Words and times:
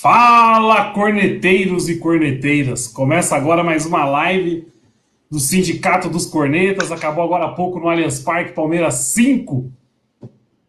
Fala, 0.00 0.92
corneteiros 0.92 1.90
e 1.90 1.98
corneteiras! 1.98 2.86
Começa 2.86 3.36
agora 3.36 3.62
mais 3.62 3.84
uma 3.84 4.06
live 4.06 4.66
do 5.30 5.38
Sindicato 5.38 6.08
dos 6.08 6.24
Cornetas. 6.24 6.90
Acabou 6.90 7.22
agora 7.22 7.44
há 7.44 7.48
pouco 7.52 7.78
no 7.78 7.86
Allianz 7.86 8.18
Parque, 8.18 8.54
Palmeiras 8.54 8.94
5, 8.94 9.70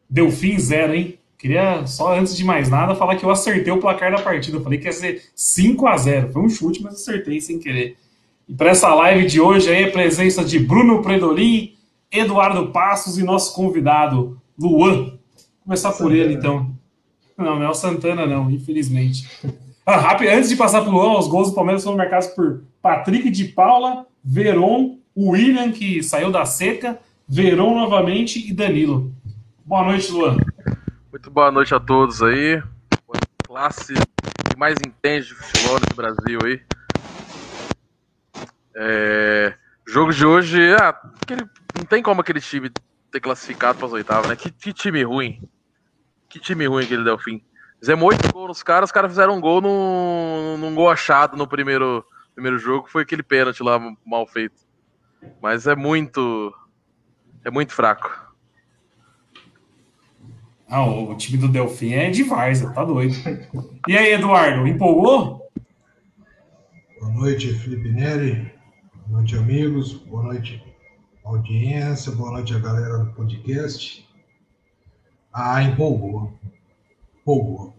Delfim 0.10 0.60
0, 0.60 0.94
hein? 0.94 1.18
Queria 1.38 1.88
só, 1.88 2.14
antes 2.14 2.36
de 2.36 2.44
mais 2.44 2.68
nada, 2.68 2.94
falar 2.94 3.16
que 3.16 3.24
eu 3.24 3.30
acertei 3.30 3.72
o 3.72 3.80
placar 3.80 4.12
da 4.12 4.22
partida. 4.22 4.58
Eu 4.58 4.64
falei 4.64 4.78
que 4.78 4.88
ia 4.88 4.92
ser 4.92 5.24
5 5.34 5.88
a 5.88 5.96
0 5.96 6.34
Foi 6.34 6.42
um 6.42 6.50
chute, 6.50 6.84
mas 6.84 6.96
acertei 6.96 7.40
sem 7.40 7.58
querer. 7.58 7.96
E 8.50 8.54
para 8.54 8.72
essa 8.72 8.94
live 8.94 9.26
de 9.28 9.40
hoje 9.40 9.70
aí, 9.70 9.86
a 9.86 9.92
presença 9.92 10.44
de 10.44 10.60
Bruno 10.60 11.02
Predolin, 11.02 11.74
Eduardo 12.12 12.68
Passos 12.74 13.18
e 13.18 13.24
nosso 13.24 13.56
convidado, 13.56 14.42
Luan. 14.60 15.04
Vou 15.06 15.20
começar 15.64 15.94
por 15.94 16.14
ele, 16.14 16.34
então. 16.34 16.81
Não, 17.38 17.58
não 17.58 17.64
é 17.64 17.70
o 17.70 17.74
Santana, 17.74 18.26
não, 18.26 18.50
infelizmente. 18.50 19.28
Ah, 19.86 19.98
rápido, 19.98 20.30
antes 20.30 20.50
de 20.50 20.56
passar 20.56 20.82
para 20.82 20.90
o 20.90 20.94
Luan, 20.94 21.18
os 21.18 21.28
gols 21.28 21.50
do 21.50 21.56
Palmeiras 21.56 21.84
foram 21.84 21.98
marcados 21.98 22.28
por 22.28 22.64
Patrick 22.82 23.30
de 23.30 23.46
Paula, 23.46 24.06
Veron, 24.24 24.98
William, 25.18 25.72
que 25.72 26.04
saiu 26.04 26.32
da 26.32 26.46
seca, 26.46 27.00
Veron 27.28 27.76
novamente 27.76 28.48
e 28.48 28.54
Danilo. 28.54 29.12
Boa 29.66 29.84
noite, 29.84 30.12
Luan. 30.12 30.38
Muito 31.12 31.32
boa 31.32 31.52
noite 31.52 31.74
a 31.74 31.80
todos 31.80 32.22
aí. 32.22 32.62
Classe 33.46 33.94
que 33.94 34.58
mais 34.58 34.76
entende 34.86 35.28
de 35.28 35.34
futebol 35.34 35.80
no 35.80 35.96
Brasil 35.96 36.40
aí. 36.46 36.62
É... 38.76 39.54
Jogo 39.88 40.14
de 40.14 40.26
hoje, 40.26 40.74
ah, 40.76 40.96
aquele... 41.22 41.42
não 41.78 41.86
tem 41.86 42.02
como 42.02 42.22
aquele 42.22 42.40
time 42.40 42.72
ter 43.12 43.20
classificado 43.20 43.78
para 43.78 43.88
as 43.88 43.94
oitavas, 43.94 44.30
né? 44.30 44.36
Que, 44.36 44.50
que 44.50 44.72
time 44.72 45.04
ruim. 45.04 45.42
Que 46.32 46.40
time 46.40 46.66
ruim 46.66 46.86
aquele 46.86 47.04
Delfim. 47.04 47.44
Fizemos 47.78 48.06
oito 48.06 48.32
gols 48.32 48.48
nos 48.48 48.64
caras, 48.64 48.90
os 48.90 48.92
caras 48.92 49.12
fizeram 49.12 49.36
um 49.36 49.42
gol 49.42 49.60
num, 49.60 50.58
num 50.58 50.74
gol 50.74 50.90
achado 50.90 51.36
no 51.36 51.46
primeiro, 51.46 52.06
primeiro 52.34 52.58
jogo, 52.58 52.88
foi 52.88 53.04
aquele 53.04 53.22
pênalti 53.22 53.62
lá 53.62 53.78
mal 54.06 54.26
feito. 54.26 54.56
Mas 55.42 55.68
é 55.68 55.76
muito. 55.76 56.54
É 57.44 57.52
muito 57.52 57.74
fraco. 57.74 58.32
Ah, 60.70 60.86
o 60.86 61.18
time 61.18 61.38
do 61.38 61.50
Delfim 61.50 61.92
é 61.92 62.10
de 62.10 62.24
Varza, 62.24 62.72
tá 62.72 62.86
doido. 62.86 63.14
E 63.86 63.98
aí, 63.98 64.14
Eduardo, 64.14 64.66
empolgou? 64.66 65.52
Boa 66.98 67.12
noite, 67.12 67.54
Felipe 67.56 67.90
Neri. 67.90 68.54
Boa 69.08 69.20
noite, 69.20 69.36
amigos. 69.36 69.94
Boa 69.94 70.24
noite, 70.24 70.64
audiência. 71.26 72.14
Boa 72.14 72.32
noite 72.32 72.56
a 72.56 72.60
galera 72.60 73.00
do 73.00 73.12
podcast. 73.14 74.08
Ah, 75.34 75.64
empolgou. 75.64 76.34
Empolgou. 77.22 77.74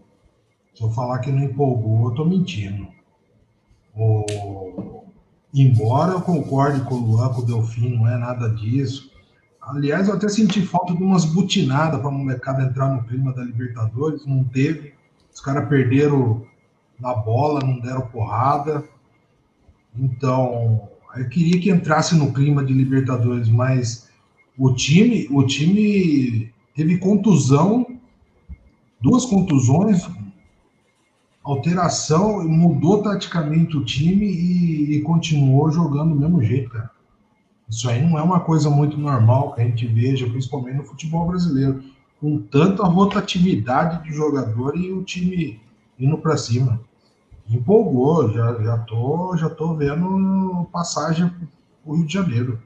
Se 0.73 0.83
eu 0.83 0.89
falar 0.89 1.19
que 1.19 1.31
não 1.31 1.43
empolgou, 1.43 2.09
eu 2.09 2.15
tô 2.15 2.25
mentindo. 2.25 2.87
O... 3.95 5.03
Embora 5.53 6.13
eu 6.13 6.21
concorde 6.21 6.81
com 6.81 6.95
o 6.95 7.05
Luan, 7.05 7.29
com 7.29 7.41
o 7.41 7.45
Delfim, 7.45 7.95
não 7.95 8.07
é 8.07 8.17
nada 8.17 8.49
disso. 8.49 9.11
Aliás, 9.61 10.07
eu 10.07 10.15
até 10.15 10.27
senti 10.27 10.61
falta 10.61 10.95
de 10.95 11.03
umas 11.03 11.25
butinadas 11.25 11.99
para 11.99 12.09
a 12.09 12.11
molecada 12.11 12.63
entrar 12.63 12.89
no 12.89 13.03
clima 13.03 13.31
da 13.33 13.43
Libertadores. 13.43 14.25
Não 14.25 14.43
teve. 14.43 14.93
Os 15.31 15.39
caras 15.39 15.69
perderam 15.69 16.45
na 16.99 17.13
bola, 17.13 17.59
não 17.61 17.79
deram 17.79 18.07
porrada. 18.07 18.83
Então, 19.95 20.89
eu 21.15 21.29
queria 21.29 21.61
que 21.61 21.69
entrasse 21.69 22.15
no 22.15 22.33
clima 22.33 22.63
de 22.65 22.73
Libertadores, 22.73 23.47
mas 23.47 24.09
o 24.57 24.73
time, 24.73 25.27
o 25.29 25.45
time 25.45 26.52
teve 26.75 26.97
contusão, 26.97 27.85
duas 29.01 29.25
contusões, 29.25 30.07
alteração, 31.43 32.47
mudou 32.47 33.03
taticamente 33.03 33.75
o 33.75 33.83
time 33.83 34.25
e, 34.25 34.95
e, 34.95 35.01
continuou 35.01 35.69
jogando 35.71 36.13
do 36.13 36.19
mesmo 36.19 36.41
jeito, 36.41 36.69
cara. 36.69 36.89
Isso 37.69 37.89
aí 37.89 38.01
não 38.01 38.17
é 38.17 38.21
uma 38.21 38.39
coisa 38.39 38.69
muito 38.69 38.97
normal 38.97 39.53
que 39.53 39.61
a 39.61 39.65
gente 39.65 39.85
veja, 39.87 40.29
principalmente 40.29 40.77
no 40.77 40.85
futebol 40.85 41.27
brasileiro, 41.27 41.83
com 42.19 42.37
tanta 42.37 42.83
rotatividade 42.83 44.03
de 44.03 44.15
jogador 44.15 44.77
e 44.77 44.91
o 44.91 45.03
time 45.03 45.59
indo 45.99 46.17
para 46.17 46.37
cima. 46.37 46.79
Empolgou, 47.49 48.31
já, 48.31 48.53
já, 48.63 48.77
tô, 48.79 49.35
já 49.35 49.49
tô 49.49 49.75
vendo 49.75 50.65
passagem 50.71 51.27
para 51.27 51.47
o 51.85 51.95
Rio 51.95 52.05
de 52.05 52.13
Janeiro. 52.13 52.59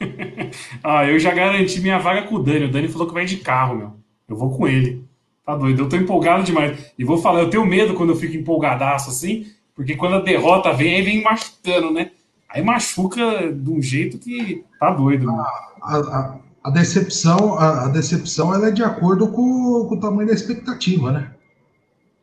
ah, 0.82 1.04
eu 1.06 1.18
já 1.18 1.34
garanti 1.34 1.80
minha 1.80 1.98
vaga 1.98 2.22
com 2.22 2.36
o 2.36 2.42
Dani. 2.42 2.66
O 2.66 2.70
Dani 2.70 2.88
falou 2.88 3.06
que 3.06 3.14
vai 3.14 3.24
de 3.24 3.38
carro, 3.38 3.76
meu. 3.76 3.92
Eu 4.28 4.36
vou 4.36 4.56
com 4.56 4.66
ele. 4.66 5.04
Tá 5.44 5.56
doido? 5.56 5.82
Eu 5.82 5.88
tô 5.88 5.96
empolgado 5.96 6.44
demais. 6.44 6.92
E 6.98 7.04
vou 7.04 7.18
falar, 7.18 7.40
eu 7.40 7.50
tenho 7.50 7.66
medo 7.66 7.94
quando 7.94 8.10
eu 8.10 8.16
fico 8.16 8.36
empolgadaço 8.36 9.10
assim, 9.10 9.46
porque 9.74 9.96
quando 9.96 10.16
a 10.16 10.20
derrota 10.20 10.72
vem, 10.72 10.96
aí 10.96 11.02
vem 11.02 11.22
machucando, 11.22 11.90
né? 11.90 12.10
Aí 12.48 12.62
machuca 12.62 13.52
de 13.52 13.70
um 13.70 13.80
jeito 13.80 14.18
que 14.18 14.64
tá 14.78 14.90
doido. 14.90 15.30
A, 15.30 15.70
a, 15.82 16.38
a, 16.64 16.70
decepção, 16.70 17.54
a, 17.54 17.86
a, 17.86 17.88
decepção 17.88 18.54
ela 18.54 18.68
é 18.68 18.70
de 18.70 18.82
acordo 18.82 19.28
com, 19.28 19.86
com 19.88 19.94
o 19.94 20.00
tamanho 20.00 20.28
da 20.28 20.34
expectativa, 20.34 21.12
né? 21.12 21.30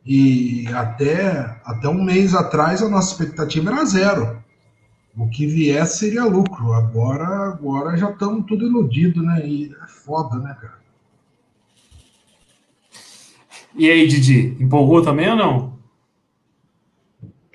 E 0.06 0.68
até, 0.74 1.60
até 1.66 1.90
um 1.90 2.04
mês 2.04 2.36
atrás 2.36 2.82
a 2.82 2.90
nossa 2.90 3.12
expectativa 3.12 3.72
era 3.72 3.86
zero 3.86 4.45
o 5.18 5.30
que 5.30 5.46
viesse 5.46 6.00
seria 6.00 6.26
lucro. 6.26 6.74
Agora, 6.74 7.26
agora 7.48 7.98
já 7.98 8.10
estamos 8.10 8.46
tudo 8.46 8.66
iludido, 8.66 9.24
né? 9.24 9.46
E 9.46 9.72
é 9.72 9.88
foda, 9.88 10.38
né, 10.38 10.56
cara? 10.60 10.76
E 13.76 13.90
aí, 13.90 14.08
Didi, 14.08 14.58
empolgou 14.62 15.02
também 15.02 15.30
ou 15.30 15.36
não? 15.36 15.76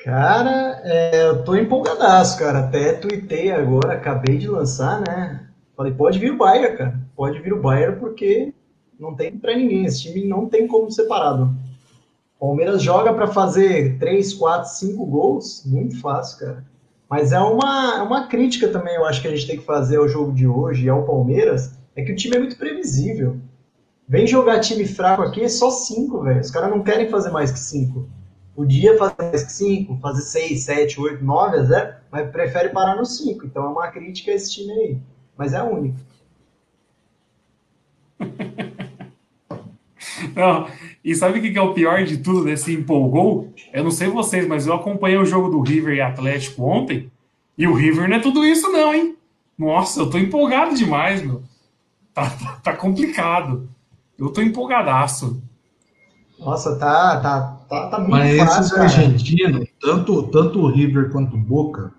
Cara, 0.02 0.80
é, 0.82 1.24
eu 1.24 1.44
tô 1.44 1.54
empolgadaço, 1.54 2.38
cara. 2.38 2.60
Até 2.60 2.94
tuitei 2.94 3.50
agora, 3.50 3.94
acabei 3.94 4.38
de 4.38 4.48
lançar, 4.48 5.00
né? 5.00 5.46
Falei, 5.76 5.92
pode 5.92 6.18
vir 6.18 6.32
o 6.32 6.36
Bayern, 6.36 6.76
cara. 6.76 7.00
Pode 7.14 7.38
vir 7.40 7.52
o 7.52 7.60
Bayern 7.60 7.98
porque 7.98 8.54
não 8.98 9.14
tem 9.14 9.36
para 9.36 9.54
ninguém. 9.54 9.84
Esse 9.84 10.02
time 10.02 10.26
não 10.26 10.46
tem 10.46 10.66
como 10.66 10.90
separado. 10.90 11.54
Palmeiras 12.38 12.82
joga 12.82 13.12
para 13.12 13.26
fazer 13.26 13.98
3, 13.98 14.32
4, 14.34 14.70
5 14.70 15.06
gols, 15.06 15.62
muito 15.66 16.00
fácil, 16.00 16.38
cara. 16.38 16.69
Mas 17.10 17.32
é 17.32 17.40
uma, 17.40 17.96
é 17.98 18.02
uma 18.02 18.28
crítica 18.28 18.68
também, 18.68 18.94
eu 18.94 19.04
acho 19.04 19.20
que 19.20 19.26
a 19.26 19.34
gente 19.34 19.48
tem 19.48 19.58
que 19.58 19.64
fazer 19.64 19.96
ao 19.96 20.08
jogo 20.08 20.32
de 20.32 20.46
hoje 20.46 20.84
e 20.84 20.88
ao 20.88 21.04
Palmeiras, 21.04 21.76
é 21.96 22.04
que 22.04 22.12
o 22.12 22.16
time 22.16 22.36
é 22.36 22.38
muito 22.38 22.56
previsível. 22.56 23.36
Vem 24.08 24.28
jogar 24.28 24.60
time 24.60 24.86
fraco 24.86 25.22
aqui, 25.22 25.42
é 25.42 25.48
só 25.48 25.70
cinco, 25.70 26.22
velho. 26.22 26.40
Os 26.40 26.52
caras 26.52 26.70
não 26.70 26.84
querem 26.84 27.10
fazer 27.10 27.30
mais 27.30 27.50
que 27.50 27.58
cinco. 27.58 28.08
Podia 28.54 28.96
fazer 28.96 29.14
mais 29.18 29.42
que 29.42 29.52
cinco, 29.52 29.98
fazer 30.00 30.22
seis, 30.22 30.64
sete, 30.64 31.00
oito, 31.00 31.24
nove 31.24 31.58
a 31.58 31.62
zero, 31.64 31.94
mas 32.12 32.30
prefere 32.30 32.68
parar 32.68 32.94
no 32.96 33.04
cinco. 33.04 33.44
Então 33.44 33.64
é 33.64 33.68
uma 33.68 33.88
crítica 33.88 34.30
a 34.30 34.34
esse 34.34 34.52
time 34.52 34.72
aí. 34.72 34.98
Mas 35.36 35.52
é 35.52 35.56
a 35.56 35.64
única. 35.64 35.98
Não, 40.34 40.66
e 41.04 41.14
sabe 41.14 41.38
o 41.38 41.42
que 41.42 41.58
é 41.58 41.62
o 41.62 41.74
pior 41.74 42.04
de 42.04 42.18
tudo 42.18 42.44
desse 42.44 42.72
empolgou? 42.72 43.52
Eu 43.72 43.84
não 43.84 43.90
sei 43.90 44.08
vocês, 44.08 44.46
mas 44.46 44.66
eu 44.66 44.74
acompanhei 44.74 45.18
o 45.18 45.24
jogo 45.24 45.48
do 45.48 45.60
River 45.60 45.94
e 45.94 46.00
Atlético 46.00 46.62
ontem, 46.64 47.10
e 47.56 47.66
o 47.66 47.74
River 47.74 48.08
não 48.08 48.16
é 48.16 48.20
tudo 48.20 48.44
isso, 48.44 48.70
não, 48.70 48.94
hein? 48.94 49.16
Nossa, 49.58 50.00
eu 50.00 50.10
tô 50.10 50.18
empolgado 50.18 50.74
demais, 50.74 51.22
meu. 51.22 51.42
Tá, 52.14 52.28
tá, 52.30 52.60
tá 52.62 52.72
complicado. 52.76 53.68
Eu 54.18 54.30
tô 54.30 54.40
empolgadaço. 54.40 55.42
Nossa, 56.38 56.76
tá, 56.76 57.20
tá, 57.20 57.60
tá, 57.68 57.88
tá 57.88 57.98
muito 57.98 58.12
Mas 58.12 58.36
fácil. 58.38 58.60
esses 58.60 58.72
argentinos, 58.78 59.68
tanto, 59.80 60.22
tanto 60.28 60.60
o 60.60 60.68
River 60.68 61.10
quanto 61.10 61.36
o 61.36 61.38
Boca, 61.38 61.92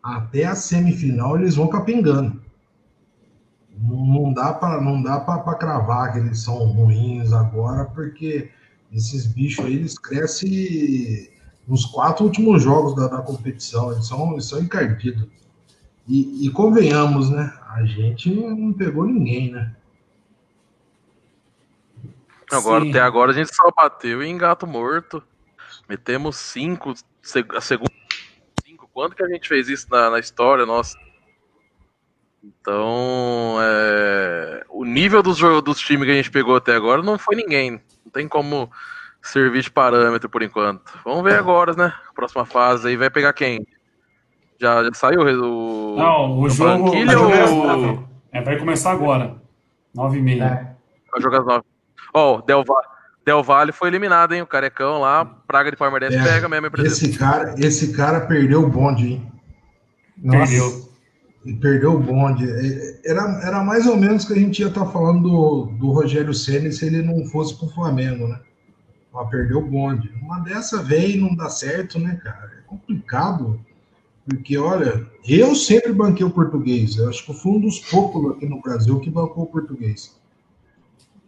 até 0.00 0.44
a 0.44 0.54
semifinal 0.54 1.36
eles 1.36 1.56
vão 1.56 1.66
capengando. 1.66 2.40
Não 3.78 4.32
dá 4.32 4.54
para 4.54 4.80
não 4.80 5.02
dá 5.02 5.20
para 5.20 5.54
cravar 5.54 6.12
que 6.12 6.18
eles 6.18 6.42
são 6.42 6.56
ruins 6.68 7.32
agora, 7.32 7.84
porque 7.84 8.50
esses 8.90 9.26
bichos 9.26 9.64
aí 9.64 9.74
eles 9.74 9.98
crescem 9.98 11.30
nos 11.66 11.84
quatro 11.84 12.24
últimos 12.24 12.62
jogos 12.62 12.94
da, 12.94 13.08
da 13.08 13.22
competição, 13.22 13.92
eles 13.92 14.06
são, 14.06 14.32
eles 14.32 14.46
são 14.46 14.60
encardidos. 14.60 15.28
E, 16.06 16.46
e, 16.46 16.50
convenhamos, 16.50 17.30
né? 17.30 17.52
A 17.68 17.84
gente 17.84 18.32
não 18.32 18.72
pegou 18.72 19.04
ninguém, 19.04 19.50
né? 19.50 19.74
Agora, 22.50 22.84
Sim. 22.84 22.90
até 22.90 23.00
agora 23.00 23.32
a 23.32 23.34
gente 23.34 23.52
só 23.52 23.72
bateu 23.76 24.22
em 24.22 24.38
gato 24.38 24.68
morto. 24.68 25.20
Metemos 25.88 26.36
cinco, 26.36 26.94
a 27.56 27.60
segunda. 27.60 27.90
Cinco. 28.64 28.88
Quando 28.92 29.16
que 29.16 29.24
a 29.24 29.28
gente 29.28 29.48
fez 29.48 29.68
isso 29.68 29.88
na, 29.90 30.10
na 30.10 30.20
história, 30.20 30.64
nossa? 30.64 30.96
Então, 32.46 33.56
é, 33.60 34.64
o 34.68 34.84
nível 34.84 35.22
dos, 35.22 35.38
dos 35.62 35.78
times 35.78 36.04
que 36.06 36.12
a 36.12 36.14
gente 36.16 36.30
pegou 36.30 36.56
até 36.56 36.74
agora 36.74 37.02
não 37.02 37.18
foi 37.18 37.34
ninguém. 37.36 37.72
Não 38.04 38.12
tem 38.12 38.28
como 38.28 38.70
servir 39.22 39.62
de 39.62 39.70
parâmetro 39.70 40.28
por 40.28 40.42
enquanto. 40.42 40.82
Vamos 41.04 41.24
ver 41.24 41.38
agora, 41.38 41.72
né? 41.74 41.92
Próxima 42.14 42.44
fase 42.44 42.88
aí 42.88 42.96
vai 42.96 43.10
pegar 43.10 43.32
quem? 43.32 43.66
Já, 44.60 44.82
já 44.84 44.90
saiu 44.94 45.20
o. 45.22 45.96
Não, 45.96 46.38
o 46.40 46.48
jogo. 46.48 46.90
O 46.90 47.96
ou- 47.96 48.08
é, 48.32 48.40
vai 48.42 48.58
começar 48.58 48.92
agora. 48.92 49.36
9 49.94 50.18
e 50.18 50.22
meia. 50.22 50.44
É. 50.44 50.76
Vai 51.10 51.20
jogar 51.20 51.40
as 51.40 51.46
nove. 51.46 51.64
Ó, 52.14 52.38
o 52.38 52.42
Del, 52.42 52.64
Va- 52.64 52.82
Del 53.24 53.42
Valle 53.42 53.72
foi 53.72 53.88
eliminado, 53.88 54.32
hein? 54.34 54.42
O 54.42 54.46
carecão 54.46 55.00
lá, 55.00 55.24
Praga 55.24 55.70
de 55.70 55.76
Palmeirense 55.76 56.16
É, 56.16 56.22
pega 56.22 56.48
mesmo? 56.48 56.68
Esse 56.78 57.16
cara, 57.18 57.54
esse 57.58 57.92
cara 57.94 58.20
perdeu 58.26 58.62
o 58.62 58.68
bonde, 58.68 59.12
hein? 59.14 59.32
Nossa. 60.16 60.38
Perdeu. 60.52 60.95
Ele 61.46 61.56
perdeu 61.58 61.92
o 61.94 62.00
bonde. 62.00 62.44
É, 62.50 63.00
Era, 63.04 63.40
era 63.46 63.62
mais 63.62 63.86
ou 63.86 63.96
menos 63.96 64.24
que 64.24 64.32
a 64.32 64.36
gente 64.36 64.60
ia 64.60 64.66
estar 64.66 64.86
falando 64.86 65.22
do, 65.22 65.66
do 65.78 65.92
Rogério 65.92 66.34
Ceni 66.34 66.72
se 66.72 66.86
ele 66.86 67.02
não 67.02 67.24
fosse 67.26 67.56
pro 67.56 67.68
Flamengo, 67.68 68.26
né? 68.26 68.40
Ó, 69.12 69.24
perdeu 69.26 69.58
o 69.58 69.66
bonde. 69.66 70.12
Uma 70.20 70.40
dessa 70.40 70.82
veio 70.82 71.16
e 71.16 71.20
não 71.20 71.36
dá 71.36 71.48
certo, 71.48 72.00
né, 72.00 72.18
cara? 72.22 72.50
É 72.58 72.62
complicado. 72.66 73.60
Porque, 74.28 74.58
olha, 74.58 75.06
eu 75.24 75.54
sempre 75.54 75.92
banquei 75.92 76.26
o 76.26 76.30
português. 76.30 76.96
Eu 76.96 77.08
acho 77.08 77.24
que 77.24 77.30
eu 77.30 77.34
fui 77.36 77.52
um 77.52 77.60
dos 77.60 77.78
poucos 77.78 78.32
aqui 78.32 78.44
no 78.46 78.60
Brasil 78.60 78.98
que 78.98 79.08
bancou 79.08 79.44
o 79.44 79.46
português. 79.46 80.18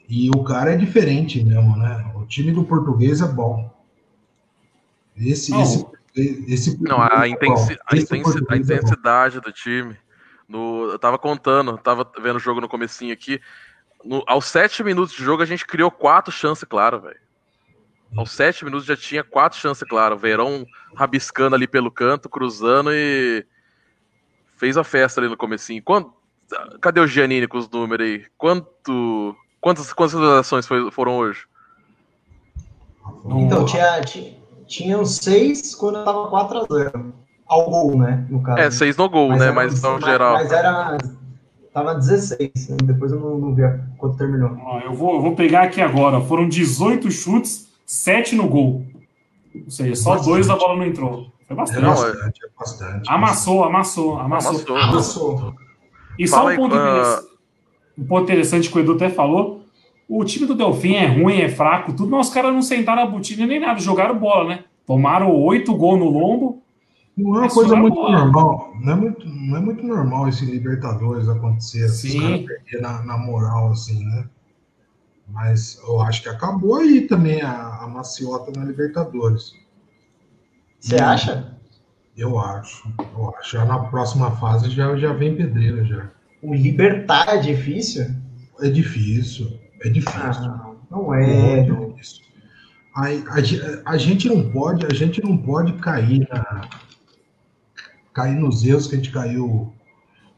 E 0.09 0.31
o 0.31 0.43
cara 0.43 0.73
é 0.73 0.77
diferente 0.77 1.45
mesmo, 1.45 1.77
né? 1.77 2.11
O 2.17 2.27
time 2.27 2.51
do 2.51 2.65
português 2.65 3.21
é 3.21 3.29
bom. 3.29 3.71
Esse, 5.17 5.53
Não. 5.53 5.63
esse, 5.63 5.87
esse 6.49 6.83
Não, 6.83 7.01
a, 7.01 7.25
é 7.25 7.29
intensi- 7.29 7.79
a, 7.87 7.97
intensi- 7.97 8.45
a 8.49 8.55
é 8.55 8.59
intensidade 8.59 9.41
do 9.41 9.53
time. 9.53 9.97
No, 10.49 10.91
eu 10.91 10.99
tava 10.99 11.19
contando, 11.19 11.77
tava 11.77 12.11
vendo 12.19 12.37
o 12.37 12.41
jogo 12.41 12.61
no 12.61 12.69
comecinho 12.69 13.13
aqui. 13.13 13.41
No- 14.03 14.25
aos 14.27 14.47
sete 14.47 14.83
minutos 14.83 15.15
de 15.15 15.23
jogo, 15.23 15.43
a 15.43 15.47
gente 15.47 15.67
criou 15.67 15.91
quatro 15.91 16.33
chances, 16.33 16.65
claro, 16.65 17.01
velho. 17.01 17.21
Aos 18.17 18.31
sete 18.33 18.65
minutos 18.65 18.87
já 18.87 18.97
tinha 18.97 19.23
quatro 19.23 19.59
chances, 19.59 19.87
claro. 19.87 20.17
Verão 20.17 20.67
rabiscando 20.97 21.55
ali 21.55 21.67
pelo 21.67 21.91
canto, 21.91 22.29
cruzando 22.29 22.91
e 22.93 23.45
fez 24.57 24.79
a 24.79 24.85
festa 24.85 25.21
ali 25.21 25.29
no 25.29 25.37
comecinho. 25.37 25.83
Quanto, 25.83 26.15
cadê 26.81 27.01
o 27.01 27.07
Giannini 27.07 27.47
com 27.47 27.59
os 27.59 27.69
números 27.69 28.07
aí? 28.07 28.27
Quanto, 28.39 29.37
quantas, 29.61 29.93
quantas 29.93 30.15
finalizações 30.15 30.67
foi- 30.67 30.91
foram 30.91 31.19
hoje? 31.19 31.47
Então, 33.27 33.67
tinha, 33.67 34.01
tinha, 34.01 34.35
tinham 34.67 35.05
seis 35.05 35.75
quando 35.75 36.03
tava 36.03 36.29
4x0. 36.31 37.13
Ao 37.49 37.65
gol, 37.71 37.97
né? 37.99 38.27
No 38.29 38.43
caso. 38.43 38.59
É, 38.59 38.71
seis 38.71 38.97
no 38.97 39.09
gol, 39.09 39.31
né? 39.31 39.45
era- 39.47 39.53
Mas 39.53 39.81
no 39.83 39.91
mas- 39.93 40.05
geral. 40.05 40.35
Mas 40.35 40.53
era. 40.53 40.99
Tava 41.73 41.95
16, 41.95 42.69
né? 42.71 42.77
depois 42.83 43.13
eu 43.13 43.21
não, 43.21 43.39
não 43.39 43.55
vi 43.55 43.63
a- 43.65 43.79
quando 43.97 44.17
terminou. 44.17 44.57
Ó, 44.65 44.81
eu, 44.81 44.93
vou, 44.93 45.15
eu 45.17 45.23
vou 45.23 45.35
pegar 45.35 45.63
aqui 45.63 45.81
agora. 45.81 46.21
Foram 46.21 46.49
18 46.49 47.11
chutes, 47.11 47.69
7 47.87 48.35
no 48.35 48.49
gol. 48.49 48.85
Ou 49.55 49.71
seja, 49.71 49.95
só 49.95 50.11
Bastante. 50.11 50.29
dois 50.29 50.51
a 50.51 50.57
bola 50.57 50.77
não 50.77 50.85
entrou. 50.87 51.27
Foi 51.47 51.51
É 51.51 51.55
bastante. 51.55 51.83
Não, 51.83 51.91
bastante, 51.91 52.41
é 52.45 52.49
bastante. 52.59 53.11
Amassou, 53.13 53.65
amassou, 53.65 54.19
amassou. 54.19 54.51
Amassou. 54.77 55.37
Passou. 55.37 55.55
E 56.19 56.27
só 56.27 56.37
Fala 56.39 56.53
um 56.53 56.57
ponto, 56.57 56.75
ah, 56.75 56.79
interessante, 56.79 57.29
um 57.99 58.05
ponto 58.07 58.23
interessante 58.25 58.71
que 58.71 58.77
o 58.77 58.81
Edu 58.81 58.93
até 58.95 59.09
falou. 59.09 59.63
O 60.09 60.25
time 60.25 60.47
do 60.47 60.55
Delfim 60.55 60.95
é 60.95 61.07
ruim, 61.07 61.41
é 61.41 61.49
fraco, 61.49 61.93
tudo, 61.93 62.11
mas 62.11 62.29
os 62.29 62.35
caras 62.35 62.53
não 62.53 62.63
sentaram 62.63 63.03
a 63.03 63.07
botina 63.07 63.47
nem 63.47 63.61
nada, 63.61 63.79
jogaram 63.79 64.19
bola, 64.19 64.49
né? 64.49 64.65
Tomaram 64.87 65.31
oito 65.43 65.75
gols 65.77 65.99
no 65.99 66.09
lombo. 66.09 66.63
Não 67.19 67.37
é 67.37 67.39
uma 67.41 67.51
coisa 67.51 67.75
é 67.77 67.81
muito 67.81 67.97
normal. 67.97 68.73
Não 68.81 68.93
é 68.93 68.97
muito, 68.97 69.29
não 69.29 69.57
é 69.57 69.61
muito 69.61 69.87
normal 69.87 70.29
esse 70.29 70.45
Libertadores 70.45 71.29
acontecer, 71.29 71.85
esses 71.87 72.13
Sim. 72.13 72.21
caras 72.21 72.41
perder 72.47 72.81
na, 72.81 73.03
na 73.05 73.19
moral, 73.19 73.73
assim, 73.73 74.05
né? 74.05 74.29
Mas 75.29 75.79
eu 75.87 76.01
acho 76.01 76.23
que 76.23 76.29
acabou 76.29 76.77
aí 76.77 77.03
também 77.03 77.43
a, 77.43 77.81
a 77.83 77.89
maciota 77.89 78.51
na 78.57 78.65
Libertadores. 78.65 79.53
Você 80.81 80.97
acha? 80.97 81.55
Eu 82.17 82.39
acho. 82.39 82.89
Eu 83.17 83.35
acho. 83.37 83.53
Já 83.53 83.65
na 83.65 83.79
próxima 83.79 84.31
fase 84.37 84.71
já, 84.71 84.97
já 84.97 85.13
vem 85.13 85.37
pedreira 85.37 85.85
já. 85.85 86.11
O 86.43 86.55
Libertar 86.55 87.29
é 87.29 87.39
difícil? 87.39 88.07
É 88.61 88.69
difícil. 88.71 89.59
É 89.83 89.89
difícil. 89.89 90.21
Ah, 90.23 90.73
não 90.91 91.13
é. 91.15 91.63
Muito 91.65 91.95
difícil. 91.95 92.23
A, 92.95 93.41
ge- 93.41 93.83
a 93.85 93.97
gente 93.97 94.29
não 94.29 94.51
pode, 94.51 94.85
a 94.87 94.93
gente 94.95 95.23
não 95.23 95.37
pode 95.37 95.75
cair 95.75 96.27
na 96.31 96.63
cair 98.19 98.35
nos 98.35 98.65
erros 98.65 98.89
que 98.89 98.97
a 98.97 98.99
gente 98.99 99.13
caiu 99.13 99.73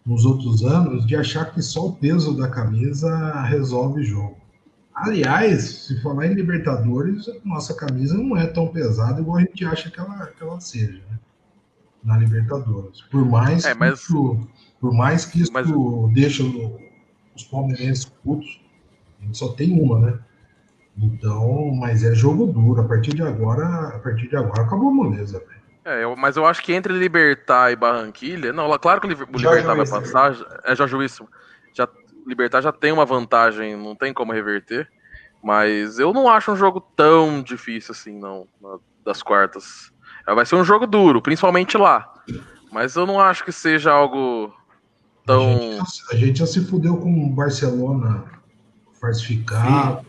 nos 0.05 0.27
outros 0.27 0.63
anos 0.63 1.07
de 1.07 1.17
achar 1.17 1.47
que 1.47 1.63
só 1.63 1.87
o 1.87 1.93
peso 1.95 2.37
da 2.37 2.47
camisa 2.49 3.41
resolve 3.43 4.01
o 4.01 4.05
jogo. 4.05 4.37
Aliás, 4.95 5.87
se 5.87 6.03
falar 6.03 6.27
em 6.27 6.35
Libertadores, 6.35 7.27
a 7.27 7.33
nossa 7.43 7.73
camisa 7.73 8.13
não 8.19 8.37
é 8.37 8.47
tão 8.47 8.67
pesada 8.69 9.19
igual 9.23 9.39
a 9.39 9.41
gente 9.41 9.65
acha 9.65 9.91
que 9.91 9.99
ela, 9.99 10.27
que 10.27 10.43
ela 10.43 10.61
seja, 10.61 11.01
né? 11.11 11.19
Na 12.05 12.19
Libertadores. 12.19 13.01
Por 13.11 13.25
mais 13.25 13.65
É, 13.65 13.73
mas- 13.73 14.01
que 14.01 14.05
isso, 14.13 14.41
por 14.79 14.93
mais 14.93 15.25
que 15.25 15.41
isso 15.41 15.53
Mas- 15.53 15.67
deixe 16.13 16.43
o- 16.43 16.79
os 17.35 17.45
palmeirenses 17.45 18.05
putos, 18.05 18.61
a 19.21 19.25
gente 19.25 19.39
só 19.39 19.49
tem 19.53 19.81
uma, 19.81 19.99
né? 20.01 20.19
Então, 20.99 21.75
mas 21.77 22.03
é 22.05 22.15
jogo 22.15 22.47
duro. 22.47 22.83
A 22.83 22.85
partir 22.85 23.15
de 23.15 23.23
agora, 23.23 23.65
a 23.97 23.99
partir 24.01 24.29
de 24.29 24.37
agora 24.37 24.63
acabou 24.65 24.91
a 24.91 24.93
moleza, 24.93 25.39
velho. 25.39 25.60
É, 25.85 26.05
eu- 26.05 26.15
mas 26.17 26.37
eu 26.37 26.45
acho 26.47 26.63
que 26.63 26.73
entre 26.73 26.93
Libertar 26.93 27.73
e 27.73 27.77
Barranquilha. 27.77 28.53
Não, 28.53 28.69
claro 28.79 29.01
que 29.01 29.07
o 29.07 29.11
Libertar 29.11 29.75
vai 29.75 29.87
passar. 29.89 30.33
já- 30.35 30.61
É 30.65 30.77
Jorge 30.77 30.95
Wilson. 30.97 31.27
Já, 31.75 31.89
Libertar 32.27 32.61
já 32.61 32.71
tem 32.73 32.93
uma 32.93 33.07
vantagem, 33.07 33.77
não 33.77 33.95
tem 33.97 34.13
como 34.13 34.33
reverter. 34.33 34.89
Mas 35.43 35.99
eu 35.99 36.13
não 36.13 36.29
acho 36.29 36.53
um 36.53 36.57
jogo 36.57 36.81
tão 36.95 37.43
difícil 37.43 37.93
assim, 37.93 38.19
não, 38.19 38.47
na- 38.61 38.79
das 39.05 39.23
quartas. 39.23 39.91
É, 40.29 40.35
Vai 40.35 40.45
ser 40.45 40.55
um 40.57 40.65
jogo 40.65 40.87
duro, 40.87 41.23
principalmente 41.23 41.79
lá. 41.79 42.13
Mas 42.71 42.95
eu 42.95 43.07
não 43.07 43.19
acho 43.19 43.43
que 43.43 43.51
seja 43.51 43.91
algo 43.91 44.53
A, 45.25 45.27
tão. 45.27 45.43
gente, 45.43 45.83
a 46.13 46.15
gente 46.17 46.39
já 46.41 46.47
se 46.47 46.63
fudeu 46.67 46.99
com 46.99 47.25
o 47.25 47.31
Barcelona 47.31 48.25
falsificado, 49.01 50.05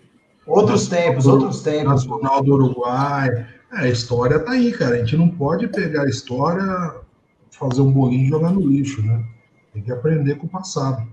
Outros 0.46 0.88
tempos, 0.90 1.26
outros 1.28 1.62
tempos. 1.62 2.06
Nacional 2.06 2.44
do 2.44 2.54
Uruguai. 2.54 3.48
É, 3.74 3.86
a 3.86 3.90
história 3.90 4.40
tá 4.40 4.52
aí, 4.52 4.72
cara. 4.72 4.96
A 4.96 4.98
gente 5.00 5.16
não 5.16 5.30
pode 5.30 5.68
pegar 5.68 6.04
a 6.04 6.10
história, 6.10 6.96
fazer 7.50 7.82
um 7.82 7.92
bolinho 7.92 8.26
e 8.26 8.30
jogar 8.30 8.52
no 8.52 8.68
lixo, 8.68 9.02
né? 9.02 9.24
Tem 9.74 9.82
que 9.82 9.92
aprender 9.92 10.36
com 10.36 10.48
o 10.48 10.50
passado. 10.50 11.08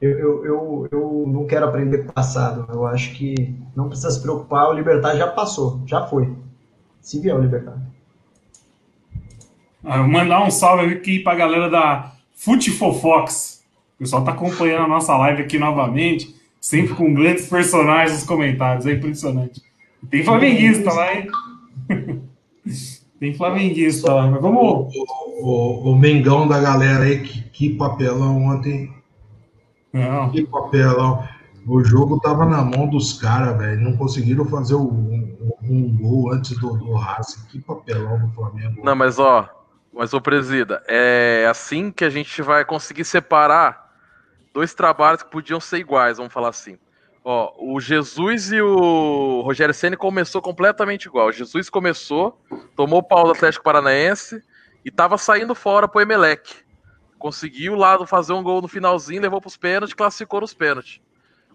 Eu, 0.00 0.10
eu, 0.18 0.44
eu, 0.44 0.88
eu 0.90 1.24
não 1.26 1.46
quero 1.46 1.66
aprender 1.66 1.98
com 1.98 2.10
o 2.10 2.12
passado. 2.12 2.66
Eu 2.70 2.84
acho 2.86 3.14
que 3.14 3.54
não 3.74 3.88
precisa 3.88 4.10
se 4.10 4.20
preocupar. 4.20 4.68
O 4.68 4.72
Libertar 4.72 5.16
já 5.16 5.28
passou, 5.28 5.80
já 5.86 6.06
foi. 6.06 6.34
Se 7.00 7.20
vier 7.20 7.36
o 7.36 7.40
Libertar. 7.40 7.78
Ah, 9.84 9.98
eu 9.98 10.08
mandar 10.08 10.42
um 10.42 10.50
salve 10.50 10.92
aqui 10.94 11.20
pra 11.20 11.34
galera 11.34 11.70
da 11.70 12.12
Futifofox. 12.34 13.62
O 13.94 13.98
pessoal 13.98 14.24
tá 14.24 14.32
acompanhando 14.32 14.84
a 14.84 14.88
nossa 14.88 15.16
live 15.18 15.42
aqui 15.42 15.58
novamente, 15.58 16.34
sempre 16.60 16.94
com 16.94 17.14
grandes 17.14 17.48
personagens 17.48 18.18
nos 18.18 18.26
comentários, 18.26 18.86
é 18.86 18.92
impressionante. 18.92 19.62
Tem 20.10 20.24
flamenguista 20.24 20.92
lá, 20.92 21.14
hein? 21.14 21.28
Tem 23.20 23.34
flamenguista 23.34 24.12
lá, 24.12 24.26
mas 24.30 24.40
vamos. 24.42 24.60
O, 24.94 25.42
o- 25.42 25.92
o 25.92 25.96
Mengão 25.98 26.46
da 26.48 26.60
galera 26.60 27.04
aí, 27.04 27.22
que, 27.22 27.42
que 27.50 27.70
papelão 27.76 28.44
ontem. 28.44 28.92
Não, 29.92 30.30
Que 30.30 30.44
papelão. 30.46 31.26
O 31.66 31.82
jogo 31.82 32.20
tava 32.20 32.44
na 32.44 32.62
mão 32.62 32.86
dos 32.88 33.14
caras, 33.14 33.56
velho. 33.56 33.80
Não 33.80 33.96
conseguiram 33.96 34.44
fazer 34.46 34.74
o- 34.74 34.82
um, 34.90 35.52
um 35.62 35.96
gol 35.96 36.32
antes 36.32 36.58
do, 36.58 36.76
do 36.76 36.92
Racing. 36.94 37.46
Que 37.46 37.60
papelão 37.60 38.18
do 38.18 38.32
Flamengo. 38.34 38.82
Não, 38.84 38.94
mas 38.94 39.18
ó, 39.18 39.48
mas 39.92 40.12
ô 40.12 40.20
presida, 40.20 40.82
é 40.88 41.46
assim 41.48 41.90
que 41.90 42.04
a 42.04 42.10
gente 42.10 42.42
vai 42.42 42.64
conseguir 42.64 43.04
separar 43.04 43.90
dois 44.52 44.74
trabalhos 44.74 45.22
que 45.22 45.30
podiam 45.30 45.60
ser 45.60 45.78
iguais, 45.78 46.18
vamos 46.18 46.32
falar 46.32 46.48
assim. 46.48 46.76
Ó, 47.26 47.54
o 47.58 47.80
Jesus 47.80 48.52
e 48.52 48.60
o 48.60 49.40
Rogério 49.40 49.72
Ceni 49.72 49.96
começou 49.96 50.42
completamente 50.42 51.06
igual. 51.06 51.28
O 51.28 51.32
Jesus 51.32 51.70
começou, 51.70 52.38
tomou 52.76 52.98
o 52.98 53.02
pau 53.02 53.24
do 53.24 53.30
Atlético 53.30 53.64
Paranaense 53.64 54.42
e 54.84 54.90
tava 54.90 55.16
saindo 55.16 55.54
fora 55.54 55.88
pro 55.88 56.02
Emelec. 56.02 56.54
Conseguiu 57.18 57.74
lá 57.76 58.06
fazer 58.06 58.34
um 58.34 58.42
gol 58.42 58.60
no 58.60 58.68
finalzinho, 58.68 59.22
levou 59.22 59.40
pros 59.40 59.56
pênaltis, 59.56 59.94
classificou 59.94 60.42
nos 60.42 60.52
pênaltis. 60.52 61.00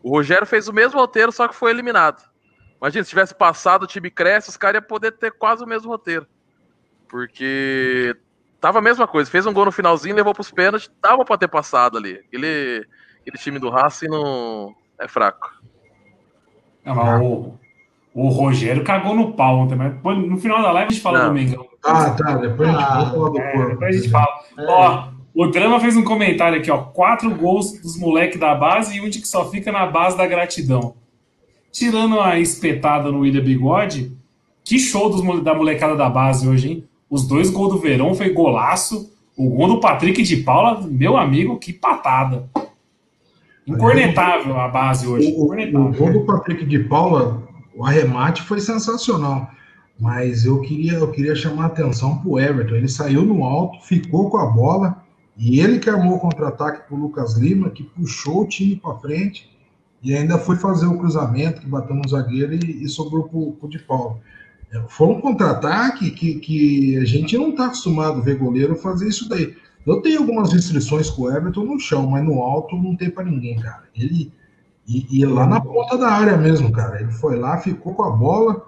O 0.01 0.09
Rogério 0.09 0.47
fez 0.47 0.67
o 0.67 0.73
mesmo 0.73 0.99
roteiro, 0.99 1.31
só 1.31 1.47
que 1.47 1.53
foi 1.53 1.69
eliminado. 1.69 2.27
Imagina, 2.81 3.03
se 3.03 3.09
tivesse 3.11 3.35
passado, 3.35 3.83
o 3.83 3.87
time 3.87 4.09
cresce, 4.09 4.49
os 4.49 4.57
caras 4.57 4.81
iam 4.81 4.87
poder 4.87 5.11
ter 5.11 5.31
quase 5.33 5.63
o 5.63 5.67
mesmo 5.67 5.91
roteiro. 5.91 6.25
Porque 7.07 8.15
tava 8.59 8.79
a 8.79 8.81
mesma 8.81 9.07
coisa. 9.07 9.29
Fez 9.29 9.45
um 9.45 9.53
gol 9.53 9.65
no 9.65 9.71
finalzinho, 9.71 10.15
levou 10.15 10.33
pros 10.33 10.49
pênaltis, 10.49 10.89
dava 10.99 11.23
pra 11.23 11.37
ter 11.37 11.47
passado 11.47 11.95
ali. 11.95 12.13
Aquele, 12.13 12.87
aquele 13.21 13.37
time 13.37 13.59
do 13.59 13.69
Racing 13.69 14.07
não 14.07 14.73
é 14.97 15.07
fraco. 15.07 15.58
Não, 16.89 16.95
mas 16.95 17.21
o, 17.21 17.53
o 18.13 18.29
Rogério 18.29 18.83
cagou 18.83 19.15
no 19.15 19.33
pau 19.33 19.59
ontem, 19.59 19.75
mas 19.75 19.93
depois, 19.93 20.17
no 20.17 20.37
final 20.37 20.61
da 20.61 20.71
live 20.71 20.89
a 20.89 20.93
gente 20.93 21.01
fala 21.01 21.27
do 21.27 21.33
Mengão. 21.33 21.65
Ah, 21.85 22.09
tá. 22.11 22.35
Depois 22.35 22.69
a 22.69 22.71
gente 22.73 22.83
Ah, 22.83 23.03
do 23.03 23.39
É, 23.39 23.51
corpo. 23.53 23.69
depois 23.69 23.95
a 23.95 23.97
gente 23.99 24.09
fala. 24.11 24.27
Ó, 24.67 25.03
o 25.33 25.47
Drama 25.47 25.79
fez 25.79 25.95
um 25.95 26.03
comentário 26.03 26.57
aqui, 26.59 26.69
ó. 26.69 26.77
Quatro 26.79 27.33
gols 27.33 27.79
dos 27.81 27.97
moleques 27.97 28.39
da 28.39 28.53
base 28.55 28.97
e 28.97 29.01
um 29.01 29.09
de 29.09 29.19
que 29.21 29.27
só 29.27 29.49
fica 29.49 29.71
na 29.71 29.85
base 29.85 30.17
da 30.17 30.27
gratidão. 30.27 30.95
Tirando 31.71 32.19
a 32.19 32.39
espetada 32.39 33.11
no 33.11 33.19
William 33.19 33.43
Bigode, 33.43 34.11
que 34.65 34.79
show 34.79 35.09
dos, 35.09 35.43
da 35.43 35.53
molecada 35.53 35.95
da 35.95 36.09
base 36.09 36.47
hoje, 36.47 36.69
hein? 36.71 36.83
Os 37.09 37.27
dois 37.27 37.49
gols 37.49 37.73
do 37.73 37.79
Verão 37.79 38.13
foi 38.13 38.29
golaço. 38.33 39.11
O 39.37 39.49
gol 39.51 39.67
do 39.67 39.79
Patrick 39.79 40.21
de 40.21 40.37
Paula, 40.37 40.81
meu 40.85 41.15
amigo, 41.15 41.57
que 41.57 41.71
patada. 41.71 42.49
Incornetável 43.67 44.59
a 44.59 44.67
base 44.67 45.07
hoje. 45.07 45.33
O, 45.35 45.45
o, 45.45 45.91
gol 45.91 46.13
do 46.13 46.25
Patrick 46.25 46.65
de 46.65 46.79
Paula, 46.79 47.43
o 47.75 47.85
arremate 47.85 48.41
foi 48.41 48.59
sensacional. 48.59 49.49
Mas 49.99 50.45
eu 50.45 50.61
queria, 50.61 50.93
eu 50.93 51.11
queria 51.11 51.35
chamar 51.35 51.63
a 51.63 51.67
atenção 51.67 52.17
para 52.17 52.29
o 52.29 52.39
Everton. 52.39 52.75
Ele 52.75 52.87
saiu 52.87 53.23
no 53.23 53.43
alto, 53.43 53.85
ficou 53.85 54.29
com 54.29 54.37
a 54.37 54.45
bola, 54.45 55.03
e 55.37 55.59
ele 55.59 55.79
que 55.79 55.89
armou 55.89 56.15
o 56.15 56.19
contra-ataque 56.19 56.87
para 56.87 56.95
o 56.95 56.99
Lucas 56.99 57.37
Lima, 57.37 57.69
que 57.69 57.83
puxou 57.83 58.43
o 58.43 58.47
time 58.47 58.77
para 58.77 58.95
frente, 58.95 59.49
e 60.01 60.15
ainda 60.15 60.37
foi 60.37 60.55
fazer 60.55 60.85
o 60.85 60.97
cruzamento, 60.97 61.61
que 61.61 61.67
bateu 61.67 61.95
no 61.95 62.07
zagueiro 62.07 62.53
e, 62.53 62.83
e 62.83 62.87
sobrou 62.87 63.23
para 63.27 63.67
o 63.67 63.69
de 63.69 63.79
Paula. 63.79 64.19
É, 64.71 64.81
Foi 64.87 65.07
um 65.07 65.19
contra-ataque 65.19 66.11
que, 66.11 66.35
que 66.35 66.97
a 66.97 67.05
gente 67.05 67.37
não 67.37 67.49
está 67.49 67.65
acostumado 67.65 68.19
a 68.19 68.23
ver 68.23 68.37
goleiro 68.37 68.75
fazer 68.75 69.07
isso 69.07 69.27
daí. 69.27 69.55
Eu 69.89 70.01
tenho 70.01 70.19
algumas 70.19 70.53
restrições 70.53 71.09
com 71.09 71.23
o 71.23 71.31
Everton 71.31 71.63
no 71.63 71.79
chão, 71.79 72.07
mas 72.07 72.23
no 72.23 72.41
alto 72.41 72.75
não 72.75 72.95
tem 72.95 73.09
para 73.09 73.23
ninguém, 73.23 73.59
cara. 73.59 73.83
Ele 73.95 74.31
e, 74.89 75.19
e 75.19 75.25
lá 75.25 75.45
na 75.45 75.61
ponta 75.61 75.95
da 75.97 76.09
área 76.09 76.35
mesmo, 76.35 76.71
cara. 76.71 76.99
Ele 76.99 77.11
foi 77.11 77.37
lá, 77.37 77.59
ficou 77.59 77.93
com 77.93 78.03
a 78.03 78.09
bola, 78.09 78.65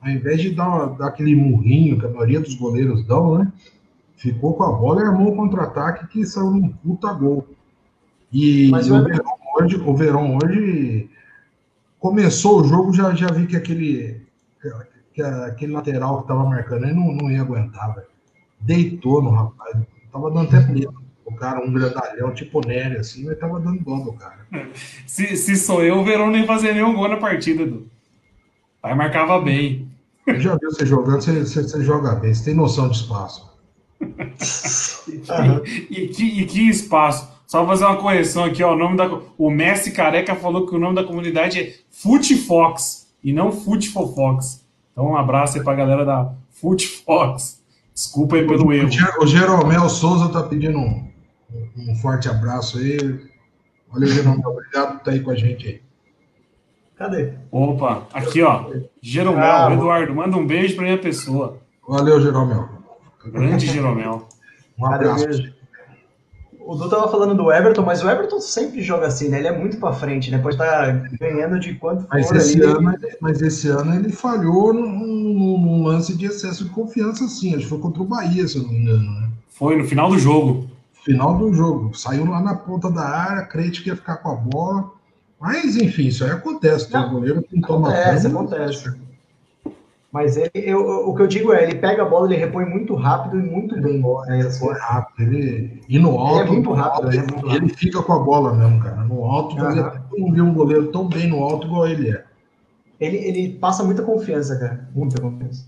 ao 0.00 0.10
invés 0.10 0.42
de 0.42 0.50
dar, 0.54 0.88
dar 0.88 1.06
aquele 1.06 1.34
murrinho 1.34 1.98
que 1.98 2.04
a 2.04 2.10
maioria 2.10 2.40
dos 2.40 2.54
goleiros 2.54 3.02
dão, 3.06 3.38
né? 3.38 3.50
Ficou 4.14 4.54
com 4.54 4.62
a 4.62 4.72
bola 4.72 5.00
e 5.00 5.06
armou 5.06 5.32
o 5.32 5.36
contra-ataque 5.36 6.06
que 6.08 6.26
saiu 6.26 6.50
num 6.50 6.68
puta 6.68 7.10
gol. 7.12 7.46
E 8.30 8.68
Mas 8.70 8.90
o, 8.90 9.02
Verão 9.02 9.24
hoje, 9.56 9.76
o 9.76 9.96
Verão 9.96 10.38
hoje 10.38 11.10
começou 11.98 12.60
o 12.60 12.64
jogo, 12.64 12.92
já, 12.92 13.14
já 13.14 13.28
vi 13.28 13.46
que 13.46 13.56
aquele, 13.56 14.20
que 15.14 15.22
aquele 15.22 15.72
lateral 15.72 16.20
que 16.20 16.28
tava 16.28 16.44
marcando 16.44 16.84
aí 16.84 16.92
não, 16.92 17.14
não 17.14 17.30
ia 17.30 17.40
aguentar, 17.40 17.94
velho. 17.94 18.06
Deitou 18.60 19.22
no 19.22 19.30
rapaz. 19.30 19.76
Tava 20.14 20.30
dando 20.30 20.46
até 20.46 20.60
medo. 20.70 20.94
O 21.24 21.34
cara, 21.34 21.60
um 21.60 21.72
grandalhão, 21.72 22.32
tipo 22.32 22.64
Nery, 22.64 22.98
assim, 22.98 23.24
mas 23.24 23.36
tava 23.36 23.58
dando 23.58 23.82
dó 23.82 23.96
do 23.96 24.12
cara. 24.12 24.46
Se, 25.04 25.36
se 25.36 25.56
sou 25.56 25.82
eu, 25.82 25.98
o 25.98 26.04
Verão 26.04 26.30
nem 26.30 26.42
ia 26.42 26.46
fazer 26.46 26.72
nenhum 26.72 26.94
gol 26.94 27.08
na 27.08 27.16
partida, 27.16 27.64
Edu. 27.64 27.88
Pai 28.80 28.94
marcava 28.94 29.40
bem. 29.40 29.88
Eu 30.24 30.40
já 30.40 30.54
vi 30.54 30.66
você 30.66 30.86
jogando, 30.86 31.20
você, 31.20 31.40
você, 31.40 31.62
você 31.62 31.82
joga 31.82 32.14
bem, 32.14 32.32
você 32.32 32.44
tem 32.44 32.54
noção 32.54 32.88
de 32.88 32.98
espaço. 32.98 33.52
E 35.90 36.08
que, 36.08 36.24
e 36.24 36.46
que 36.46 36.68
espaço. 36.68 37.28
Só 37.44 37.66
fazer 37.66 37.84
uma 37.84 37.96
correção 37.96 38.44
aqui, 38.44 38.62
ó. 38.62 38.72
O, 38.72 38.78
nome 38.78 38.96
da, 38.96 39.08
o 39.36 39.50
Messi 39.50 39.90
Careca 39.90 40.36
falou 40.36 40.64
que 40.64 40.76
o 40.76 40.78
nome 40.78 40.94
da 40.94 41.02
comunidade 41.02 41.58
é 41.58 41.74
FuteFox 41.90 43.08
e 43.22 43.32
não 43.32 43.50
FuteFofox. 43.50 44.64
Então, 44.92 45.06
um 45.06 45.16
abraço 45.16 45.58
aí 45.58 45.64
pra 45.64 45.74
galera 45.74 46.04
da 46.04 46.32
FuteFox. 46.52 47.63
Desculpa 47.94 48.36
aí 48.36 48.46
pelo 48.46 48.72
erro. 48.72 48.88
O 48.88 48.90
Ger- 48.90 49.18
O 49.20 49.26
Jeromel 49.26 49.88
Souza 49.88 50.28
tá 50.32 50.42
pedindo 50.42 50.78
um, 50.78 51.08
um 51.76 51.94
forte 51.96 52.28
abraço 52.28 52.78
aí. 52.78 52.98
Olha, 53.92 54.06
Jeromel, 54.06 54.50
obrigado 54.50 54.88
por 54.92 54.96
estar 54.98 55.10
aí 55.12 55.20
com 55.20 55.30
a 55.30 55.34
gente 55.36 55.66
aí. 55.68 55.80
Cadê? 56.96 57.34
Opa, 57.50 58.06
aqui, 58.12 58.42
ó. 58.42 58.70
Jeromel, 59.00 59.42
Ah, 59.44 59.72
Eduardo, 59.72 60.14
manda 60.14 60.36
um 60.36 60.46
beijo 60.46 60.74
pra 60.74 60.84
minha 60.84 60.98
pessoa. 60.98 61.58
Valeu, 61.88 62.20
Jeromel. 62.20 62.68
Grande 63.26 63.66
Jeromel. 63.66 64.28
Um 64.78 64.86
abraço. 64.86 65.26
O 66.66 66.74
Du 66.76 66.88
tava 66.88 67.08
falando 67.10 67.34
do 67.34 67.52
Everton, 67.52 67.82
mas 67.82 68.02
o 68.02 68.08
Everton 68.08 68.40
sempre 68.40 68.80
joga 68.82 69.06
assim, 69.06 69.28
né? 69.28 69.38
Ele 69.38 69.48
é 69.48 69.58
muito 69.58 69.76
pra 69.76 69.92
frente, 69.92 70.30
né? 70.30 70.38
Pode 70.38 70.54
estar 70.54 70.92
ganhando 71.20 71.60
de 71.60 71.74
quanto 71.74 72.02
for 72.02 72.08
Mas 72.10 72.30
esse, 72.32 72.62
ali. 72.62 72.70
ano, 72.70 72.98
mas 73.20 73.42
esse 73.42 73.68
ano 73.68 73.94
ele 73.94 74.10
falhou 74.10 74.72
num, 74.72 74.88
num- 75.58 75.84
lance 75.84 76.16
de 76.16 76.24
excesso 76.24 76.64
de 76.64 76.70
confiança, 76.70 77.28
sim. 77.28 77.50
Acho 77.54 77.64
que 77.64 77.68
foi 77.68 77.78
contra 77.78 78.02
o 78.02 78.06
Bahia, 78.06 78.48
se 78.48 78.56
eu 78.56 78.62
não 78.62 78.70
me 78.70 78.78
engano. 78.80 79.10
Né? 79.20 79.28
Foi 79.50 79.76
no 79.76 79.84
final 79.84 80.08
do 80.08 80.18
jogo. 80.18 80.70
Final 81.04 81.36
do 81.36 81.52
jogo. 81.52 81.94
Saiu 81.94 82.24
lá 82.24 82.40
na 82.40 82.54
ponta 82.54 82.90
da 82.90 83.02
área, 83.02 83.44
crente 83.44 83.82
que 83.82 83.90
ia 83.90 83.96
ficar 83.96 84.16
com 84.16 84.30
a 84.30 84.34
bola. 84.34 84.90
Mas, 85.38 85.76
enfim, 85.76 86.06
isso 86.06 86.24
aí 86.24 86.30
acontece. 86.30 86.90
Tem 86.90 86.98
Não, 86.98 87.10
goleiro 87.10 87.42
que 87.42 87.54
não 87.56 87.62
toma 87.68 87.88
Acontece, 87.90 88.22
câmera. 88.26 88.40
acontece. 88.40 88.94
Mas 90.14 90.36
ele, 90.36 90.50
eu, 90.54 91.08
o 91.08 91.12
que 91.12 91.22
eu 91.22 91.26
digo 91.26 91.52
é, 91.52 91.64
ele 91.64 91.74
pega 91.74 92.02
a 92.02 92.04
bola, 92.04 92.28
ele 92.28 92.36
repõe 92.36 92.64
muito 92.64 92.94
rápido 92.94 93.36
e 93.36 93.42
muito 93.42 93.74
bem. 93.82 94.00
É, 94.28 94.42
assim, 94.42 94.68
É 94.68 94.72
rápido. 94.74 95.34
Ele, 95.34 95.80
e 95.88 95.98
no 95.98 96.16
alto, 96.16 96.38
Ele 96.38 96.48
é 96.48 96.52
muito 96.52 96.72
rápido, 96.72 97.06
alto, 97.06 97.08
ele 97.08 97.18
é 97.18 97.20
muito 97.32 97.50
ele 97.50 97.68
fica 97.74 98.00
com 98.00 98.12
a 98.12 98.18
bola 98.20 98.54
mesmo, 98.54 98.80
cara. 98.80 99.02
No 99.02 99.24
alto, 99.24 99.56
eu 99.58 100.20
não 100.20 100.32
vi 100.32 100.40
um 100.40 100.54
goleiro 100.54 100.92
tão 100.92 101.08
bem 101.08 101.26
no 101.26 101.42
alto 101.42 101.66
igual 101.66 101.88
ele 101.88 102.10
é. 102.10 102.22
ele, 103.00 103.16
ele 103.16 103.58
passa 103.58 103.82
muita 103.82 104.04
confiança, 104.04 104.56
cara. 104.56 104.88
Muita 104.94 105.20
confiança. 105.20 105.66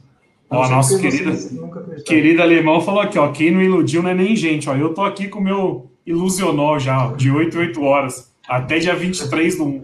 Ó, 0.49 0.63
Não 0.63 0.77
nosso 0.77 0.97
querido-. 1.01 2.05
Querido 2.05 2.41
alemão 2.41 2.81
falou 2.81 3.01
aqui, 3.01 3.19
ó. 3.19 3.33
Quem 3.33 3.51
não 3.51 3.61
iludiu 3.61 4.01
não 4.01 4.11
é 4.11 4.15
nem 4.15 4.37
gente, 4.37 4.71
ó. 4.71 4.77
Eu 4.77 4.95
tô 4.95 5.03
aqui 5.03 5.27
com 5.27 5.41
o 5.41 5.43
meu 5.43 5.91
ilusionol 6.07 6.79
já, 6.79 7.09
ó, 7.09 7.17
de 7.17 7.33
8 7.33 7.57
em 7.57 7.61
8 7.63 7.83
horas. 7.83 8.33
Até 8.49 8.79
dia 8.79 8.95
23 8.95 9.57
do 9.57 9.65
1. 9.65 9.83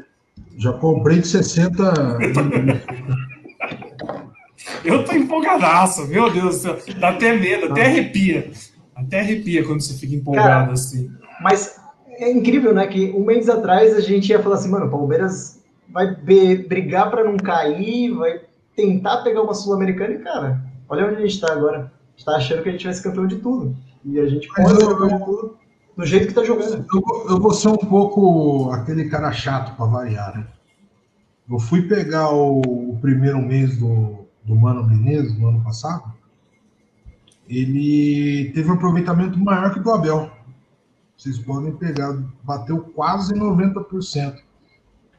Já 0.57 0.73
comprei 0.73 1.19
de 1.19 1.27
60. 1.27 1.83
Eu 4.85 5.05
tô 5.05 5.13
empolgadaço, 5.13 6.07
meu 6.09 6.31
Deus 6.33 6.57
do 6.57 6.61
céu. 6.63 6.79
Dá 6.99 7.11
até 7.11 7.37
medo, 7.37 7.67
até 7.73 7.87
arrepia. 7.87 8.51
Até 8.95 9.21
arrepia 9.21 9.65
quando 9.65 9.81
você 9.81 9.95
fica 9.95 10.15
empolgado 10.15 10.49
Cara, 10.49 10.73
assim. 10.73 11.11
Mas 11.41 11.77
é 12.09 12.31
incrível, 12.31 12.75
né? 12.75 12.87
Que 12.87 13.11
um 13.11 13.25
mês 13.25 13.49
atrás 13.49 13.95
a 13.97 14.01
gente 14.01 14.29
ia 14.31 14.43
falar 14.43 14.57
assim, 14.57 14.71
mano, 14.71 14.87
o 14.87 14.91
Palmeiras 14.91 15.61
vai 15.89 16.15
brigar 16.15 17.11
pra 17.11 17.25
não 17.25 17.37
cair, 17.37 18.11
vai 18.13 18.41
tentar 18.77 19.19
pegar 19.19 19.43
uma 19.43 19.55
Sul-Americana 19.55 20.15
e, 20.15 20.19
cara, 20.19 20.65
olha 20.89 21.07
onde 21.07 21.17
a 21.23 21.27
gente 21.27 21.41
tá 21.41 21.53
agora. 21.53 21.79
A 21.79 22.17
gente 22.17 22.25
tá 22.25 22.33
achando 22.37 22.63
que 22.63 22.69
a 22.69 22.73
gente 22.73 22.85
vai 22.85 22.95
ser 22.95 23.03
campeão 23.03 23.27
de 23.27 23.37
tudo. 23.37 23.77
E 24.05 24.19
a 24.19 24.27
gente 24.27 24.49
pode 24.49 24.77
ser 24.81 24.87
campeão 24.87 25.19
de 25.19 25.25
tudo 25.25 25.57
do 25.97 26.07
jeito 26.07 26.29
que 26.29 26.35
tá 26.35 26.43
jogando. 26.45 26.85
Eu, 26.93 27.01
vou- 27.01 27.27
eu 27.29 27.41
vou 27.41 27.53
ser 27.53 27.69
um 27.69 27.77
pouco 27.77 28.71
aquele 28.73 29.09
cara 29.09 29.31
chato 29.33 29.77
para 29.77 29.87
variar, 29.87 30.37
né? 30.39 30.47
Eu 31.51 31.59
fui 31.59 31.83
pegar 31.83 32.31
o, 32.31 32.61
o 32.61 32.99
primeiro 33.01 33.39
mês 33.43 33.77
do, 33.77 34.22
do 34.45 34.55
Mano 34.55 34.87
Menezes, 34.87 35.39
no 35.39 35.49
ano 35.49 35.63
passado. 35.63 36.13
Ele 37.49 38.51
teve 38.55 38.71
um 38.71 38.75
aproveitamento 38.75 39.39
maior 39.39 39.73
que 39.73 39.81
do 39.81 39.91
Abel. 39.91 40.31
Vocês 41.17 41.39
podem 41.39 41.73
pegar, 41.73 42.17
bateu 42.43 42.81
quase 42.81 43.35
90%. 43.35 44.39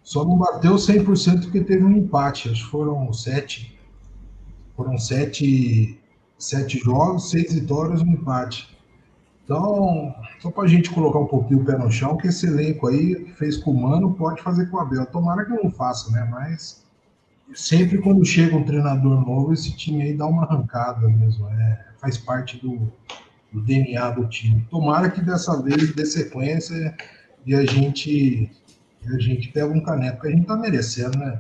Só 0.04 0.26
não 0.26 0.38
bateu 0.38 0.76
100% 0.76 1.44
porque 1.44 1.62
teve 1.62 1.84
um 1.84 1.92
empate. 1.92 2.50
Acho 2.50 2.66
que 2.66 2.72
foram 2.72 3.14
sete. 3.14 3.78
Foram 4.76 4.98
sete, 4.98 6.00
sete 6.38 6.80
jogos, 6.80 7.30
seis 7.30 7.54
vitórias 7.54 8.02
e 8.02 8.04
um 8.04 8.14
empate. 8.14 8.76
Então, 9.46 10.14
só 10.40 10.52
para 10.52 10.64
a 10.64 10.68
gente 10.68 10.90
colocar 10.90 11.20
um 11.20 11.28
pouquinho 11.28 11.62
o 11.62 11.66
pé 11.66 11.78
no 11.78 11.92
chão, 11.92 12.18
que 12.18 12.28
esse 12.28 12.48
elenco 12.48 12.88
aí 12.88 13.26
fez 13.36 13.58
com 13.58 13.72
o 13.72 13.82
Mano, 13.82 14.14
pode 14.14 14.42
fazer 14.42 14.70
com 14.70 14.78
o 14.78 14.80
Abel. 14.80 15.06
Tomara 15.06 15.46
que 15.46 15.52
não 15.52 15.70
faça, 15.70 16.12
né? 16.12 16.28
Mas 16.32 16.83
sempre 17.54 17.98
quando 18.00 18.24
chega 18.26 18.56
um 18.56 18.64
treinador 18.64 19.26
novo, 19.26 19.54
esse 19.54 19.76
time 19.76 20.04
aí 20.04 20.14
dá 20.14 20.26
uma 20.26 20.44
arrancada 20.44 21.08
mesmo. 21.08 21.48
É, 21.50 21.86
faz 22.00 22.18
parte 22.18 22.58
do, 22.58 22.92
do 23.52 23.62
DNA 23.62 24.10
do 24.12 24.28
time. 24.28 24.66
Tomara 24.70 25.10
que 25.10 25.22
dessa 25.22 25.62
vez 25.62 25.94
dê 25.94 26.06
sequência 26.06 26.96
e 27.46 27.54
a 27.56 27.66
gente, 27.66 28.50
e 29.02 29.16
a 29.16 29.20
gente 29.20 29.50
pega 29.50 29.68
um 29.68 29.82
caneco, 29.82 30.18
porque 30.18 30.30
a 30.30 30.32
gente 30.36 30.46
tá 30.48 30.56
merecendo, 30.56 31.18
né? 31.18 31.40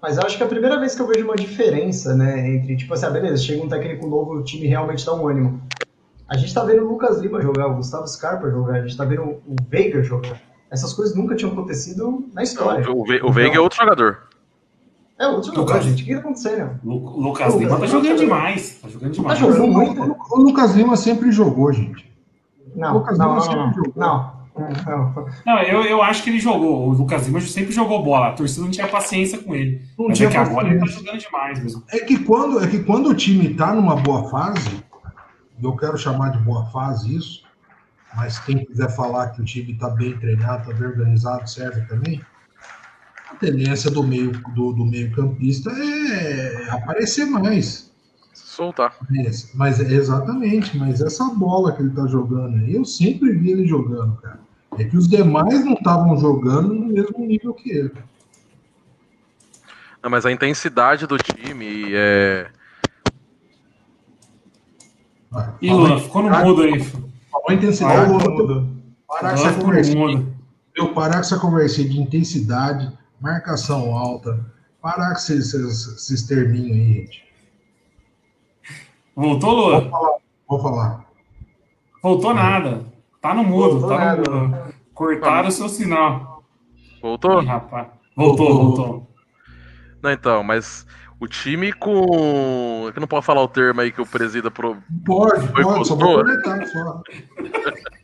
Mas 0.00 0.16
eu 0.16 0.24
acho 0.24 0.36
que 0.36 0.42
é 0.42 0.46
a 0.46 0.48
primeira 0.48 0.78
vez 0.80 0.94
que 0.94 1.00
eu 1.02 1.06
vejo 1.06 1.24
uma 1.24 1.36
diferença, 1.36 2.14
né? 2.14 2.56
Entre, 2.56 2.76
tipo 2.76 2.92
assim, 2.92 3.06
ah, 3.06 3.10
beleza, 3.10 3.42
chega 3.42 3.62
um 3.62 3.68
técnico 3.68 4.06
novo, 4.06 4.34
o 4.34 4.42
time 4.42 4.66
realmente 4.66 5.06
dá 5.06 5.14
um 5.14 5.28
ânimo. 5.28 5.62
A 6.28 6.36
gente 6.36 6.52
tá 6.52 6.64
vendo 6.64 6.82
o 6.84 6.88
Lucas 6.88 7.18
Lima 7.18 7.40
jogar, 7.40 7.68
o 7.68 7.76
Gustavo 7.76 8.06
Scarpa 8.08 8.50
jogar, 8.50 8.76
a 8.76 8.82
gente 8.82 8.96
tá 8.96 9.04
vendo 9.04 9.22
o 9.22 9.56
Veiga 9.68 10.02
jogar. 10.02 10.40
Essas 10.70 10.92
coisas 10.94 11.14
nunca 11.14 11.36
tinham 11.36 11.52
acontecido 11.52 12.26
na 12.32 12.42
história. 12.42 12.90
O, 12.90 13.04
Ve- 13.04 13.20
o 13.22 13.30
Veiga 13.30 13.56
é 13.56 13.60
outro 13.60 13.78
jogador. 13.78 14.22
É 15.22 15.28
outro 15.28 15.44
jogador, 15.54 15.62
Lucas- 15.72 15.84
gente. 15.84 16.02
O 16.02 16.06
que 16.06 16.14
tá 16.14 16.20
acontecendo? 16.20 16.80
Lu- 16.84 17.20
Lucas 17.20 17.54
Lima 17.54 17.78
tá 17.78 17.86
jogando 17.86 18.18
demais. 18.18 18.78
Tá 18.82 18.88
jogando 18.88 19.10
Tá 19.10 19.16
demais. 19.16 19.38
jogando 19.38 19.64
O, 19.64 19.68
muito. 19.72 20.02
o- 20.02 20.16
o 20.32 20.42
Lucas 20.42 20.74
Lima 20.74 20.96
sempre 20.96 21.30
jogou, 21.30 21.72
gente. 21.72 22.10
Não, 22.74 22.94
Lucas 22.94 23.18
não, 23.18 23.26
Lima 23.26 23.36
não, 23.36 23.42
sempre 23.42 23.56
não, 23.58 23.72
jogou. 23.74 23.92
não. 23.96 24.42
Não. 25.46 25.58
Eu, 25.62 25.82
eu 25.84 26.02
acho 26.02 26.22
que 26.22 26.28
ele 26.30 26.38
jogou. 26.40 26.88
O 26.88 26.92
Lucas 26.92 27.26
Lima 27.26 27.40
sempre 27.40 27.72
jogou 27.72 28.02
bola. 28.02 28.28
A 28.28 28.32
torcida 28.32 28.62
não 28.64 28.70
tinha 28.70 28.86
paciência 28.88 29.38
com 29.38 29.54
ele. 29.54 29.80
Não 29.98 30.08
Mas 30.08 30.18
tinha 30.18 30.28
é 30.28 30.32
que 30.32 30.36
agora 30.36 30.68
ele 30.68 30.78
tá 30.78 30.86
jogando 30.86 31.18
demais 31.18 31.62
mesmo. 31.62 31.82
É 31.90 31.98
que 32.00 32.18
quando, 32.18 32.62
é 32.62 32.66
que 32.66 32.80
quando 32.80 33.08
o 33.08 33.14
time 33.14 33.54
tá 33.54 33.72
numa 33.72 33.96
boa 33.96 34.28
fase, 34.28 34.82
eu 35.62 35.76
quero 35.76 35.96
chamar 35.96 36.30
de 36.32 36.38
boa 36.38 36.66
fase 36.66 37.16
isso, 37.16 37.44
mas 38.14 38.38
quem 38.40 38.64
quiser 38.64 38.94
falar 38.94 39.28
que 39.30 39.40
o 39.40 39.44
time 39.44 39.72
tá 39.74 39.88
bem 39.88 40.18
treinado, 40.18 40.68
tá 40.68 40.74
bem 40.76 40.88
organizado, 40.88 41.48
serve 41.48 41.82
também. 41.86 42.20
Tendência 43.42 43.90
do 43.90 44.04
meio 44.04 44.30
do, 44.54 44.72
do 44.72 44.84
meio 44.84 45.10
campista 45.12 45.70
é 45.70 46.70
aparecer 46.70 47.26
mais. 47.26 47.92
Soltar. 48.32 48.94
Mas, 49.10 49.50
mas 49.54 49.80
é 49.80 49.92
exatamente, 49.92 50.78
mas 50.78 51.00
essa 51.00 51.24
bola 51.30 51.72
que 51.72 51.82
ele 51.82 51.90
tá 51.90 52.06
jogando 52.06 52.56
aí, 52.58 52.74
eu 52.74 52.84
sempre 52.84 53.32
vi 53.32 53.50
ele 53.50 53.66
jogando, 53.66 54.16
cara. 54.16 54.40
É 54.78 54.84
que 54.84 54.96
os 54.96 55.08
demais 55.08 55.64
não 55.64 55.74
estavam 55.74 56.16
jogando 56.18 56.72
no 56.72 56.86
mesmo 56.86 57.26
nível 57.26 57.52
que 57.52 57.70
ele. 57.70 57.92
Não, 60.02 60.10
mas 60.10 60.24
a 60.24 60.32
intensidade 60.32 61.06
do 61.06 61.18
time 61.18 61.92
é. 61.92 62.48
Vai, 65.30 65.54
Lula, 65.62 66.00
ficou 66.00 66.22
no 66.22 66.30
mudo 66.30 66.62
aí. 66.62 66.82
Falou 66.82 67.46
a 67.48 67.54
intensidade. 67.54 68.10
Parar 69.06 69.34
com 69.34 69.48
essa 69.48 69.52
parar 70.94 71.20
com 71.20 71.38
conversinha 71.38 71.88
de 71.88 72.00
intensidade, 72.00 72.92
marcação 73.22 73.96
alta, 73.96 74.44
parar 74.80 75.10
com 75.12 75.16
esses, 75.18 75.54
esses, 75.54 75.86
esses 75.96 76.26
terminhos 76.26 76.72
aí, 76.76 76.94
gente. 76.94 77.24
Voltou, 79.14 79.50
Vou 79.50 79.68
Lula? 79.80 79.90
falar. 79.90 80.18
Vou 80.48 80.60
falar. 80.60 81.04
Voltou 82.02 82.34
nada. 82.34 82.84
Tá 83.20 83.34
no 83.34 83.44
mudo, 83.44 83.78
Voltou 83.78 83.88
tá 83.90 84.04
nada. 84.04 84.22
no 84.30 84.48
mudo. 84.48 84.74
Cortaram 84.94 85.48
o 85.48 85.52
seu 85.52 85.68
sinal. 85.68 86.42
Voltou? 87.00 87.40
Rapaz. 87.44 87.88
Voltou, 88.16 88.54
Voltou. 88.54 88.86
voltou. 88.86 89.12
Não, 90.02 90.10
então, 90.10 90.42
mas 90.42 90.86
o 91.20 91.28
time 91.28 91.72
com. 91.72 92.86
É 92.88 92.92
que 92.92 92.98
eu 92.98 93.00
não 93.00 93.06
posso 93.08 93.26
falar 93.26 93.42
o 93.42 93.48
termo 93.48 93.80
aí 93.80 93.92
que 93.92 94.00
o 94.00 94.06
presida 94.06 94.50
pro. 94.50 94.76
Pode, 95.04 95.46
pode, 95.52 95.86
só 95.86 95.94
vou 95.94 96.16
conectar 96.24 96.66
só. 96.66 97.02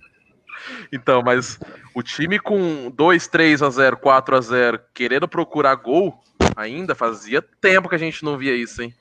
Então, 0.93 1.23
mas 1.23 1.59
o 1.95 2.03
time 2.03 2.39
com 2.39 2.91
2, 2.91 3.27
3 3.29 3.63
a 3.63 3.71
0, 3.71 3.97
4 3.99 4.37
a 4.37 4.41
0, 4.41 4.81
querendo 4.95 5.29
procurar 5.29 5.75
gol, 5.75 6.19
ainda 6.57 6.95
fazia 6.95 7.43
tempo 7.43 7.89
que 7.89 7.95
a 7.95 7.99
gente 7.99 8.25
não 8.25 8.39
via 8.39 8.55
isso, 8.55 8.83
hein? 8.83 8.95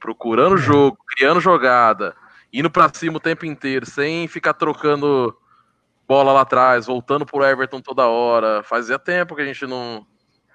Procurando 0.00 0.56
jogo, 0.56 0.96
criando 1.08 1.40
jogada, 1.40 2.14
indo 2.52 2.70
pra 2.70 2.90
cima 2.92 3.16
o 3.16 3.20
tempo 3.20 3.44
inteiro, 3.44 3.84
sem 3.84 4.26
ficar 4.28 4.54
trocando 4.54 5.36
bola 6.06 6.32
lá 6.32 6.40
atrás, 6.40 6.86
voltando 6.86 7.26
pro 7.26 7.44
Everton 7.44 7.80
toda 7.80 8.06
hora. 8.06 8.62
Fazia 8.62 8.98
tempo 8.98 9.36
que 9.36 9.42
a 9.42 9.44
gente 9.44 9.66
não. 9.66 10.06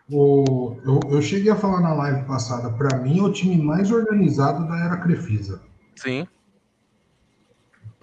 O, 0.10 0.78
eu, 0.84 1.00
eu 1.12 1.22
cheguei 1.22 1.52
a 1.52 1.56
falar 1.56 1.80
na 1.80 1.94
live 1.94 2.26
passada, 2.26 2.70
para 2.72 2.98
mim 2.98 3.20
é 3.20 3.22
o 3.22 3.32
time 3.32 3.62
mais 3.62 3.92
organizado 3.92 4.68
da 4.68 4.78
era 4.80 4.98
Crefisa. 4.98 5.62
Sim. 5.96 6.28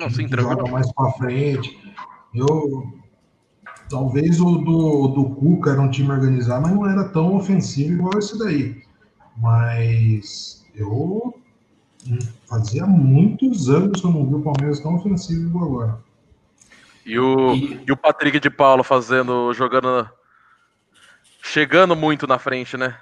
Não, 0.00 0.08
sim, 0.08 0.26
joga 0.26 0.66
mais 0.70 0.90
para 0.92 1.12
frente. 1.12 1.78
Eu 2.34 2.90
talvez 3.90 4.40
o 4.40 4.58
do, 4.58 5.08
do 5.08 5.34
Cuca 5.34 5.72
era 5.72 5.80
um 5.82 5.90
time 5.90 6.10
organizado, 6.10 6.62
mas 6.62 6.72
não 6.72 6.88
era 6.88 7.08
tão 7.10 7.36
ofensivo 7.36 7.92
igual 7.92 8.18
esse 8.18 8.38
daí. 8.38 8.82
Mas 9.36 10.64
eu 10.74 11.34
hum, 12.08 12.18
fazia 12.48 12.86
muitos 12.86 13.68
anos 13.68 14.00
que 14.00 14.06
eu 14.06 14.10
não 14.10 14.26
vi 14.26 14.36
o 14.36 14.42
Palmeiras 14.42 14.80
tão 14.80 14.94
ofensivo 14.94 15.48
igual 15.48 15.64
agora. 15.64 15.98
E 17.04 17.18
o, 17.18 17.54
e 17.54 17.92
o 17.92 17.96
Patrick 17.96 18.40
de 18.40 18.48
Paula 18.48 18.82
fazendo, 18.82 19.52
jogando. 19.52 20.08
Chegando 21.42 21.94
muito 21.94 22.26
na 22.26 22.38
frente, 22.38 22.76
né? 22.76 22.96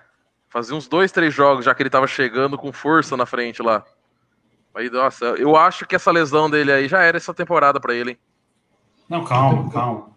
Fazia 0.49 0.75
uns 0.75 0.88
dois, 0.88 1.12
três 1.12 1.33
jogos 1.35 1.64
já 1.64 1.75
que 1.75 1.83
ele 1.83 1.90
tava 1.90 2.07
chegando 2.07 2.57
com 2.57 2.73
força 2.73 3.17
na 3.17 3.26
frente 3.26 3.62
lá. 3.62 3.85
Aí, 4.78 4.88
nossa, 4.90 5.25
eu 5.37 5.56
acho 5.56 5.85
que 5.85 5.97
essa 5.97 6.12
lesão 6.12 6.49
dele 6.49 6.70
aí 6.70 6.87
já 6.87 7.02
era 7.02 7.16
essa 7.16 7.35
temporada 7.35 7.80
pra 7.80 7.92
ele, 7.92 8.11
hein? 8.12 8.18
Não, 9.08 9.25
calma, 9.25 9.68
calma. 9.73 10.11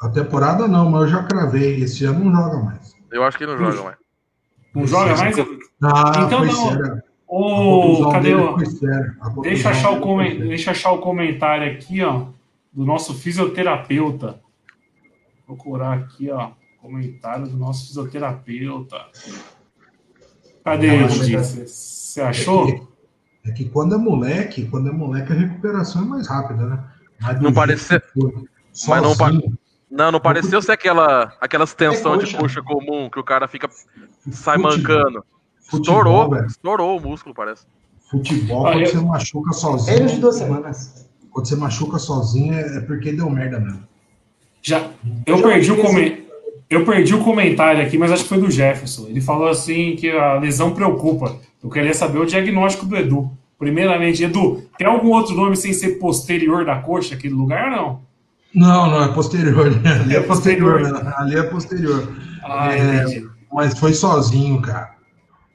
A 0.00 0.08
temporada 0.08 0.66
não, 0.66 0.90
mas 0.90 1.02
eu 1.02 1.08
já 1.08 1.22
cravei. 1.22 1.80
Esse 1.84 2.04
ano 2.04 2.24
não 2.24 2.32
joga 2.34 2.56
mais. 2.64 2.96
Eu 3.12 3.22
acho 3.22 3.38
que 3.38 3.44
ele 3.44 3.52
não 3.54 3.70
joga 3.70 3.84
mais. 3.84 3.96
Não 4.74 4.86
joga 4.88 5.16
mais? 5.16 5.36
Ah, 5.38 6.12
Então 6.26 6.38
foi 6.38 6.46
não. 6.48 6.68
sério. 6.68 7.02
Contusão 7.28 8.10
cadê 8.10 8.34
o. 8.34 8.56
Deixa 9.42 9.68
eu, 9.68 9.70
achar 9.70 9.90
o 9.90 9.92
dele 9.92 10.00
foi 10.00 10.00
comen... 10.00 10.30
séria. 10.32 10.48
Deixa 10.48 10.70
achar 10.72 10.90
o 10.90 10.98
comentário 10.98 11.72
aqui, 11.72 12.02
ó, 12.02 12.26
do 12.72 12.84
nosso 12.84 13.14
fisioterapeuta. 13.14 14.40
Vou 15.46 15.56
procurar 15.56 15.92
aqui, 15.92 16.28
ó, 16.28 16.50
comentário 16.82 17.46
do 17.46 17.56
nosso 17.56 17.86
fisioterapeuta. 17.86 18.96
Cadê 20.64 20.86
ele, 20.88 21.04
é- 21.04 21.08
Você 21.38 21.66
você 21.68 22.20
achou? 22.20 22.87
É 23.48 23.52
que 23.52 23.64
quando 23.66 23.94
é 23.94 23.98
moleque, 23.98 24.66
quando 24.66 24.88
é 24.88 24.92
moleque, 24.92 25.32
a 25.32 25.36
recuperação 25.36 26.02
é 26.02 26.04
mais 26.04 26.26
rápida, 26.28 26.66
né? 26.66 26.84
Mas 27.20 27.34
Não 27.36 27.42
jeito 27.44 27.54
parece- 27.54 28.00
que 28.00 28.20
foi, 28.20 28.32
Mas 28.88 29.02
não 29.02 29.16
pa- 29.16 29.32
Não, 29.90 30.12
não 30.12 30.20
pareceu 30.20 30.60
ser 30.60 30.72
aquela, 30.72 31.32
aquela 31.40 31.64
extensão 31.64 32.14
É 32.14 32.18
de 32.18 32.24
coxa. 32.26 32.38
coxa 32.38 32.62
comum 32.62 33.08
que 33.10 33.18
o 33.18 33.24
cara 33.24 33.48
fica 33.48 33.68
sai 34.30 34.58
futebol- 34.58 34.76
mancando. 34.78 35.24
Futebol, 35.62 35.96
Estourou, 35.98 36.30
velho. 36.30 36.46
estourou 36.46 36.98
o 36.98 37.00
músculo, 37.00 37.34
parece. 37.34 37.64
Futebol, 38.10 38.66
Ah, 38.66 38.72
quando 38.72 38.84
eu- 38.84 38.90
você 38.90 39.00
machuca 39.00 39.52
sozinho. 39.52 39.96
Menos 39.96 40.12
de 40.12 40.20
duas 40.20 40.36
semanas. 40.36 41.06
Quando 41.30 41.46
você 41.48 41.56
machuca 41.56 41.98
sozinho 41.98 42.52
é 42.54 42.76
é 42.76 42.80
porque 42.80 43.12
deu 43.12 43.28
merda 43.30 43.58
mesmo. 43.60 43.82
Já, 44.62 44.90
eu 45.26 45.38
Já 45.38 45.42
perdi 45.48 45.72
o 45.72 45.76
fiz- 45.76 45.84
comen- 45.86 46.26
eu 46.68 46.84
perdi 46.84 47.14
o 47.14 47.24
comentário 47.24 47.82
aqui, 47.82 47.96
mas 47.98 48.12
acho 48.12 48.22
que 48.24 48.28
foi 48.28 48.40
do 48.40 48.50
Jefferson. 48.50 49.06
Ele 49.08 49.20
falou 49.20 49.48
assim 49.48 49.96
que 49.96 50.10
a 50.10 50.34
lesão 50.38 50.74
preocupa. 50.74 51.36
Eu 51.62 51.70
queria 51.70 51.94
saber 51.94 52.18
o 52.18 52.26
diagnóstico 52.26 52.84
do 52.86 52.96
Edu. 52.96 53.30
Primeiramente, 53.58 54.22
Edu, 54.22 54.62
tem 54.78 54.86
algum 54.86 55.08
outro 55.10 55.34
nome 55.34 55.56
sem 55.56 55.72
ser 55.72 55.98
posterior 55.98 56.64
da 56.64 56.76
coxa 56.80 57.14
aquele 57.16 57.34
lugar 57.34 57.70
não? 57.70 58.00
Não, 58.54 58.90
não, 58.90 59.02
é 59.04 59.08
posterior. 59.12 59.66
Ali 59.66 60.14
é 60.14 60.18
É 60.18 60.22
posterior. 60.22 60.78
posterior. 60.80 61.04
né? 61.04 61.12
Ali 61.16 61.36
é 61.36 61.42
posterior. 61.42 62.12
Ah, 62.44 62.72
É. 62.74 63.22
Mas 63.52 63.78
foi 63.78 63.92
sozinho, 63.94 64.60
cara. 64.62 64.90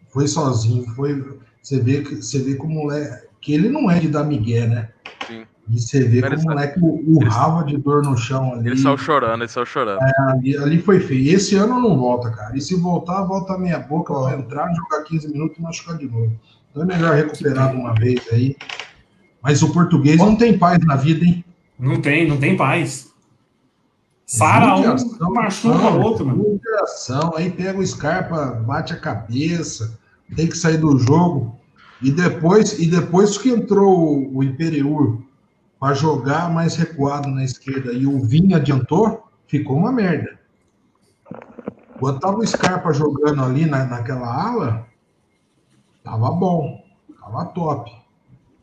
Foi 0.09 0.27
sozinho. 0.27 0.83
Foi. 0.95 1.39
Você 1.61 1.79
vê 1.79 2.01
que 2.01 2.15
você 2.15 2.39
vê 2.39 2.55
como 2.55 2.73
o 2.73 2.83
moleque. 2.83 3.27
Que 3.41 3.53
ele 3.53 3.69
não 3.69 3.89
é 3.89 3.99
de 3.99 4.07
dar 4.07 4.23
migué, 4.23 4.67
né? 4.67 4.89
Sim. 5.27 5.43
E 5.69 5.79
você 5.79 6.03
vê 6.03 6.17
Ele 6.17 6.27
como 6.29 6.37
o 6.37 6.41
sa- 6.41 6.49
moleque 6.49 6.79
urrava 6.81 7.63
de 7.65 7.77
dor 7.77 8.03
no 8.03 8.17
chão 8.17 8.53
ali. 8.53 8.67
Ele 8.67 8.77
saiu 8.77 8.97
chorando, 8.97 9.41
ele 9.41 9.47
saiu 9.49 9.65
chorando. 9.65 9.99
Ali, 10.29 10.57
ali 10.57 10.81
foi 10.81 10.99
feio. 10.99 11.33
Esse 11.35 11.55
ano 11.55 11.79
não 11.79 11.97
volta, 11.97 12.31
cara. 12.31 12.55
E 12.57 12.61
se 12.61 12.75
voltar, 12.75 13.23
volta 13.23 13.53
a 13.53 13.57
meia 13.57 13.79
boca, 13.79 14.13
vai 14.13 14.35
entrar, 14.37 14.71
jogar 14.73 15.03
15 15.03 15.31
minutos 15.31 15.57
e 15.57 15.61
machucar 15.61 15.97
de 15.97 16.05
novo. 16.07 16.31
Então 16.73 16.81
é 16.81 16.85
melhor 16.87 17.15
recuperar 17.15 17.69
de 17.69 17.77
uma 17.77 17.93
vez 17.93 18.19
aí. 18.31 18.57
Mas 19.43 19.61
o 19.61 19.71
português 19.71 20.17
não 20.17 20.35
tem 20.35 20.57
paz 20.57 20.83
na 20.83 20.95
vida, 20.95 21.23
hein? 21.23 21.45
Não 21.77 22.01
tem, 22.01 22.27
não 22.27 22.37
tem 22.37 22.57
paz. 22.57 23.13
Sara 24.25 24.75
um, 24.77 25.33
machuca 25.33 25.89
o 25.89 26.01
outro, 26.01 26.25
mano. 26.25 26.59
Aí 27.35 27.51
pega 27.51 27.77
o 27.77 27.85
Scarpa, 27.85 28.45
bate 28.65 28.91
a 28.91 28.99
cabeça, 28.99 29.99
tem 30.35 30.47
que 30.47 30.57
sair 30.57 30.77
do 30.77 30.97
jogo. 30.97 31.59
E 32.01 32.09
depois, 32.09 32.79
e 32.79 32.87
depois 32.87 33.37
que 33.37 33.49
entrou 33.49 34.17
o, 34.17 34.37
o 34.37 34.43
Imperiur 34.43 35.21
para 35.79 35.93
jogar 35.93 36.49
mais 36.49 36.75
recuado 36.75 37.29
na 37.29 37.43
esquerda 37.43 37.93
e 37.93 38.07
o 38.07 38.19
Vinha 38.19 38.57
adiantou, 38.57 39.27
ficou 39.45 39.77
uma 39.77 39.91
merda. 39.91 40.39
Quando 41.99 42.19
tava 42.19 42.39
o 42.39 42.47
Scarpa 42.47 42.91
jogando 42.91 43.43
ali 43.43 43.65
na, 43.65 43.85
naquela 43.85 44.27
ala, 44.27 44.87
tava 46.03 46.31
bom, 46.31 46.83
tava 47.19 47.45
top. 47.45 47.91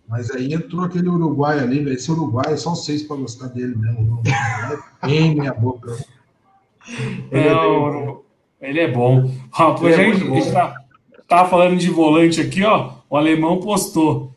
Mas 0.09 0.31
aí 0.33 0.53
entrou 0.53 0.85
aquele 0.85 1.09
Uruguai 1.09 1.61
ali, 1.61 1.79
velho. 1.85 1.94
Esse 1.94 2.11
Uruguai 2.11 2.53
é 2.53 2.57
só 2.57 2.74
seis 2.74 3.03
para 3.05 3.16
gostar 3.16 3.46
dele 3.48 3.76
mesmo. 3.76 4.22
É 5.03 5.07
bem 5.07 5.35
minha 5.37 5.55
boca. 5.55 5.96
Ele 7.31 7.46
é 7.48 7.55
Não, 7.55 8.20
ele 8.61 8.81
é 8.81 8.90
bom. 8.90 9.31
Rapaz, 9.53 9.83
Ele 9.83 9.92
é 9.92 9.94
a 9.94 10.12
gente, 10.12 10.24
muito 10.24 10.37
a 10.38 10.40
gente 10.40 10.53
tá, 10.53 10.74
tava 11.29 11.48
falando 11.48 11.76
de 11.76 11.88
volante 11.90 12.40
aqui, 12.40 12.64
ó. 12.64 12.92
O 13.09 13.16
alemão 13.16 13.61
postou. 13.61 14.33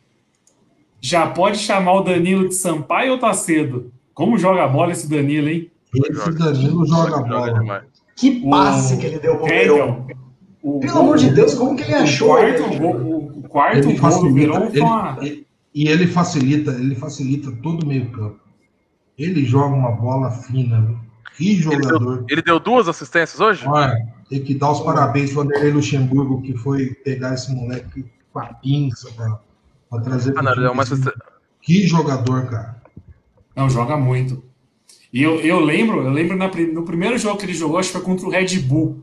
Já 1.00 1.26
pode 1.26 1.58
chamar 1.58 1.94
o 1.94 2.02
Danilo 2.02 2.48
de 2.48 2.54
Sampaio 2.54 3.12
ou 3.12 3.18
tá 3.18 3.34
cedo? 3.34 3.92
Como 4.14 4.38
joga 4.38 4.64
a 4.64 4.68
bola 4.68 4.92
esse 4.92 5.08
Danilo, 5.10 5.48
hein? 5.48 5.70
Esse 5.94 6.32
Danilo 6.38 6.86
joga 6.86 7.20
bola. 7.20 7.52
demais. 7.52 7.84
Que 8.16 8.48
passe 8.48 8.94
O- 8.94 8.98
que 8.98 9.06
ele 9.06 9.18
deu 9.18 9.36
pro 9.38 9.46
É, 9.48 9.64
então, 9.64 10.06
o- 10.64 10.80
Pelo 10.80 10.98
amor 10.98 11.16
de 11.18 11.30
Deus, 11.30 11.54
como 11.54 11.76
que 11.76 11.82
ele 11.82 11.92
o 11.94 11.98
achou? 12.02 12.28
quarto 12.28 12.62
ele? 12.62 12.78
gol, 12.78 13.32
o 13.36 13.42
quarto 13.48 13.88
Ele 13.88 13.98
gol 13.98 14.22
do 14.22 14.32
Verão 14.34 14.70
foi 14.70 14.80
uma... 14.80 15.16
ele- 15.20 15.26
ele- 15.28 15.46
e 15.74 15.88
ele 15.88 16.06
facilita, 16.06 16.70
ele 16.72 16.94
facilita 16.94 17.50
todo 17.62 17.82
o 17.82 17.86
meio 17.86 18.08
campo. 18.10 18.38
Ele 19.18 19.44
joga 19.44 19.74
uma 19.74 19.90
bola 19.92 20.30
fina, 20.30 20.94
que 21.36 21.50
Ele 21.52 21.62
jogador. 21.62 22.16
deu, 22.18 22.26
ele 22.28 22.42
deu 22.42 22.58
duas 22.60 22.88
assistências 22.88 23.40
hoje? 23.40 23.66
Olha, 23.66 23.94
tem 24.30 24.40
que 24.42 24.54
dar 24.54 24.70
os 24.70 24.80
parabéns 24.80 25.32
pro 25.32 25.42
Vanderlei 25.42 25.72
Luxemburgo, 25.72 26.40
que 26.42 26.56
foi 26.56 26.94
pegar 27.04 27.34
esse 27.34 27.52
moleque 27.52 28.04
com 28.32 28.38
a 28.38 28.46
pinça 28.46 29.10
para 29.90 30.00
trazer 30.02 30.32
Ah, 30.36 30.42
não, 30.42 30.52
time 30.52 30.54
ele 30.54 30.60
deu 30.62 30.72
uma 30.72 30.82
assistência. 30.84 31.14
Que 31.60 31.86
jogador, 31.86 32.46
cara. 32.46 32.80
Não, 33.56 33.68
joga 33.68 33.96
muito. 33.96 34.42
E 35.12 35.22
eu, 35.22 35.40
eu 35.40 35.60
lembro, 35.60 36.02
eu 36.02 36.10
lembro 36.10 36.36
na 36.36 36.48
no 36.72 36.84
primeiro 36.84 37.16
jogo 37.18 37.38
que 37.38 37.46
ele 37.46 37.54
jogou, 37.54 37.78
acho 37.78 37.88
que 37.90 37.96
foi 37.98 38.04
contra 38.04 38.26
o 38.26 38.30
Red 38.30 38.58
Bull, 38.60 39.02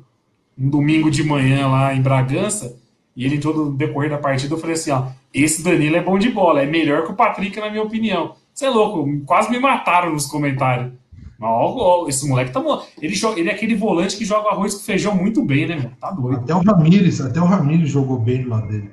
um 0.57 0.69
domingo 0.69 1.09
de 1.09 1.23
manhã 1.23 1.67
lá 1.67 1.93
em 1.93 2.01
Bragança, 2.01 2.77
e 3.15 3.25
ele 3.25 3.35
entrou 3.35 3.55
no 3.55 3.71
decorrer 3.73 4.09
da 4.09 4.17
partida, 4.17 4.53
eu 4.53 4.57
falei 4.57 4.75
assim, 4.75 4.91
ó, 4.91 5.07
esse 5.33 5.63
Danilo 5.63 5.95
é 5.95 6.01
bom 6.01 6.17
de 6.17 6.29
bola, 6.29 6.61
é 6.61 6.65
melhor 6.65 7.03
que 7.03 7.11
o 7.11 7.15
Patrick, 7.15 7.59
na 7.59 7.69
minha 7.69 7.83
opinião. 7.83 8.35
Você 8.53 8.65
é 8.65 8.69
louco, 8.69 9.07
quase 9.25 9.49
me 9.49 9.59
mataram 9.59 10.11
nos 10.11 10.25
comentários. 10.25 10.91
Ó, 11.39 12.03
ó, 12.03 12.07
esse 12.07 12.27
moleque 12.27 12.51
tá 12.51 12.59
bom. 12.59 12.83
Ele, 13.01 13.15
joga, 13.15 13.39
ele 13.39 13.49
é 13.49 13.53
aquele 13.53 13.75
volante 13.75 14.15
que 14.15 14.23
joga 14.23 14.49
arroz 14.49 14.75
com 14.75 14.81
feijão 14.81 15.15
muito 15.15 15.43
bem, 15.43 15.67
né, 15.67 15.75
mano? 15.75 15.91
Tá 15.99 16.11
doido. 16.11 16.41
Até 16.41 16.53
o 16.53 16.59
Ramires, 16.59 17.19
até 17.19 17.41
o 17.41 17.45
Ramires 17.45 17.89
jogou 17.89 18.19
bem 18.19 18.43
do 18.43 18.49
lado 18.49 18.67
dele. 18.67 18.91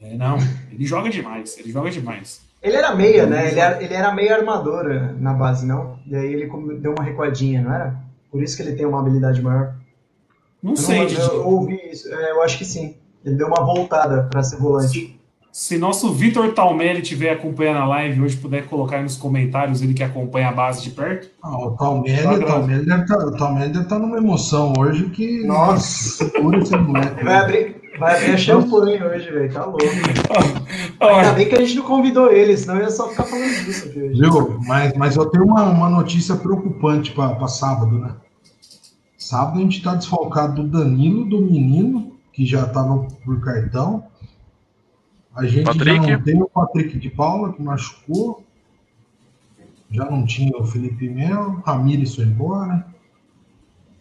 É, 0.00 0.14
não, 0.14 0.36
ele 0.70 0.84
joga 0.84 1.08
demais, 1.08 1.56
ele 1.58 1.72
joga 1.72 1.90
demais. 1.90 2.42
Ele 2.62 2.76
era 2.76 2.94
meia, 2.94 3.26
né? 3.26 3.50
Ele 3.50 3.60
era, 3.60 3.82
ele 3.82 3.94
era 3.94 4.14
meio 4.14 4.34
armador 4.34 4.84
na 5.18 5.32
base, 5.32 5.66
não? 5.66 5.98
E 6.06 6.14
aí 6.14 6.32
ele 6.32 6.50
deu 6.80 6.92
uma 6.92 7.04
recuadinha, 7.04 7.62
não 7.62 7.72
era? 7.72 7.96
Por 8.30 8.42
isso 8.42 8.56
que 8.56 8.62
ele 8.62 8.76
tem 8.76 8.84
uma 8.84 9.00
habilidade 9.00 9.40
maior. 9.40 9.74
Não 10.62 10.72
Eu 10.72 10.76
sei, 10.76 10.98
não, 11.00 11.06
Didi. 11.06 11.20
eu 11.20 11.46
ouvi 11.46 11.80
isso. 11.90 12.12
É, 12.12 12.32
eu 12.32 12.42
acho 12.42 12.58
que 12.58 12.64
sim. 12.64 12.96
Ele 13.24 13.36
deu 13.36 13.46
uma 13.48 13.64
voltada 13.64 14.24
pra 14.30 14.42
ser 14.42 14.56
volante. 14.56 15.18
Se 15.50 15.76
nosso 15.78 16.12
Vitor 16.12 16.52
Talmelli 16.52 17.00
estiver 17.00 17.30
acompanhando 17.30 17.78
a 17.78 17.86
live 17.86 18.22
hoje, 18.22 18.36
puder 18.36 18.66
colocar 18.68 18.96
aí 18.98 19.02
nos 19.02 19.16
comentários 19.16 19.82
ele 19.82 19.94
que 19.94 20.04
acompanha 20.04 20.48
a 20.48 20.52
base 20.52 20.82
de 20.82 20.90
perto. 20.90 21.30
Ah, 21.42 21.58
o 21.58 21.70
Talmelli, 21.72 22.22
Tá 22.22 22.32
o 22.32 22.44
Talmelli 22.44 22.86
deve 22.86 23.02
estar 23.02 23.18
o 23.18 23.36
Talmelli 23.36 23.72
deve 23.72 23.84
tá 23.86 23.98
numa 23.98 24.18
emoção 24.18 24.72
hoje 24.78 25.08
que. 25.10 25.44
Nossa. 25.44 26.24
Segura 26.30 26.58
esse 26.58 26.76
moleque. 26.76 27.24
Vai 27.24 27.34
abrir, 27.34 27.76
vai 27.98 28.16
abrir 28.16 28.32
a 28.34 28.36
champanhe 28.36 29.02
hoje, 29.02 29.30
velho. 29.30 29.52
Tá 29.52 29.64
louco. 29.64 29.82
Ainda 31.00 31.32
bem 31.32 31.48
que 31.48 31.54
a 31.56 31.60
gente 31.60 31.76
não 31.76 31.82
convidou 31.84 32.30
ele, 32.30 32.56
senão 32.56 32.76
eu 32.76 32.82
ia 32.82 32.90
só 32.90 33.08
ficar 33.08 33.24
falando 33.24 33.64
disso 33.64 33.88
aqui 33.88 34.00
hoje. 34.00 34.20
Viu? 34.20 34.60
Mas, 34.66 34.92
mas 34.94 35.16
eu 35.16 35.26
tenho 35.26 35.44
uma, 35.44 35.64
uma 35.64 35.88
notícia 35.88 36.36
preocupante 36.36 37.10
para 37.12 37.48
sábado, 37.48 37.98
né? 37.98 38.14
Sábado 39.28 39.58
a 39.58 39.60
gente 39.60 39.76
está 39.76 39.94
desfalcado 39.94 40.62
do 40.62 40.68
Danilo, 40.68 41.28
do 41.28 41.42
menino, 41.42 42.18
que 42.32 42.46
já 42.46 42.64
estava 42.64 42.96
por 43.26 43.38
cartão. 43.42 44.06
A 45.36 45.44
gente 45.44 45.66
Patrick. 45.66 46.06
já 46.06 46.16
não 46.16 46.24
tem 46.24 46.42
o 46.42 46.48
Patrick 46.48 46.98
de 46.98 47.10
Paula, 47.10 47.52
que 47.52 47.60
machucou. 47.62 48.42
Já 49.90 50.06
não 50.10 50.24
tinha 50.24 50.56
o 50.56 50.64
Felipe 50.64 51.10
Melo, 51.10 51.62
Ramires 51.66 52.14
foi 52.14 52.24
embora. 52.24 52.86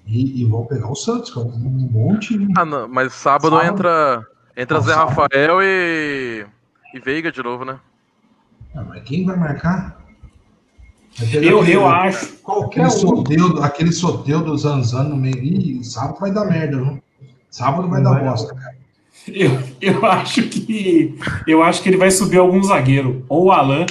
E, 0.05 0.41
e 0.41 0.45
vão 0.45 0.65
pegar 0.65 0.89
o 0.89 0.95
Santos, 0.95 1.29
que 1.29 1.37
é 1.37 1.41
um 1.41 1.49
bom 1.49 2.17
time. 2.19 2.53
Ah, 2.57 2.63
não, 2.63 2.87
mas 2.87 3.11
sábado, 3.11 3.49
Sábado. 3.49 3.69
entra, 3.69 4.25
entra 4.55 4.79
Zé 4.79 4.93
sábado. 4.93 5.09
Rafael 5.09 5.61
e, 5.61 6.45
e 6.93 6.99
Veiga 7.01 7.33
de 7.33 7.43
novo, 7.43 7.65
né? 7.65 7.77
Ah, 8.73 8.83
mas 8.85 9.03
quem 9.03 9.25
vai 9.25 9.35
marcar? 9.35 9.96
Vai 11.17 11.27
ter 11.27 11.43
eu, 11.43 11.59
aquele- 11.59 11.75
eu 11.75 11.87
acho. 11.87 12.33
Qualquer 12.43 12.81
Aquele 12.85 12.85
um. 12.85 13.07
sorteio, 13.07 13.63
aquele 13.63 13.91
sorteio 13.91 14.41
do 14.41 14.57
Zanzan 14.57 15.03
no 15.05 15.17
meio. 15.17 15.37
Ih, 15.37 15.83
sábado 15.83 16.19
vai 16.19 16.31
dar 16.31 16.45
merda, 16.45 16.77
viu? 16.77 17.01
Sábado 17.49 17.87
vai 17.87 18.01
Não 18.01 18.11
dar 18.11 18.19
vai 18.19 18.29
bosta, 18.29 18.53
cara. 18.53 18.75
Eu, 19.27 19.51
eu 19.81 20.05
acho 20.05 20.43
que. 20.43 21.17
Eu 21.47 21.63
acho 21.63 21.81
que 21.81 21.89
ele 21.89 21.97
vai 21.97 22.11
subir 22.11 22.37
algum 22.37 22.61
zagueiro. 22.63 23.25
Ou 23.27 23.45
o 23.45 23.51
Alan, 23.51 23.85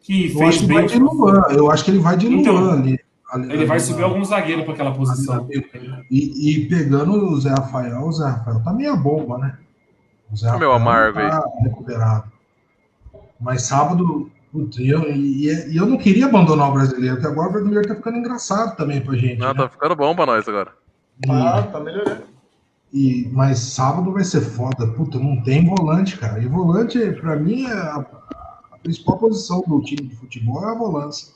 que 0.00 0.26
Eu 0.32 0.38
fez 0.38 0.48
acho 0.48 0.58
que 0.60 0.66
bem. 0.66 0.76
vai 0.78 0.86
de 0.86 0.98
Luan. 0.98 1.42
Eu 1.50 1.70
acho 1.70 1.84
que 1.84 1.90
ele 1.90 1.98
vai 1.98 2.16
de 2.16 2.26
Então, 2.32 2.56
Luan 2.56 2.72
ali. 2.80 2.98
ali- 3.30 3.52
Ele 3.52 3.66
vai 3.66 3.76
ali 3.76 3.86
subir 3.86 4.00
na- 4.00 4.06
algum 4.06 4.24
zagueiro 4.24 4.64
para 4.64 4.72
aquela 4.72 4.92
posição. 4.92 5.46
E, 6.10 6.50
e 6.56 6.66
pegando 6.66 7.12
o 7.12 7.40
Zé 7.40 7.50
Rafael, 7.50 8.02
o 8.04 8.10
Zé 8.12 8.24
Rafael 8.26 8.60
tá 8.64 8.72
meia 8.72 8.96
bomba, 8.96 9.38
né? 9.38 9.58
O 10.32 10.36
Zé 10.36 10.46
Meu 10.46 10.52
Rafael 10.70 10.72
amargo 10.72 11.18
tá 11.20 11.44
recuperado. 11.62 12.24
Mas 13.40 13.62
sábado, 13.62 14.30
putz, 14.52 14.78
e 14.78 14.88
eu, 14.88 15.10
e, 15.10 15.72
e 15.72 15.76
eu 15.76 15.86
não 15.86 15.96
queria 15.96 16.26
abandonar 16.26 16.70
o 16.70 16.74
brasileiro, 16.74 17.16
porque 17.16 17.28
agora 17.28 17.48
o 17.48 17.52
brasileiro 17.52 17.88
tá 17.88 17.94
ficando 17.94 18.18
engraçado 18.18 18.76
também 18.76 19.00
pra 19.00 19.16
gente. 19.16 19.38
Não, 19.38 19.48
né? 19.48 19.54
tá 19.54 19.68
ficando 19.68 19.96
bom 19.96 20.14
pra 20.14 20.26
nós 20.26 20.48
agora. 20.48 20.72
Ah, 21.28 21.62
tá 21.62 21.80
melhorando. 21.80 22.22
E, 22.92 23.28
mas 23.32 23.58
sábado 23.58 24.12
vai 24.12 24.24
ser 24.24 24.40
foda. 24.40 24.86
Puta, 24.88 25.18
não 25.18 25.42
tem 25.42 25.64
volante, 25.64 26.16
cara. 26.16 26.42
E 26.42 26.46
volante, 26.46 26.98
pra 27.12 27.36
mim, 27.36 27.66
é 27.66 27.72
a, 27.72 28.04
a 28.72 28.78
principal 28.78 29.18
posição 29.18 29.62
do 29.66 29.80
time 29.80 30.08
de 30.08 30.16
futebol 30.16 30.64
é 30.64 30.72
a 30.72 30.74
volância. 30.74 31.32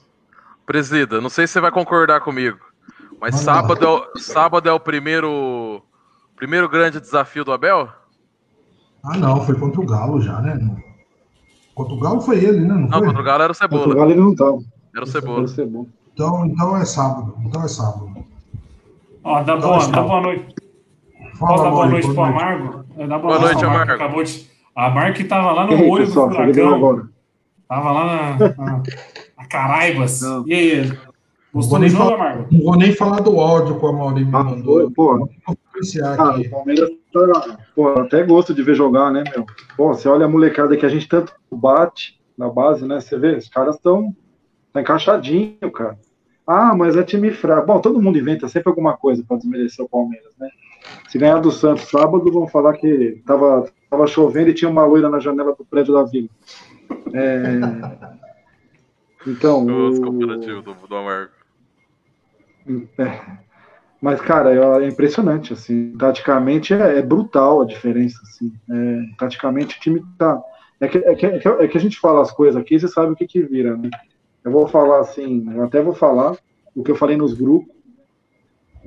Presida, 0.66 1.20
não 1.20 1.28
sei 1.28 1.46
se 1.46 1.52
você 1.52 1.60
vai 1.60 1.70
concordar 1.70 2.20
comigo, 2.20 2.58
mas 3.20 3.34
Manda 3.34 3.44
sábado 3.44 3.84
é, 3.84 3.88
o, 3.88 4.18
sábado 4.18 4.68
é 4.68 4.72
o 4.72 4.80
primeiro, 4.80 5.82
primeiro 6.34 6.68
grande 6.70 6.98
desafio 6.98 7.44
do 7.44 7.52
Abel? 7.52 7.90
Ah, 9.04 9.18
não, 9.18 9.44
foi 9.44 9.54
contra 9.56 9.82
o 9.82 9.86
Galo 9.86 10.22
já, 10.22 10.40
né? 10.40 10.58
Contra 11.74 11.94
o 11.94 11.98
Galo 12.00 12.20
foi 12.20 12.38
ele, 12.44 12.60
né? 12.60 12.68
Não 12.74 12.80
Não, 12.88 12.98
foi? 12.98 13.06
contra 13.06 13.20
o 13.22 13.24
Galo 13.24 13.42
era 13.42 13.52
o 13.52 13.54
Cebola. 13.54 13.82
Portugal 13.84 14.10
ele 14.10 14.20
não 14.20 14.34
tava. 14.34 14.58
Era 14.94 15.04
o 15.04 15.06
Cebola. 15.06 15.44
Então, 16.12 16.46
então 16.46 16.76
é 16.76 16.84
sábado. 16.84 17.34
Então 17.44 17.62
é 17.64 17.68
sábado. 17.68 18.10
Ó, 19.24 19.42
dá 19.42 19.56
Então, 19.56 19.68
boa, 19.70 19.78
tchau. 19.80 19.90
dá 19.90 20.02
boa 20.02 20.20
noite. 20.20 20.54
Fala, 21.38 21.50
Posso 21.50 21.62
dar 21.64 21.70
boa 21.70 21.86
Mauri, 21.86 21.90
noite 21.92 22.04
pro 22.06 22.14
boa 22.14 22.28
noite. 22.30 22.42
Amargo? 22.44 22.84
É, 22.96 23.06
dá 23.08 23.18
Boa 23.18 23.38
noite, 23.40 23.64
Amargo. 23.64 23.92
Acabou 23.92 24.22
de. 24.22 24.46
A 24.76 24.86
Amargo 24.86 25.16
que 25.16 25.24
tava 25.24 25.52
lá 25.52 25.66
no 25.66 25.72
aí, 25.72 25.88
olho 25.90 26.06
pessoal, 26.06 26.28
do 26.28 26.34
furacão. 26.36 26.74
agora. 26.74 27.08
Tava 27.68 27.90
lá 27.92 28.04
na, 28.06 28.48
na, 28.56 28.82
na 29.38 29.44
Caraibas. 29.48 30.20
Não. 30.20 30.46
E 30.46 30.54
aí? 30.54 30.98
Não 31.54 31.60
Gostou 31.60 31.70
vou, 31.70 31.78
do 31.78 31.80
nem 31.82 31.88
jogo, 31.90 32.04
falar, 32.04 32.14
Amargo? 32.16 32.46
não 32.50 32.60
vou 32.64 32.76
nem 32.76 32.92
falar 32.92 33.20
do 33.20 33.38
áudio 33.40 33.78
que 33.78 33.86
o 33.86 33.92
Mauri 33.92 34.24
me 34.24 34.34
Ah, 34.34 34.42
mandou. 34.42 34.90
pô. 34.90 35.18
Vou 35.18 35.28
influenciar 35.68 36.20
Ah, 36.20 36.36
o 36.36 36.50
Palmeiras 36.50 36.90
tá. 37.12 37.58
Pô, 37.76 37.88
até 37.90 38.24
gosto 38.24 38.52
de 38.52 38.62
ver 38.62 38.74
jogar, 38.74 39.12
né, 39.12 39.22
meu? 39.34 39.46
Pô, 39.76 39.94
você 39.94 40.08
olha 40.08 40.26
a 40.26 40.28
molecada 40.28 40.76
que 40.76 40.84
a 40.84 40.88
gente 40.88 41.08
tanto 41.08 41.32
bate 41.52 42.20
na 42.36 42.48
base, 42.48 42.84
né? 42.86 43.00
Você 43.00 43.16
vê, 43.16 43.36
os 43.36 43.48
caras 43.48 43.76
estão 43.76 44.12
tá 44.72 44.80
encaixadinho, 44.80 45.70
cara. 45.72 45.96
Ah, 46.44 46.74
mas 46.76 46.96
é 46.96 47.04
time 47.04 47.30
fraco. 47.30 47.66
Bom, 47.68 47.80
todo 47.80 48.02
mundo 48.02 48.18
inventa 48.18 48.48
sempre 48.48 48.68
alguma 48.70 48.96
coisa 48.96 49.24
para 49.26 49.36
desmerecer 49.36 49.84
o 49.84 49.88
Palmeiras, 49.88 50.32
né? 50.38 50.48
Se 51.08 51.18
ganhar 51.18 51.38
do 51.38 51.52
Santos 51.52 51.88
sábado, 51.88 52.30
vão 52.32 52.48
falar 52.48 52.72
que 52.74 53.22
tava, 53.24 53.66
tava 53.88 54.06
chovendo 54.08 54.50
e 54.50 54.54
tinha 54.54 54.68
uma 54.68 54.84
loira 54.84 55.08
na 55.08 55.20
janela 55.20 55.54
do 55.56 55.64
prédio 55.64 55.94
da 55.94 56.02
vila. 56.02 56.28
É... 57.14 57.60
Então, 59.26 59.64
Os 59.88 59.98
o- 59.98 60.02
comparativos 60.02 60.64
do, 60.64 60.74
do 60.86 60.96
Amargo. 60.96 61.30
É. 62.98 63.44
Mas, 64.00 64.20
cara, 64.20 64.84
é 64.84 64.88
impressionante, 64.88 65.52
assim, 65.54 65.94
taticamente 65.98 66.74
é, 66.74 66.98
é 66.98 67.02
brutal 67.02 67.62
a 67.62 67.66
diferença, 67.66 68.18
assim, 68.22 68.52
É, 68.70 69.16
taticamente 69.18 69.78
o 69.78 69.80
time 69.80 70.02
tá, 70.18 70.42
é 70.80 70.88
que, 70.88 70.98
é, 70.98 71.14
que, 71.16 71.26
é 71.26 71.38
que- 71.38 71.48
é 71.48 71.68
que 71.68 71.78
a 71.78 71.80
gente 71.80 71.98
fala 72.00 72.22
as 72.22 72.32
coisas 72.32 72.60
aqui, 72.60 72.78
você 72.78 72.88
sabe 72.88 73.12
o 73.12 73.16
que 73.16 73.26
que 73.26 73.42
vira, 73.42 73.76
né? 73.76 73.90
Eu 74.44 74.52
vou 74.52 74.68
falar 74.68 75.00
assim, 75.00 75.44
eu 75.54 75.64
até 75.64 75.82
vou 75.82 75.94
falar 75.94 76.36
o 76.74 76.82
que 76.84 76.90
eu 76.92 76.96
falei 76.96 77.16
nos 77.16 77.34
grupos, 77.34 77.74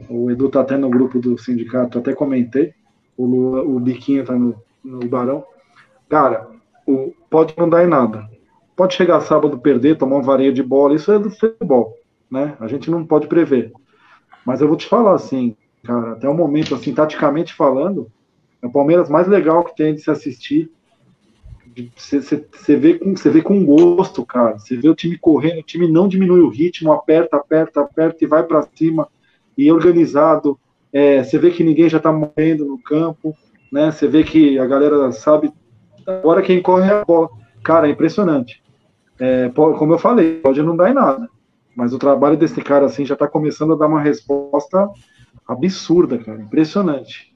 o 0.09 0.29
Edu 0.31 0.49
tá 0.49 0.61
até 0.61 0.77
no 0.77 0.89
grupo 0.89 1.19
do 1.19 1.37
sindicato, 1.37 1.99
até 1.99 2.13
comentei, 2.13 2.73
o, 3.17 3.25
Lu- 3.25 3.75
o 3.75 3.79
Biquinho 3.79 4.25
tá 4.25 4.33
no, 4.33 4.55
no 4.83 4.99
Barão, 5.07 5.43
cara, 6.09 6.47
o, 6.87 7.13
pode 7.29 7.55
não 7.57 7.69
dar 7.69 7.83
em 7.83 7.87
nada, 7.87 8.27
pode 8.75 8.95
chegar 8.95 9.21
sábado, 9.21 9.59
perder, 9.59 9.97
tomar 9.97 10.17
um 10.17 10.23
vareio 10.23 10.53
de 10.53 10.63
bola, 10.63 10.95
isso 10.95 11.11
é 11.11 11.19
do 11.19 11.31
futebol, 11.31 11.95
né? 12.29 12.55
A 12.59 12.67
gente 12.67 12.89
não 12.89 13.05
pode 13.05 13.27
prever. 13.27 13.71
Mas 14.45 14.61
eu 14.61 14.67
vou 14.67 14.77
te 14.77 14.87
falar 14.87 15.13
assim, 15.15 15.55
cara, 15.83 16.13
até 16.13 16.27
o 16.27 16.33
momento, 16.33 16.73
assim, 16.75 16.93
taticamente 16.93 17.53
falando, 17.53 18.11
é 18.61 18.67
o 18.67 18.71
Palmeiras 18.71 19.09
mais 19.09 19.27
legal 19.27 19.63
que 19.63 19.75
tem 19.75 19.93
de 19.93 20.01
se 20.01 20.09
assistir. 20.09 20.71
Você 21.95 22.75
vê, 22.75 22.97
com- 22.97 23.13
vê 23.13 23.41
com 23.41 23.63
gosto, 23.65 24.25
cara. 24.25 24.57
Você 24.57 24.75
vê 24.75 24.89
o 24.89 24.95
time 24.95 25.17
correndo, 25.17 25.59
o 25.59 25.63
time 25.63 25.87
não 25.87 26.07
diminui 26.07 26.39
o 26.39 26.49
ritmo, 26.49 26.91
aperta, 26.91 27.37
aperta, 27.37 27.81
aperta 27.81 28.23
e 28.23 28.27
vai 28.27 28.43
para 28.43 28.67
cima, 28.75 29.07
e 29.57 29.67
é 29.67 29.73
organizado. 29.73 30.57
Você 31.23 31.37
vê 31.37 31.51
que 31.51 31.63
ninguém 31.63 31.87
já 31.89 31.99
tá 31.99 32.11
morrendo 32.11 32.65
no 32.65 32.81
campo, 32.81 33.35
né? 33.71 33.91
Você 33.91 34.07
vê 34.07 34.23
que 34.23 34.57
a 34.57 34.65
galera 34.65 35.11
sabe. 35.11 35.53
Agora 36.07 36.41
quem 36.41 36.61
corre 36.61 36.89
é 36.89 36.93
a 37.01 37.05
bola. 37.05 37.29
Cara, 37.63 37.87
é 37.87 37.91
impressionante. 37.91 38.63
É, 39.19 39.49
como 39.49 39.93
eu 39.93 39.99
falei, 39.99 40.39
pode 40.39 40.61
não 40.63 40.75
dar 40.75 40.89
em 40.89 40.93
nada. 40.93 41.29
Mas 41.77 41.93
o 41.93 41.99
trabalho 41.99 42.35
desse 42.35 42.59
cara 42.59 42.87
assim 42.87 43.05
já 43.05 43.13
está 43.13 43.27
começando 43.27 43.73
a 43.73 43.75
dar 43.77 43.85
uma 43.85 44.01
resposta 44.01 44.89
absurda, 45.47 46.17
cara, 46.17 46.41
impressionante. 46.41 47.31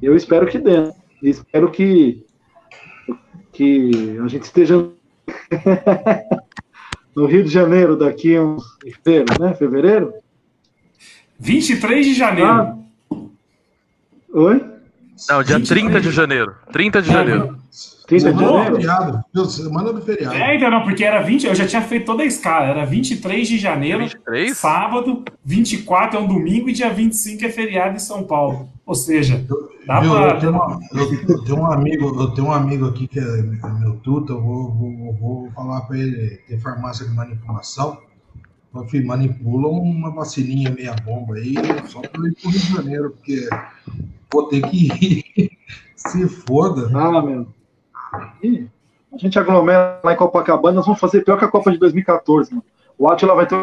Eu 0.00 0.16
espero 0.16 0.46
que 0.46 0.58
dê. 0.58 0.80
né? 0.80 0.94
Espero 1.22 1.70
que 1.70 2.24
que 3.52 4.18
a 4.18 4.26
gente 4.28 4.44
esteja 4.44 4.76
no 7.14 7.26
Rio 7.26 7.44
de 7.44 7.50
Janeiro 7.50 7.94
daqui 7.94 8.34
a 8.34 8.42
uns 8.42 8.64
fevereiro, 9.04 9.38
né? 9.38 9.54
Fevereiro? 9.54 10.14
23 11.38 12.06
de 12.06 12.14
janeiro. 12.14 12.50
Ah. 12.50 12.76
Oi? 14.32 14.64
Não, 15.28 15.42
dia 15.42 15.60
30 15.60 16.00
de 16.00 16.10
janeiro. 16.10 16.54
30 16.72 17.02
de 17.02 17.12
janeiro. 17.12 17.58
30 18.20 18.32
de 18.32 18.44
janeiro? 18.44 18.74
feriado. 18.76 19.24
Meu, 19.34 19.44
Semana 19.44 19.92
do 19.92 20.02
feriado. 20.02 20.34
É, 20.36 20.56
então 20.56 20.70
não, 20.70 20.82
porque 20.82 21.04
era 21.04 21.20
20, 21.22 21.46
eu 21.46 21.54
já 21.54 21.66
tinha 21.66 21.82
feito 21.82 22.06
toda 22.06 22.22
a 22.22 22.26
escala, 22.26 22.66
era 22.66 22.84
23 22.84 23.46
de 23.48 23.58
janeiro, 23.58 24.00
23? 24.00 24.56
sábado, 24.56 25.22
24 25.44 26.18
é 26.18 26.22
um 26.22 26.26
domingo 26.26 26.68
e 26.68 26.72
dia 26.72 26.90
25 26.92 27.44
é 27.44 27.48
feriado 27.50 27.96
em 27.96 28.00
São 28.00 28.24
Paulo. 28.24 28.68
Ou 28.84 28.94
seja, 28.94 29.44
dá 29.86 30.00
Viu, 30.00 30.10
pra. 30.12 30.30
eu, 30.30 30.38
tenho 30.40 30.52
uma- 30.52 30.80
eu- 30.92 31.44
tenho 31.44 31.58
um 31.60 31.66
amigo, 31.72 32.20
eu 32.20 32.30
tenho 32.32 32.46
um 32.48 32.52
amigo 32.52 32.86
aqui 32.86 33.06
que 33.06 33.18
é, 33.18 33.42
meu 33.80 33.94
tuta, 34.02 34.32
eu 34.32 34.42
vou, 34.42 34.70
vou, 34.72 35.12
vou 35.14 35.50
falar 35.52 35.82
para 35.82 35.98
ele, 35.98 36.38
tem 36.48 36.58
farmácia 36.58 37.06
de 37.06 37.14
manipulação. 37.14 37.98
Meu 38.74 38.86
manipula 39.04 39.68
uma 39.68 40.10
vacininha 40.10 40.70
meia 40.70 40.96
bomba 41.04 41.34
aí, 41.34 41.54
só 41.88 42.00
para 42.00 42.26
ir 42.26 42.34
pro 42.40 42.50
Rio 42.50 42.58
de 42.60 42.72
Janeiro, 42.74 43.10
porque 43.10 43.48
vou 44.32 44.48
ter 44.48 44.62
que 44.62 45.24
ir. 45.36 45.50
Se 45.94 46.26
foda. 46.26 46.90
Ah, 46.98 47.22
meu. 47.22 47.46
A 48.12 49.16
gente 49.18 49.38
aglomera 49.38 50.00
lá 50.02 50.12
em 50.12 50.16
Copacabana, 50.16 50.76
nós 50.76 50.86
vamos 50.86 51.00
fazer 51.00 51.24
pior 51.24 51.38
que 51.38 51.44
a 51.44 51.48
Copa 51.48 51.70
de 51.70 51.78
2014, 51.78 52.50
mano. 52.50 52.64
O 52.98 53.08
Atila 53.08 53.34
vai 53.34 53.46
ter. 53.46 53.56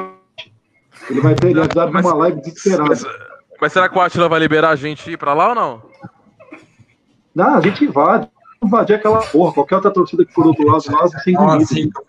Ele 1.09 1.21
vai 1.21 1.35
ter, 1.35 1.51
ele 1.51 1.59
vai 1.67 1.89
Mas- 1.89 2.05
uma 2.05 2.15
live 2.15 2.41
desesperada. 2.41 2.89
Mas, 2.89 3.05
mas 3.61 3.73
será 3.73 3.87
que 3.87 3.97
o 3.97 4.01
Atila 4.01 4.27
vai 4.27 4.39
liberar 4.39 4.69
a 4.69 4.75
gente 4.75 5.11
ir 5.11 5.17
pra 5.17 5.33
lá 5.33 5.49
ou 5.49 5.55
não? 5.55 5.81
Não, 7.33 7.55
a 7.55 7.61
gente 7.61 7.85
invade. 7.85 8.29
Invadir 8.61 8.95
aquela 8.97 9.19
porra. 9.21 9.53
Qualquer 9.53 9.75
outra 9.75 9.89
torcida 9.91 10.25
que 10.25 10.33
for 10.33 10.41
do 10.43 10.49
outro 10.49 10.67
lado, 10.67 10.83
nós 10.91 11.11
sem 11.23 11.33
comida. 11.33 11.63
zica? 11.63 12.01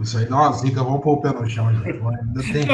Isso 0.00 0.18
aí 0.18 0.26
dá 0.26 0.36
uma 0.36 0.52
zica, 0.52 0.82
vamos 0.82 1.00
pôr 1.02 1.12
o 1.12 1.20
pé 1.20 1.30
no 1.32 1.48
chão, 1.48 1.72
gente. 1.72 1.86
Ainda 1.88 2.42
tem. 2.52 2.66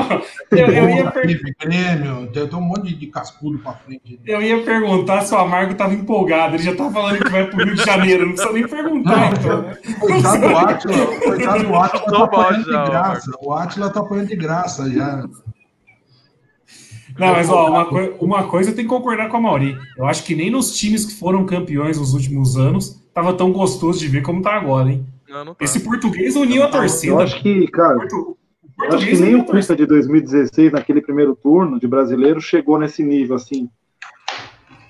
Eu, 0.58 0.66
eu 0.68 0.88
ia 0.88 1.10
per- 1.10 1.22
Felipe 1.22 1.54
Grêmio, 1.60 2.26
tem, 2.32 2.48
tem 2.48 2.58
um 2.58 2.62
monte 2.62 2.94
de, 2.94 3.06
cascudo 3.08 3.58
pra 3.58 3.72
frente. 3.74 4.18
eu 4.26 4.40
ia 4.42 4.62
perguntar 4.64 5.20
se 5.22 5.34
o 5.34 5.38
Amargo 5.38 5.74
tava 5.74 5.92
empolgado. 5.94 6.56
Ele 6.56 6.62
já 6.62 6.74
tá 6.74 6.90
falando 6.90 7.18
que 7.22 7.28
vai 7.30 7.46
pro 7.46 7.62
Rio 7.64 7.74
de 7.74 7.84
Janeiro. 7.84 8.24
Não 8.26 8.32
precisa 8.34 8.52
nem 8.54 8.66
perguntar, 8.66 9.32
então. 9.32 9.62
né? 9.62 9.76
Coitado 10.00 10.40
do 10.40 10.56
Atila, 10.56 11.06
coitado 11.18 11.64
do 11.64 11.74
Atila 11.76 12.10
tá 12.10 12.24
apanhando 12.24 12.64
de 12.64 12.70
graça. 12.90 13.30
O 13.42 13.52
Atila 13.52 13.90
tá 13.90 14.00
apanhando 14.00 14.28
de 14.28 14.36
graça 14.36 14.90
já. 14.90 15.24
Não, 17.18 17.32
mas 17.32 17.48
ó, 17.50 17.68
uma, 17.68 17.84
coi- 17.86 18.14
uma 18.20 18.44
coisa 18.44 18.70
eu 18.70 18.74
tenho 18.74 18.88
que 18.88 18.94
concordar 18.94 19.28
com 19.28 19.36
a 19.36 19.40
Mauri. 19.40 19.76
Eu 19.96 20.06
acho 20.06 20.24
que 20.24 20.34
nem 20.34 20.50
nos 20.50 20.76
times 20.78 21.04
que 21.04 21.14
foram 21.18 21.44
campeões 21.44 21.98
nos 21.98 22.14
últimos 22.14 22.56
anos 22.56 22.99
tava 23.14 23.34
tão 23.34 23.52
gostoso 23.52 23.98
de 23.98 24.08
ver 24.08 24.22
como 24.22 24.42
tá 24.42 24.54
agora, 24.54 24.90
hein? 24.90 25.06
Não, 25.28 25.44
não 25.44 25.54
tá. 25.54 25.64
Esse 25.64 25.80
português 25.80 26.36
uniu 26.36 26.62
a 26.64 26.68
torcida. 26.68 27.12
Eu 27.12 27.20
acho 27.20 27.40
que, 27.40 27.66
cara, 27.68 27.96
Portu- 27.96 28.16
eu 28.16 28.24
acho 28.24 28.36
que 28.70 28.88
português 28.88 29.20
nem 29.20 29.34
o 29.36 29.42
a 29.42 29.44
torcida. 29.44 29.74
Cuca 29.74 29.76
de 29.76 29.86
2016, 29.86 30.72
naquele 30.72 31.00
primeiro 31.00 31.34
turno 31.36 31.78
de 31.78 31.86
brasileiro, 31.86 32.40
chegou 32.40 32.78
nesse 32.78 33.02
nível 33.02 33.36
assim. 33.36 33.68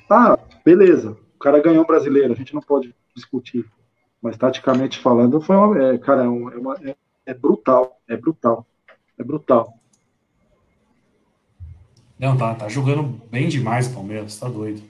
Tá, 0.08 0.38
beleza. 0.64 1.16
O 1.36 1.38
cara 1.38 1.60
ganhou 1.60 1.84
o 1.84 1.86
brasileiro, 1.86 2.32
a 2.32 2.36
gente 2.36 2.54
não 2.54 2.60
pode 2.62 2.94
discutir. 3.14 3.64
Mas 4.20 4.36
taticamente 4.36 4.98
falando, 4.98 5.40
foi 5.40 5.56
uma. 5.56 5.78
É, 5.82 5.98
cara, 5.98 6.22
é, 6.22 6.26
é 6.26 6.28
uma- 6.28 6.76
é- 6.82 6.96
é 7.26 7.34
brutal. 7.34 7.98
É 8.08 8.16
brutal. 8.16 8.66
É 9.18 9.22
brutal. 9.24 9.74
Não, 12.18 12.36
tá, 12.36 12.54
tá 12.54 12.68
jogando 12.68 13.02
bem 13.30 13.48
demais 13.48 13.86
o 13.86 13.94
Palmeiras, 13.94 14.38
tá 14.38 14.48
doido. 14.48 14.82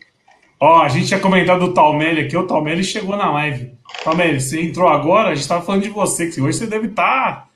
Ó, 0.60 0.82
a 0.82 0.88
gente 0.88 1.06
tinha 1.06 1.18
comentado 1.18 1.60
do 1.60 1.72
Talmelli 1.72 2.20
aqui, 2.20 2.36
o 2.36 2.46
Talmelli 2.46 2.84
chegou 2.84 3.16
na 3.16 3.30
live. 3.32 3.72
Talmelli, 4.04 4.38
você 4.40 4.60
entrou 4.60 4.88
agora, 4.88 5.30
a 5.30 5.34
gente 5.34 5.48
tava 5.48 5.62
falando 5.64 5.82
de 5.82 5.88
você, 5.88 6.26
que 6.30 6.40
hoje 6.40 6.58
você 6.58 6.66
deve 6.66 6.88
estar. 6.88 7.48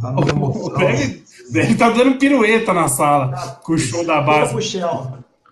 Tá 0.00 0.14
emoção. 0.28 0.76
deve, 0.76 1.24
deve 1.50 1.72
estar 1.72 1.90
dando 1.90 2.18
pirueta 2.18 2.74
na 2.74 2.88
sala 2.88 3.58
com 3.64 3.72
o 3.72 3.78
show 3.78 4.04
da 4.04 4.20
base. 4.20 4.54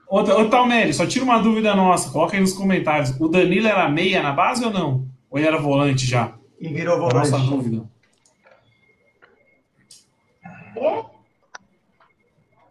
Ô, 0.08 0.20
ô 0.20 0.44
Talmelli, 0.44 0.92
só 0.92 1.06
tira 1.06 1.24
uma 1.24 1.38
dúvida 1.38 1.74
nossa, 1.74 2.10
coloca 2.10 2.36
aí 2.36 2.40
nos 2.40 2.52
comentários. 2.52 3.14
O 3.18 3.28
Danilo 3.28 3.66
era 3.66 3.88
meia 3.88 4.22
na 4.22 4.32
base 4.32 4.62
ou 4.62 4.70
não? 4.70 5.06
Ou 5.30 5.38
ele 5.38 5.48
era 5.48 5.58
volante 5.58 6.06
já? 6.06 6.34
E 6.60 6.68
virou 6.68 6.96
A 7.06 7.14
nossa 7.14 7.30
volante. 7.38 7.50
dúvida. 7.50 7.95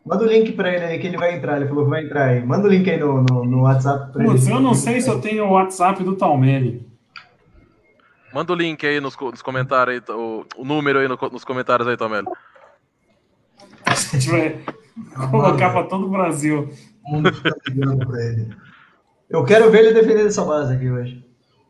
Manda 0.06 0.24
o 0.24 0.28
link 0.28 0.52
pra 0.52 0.72
ele 0.74 0.84
aí 0.86 1.00
que 1.00 1.08
ele 1.08 1.18
vai 1.18 1.36
entrar. 1.36 1.58
Ele 1.58 1.68
falou 1.68 1.84
que 1.86 1.90
vai 1.90 2.04
entrar 2.06 2.26
aí. 2.26 2.46
Manda 2.46 2.68
o 2.68 2.72
link 2.72 2.88
aí 2.90 3.00
no, 3.00 3.24
no, 3.24 3.44
no 3.46 3.62
WhatsApp 3.62 4.12
pra 4.14 4.24
Putz, 4.24 4.46
ele. 4.46 4.56
eu 4.56 4.60
não 4.60 4.74
sei 4.76 5.02
se 5.02 5.10
eu 5.10 5.20
tenho 5.20 5.46
o 5.46 5.52
WhatsApp 5.54 6.04
do 6.04 6.16
Talmelli. 6.16 6.86
Manda 8.34 8.54
o 8.54 8.56
link 8.56 8.86
aí 8.86 9.00
nos, 9.00 9.18
nos 9.18 9.42
comentários, 9.42 9.96
aí, 10.08 10.16
o, 10.16 10.46
o 10.58 10.66
número 10.66 11.00
aí 11.00 11.08
no- 11.08 11.18
nos 11.32 11.44
comentários 11.46 11.88
aí, 11.88 11.98
Tomelo. 11.98 12.28
A 13.86 13.94
gente 13.96 14.30
vai 14.30 14.60
colocar 15.32 15.72
pra 15.72 15.84
todo 15.86 16.06
o 16.06 16.10
Brasil. 16.10 16.70
O 17.06 17.12
mundo 17.12 17.34
fica 17.34 17.56
ligando 17.68 18.06
pra 18.06 18.24
ele. 18.24 18.50
Eu 19.30 19.44
quero 19.44 19.72
ver 19.72 19.86
ele 19.86 19.94
defendendo 19.94 20.28
essa 20.28 20.44
base 20.46 20.74
aqui 20.74 20.90
hoje. 20.90 21.26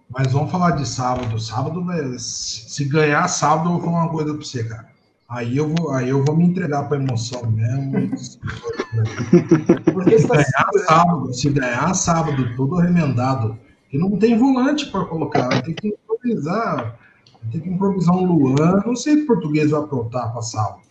Mas 0.10 0.32
vamos 0.34 0.52
falar 0.52 0.72
de 0.72 0.88
sábado. 0.88 1.40
Sábado, 1.40 1.86
velho, 1.86 2.18
se 2.20 2.70
se 2.70 2.86
ganhar 2.86 3.28
sábado, 3.28 3.70
eu 3.70 3.74
vou 3.74 3.82
falar 3.82 4.04
uma 4.04 4.10
coisa 4.12 4.34
pra 4.34 4.44
você, 4.44 4.64
cara. 4.64 4.88
Aí 5.28 5.58
eu 5.58 5.70
vou, 5.70 5.92
aí 5.92 6.10
eu 6.10 6.24
vou 6.24 6.36
me 6.36 6.46
entregar 6.46 6.88
pra 6.88 6.98
emoção 6.98 7.50
mesmo. 7.50 7.92
Porque 9.92 10.20
você 10.20 10.28
tá 10.28 10.36
ganhar 10.36 10.86
sábado, 10.86 11.34
se 11.34 11.50
ganhar 11.50 11.94
sábado 11.96 12.56
todo 12.56 12.76
remendado, 12.76 13.58
que 13.90 13.98
não 13.98 14.18
tem 14.18 14.38
volante 14.38 14.86
para 14.92 15.06
colocar, 15.06 15.48
vai 15.48 15.64
ter 15.64 15.74
que 15.74 15.88
improvisar. 15.88 17.00
Vai 17.42 17.52
ter 17.52 17.60
que 17.60 17.70
improvisar 17.70 18.16
um 18.16 18.26
Luan. 18.26 18.84
Não 18.86 18.96
sei 18.96 19.16
se 19.16 19.24
o 19.24 19.28
português 19.28 19.72
vai 19.72 19.82
aprontar 19.82 20.32
para 20.32 20.42
sábado. 20.44 20.82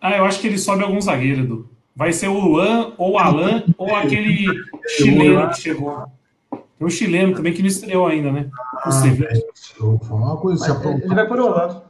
Ah, 0.00 0.16
eu 0.16 0.24
acho 0.24 0.40
que 0.40 0.46
ele 0.46 0.58
sobe 0.58 0.82
algum 0.82 1.00
zagueiro, 1.00 1.42
Edu. 1.42 1.68
Vai 1.94 2.12
ser 2.12 2.28
o 2.28 2.38
Luan, 2.38 2.92
ou 2.96 3.12
o 3.12 3.18
Alan, 3.18 3.64
ou 3.76 3.94
aquele 3.94 4.46
chileno 4.88 5.50
que 5.50 5.60
chegou. 5.60 6.04
Tem 6.50 6.86
um 6.86 6.90
chileno 6.90 7.34
também 7.34 7.52
que 7.52 7.62
não 7.62 7.68
estreou 7.68 8.06
ainda, 8.06 8.30
né? 8.30 8.50
Sevilla. 8.90 9.30
velho, 9.30 9.44
eu 9.80 9.86
vou 9.86 9.98
falar 9.98 10.32
uma 10.32 10.36
coisa, 10.36 10.64
se 10.64 10.70
Mas 10.70 11.02
ele 11.02 11.14
vai 11.14 11.26
por 11.26 11.40
Holanda. 11.40 11.82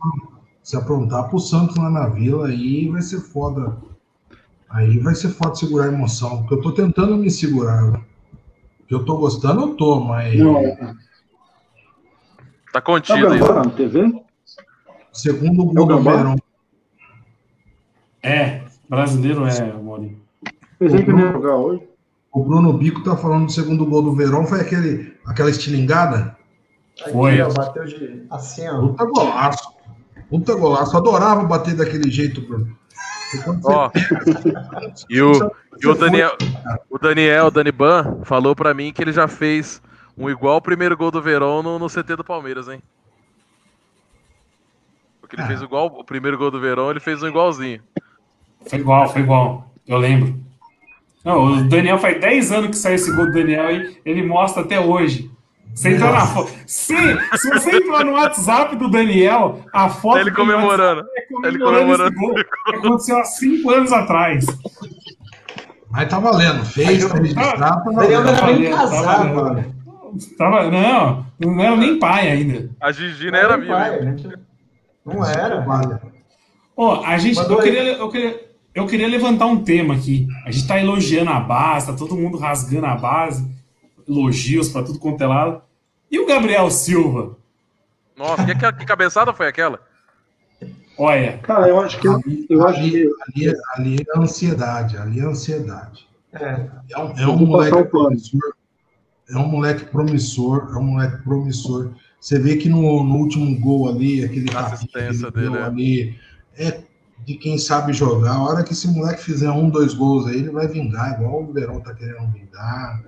Se 0.66 0.76
aprontar 0.76 1.28
pro 1.30 1.38
Santos 1.38 1.76
lá 1.76 1.88
na 1.88 2.08
vila, 2.08 2.48
aí 2.48 2.88
vai 2.88 3.00
ser 3.00 3.20
foda. 3.20 3.76
Aí 4.68 4.98
vai 4.98 5.14
ser 5.14 5.28
foda 5.28 5.54
segurar 5.54 5.84
a 5.84 5.92
emoção, 5.92 6.38
porque 6.40 6.54
eu 6.54 6.60
tô 6.60 6.72
tentando 6.72 7.16
me 7.16 7.30
segurar. 7.30 8.02
Eu 8.90 9.04
tô 9.04 9.16
gostando, 9.16 9.60
eu 9.60 9.76
tô, 9.76 10.00
mas 10.00 10.36
Não, 10.36 10.54
Tá 12.72 12.78
é 12.78 12.78
o 12.78 12.82
contido 12.82 13.28
aí. 13.28 13.38
Gambá 13.38 13.64
na 13.64 13.70
TV? 13.70 14.24
segundo 15.12 15.62
o 15.62 15.68
É 15.68 15.70
o 15.70 15.72
gol 15.72 15.86
do 15.86 15.86
Gambá? 15.86 16.16
Verão, 16.16 16.36
É, 18.20 18.64
brasileiro 18.88 19.46
é. 19.46 19.50
Pensei 20.80 21.04
que 21.04 21.10
jogar 21.12 21.54
hoje. 21.54 21.88
o 22.32 22.42
Bruno 22.42 22.72
Bico 22.72 23.04
tá 23.04 23.16
falando 23.16 23.46
do 23.46 23.52
segundo 23.52 23.86
gol 23.86 24.02
do 24.02 24.16
Verão, 24.16 24.44
foi 24.44 24.60
aquele, 24.60 25.14
aquela 25.24 25.48
estilingada? 25.48 26.36
Aqui, 27.02 27.12
Foi. 27.12 27.40
ó, 27.40 27.52
bateu 27.52 27.84
de. 27.84 28.26
Assim, 28.30 28.66
ó. 28.68 28.80
Puta 28.88 29.04
golaço. 29.04 29.76
Puta 30.28 30.54
golaço. 30.54 30.96
Adorava 30.96 31.44
bater 31.44 31.74
daquele 31.76 32.10
jeito, 32.10 32.40
Bruno. 32.40 32.76
E 33.34 33.38
Ó, 33.64 33.90
e 35.10 35.20
o, 35.20 35.32
e 35.82 35.86
o 35.86 35.94
Daniel, 35.94 36.36
o 36.88 36.98
Daniel, 36.98 37.46
o 37.46 37.50
Dani 37.50 37.72
Ban, 37.72 38.20
falou 38.24 38.54
pra 38.54 38.72
mim 38.72 38.92
que 38.92 39.02
ele 39.02 39.12
já 39.12 39.26
fez 39.26 39.82
um 40.16 40.30
igual 40.30 40.54
ao 40.54 40.62
primeiro 40.62 40.96
gol 40.96 41.10
do 41.10 41.20
Verão 41.20 41.62
no, 41.62 41.78
no 41.78 41.88
CT 41.88 42.16
do 42.16 42.24
Palmeiras, 42.24 42.68
hein? 42.68 42.80
Porque 45.20 45.34
ele 45.36 45.42
Ah. 45.42 45.46
fez 45.48 45.60
igual 45.60 45.86
o 45.86 46.04
primeiro 46.04 46.38
gol 46.38 46.50
do 46.50 46.60
Verão, 46.60 46.90
ele 46.90 47.00
fez 47.00 47.22
um 47.22 47.26
igualzinho. 47.28 47.82
Foi 48.68 48.78
igual, 48.78 49.08
foi 49.08 49.22
igual. 49.22 49.70
Eu 49.86 49.98
lembro. 49.98 50.38
Não, 51.24 51.44
o 51.44 51.64
Daniel 51.68 51.98
faz 51.98 52.20
10 52.20 52.52
anos 52.52 52.70
que 52.70 52.76
saiu 52.76 52.94
esse 52.94 53.14
gol 53.14 53.26
do 53.26 53.32
Daniel 53.32 53.70
e 53.72 54.00
ele 54.04 54.24
mostra 54.24 54.62
até 54.62 54.78
hoje. 54.78 55.30
Você 55.76 55.90
entra 55.90 56.10
na 56.10 56.26
foto. 56.26 56.50
Se, 56.66 56.94
se 57.36 57.50
você 57.50 57.76
entrar 57.76 58.02
no 58.04 58.12
WhatsApp 58.12 58.74
do 58.76 58.88
Daniel, 58.90 59.60
a 59.72 59.88
foto. 59.90 60.14
Tá 60.14 60.20
ele 60.22 60.30
do 60.30 60.36
comemorando. 60.36 61.02
É 61.02 61.48
Ele 61.48 61.58
comemorando 61.58 62.04
esse 62.04 62.14
comemorando. 62.14 62.14
gol. 62.18 62.34
Que 62.34 62.76
aconteceu 62.76 63.18
há 63.18 63.24
5 63.24 63.70
anos 63.70 63.92
atrás. 63.92 64.46
Mas 65.90 66.08
tá 66.08 66.18
valendo. 66.18 66.64
Fez 66.64 67.04
pra 67.04 67.18
registrar, 67.18 67.56
tá 67.58 67.90
Daniel 67.90 68.22
valendo. 68.22 68.38
era 68.38 68.46
nem 68.58 68.70
Tá 68.70 68.76
casado, 68.78 69.34
mano. 69.34 69.74
Tava, 70.38 70.70
não, 70.70 71.26
não 71.38 71.62
era 71.62 71.76
nem 71.76 71.98
pai 71.98 72.30
ainda. 72.30 72.70
A 72.80 72.90
Gigi 72.90 73.30
não 73.30 73.38
era 73.38 73.56
viva. 73.58 73.78
né? 74.00 74.16
Não 75.04 75.24
era. 75.24 75.60
Vale. 75.60 75.98
Ó, 76.74 77.04
a 77.04 77.18
gente. 77.18 77.38
Eu 77.38 77.58
queria, 77.58 77.82
eu, 77.98 78.08
queria, 78.08 78.40
eu 78.74 78.86
queria 78.86 79.08
levantar 79.08 79.44
um 79.46 79.62
tema 79.62 79.94
aqui. 79.94 80.26
A 80.46 80.50
gente 80.50 80.66
tá 80.66 80.80
elogiando 80.80 81.30
a 81.30 81.38
base, 81.40 81.86
tá 81.88 81.92
todo 81.92 82.16
mundo 82.16 82.38
rasgando 82.38 82.86
a 82.86 82.94
base, 82.96 83.46
elogios 84.08 84.70
pra 84.70 84.82
tudo 84.82 84.98
quanto 84.98 85.22
é 85.22 85.26
lado. 85.26 85.65
E 86.10 86.18
o 86.18 86.26
Gabriel 86.26 86.70
Silva? 86.70 87.36
Nossa, 88.16 88.44
que, 88.44 88.54
que, 88.54 88.72
que 88.72 88.86
cabeçada 88.86 89.32
foi 89.32 89.48
aquela? 89.48 89.80
Olha, 90.98 91.38
Cara, 91.38 91.68
eu 91.68 91.80
acho 91.80 92.00
que. 92.00 92.08
Ali, 92.08 92.46
Eu 92.48 92.66
acho 92.66 92.78
ali, 92.78 92.90
que. 92.90 93.10
ali, 93.28 93.56
ali 93.74 93.96
é 94.08 94.18
ansiedade. 94.18 94.96
Ali 94.96 95.20
é 95.20 95.24
ansiedade. 95.24 96.08
É. 96.32 96.66
É 96.90 96.98
um, 96.98 97.18
é 97.18 97.26
um 97.26 97.36
moleque 97.36 97.84
promissor. 97.90 98.54
É 99.28 99.36
um 99.36 99.48
moleque 99.48 99.84
promissor. 99.86 100.68
É 100.72 100.78
um 100.78 100.84
moleque 100.84 101.22
promissor. 101.22 101.92
Você 102.20 102.38
vê 102.38 102.56
que 102.56 102.68
no, 102.68 103.04
no 103.04 103.16
último 103.16 103.58
gol 103.60 103.88
ali, 103.88 104.24
aquele 104.24 104.48
A 104.50 104.54
tapinha 104.54 104.68
que 104.68 104.74
assistência 104.74 105.26
ele 105.26 105.30
dele, 105.32 105.50
deu 105.50 105.56
é. 105.56 105.62
ali, 105.64 106.18
é 106.56 106.82
de 107.24 107.34
quem 107.34 107.58
sabe 107.58 107.92
jogar. 107.92 108.34
A 108.34 108.42
hora 108.42 108.64
que 108.64 108.72
esse 108.72 108.88
moleque 108.88 109.22
fizer 109.22 109.50
um, 109.50 109.68
dois 109.68 109.94
gols 109.94 110.26
aí, 110.26 110.36
ele 110.36 110.50
vai 110.50 110.66
vingar, 110.66 111.14
igual 111.14 111.42
o 111.42 111.52
Verão 111.52 111.80
tá 111.80 111.94
querendo 111.94 112.30
vingar. 112.32 113.04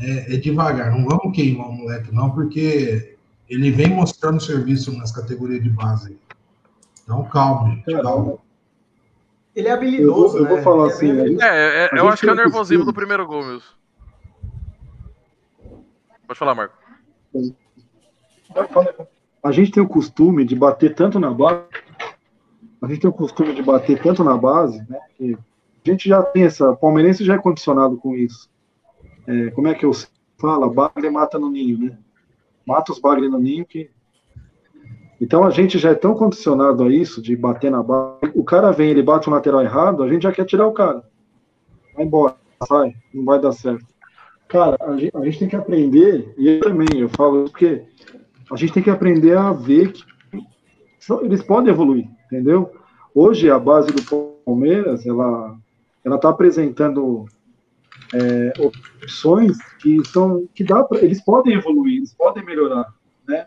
É, 0.00 0.34
é 0.34 0.36
devagar, 0.38 0.90
não 0.90 1.04
vamos 1.04 1.34
queimar 1.34 1.68
o 1.68 1.72
moleque, 1.72 2.14
não, 2.14 2.30
porque 2.30 3.16
ele 3.48 3.70
vem 3.70 3.88
mostrando 3.88 4.40
serviço 4.40 4.96
nas 4.96 5.12
categorias 5.12 5.62
de 5.62 5.68
base. 5.68 6.16
Então, 7.02 7.24
calma, 7.24 7.82
Cara, 7.84 8.02
calma. 8.02 8.38
Ele 9.54 9.68
é 9.68 9.72
Eu 9.72 9.74
habilidoso, 9.74 10.32
vou, 10.32 10.38
eu 10.38 10.46
vou 10.46 10.56
né? 10.56 10.62
falar 10.62 10.84
Ele 10.84 10.90
é 10.90 10.94
assim. 10.94 11.42
É, 11.42 11.84
é, 11.84 11.98
eu 11.98 12.08
acho 12.08 12.22
que 12.22 12.28
é 12.28 12.32
o 12.32 12.36
nervosismo 12.36 12.84
do 12.84 12.94
primeiro 12.94 13.26
gol 13.26 13.44
mesmo. 13.44 13.68
Pode 16.26 16.38
falar, 16.38 16.54
Marco. 16.54 16.76
a 19.42 19.52
gente 19.52 19.72
tem 19.72 19.82
o 19.82 19.88
costume 19.88 20.44
de 20.44 20.54
bater 20.54 20.94
tanto 20.94 21.18
na 21.18 21.32
base, 21.32 21.64
a 22.80 22.86
gente 22.86 23.00
tem 23.00 23.10
o 23.10 23.12
costume 23.12 23.52
de 23.54 23.62
bater 23.62 24.00
tanto 24.00 24.22
na 24.22 24.36
base, 24.36 24.78
né? 24.88 24.98
Que 25.16 25.36
a 25.84 25.90
gente 25.90 26.08
já 26.08 26.22
tem 26.22 26.44
essa, 26.44 26.70
o 26.70 26.76
palmeirense 26.76 27.24
já 27.24 27.34
é 27.34 27.38
condicionado 27.38 27.96
com 27.96 28.14
isso. 28.14 28.48
É, 29.30 29.50
como 29.50 29.68
é 29.68 29.74
que 29.74 29.84
eu 29.84 29.92
falo? 30.36 30.68
Bagre 30.70 31.08
mata 31.08 31.38
no 31.38 31.48
ninho, 31.48 31.78
né? 31.78 31.96
Mata 32.66 32.90
os 32.90 32.98
bagre 32.98 33.28
no 33.28 33.38
ninho 33.38 33.64
que 33.64 33.88
Então 35.20 35.44
a 35.44 35.50
gente 35.50 35.78
já 35.78 35.90
é 35.90 35.94
tão 35.94 36.14
condicionado 36.14 36.82
a 36.82 36.92
isso, 36.92 37.22
de 37.22 37.36
bater 37.36 37.70
na 37.70 37.80
barra. 37.80 38.18
O 38.34 38.42
cara 38.42 38.72
vem, 38.72 38.90
ele 38.90 39.04
bate 39.04 39.28
o 39.28 39.32
lateral 39.32 39.62
errado, 39.62 40.02
a 40.02 40.08
gente 40.08 40.22
já 40.22 40.32
quer 40.32 40.44
tirar 40.44 40.66
o 40.66 40.72
cara. 40.72 41.04
Vai 41.94 42.04
embora, 42.04 42.34
sai, 42.66 42.92
não 43.14 43.24
vai 43.24 43.40
dar 43.40 43.52
certo. 43.52 43.86
Cara, 44.48 44.76
a 44.80 44.96
gente, 44.96 45.16
a 45.16 45.24
gente 45.24 45.38
tem 45.38 45.48
que 45.48 45.56
aprender, 45.56 46.34
e 46.36 46.48
eu 46.48 46.60
também, 46.60 46.98
eu 46.98 47.08
falo 47.10 47.44
porque 47.44 47.84
a 48.50 48.56
gente 48.56 48.72
tem 48.72 48.82
que 48.82 48.90
aprender 48.90 49.36
a 49.36 49.52
ver 49.52 49.92
que 49.92 50.02
eles 51.22 51.42
podem 51.42 51.70
evoluir, 51.70 52.08
entendeu? 52.26 52.72
Hoje 53.14 53.48
a 53.48 53.60
base 53.60 53.92
do 53.92 54.02
Palmeiras, 54.44 55.06
ela 55.06 55.56
ela 56.04 56.16
está 56.16 56.30
apresentando 56.30 57.26
é, 58.14 58.52
opções 58.58 59.56
que 59.80 60.04
são 60.08 60.48
que 60.54 60.64
dá 60.64 60.82
pra, 60.82 60.98
eles 60.98 61.22
podem 61.22 61.54
evoluir, 61.54 61.98
eles 61.98 62.14
podem 62.14 62.44
melhorar, 62.44 62.92
né? 63.26 63.46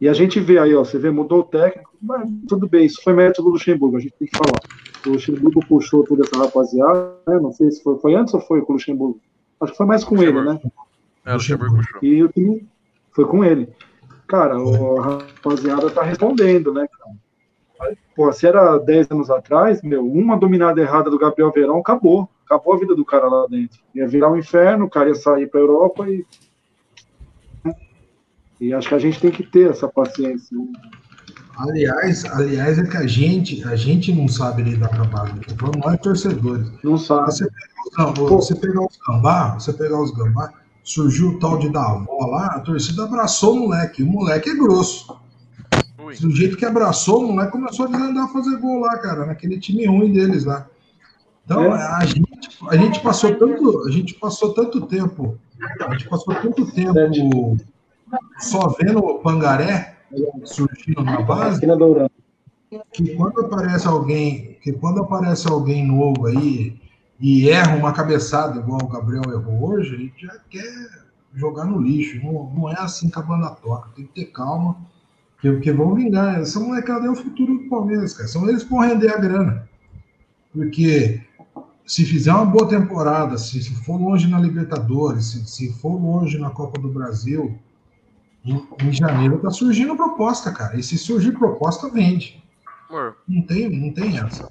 E 0.00 0.08
a 0.08 0.12
gente 0.12 0.38
vê 0.38 0.58
aí, 0.58 0.74
ó, 0.74 0.84
você 0.84 0.98
vê 0.98 1.10
mudou 1.10 1.40
o 1.40 1.44
técnico, 1.44 1.90
mas 2.00 2.28
tudo 2.48 2.68
bem, 2.68 2.86
isso 2.86 3.02
foi 3.02 3.12
mérito 3.12 3.42
do 3.42 3.50
Luxemburgo, 3.50 3.96
a 3.96 4.00
gente 4.00 4.14
tem 4.18 4.28
que 4.28 4.36
falar. 4.36 4.60
O 5.06 5.10
Luxemburgo 5.10 5.66
puxou 5.66 6.04
toda 6.04 6.24
essa 6.24 6.38
rapaziada, 6.38 7.16
né? 7.26 7.38
não 7.40 7.52
sei 7.52 7.70
se 7.70 7.82
foi, 7.82 7.98
foi 7.98 8.14
antes 8.14 8.32
ou 8.34 8.40
foi 8.40 8.60
com 8.62 8.72
o 8.72 8.76
Luxemburgo. 8.76 9.20
Acho 9.60 9.72
que 9.72 9.78
foi 9.78 9.86
mais 9.86 10.04
com 10.04 10.22
ele, 10.22 10.40
né? 10.40 10.60
É, 11.24 11.32
o 11.32 11.34
Luxemburgo 11.34 11.76
puxou. 11.76 11.98
E 12.02 12.22
o 12.22 12.28
time 12.28 12.66
foi 13.10 13.24
com 13.24 13.44
ele. 13.44 13.68
Cara, 14.28 14.54
a 14.56 15.02
rapaziada 15.02 15.90
tá 15.90 16.02
respondendo, 16.02 16.72
né, 16.72 16.86
cara? 16.86 17.16
Pô, 18.14 18.32
se 18.32 18.46
era 18.46 18.78
10 18.78 19.10
anos 19.10 19.30
atrás, 19.30 19.82
meu, 19.82 20.04
uma 20.04 20.36
dominada 20.36 20.80
errada 20.80 21.08
do 21.08 21.18
Gabriel 21.18 21.52
Verão, 21.52 21.78
acabou. 21.78 22.28
Acabou 22.44 22.74
a 22.74 22.78
vida 22.78 22.94
do 22.94 23.04
cara 23.04 23.28
lá 23.28 23.46
dentro. 23.46 23.78
Ia 23.94 24.08
virar 24.08 24.30
um 24.30 24.36
inferno, 24.36 24.86
o 24.86 24.90
cara 24.90 25.08
ia 25.08 25.14
sair 25.14 25.46
pra 25.48 25.60
Europa 25.60 26.08
e. 26.08 26.24
E 28.60 28.74
acho 28.74 28.88
que 28.88 28.94
a 28.94 28.98
gente 28.98 29.20
tem 29.20 29.30
que 29.30 29.44
ter 29.44 29.70
essa 29.70 29.86
paciência. 29.86 30.56
né? 30.56 30.66
Aliás, 31.58 32.24
aliás, 32.24 32.78
é 32.78 32.84
que 32.84 32.96
a 32.96 33.06
gente, 33.06 33.64
a 33.64 33.74
gente 33.74 34.12
não 34.12 34.28
sabe 34.28 34.62
lidar 34.62 34.88
com 34.88 35.02
a 35.02 35.04
base. 35.04 35.32
Falando 35.56 35.78
nós 35.78 36.00
torcedores. 36.00 36.70
Não 36.82 36.96
sabe. 36.96 37.26
Você 37.26 37.46
pegar, 37.48 38.12
os, 38.12 38.18
você 38.18 38.54
pegar 38.54 38.80
os 38.80 38.98
gambá, 39.06 39.54
você 39.54 39.72
pegar 39.72 40.00
os 40.00 40.10
gambá, 40.12 40.52
surgiu 40.84 41.30
o 41.30 41.38
tal 41.38 41.58
de 41.58 41.68
da 41.68 41.84
avó 41.84 42.26
lá, 42.26 42.46
a 42.46 42.60
torcida 42.60 43.04
abraçou 43.04 43.54
o 43.54 43.60
moleque. 43.60 44.02
O 44.02 44.06
moleque 44.06 44.50
é 44.50 44.54
grosso. 44.54 45.16
Ui. 46.08 46.16
Do 46.16 46.30
jeito 46.30 46.56
que 46.56 46.64
abraçou, 46.64 47.22
o 47.24 47.28
moleque 47.32 47.52
começou 47.52 47.86
a 47.86 47.88
desandar 47.90 48.24
a 48.24 48.28
fazer 48.28 48.56
gol 48.56 48.80
lá, 48.80 48.96
cara, 48.98 49.26
naquele 49.26 49.58
time 49.58 49.86
ruim 49.86 50.10
deles 50.10 50.44
lá. 50.44 50.66
Então, 51.44 51.64
É. 51.64 51.82
a, 51.96 52.04
gente, 52.06 52.58
a 52.68 52.76
gente 52.76 53.00
passou 53.00 53.34
tanto, 53.34 53.86
a 53.86 53.90
gente 53.90 54.14
passou 54.14 54.54
tanto 54.54 54.86
tempo, 54.86 55.38
a 55.86 55.92
gente 55.92 56.08
passou 56.08 56.34
tanto 56.34 56.70
tempo 56.72 57.56
só 58.38 58.68
vendo 58.80 59.00
o 59.00 59.18
Pangaré 59.18 59.96
surgindo 60.44 61.02
na 61.04 61.20
base, 61.20 61.60
que 62.92 63.14
quando 63.14 63.40
aparece 63.40 63.86
alguém, 63.86 64.58
que 64.62 64.72
quando 64.72 65.02
aparece 65.02 65.48
alguém 65.48 65.86
novo 65.86 66.26
aí 66.26 66.78
e 67.20 67.50
erra 67.50 67.76
uma 67.76 67.92
cabeçada 67.92 68.58
igual 68.58 68.80
o 68.82 68.88
Gabriel 68.88 69.24
errou 69.30 69.70
hoje, 69.72 69.94
a 69.94 69.98
gente 69.98 70.26
já 70.26 70.38
quer 70.48 71.06
jogar 71.34 71.64
no 71.64 71.80
lixo. 71.80 72.24
Não, 72.24 72.50
não 72.54 72.70
é 72.70 72.76
assim 72.78 73.08
que 73.10 73.18
a 73.18 73.22
banda 73.22 73.50
toca. 73.50 73.90
Tem 73.94 74.06
que 74.06 74.12
ter 74.12 74.32
calma, 74.32 74.76
porque, 75.40 75.52
porque 75.52 75.72
vão 75.72 75.94
vingar. 75.94 76.40
Essa 76.40 76.58
molecada 76.60 77.06
é 77.06 77.10
o 77.10 77.14
futuro 77.14 77.58
do 77.58 77.68
Palmeiras, 77.68 78.12
cara. 78.12 78.28
São 78.28 78.48
eles 78.48 78.64
que 78.64 78.70
vão 78.70 78.80
render 78.80 79.08
a 79.10 79.18
grana. 79.18 79.68
Porque 80.52 81.20
se 81.86 82.04
fizer 82.04 82.32
uma 82.32 82.44
boa 82.44 82.68
temporada, 82.68 83.38
se, 83.38 83.62
se 83.62 83.74
for 83.84 83.96
longe 84.00 84.26
na 84.28 84.38
Libertadores, 84.38 85.26
se, 85.26 85.46
se 85.46 85.72
for 85.80 85.94
longe 85.96 86.38
na 86.38 86.50
Copa 86.50 86.80
do 86.80 86.88
Brasil, 86.88 87.56
em, 88.44 88.62
em 88.82 88.92
janeiro 88.92 89.38
tá 89.38 89.50
surgindo 89.50 89.96
proposta, 89.96 90.52
cara. 90.52 90.76
E 90.78 90.82
se 90.82 90.98
surgir 90.98 91.32
proposta, 91.32 91.88
vende. 91.88 92.42
Amor, 92.90 93.16
Não 93.28 93.42
tem, 93.42 93.68
não 93.68 93.92
tem 93.92 94.18
essa. 94.18 94.50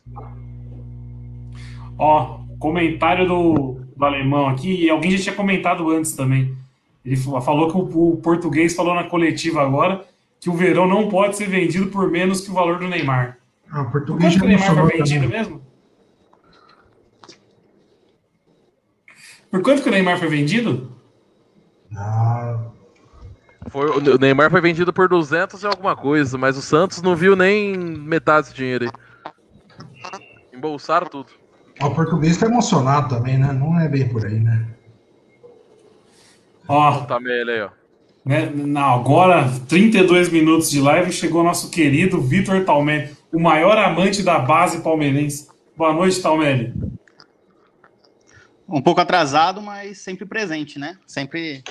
Ó, 1.97 2.39
comentário 2.59 3.27
do, 3.27 3.79
do 3.95 4.05
alemão 4.05 4.47
aqui, 4.47 4.85
e 4.85 4.89
alguém 4.89 5.11
já 5.11 5.23
tinha 5.23 5.35
comentado 5.35 5.89
antes 5.89 6.11
também. 6.13 6.55
Ele 7.03 7.15
fa- 7.15 7.41
falou 7.41 7.69
que 7.71 7.77
o, 7.97 8.11
o 8.13 8.17
português 8.17 8.75
falou 8.75 8.93
na 8.93 9.05
coletiva 9.05 9.61
agora 9.61 10.05
que 10.39 10.49
o 10.49 10.53
Verão 10.53 10.87
não 10.87 11.09
pode 11.09 11.35
ser 11.35 11.47
vendido 11.47 11.87
por 11.87 12.09
menos 12.11 12.41
que 12.41 12.49
o 12.51 12.53
valor 12.53 12.79
do 12.79 12.87
Neymar. 12.87 13.37
Ah, 13.69 13.81
o 13.81 13.85
Por 13.85 13.91
português 13.91 14.33
quanto 14.35 14.45
que 14.47 14.57
já 14.57 14.71
o 14.71 14.75
Neymar 14.75 14.75
foi 14.87 14.97
vendido 14.97 15.23
também. 15.25 15.37
mesmo? 15.39 15.61
Por 19.49 19.61
quanto 19.61 19.81
que 19.81 19.89
o 19.89 19.91
Neymar 19.91 20.19
foi 20.19 20.27
vendido? 20.27 20.91
Ah, 21.95 22.69
foi, 23.69 23.89
o 23.89 24.17
Neymar 24.17 24.51
foi 24.51 24.61
vendido 24.61 24.91
por 24.93 25.07
200 25.09 25.63
e 25.63 25.67
alguma 25.67 25.95
coisa, 25.95 26.37
mas 26.37 26.57
o 26.57 26.61
Santos 26.61 27.01
não 27.01 27.15
viu 27.15 27.35
nem 27.35 27.75
metade 27.77 28.47
desse 28.47 28.55
dinheiro 28.55 28.85
aí. 28.85 28.91
Embolsaram 30.53 31.07
tudo. 31.07 31.29
o 31.81 31.89
português 31.91 32.37
tá 32.37 32.45
emocionado 32.47 33.09
também, 33.15 33.37
né? 33.37 33.51
Não 33.53 33.79
é 33.79 33.87
bem 33.87 34.07
por 34.09 34.25
aí, 34.25 34.39
né? 34.39 34.67
Ó, 36.67 37.05
Tá 37.05 37.17
ele 37.21 37.51
aí, 37.51 37.61
ó. 37.61 37.69
Né, 38.27 38.51
não, 38.53 38.93
agora, 38.95 39.49
32 39.67 40.29
minutos 40.29 40.69
de 40.69 40.81
live, 40.81 41.11
chegou 41.11 41.43
nosso 41.43 41.69
querido 41.69 42.21
Vitor 42.21 42.65
Talmelli, 42.65 43.15
o 43.31 43.39
maior 43.39 43.77
amante 43.77 44.21
da 44.21 44.37
base 44.37 44.81
palmeirense. 44.81 45.47
Boa 45.75 45.93
noite, 45.93 46.21
Talmelli. 46.21 46.73
Um 48.67 48.81
pouco 48.81 48.99
atrasado, 48.99 49.61
mas 49.61 49.99
sempre 49.99 50.25
presente, 50.25 50.77
né? 50.77 50.97
Sempre. 51.07 51.63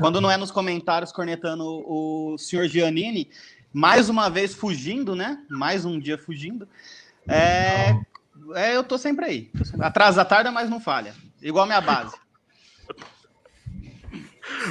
Quando 0.00 0.20
não 0.20 0.30
é 0.30 0.36
nos 0.36 0.50
comentários 0.50 1.10
cornetando 1.10 1.64
o 1.64 2.36
senhor 2.36 2.68
Giannini, 2.68 3.30
mais 3.72 4.10
uma 4.10 4.28
vez 4.28 4.54
fugindo, 4.54 5.16
né? 5.16 5.38
Mais 5.48 5.86
um 5.86 5.98
dia 5.98 6.18
fugindo. 6.18 6.68
É, 7.26 7.96
é, 8.54 8.76
eu 8.76 8.84
tô 8.84 8.98
sempre 8.98 9.24
aí. 9.24 9.50
Atrasa 9.80 10.24
tarde, 10.26 10.50
mas 10.50 10.68
não 10.68 10.78
falha. 10.78 11.14
Igual 11.40 11.64
minha 11.64 11.80
base. 11.80 12.14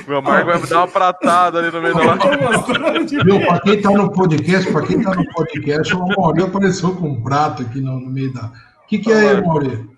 Meu 0.07 0.21
Marco 0.21 0.45
vai 0.45 0.61
me 0.61 0.67
dar 0.67 0.77
uma 0.79 0.87
pratada 0.87 1.59
ali 1.59 1.71
no 1.71 1.81
meio 1.81 1.93
da 1.95 2.03
live. 2.03 3.23
ver. 3.23 3.45
pra 3.47 3.59
quem 3.61 3.81
tá 3.81 3.89
no 3.91 4.11
podcast, 4.11 4.71
pra 4.71 4.81
quem 4.83 5.01
tá 5.01 5.15
no 5.15 5.25
podcast, 5.33 5.95
o 5.95 6.05
Mauri 6.07 6.43
apareceu 6.43 6.95
com 6.95 7.09
um 7.09 7.21
prato 7.21 7.63
aqui 7.63 7.79
no, 7.81 7.99
no 7.99 8.09
meio 8.09 8.33
da. 8.33 8.45
O 8.45 8.87
que, 8.87 8.99
que 8.99 9.11
é 9.11 9.31
aí, 9.31 9.41
Mauri? 9.45 9.89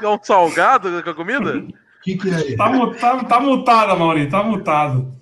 É 0.00 0.08
um 0.08 0.18
salgado 0.22 1.02
com 1.02 1.10
a 1.10 1.14
comida? 1.14 1.58
O 1.58 1.68
que, 2.02 2.16
que 2.16 2.30
é 2.30 2.34
aí? 2.34 2.56
Tá, 2.56 2.68
mu- 2.68 2.94
tá, 2.94 3.24
tá 3.24 3.40
mutada, 3.40 3.94
Mauri, 3.96 4.28
tá 4.28 4.42
mutado. 4.42 5.12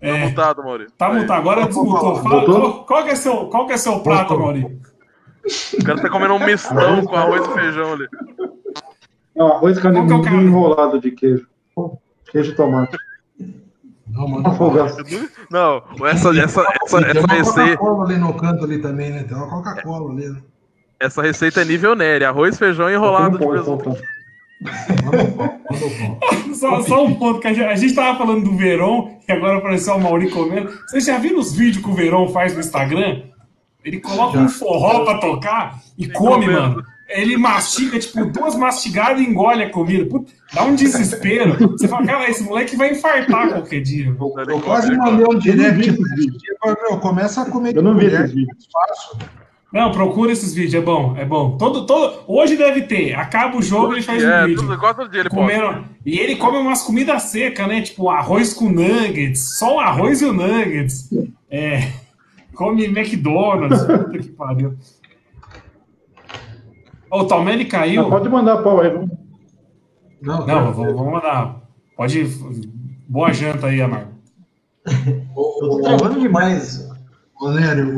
Tá 0.00 0.06
É, 0.06 0.26
mutado, 0.28 0.62
tá 0.98 1.06
Aí. 1.08 1.20
mutado. 1.20 1.38
Agora 1.38 1.66
desmutou. 1.66 2.16
Fala, 2.16 2.44
qual, 2.44 2.84
qual 2.84 3.04
que 3.04 3.10
é 3.10 3.14
seu, 3.14 3.46
qual 3.46 3.66
que 3.66 3.72
é 3.72 3.76
seu 3.78 4.00
prato, 4.00 4.36
Voltou. 4.36 4.46
Mauri? 4.46 4.78
O 5.80 5.84
cara 5.84 6.00
tá 6.02 6.10
comendo 6.10 6.34
um 6.34 6.44
mistão 6.44 7.04
com 7.04 7.14
arroz 7.16 7.46
e 7.46 7.52
feijão 7.54 7.92
ali. 7.92 8.06
Não, 9.34 9.52
arroz 9.52 9.76
é 9.76 9.80
o 9.80 9.82
carne 9.82 10.22
cara? 10.24 10.36
enrolado 10.36 11.00
de 11.00 11.10
queijo. 11.12 11.46
Queijo 12.30 12.52
e 12.52 12.54
tomate. 12.56 12.96
Não, 14.08 14.28
manda 14.28 14.48
Afogaço. 14.50 14.96
Não, 15.50 15.82
essa, 16.06 16.28
essa, 16.38 16.64
essa, 16.84 17.00
Tem 17.00 17.10
essa, 17.10 17.20
uma 17.20 17.34
receita, 17.34 17.76
Coca-Cola 17.76 18.04
ali 18.04 18.16
no 18.18 18.34
canto 18.34 18.64
ali 18.64 18.78
também, 18.78 19.10
né? 19.10 19.24
Tem 19.24 19.36
uma 19.36 19.48
Coca-Cola 19.48 20.12
ali, 20.12 20.28
né? 20.28 20.40
essa 20.98 21.22
receita 21.22 21.60
é 21.60 21.64
nível 21.64 21.94
Nery. 21.94 22.24
Arroz, 22.24 22.58
feijão 22.58 22.90
e 22.90 22.94
enrolado 22.94 23.38
de 23.38 23.46
presunto. 23.46 23.84
faltar. 23.84 24.06
Manda 25.04 25.22
o 25.22 25.32
pau, 25.32 25.60
manda 25.70 25.86
o 25.86 25.90
pau. 25.90 26.26
Só, 26.56 26.80
só 26.80 27.04
um 27.04 27.14
ponto, 27.16 27.40
que 27.40 27.48
a 27.48 27.52
gente, 27.52 27.66
a 27.66 27.76
gente 27.76 27.94
tava 27.94 28.16
falando 28.16 28.44
do 28.44 28.56
Verón 28.56 29.10
e 29.28 29.32
agora 29.32 29.58
apareceu 29.58 29.94
o 29.94 30.00
Mauri 30.00 30.30
comendo. 30.30 30.70
Vocês 30.86 31.04
já 31.04 31.18
viram 31.18 31.38
os 31.38 31.54
vídeos 31.54 31.84
que 31.84 31.90
o 31.90 31.94
Verón 31.94 32.28
faz 32.28 32.54
no 32.54 32.60
Instagram? 32.60 33.24
Ele 33.84 34.00
coloca 34.00 34.38
um 34.38 34.48
forró 34.48 35.04
pra 35.04 35.18
tocar 35.18 35.78
e 35.98 36.08
come, 36.08 36.46
comendo. 36.46 36.52
mano. 36.52 36.84
Ele 37.08 37.36
mastiga, 37.36 37.98
tipo, 37.98 38.24
duas 38.26 38.56
mastigadas 38.56 39.20
e 39.20 39.24
engole 39.24 39.62
a 39.62 39.70
comida. 39.70 40.04
Puta, 40.06 40.32
dá 40.52 40.64
um 40.64 40.74
desespero. 40.74 41.56
Você 41.70 41.86
fala, 41.86 42.04
cara, 42.04 42.28
esse 42.28 42.42
moleque 42.42 42.76
vai 42.76 42.92
infartar 42.92 43.48
qualquer 43.50 43.80
dia. 43.80 44.06
Eu 44.48 44.60
quase 44.60 44.96
mandei 44.96 45.24
um 45.24 45.38
direct. 45.38 45.92
Meu, 46.82 46.98
começa 46.98 47.42
a 47.42 47.44
comer 47.50 47.76
Eu 47.76 47.82
não 47.82 47.96
vi 47.96 48.06
vídeos. 48.08 48.68
fácil. 48.72 49.18
Não, 49.72 49.92
procura 49.92 50.32
esses 50.32 50.54
vídeos, 50.54 50.74
é 50.74 50.80
bom, 50.80 51.14
é 51.18 51.24
bom. 51.24 51.56
Todo, 51.58 51.84
todo, 51.86 52.22
hoje 52.26 52.56
deve 52.56 52.82
ter. 52.82 53.14
Acaba 53.14 53.56
o 53.58 53.62
jogo, 53.62 53.92
ele 53.92 54.02
faz 54.02 54.24
um 54.24 54.28
É, 54.28 54.46
vídeo. 54.46 54.62
tudo, 54.62 54.78
quase 54.78 54.96
todo 54.96 55.10
dia 55.10 55.20
ele. 55.20 55.28
Comeram, 55.28 55.84
e 56.04 56.18
ele 56.18 56.36
come 56.36 56.56
umas 56.58 56.82
comidas 56.82 57.22
secas, 57.24 57.68
né? 57.68 57.82
Tipo 57.82 58.08
arroz 58.08 58.54
com 58.54 58.68
nuggets, 58.70 59.58
só 59.58 59.76
o 59.76 59.80
arroz 59.80 60.22
e 60.22 60.24
o 60.24 60.32
nuggets. 60.32 61.10
É, 61.50 61.88
come 62.54 62.84
McDonald's, 62.86 63.82
puta 63.82 64.18
que 64.18 64.28
pariu. 64.30 64.74
O 67.10 67.24
Talmelli 67.24 67.64
caiu. 67.64 68.02
Não, 68.02 68.10
pode 68.10 68.28
mandar 68.28 68.62
pau 68.62 68.80
aí. 68.80 68.90
vamos. 68.90 69.10
Não, 70.20 70.46
Não, 70.46 70.72
vamos, 70.72 70.94
vamos 70.94 71.12
mandar. 71.12 71.62
Pode. 71.96 72.24
Boa 73.08 73.32
janta 73.32 73.68
aí, 73.68 73.80
Amar. 73.80 74.08
Eu 74.86 75.68
tô 75.68 75.80
travando 75.82 76.20
demais. 76.20 76.88
Ô, 77.40 77.48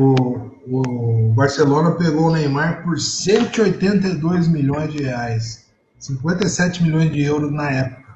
o, 0.00 0.38
o 0.70 1.32
Barcelona 1.32 1.92
pegou 1.92 2.26
o 2.26 2.32
Neymar 2.32 2.82
por 2.84 2.98
182 2.98 4.48
milhões 4.48 4.92
de 4.92 5.02
reais. 5.02 5.66
57 5.98 6.82
milhões 6.82 7.10
de 7.10 7.22
euros 7.22 7.50
na 7.50 7.70
época. 7.70 8.08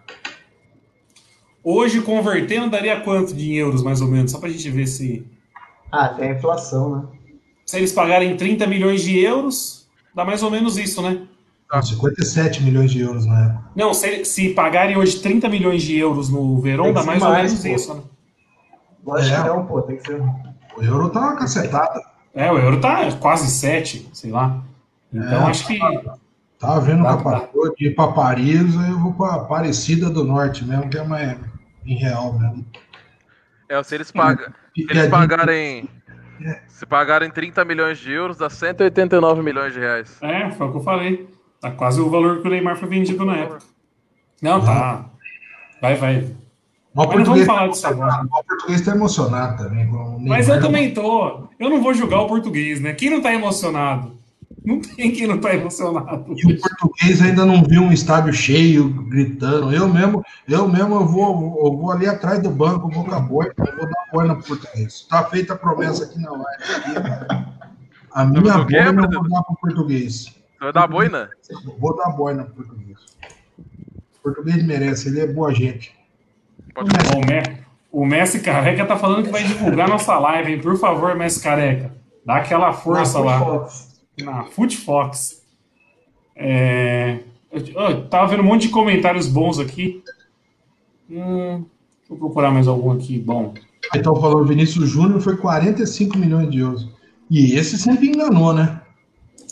Hoje, 1.64 2.00
convertendo, 2.00 2.70
daria 2.70 3.00
quanto 3.00 3.34
de 3.34 3.54
euros, 3.54 3.82
mais 3.82 4.00
ou 4.00 4.08
menos? 4.08 4.32
Só 4.32 4.38
pra 4.38 4.48
gente 4.48 4.68
ver 4.70 4.86
se. 4.86 5.24
Ah, 5.90 6.08
tem 6.08 6.30
a 6.30 6.34
inflação, 6.34 6.96
né? 6.96 7.04
Se 7.64 7.76
eles 7.76 7.92
pagarem 7.92 8.36
30 8.36 8.66
milhões 8.66 9.02
de 9.02 9.18
euros, 9.20 9.81
dá 10.14 10.24
mais 10.24 10.42
ou 10.42 10.50
menos 10.50 10.76
isso, 10.78 11.00
né? 11.02 11.22
Não, 11.72 11.82
57 11.82 12.62
milhões 12.62 12.90
de 12.90 13.00
euros 13.00 13.24
na 13.26 13.46
época. 13.46 13.64
Não, 13.74 13.94
se, 13.94 14.24
se 14.26 14.50
pagarem 14.54 14.96
hoje 14.96 15.20
30 15.20 15.48
milhões 15.48 15.82
de 15.82 15.96
euros 15.96 16.28
no 16.28 16.60
Verão, 16.60 16.86
que 16.86 16.92
dá 16.92 17.00
ser 17.00 17.06
mais 17.06 17.22
ou 17.22 17.28
mais, 17.30 17.50
menos 17.52 17.64
pô. 17.64 17.68
isso, 17.74 17.94
né? 17.94 18.02
Lógico 19.04 19.34
É. 19.36 19.42
que 19.42 19.48
não, 19.48 19.66
pô, 19.66 19.82
tem 19.82 19.96
que 19.96 20.06
ser. 20.06 20.22
O 20.76 20.82
euro 20.82 21.08
tá 21.10 21.20
uma 21.20 21.36
cacetada. 21.36 22.00
É, 22.34 22.50
o 22.52 22.58
euro 22.58 22.80
tá 22.80 23.10
quase 23.12 23.50
7, 23.50 24.08
sei 24.12 24.30
lá. 24.30 24.62
Então 25.12 25.46
É, 25.46 25.50
acho 25.50 25.66
que. 25.66 25.78
Tava 26.58 26.80
vendo 26.80 27.02
Tá, 27.02 27.16
o 27.16 27.22
patroa 27.22 27.74
de 27.76 27.86
ir 27.88 27.94
pra 27.94 28.08
Paris, 28.08 28.76
aí 28.78 28.90
eu 28.90 28.98
vou 29.00 29.12
pra 29.14 29.34
Aparecida 29.34 30.08
do 30.08 30.22
Norte 30.24 30.64
mesmo, 30.64 30.88
que 30.88 30.96
é 30.96 31.02
mais 31.04 31.36
em 31.84 31.96
real 31.96 32.38
mesmo. 32.38 32.64
É, 33.68 33.82
se 33.82 33.94
eles 33.94 34.12
pagam. 34.12 34.46
Se 34.74 34.86
eles 34.88 35.08
pagarem. 35.08 35.88
Se 36.68 36.86
pagarem 36.86 37.30
30 37.30 37.64
milhões 37.64 37.98
de 37.98 38.12
euros, 38.12 38.36
dá 38.38 38.48
189 38.50 39.42
milhões 39.42 39.72
de 39.72 39.80
reais. 39.80 40.16
É, 40.22 40.50
foi 40.50 40.66
o 40.66 40.70
que 40.72 40.78
eu 40.78 40.82
falei. 40.82 41.28
Tá 41.60 41.70
quase 41.70 42.00
o 42.00 42.10
valor 42.10 42.40
que 42.42 42.48
o 42.48 42.50
Neymar 42.50 42.76
foi 42.76 42.88
vendido 42.88 43.24
na 43.24 43.36
época. 43.36 43.60
Não, 44.40 44.60
tá. 44.64 45.06
Vai, 45.80 45.94
vai. 45.94 46.14
Mas 46.94 47.06
o 47.06 47.08
Mas 47.08 47.18
não 47.18 47.24
vamos 47.24 47.24
português, 47.24 47.46
falar 47.46 47.68
disso 47.68 47.86
agora. 47.86 48.22
o 48.24 48.44
português 48.44 48.80
tá 48.82 48.90
emocionado 48.94 49.64
também. 49.64 49.88
Mas 50.20 50.48
eu 50.48 50.60
também 50.60 50.92
tô. 50.92 51.48
Eu 51.58 51.70
não 51.70 51.80
vou 51.82 51.94
julgar 51.94 52.20
o 52.20 52.26
português, 52.26 52.80
né? 52.80 52.92
Quem 52.92 53.10
não 53.10 53.22
tá 53.22 53.32
emocionado? 53.32 54.18
Não 54.64 54.80
tem 54.80 55.10
quem 55.10 55.26
não 55.26 55.38
tá 55.38 55.52
emocionado. 55.54 56.34
E 56.36 56.52
o 56.52 56.60
português 56.60 57.20
ainda 57.20 57.44
não 57.44 57.64
viu 57.64 57.82
um 57.82 57.92
estádio 57.92 58.32
cheio, 58.32 58.88
gritando. 59.08 59.74
Eu 59.74 59.88
mesmo, 59.88 60.24
eu 60.48 60.68
mesmo 60.68 60.94
eu 60.94 61.06
vou, 61.06 61.66
eu 61.66 61.76
vou 61.76 61.90
ali 61.90 62.06
atrás 62.06 62.40
do 62.40 62.48
banco, 62.50 62.88
vou 62.88 63.04
com 63.04 63.12
a 63.14 63.18
boina, 63.20 63.52
eu 63.58 63.76
vou 63.76 63.86
dar 63.86 64.04
boina 64.12 64.34
pro 64.36 64.44
português. 64.56 65.04
Tá 65.10 65.24
feita 65.24 65.54
a 65.54 65.56
promessa 65.56 66.04
aqui 66.04 66.20
na 66.20 66.30
live. 66.30 67.46
A 68.12 68.24
minha 68.24 68.40
do 68.58 68.66
quê, 68.66 68.82
boina 68.84 69.02
eu 69.10 69.20
vou 69.20 69.28
dar 69.28 69.42
pro 69.42 69.56
português. 69.56 70.24
Você 70.26 70.34
vai 70.60 70.72
dar 70.72 70.86
boina? 70.86 71.30
Vou 71.80 71.96
dar 71.96 72.10
boina 72.10 72.44
pro 72.44 72.54
português. 72.64 72.98
O 73.58 74.22
português 74.22 74.62
merece, 74.64 75.08
ele 75.08 75.20
é 75.20 75.26
boa 75.26 75.52
gente. 75.52 75.92
Pode 76.72 76.90
O, 77.16 77.20
Me- 77.26 77.58
o 77.90 78.06
Messi 78.06 78.38
Careca 78.40 78.86
tá 78.86 78.96
falando 78.96 79.24
que 79.24 79.30
vai 79.30 79.42
divulgar 79.42 79.88
nossa 79.88 80.16
live, 80.18 80.52
hein? 80.52 80.60
Por 80.60 80.78
favor, 80.78 81.16
Messi 81.16 81.42
Careca. 81.42 81.92
Dá 82.24 82.36
aquela 82.36 82.72
força 82.72 83.18
lá. 83.18 83.66
Na 84.20 84.44
Foot 84.44 84.76
Fox. 84.76 85.42
É... 86.36 87.20
Eu, 87.50 87.60
eu 87.66 88.08
tava 88.08 88.28
vendo 88.28 88.42
um 88.42 88.46
monte 88.46 88.62
de 88.62 88.68
comentários 88.70 89.28
bons 89.28 89.58
aqui. 89.58 90.02
Hum, 91.10 91.64
deixa 91.98 92.12
eu 92.12 92.16
procurar 92.16 92.50
mais 92.50 92.66
algum 92.66 92.90
aqui. 92.90 93.18
Bom. 93.18 93.52
Então 93.94 94.16
falou 94.20 94.44
Vinícius 94.44 94.88
Júnior 94.88 95.20
foi 95.20 95.36
45 95.36 96.16
milhões 96.16 96.50
de 96.50 96.58
euros. 96.60 96.88
E 97.30 97.54
esse 97.54 97.76
sempre 97.78 98.08
enganou, 98.08 98.52
né? 98.54 98.80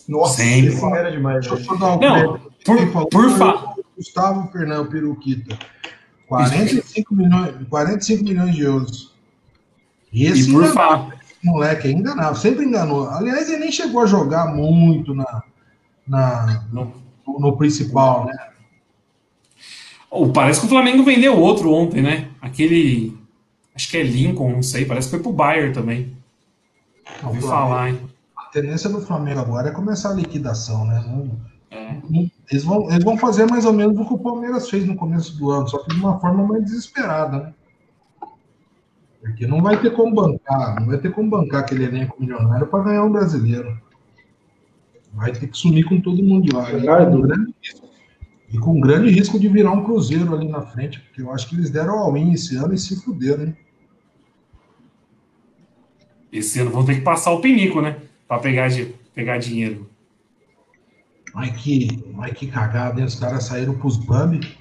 Nossa, 0.08 0.38
Sempre. 0.42 0.68
esse 0.74 0.84
era 0.84 1.10
demais, 1.10 1.46
Deixa 1.46 1.54
eu 1.62 1.64
só 1.64 1.74
dar 1.76 1.96
o 1.96 2.00
Não, 2.00 2.38
por- 2.64 2.88
falou 2.92 3.08
por 3.08 3.30
fa- 3.36 3.74
Gustavo 3.96 4.50
Fernando 4.50 4.88
Peruquita. 4.90 5.58
45 6.26 7.14
milhões, 7.14 7.54
45 7.68 8.24
milhões 8.24 8.54
de 8.54 8.62
euros. 8.62 9.14
E 10.12 10.22
E 10.24 10.26
esse 10.26 10.50
por 10.52 10.64
esse 10.64 10.72
moleque 11.42 11.88
enganava, 11.90 12.34
sempre 12.34 12.64
enganou. 12.64 13.08
Aliás, 13.08 13.48
ele 13.48 13.58
nem 13.60 13.72
chegou 13.72 14.02
a 14.02 14.06
jogar 14.06 14.54
muito 14.54 15.14
na, 15.14 15.42
na, 16.06 16.64
Não. 16.72 16.92
no, 17.26 17.38
no 17.40 17.56
principal, 17.56 18.26
né? 18.26 18.36
Oh, 20.10 20.28
parece 20.28 20.60
que 20.60 20.66
o 20.66 20.68
Flamengo 20.68 21.04
vendeu 21.04 21.38
outro 21.38 21.72
ontem, 21.72 22.02
né? 22.02 22.28
Aquele. 22.40 23.16
Acho 23.74 23.88
que 23.88 23.96
é 23.96 24.02
Lincoln, 24.02 24.50
não 24.50 24.62
sei. 24.62 24.84
Parece 24.84 25.06
que 25.08 25.14
foi 25.14 25.22
pro 25.22 25.32
Bayern 25.32 25.72
também. 25.72 26.16
Ouvi 27.22 27.38
O 27.38 27.40
Flamengo- 27.42 27.48
falar, 27.48 27.88
hein? 27.90 28.00
A 28.36 28.42
tendência 28.50 28.90
do 28.90 29.00
Flamengo 29.00 29.38
agora 29.40 29.68
é 29.68 29.72
começar 29.72 30.10
a 30.10 30.14
liquidação, 30.14 30.84
né? 30.84 31.04
Não- 31.06 31.30
É. 31.70 31.96
não- 32.10 32.28
eles, 32.50 32.64
vão, 32.64 32.90
eles 32.90 33.04
vão 33.04 33.16
fazer 33.16 33.46
mais 33.48 33.64
ou 33.64 33.72
menos 33.72 33.96
o 33.96 34.04
que 34.04 34.14
o 34.14 34.18
Palmeiras 34.18 34.68
fez 34.68 34.84
no 34.84 34.96
começo 34.96 35.36
do 35.38 35.50
ano, 35.52 35.68
só 35.68 35.78
que 35.78 35.94
de 35.94 36.00
uma 36.00 36.18
forma 36.18 36.44
mais 36.44 36.64
desesperada, 36.64 37.38
né? 37.38 37.52
Porque 39.20 39.46
não 39.46 39.62
vai 39.62 39.80
ter 39.80 39.92
como 39.92 40.14
bancar, 40.14 40.80
não 40.80 40.86
vai 40.86 40.98
ter 40.98 41.12
como 41.12 41.28
bancar 41.28 41.60
aquele 41.60 41.84
elenco 41.84 42.16
milionário 42.18 42.66
para 42.66 42.84
ganhar 42.84 43.04
um 43.04 43.12
brasileiro. 43.12 43.78
Vai 45.12 45.32
ter 45.32 45.46
que 45.46 45.58
sumir 45.58 45.84
com 45.84 46.00
todo 46.00 46.22
mundo 46.22 46.46
de 46.46 46.52
lá. 46.52 46.72
E 46.72 46.80
com, 46.80 47.20
grande 47.20 47.54
risco, 47.60 47.88
e 48.52 48.58
com 48.58 48.80
grande 48.80 49.10
risco 49.10 49.38
de 49.38 49.48
virar 49.48 49.72
um 49.72 49.84
cruzeiro 49.84 50.34
ali 50.34 50.48
na 50.48 50.62
frente, 50.62 51.00
porque 51.00 51.20
eu 51.20 51.30
acho 51.32 51.48
que 51.48 51.54
eles 51.54 51.68
deram 51.68 51.98
all-in 51.98 52.32
esse 52.32 52.56
ano 52.56 52.72
e 52.72 52.78
se 52.78 52.96
fuderam, 53.02 53.44
hein? 53.44 53.56
Esse 56.32 56.60
ano 56.60 56.70
vão 56.70 56.84
ter 56.84 56.94
que 56.94 57.00
passar 57.00 57.32
o 57.32 57.40
pinico, 57.40 57.80
né? 57.80 58.00
Pra 58.26 58.38
pegar, 58.38 58.68
de, 58.68 58.94
pegar 59.14 59.38
dinheiro. 59.38 59.90
Mas 61.34 61.50
que, 61.60 62.04
mas 62.12 62.32
que 62.32 62.46
cagada, 62.46 63.00
hein? 63.00 63.06
Os 63.06 63.16
caras 63.16 63.44
saíram 63.44 63.76
pros 63.76 63.96
Bambi 63.96 64.56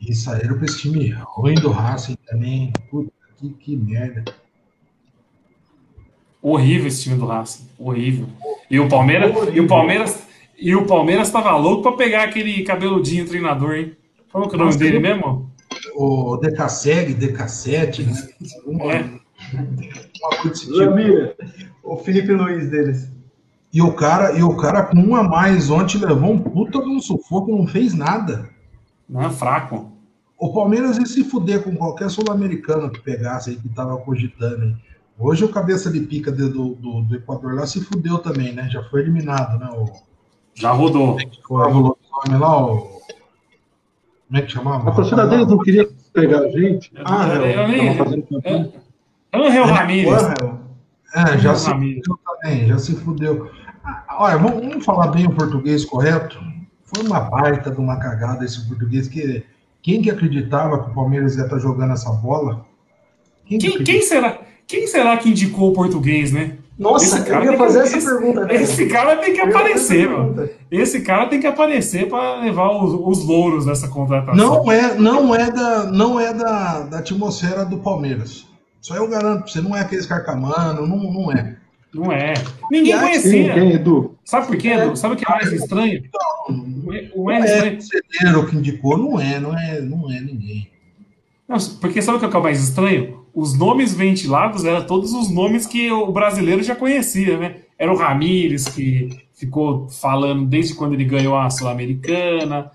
e 0.00 0.14
saíram 0.14 0.56
pra 0.56 0.64
esse 0.64 0.78
time 0.78 1.10
ruim 1.10 1.54
do 1.54 1.70
Racing 1.70 2.16
também. 2.26 2.72
Puta, 2.90 3.12
que, 3.38 3.48
que 3.50 3.76
merda. 3.76 4.24
Horrível 6.42 6.86
esse 6.86 7.02
time 7.02 7.16
do 7.16 7.26
Racing. 7.26 7.66
Horrível. 7.78 8.28
E 8.70 8.78
o 8.78 8.88
Palmeiras. 8.88 9.34
Horrível. 9.34 9.54
E 9.54 9.60
o 9.60 9.66
Palmeiras. 9.66 10.26
E 10.58 10.74
o 10.74 10.86
Palmeiras 10.86 11.30
tava 11.30 11.54
louco 11.56 11.82
pra 11.82 11.92
pegar 11.92 12.24
aquele 12.24 12.62
cabeludinho 12.62 13.26
treinador, 13.26 13.74
hein? 13.74 13.96
Qual 14.32 14.48
que 14.48 14.54
é 14.54 14.58
o 14.58 14.64
nome 14.64 14.76
dele 14.76 14.98
mesmo? 14.98 15.50
O 15.94 16.38
DK7, 16.38 17.14
DK7, 17.16 18.06
né? 18.06 18.28
Uma, 18.64 18.92
É. 18.92 19.00
uma 19.02 20.30
coisa 20.42 20.48
desse 20.50 20.66
tipo. 20.66 21.70
O 21.82 21.96
Felipe 21.98 22.32
Luiz 22.32 22.70
deles. 22.70 23.08
E 23.72 23.82
o 23.82 23.92
cara, 23.92 24.32
e 24.38 24.42
o 24.42 24.56
cara 24.56 24.84
com 24.84 24.96
um 24.98 25.14
a 25.16 25.22
mais 25.22 25.68
ontem 25.70 25.98
levou 25.98 26.32
um 26.32 26.38
puta 26.38 26.80
de 26.80 26.88
um 26.88 27.00
sufoco, 27.00 27.50
não 27.54 27.66
fez 27.66 27.92
nada. 27.92 28.48
Não 29.08 29.22
é 29.22 29.30
fraco. 29.30 29.92
O 30.38 30.52
Palmeiras 30.52 30.98
ia 30.98 31.06
se 31.06 31.24
fuder 31.24 31.62
com 31.62 31.74
qualquer 31.76 32.10
sul-americano 32.10 32.90
que 32.90 33.00
pegasse 33.00 33.50
aí, 33.50 33.56
que 33.56 33.68
tava 33.70 33.96
cogitando 33.98 34.62
aí. 34.64 34.74
Hoje 35.18 35.44
o 35.44 35.48
cabeça 35.48 35.90
de 35.90 36.00
pica 36.00 36.30
de- 36.30 36.48
do, 36.50 36.74
do, 36.74 37.00
do 37.02 37.14
Equador 37.16 37.54
lá 37.54 37.66
se 37.66 37.80
fudeu 37.80 38.18
também, 38.18 38.52
né? 38.52 38.68
Já 38.70 38.82
foi 38.84 39.00
eliminado, 39.00 39.58
né? 39.58 39.70
O, 39.72 39.86
Já 40.54 40.72
rodou. 40.72 41.16
Como 44.28 44.38
é 44.38 44.42
que 44.42 44.52
chamava? 44.52 44.90
A 44.90 44.94
torcida 44.94 45.26
deles 45.26 45.46
não 45.46 45.58
queria 45.58 45.88
pegar 46.12 46.40
a 46.40 46.48
gente. 46.50 46.90
Ah, 47.04 47.28
eu, 47.28 47.68
não. 47.68 47.84
eu 47.84 48.22
campanha. 48.24 48.72
Angel 49.32 49.64
Ramírez. 49.66 50.22
Porra, 50.22 50.60
É, 51.14 51.38
já 51.38 51.54
se 51.54 51.70
Ramírez. 51.70 52.02
fudeu 52.06 52.18
também, 52.26 52.66
já 52.68 52.78
se 52.78 52.94
fudeu. 52.96 53.50
Ah, 53.84 54.04
Olha, 54.18 54.36
vamos, 54.38 54.66
vamos 54.66 54.84
falar 54.84 55.08
bem 55.08 55.26
o 55.26 55.34
português 55.34 55.84
correto? 55.84 56.38
Foi 56.84 57.04
uma 57.04 57.20
baita 57.20 57.70
de 57.70 57.78
uma 57.80 57.98
cagada 57.98 58.44
esse 58.44 58.66
português 58.68 59.08
que. 59.08 59.44
Quem 59.86 60.02
que 60.02 60.10
acreditava 60.10 60.82
que 60.82 60.90
o 60.90 60.94
Palmeiras 60.94 61.36
ia 61.36 61.44
estar 61.44 61.60
jogando 61.60 61.92
essa 61.92 62.10
bola? 62.10 62.66
Quem 63.46 63.56
que 63.56 63.70
Quem, 63.70 63.84
quem 63.84 64.02
será, 64.02 64.40
quem 64.66 64.84
será 64.88 65.16
que 65.16 65.28
indicou 65.28 65.70
o 65.70 65.72
português, 65.72 66.32
né? 66.32 66.56
Nossa, 66.76 67.04
Esse 67.04 67.18
eu 67.20 67.24
cara 67.24 67.44
ia 67.44 67.50
tem 67.50 67.58
fazer 67.58 67.78
que- 67.82 67.86
essa 67.86 67.98
esse- 67.98 68.06
pergunta. 68.10 68.44
né? 68.46 68.54
Esse 68.56 68.86
cara 68.86 69.16
tem 69.18 69.32
que 69.32 69.40
Eu 69.40 69.46
ia 69.46 69.50
aparecer, 69.56 70.10
mano. 70.10 70.48
Esse 70.72 71.00
cara 71.02 71.26
tem 71.28 71.38
que 71.38 71.46
aparecer 71.46 72.08
pra 72.08 72.40
levar 72.40 72.68
os, 72.82 72.92
os 73.20 73.24
louros 73.24 73.64
dessa 73.64 73.86
contratação. 73.86 74.34
Não 74.64 74.72
é, 74.72 74.94
não 74.96 75.32
é 75.32 75.52
da, 75.52 75.84
não 75.84 76.18
é 76.18 76.34
da, 76.34 76.80
da 76.80 76.98
atmosfera 76.98 77.64
do 77.64 77.78
Palmeiras. 77.78 78.44
Aí 78.90 78.96
eu 78.98 79.06
garanto 79.08 79.44
pra 79.44 79.46
você, 79.52 79.60
não 79.60 79.76
é 79.76 79.82
aqueles 79.82 80.04
carcamano, 80.04 80.84
não, 80.84 80.96
não 81.12 81.32
é. 81.32 81.54
Não 81.94 82.10
é. 82.12 82.34
Ninguém 82.72 82.92
Quem, 82.92 83.00
conhecia. 83.00 83.54
Quem, 83.54 83.62
quem, 83.68 83.72
Edu? 83.72 84.16
Sabe 84.24 84.46
por 84.48 84.56
quê, 84.56 84.68
Edu? 84.70 84.96
Sabe 84.96 85.14
o 85.14 85.16
que 85.16 85.24
é 85.24 85.30
mais 85.32 85.52
estranho? 85.52 86.02
O 87.14 87.24
Não 87.24 88.42
é 88.42 88.46
que 88.46 88.56
indicou, 88.56 88.96
não 88.96 89.20
é, 89.20 89.40
não 89.40 89.58
é, 89.58 89.80
não 89.80 90.10
é 90.10 90.20
ninguém. 90.20 90.70
Não, 91.48 91.56
porque 91.80 92.00
sabe 92.00 92.18
o 92.18 92.20
que 92.20 92.36
é 92.36 92.38
o 92.38 92.42
mais 92.42 92.62
estranho? 92.62 93.24
Os 93.34 93.56
nomes 93.56 93.94
ventilados 93.94 94.64
eram 94.64 94.86
todos 94.86 95.12
os 95.12 95.30
nomes 95.30 95.66
que 95.66 95.90
o 95.90 96.10
brasileiro 96.10 96.62
já 96.62 96.74
conhecia, 96.74 97.38
né? 97.38 97.56
Era 97.78 97.92
o 97.92 97.96
Ramires, 97.96 98.68
que 98.68 99.10
ficou 99.34 99.88
falando 99.88 100.46
desde 100.46 100.74
quando 100.74 100.94
ele 100.94 101.04
ganhou 101.04 101.36
a 101.36 101.50
Sul-Americana. 101.50 102.70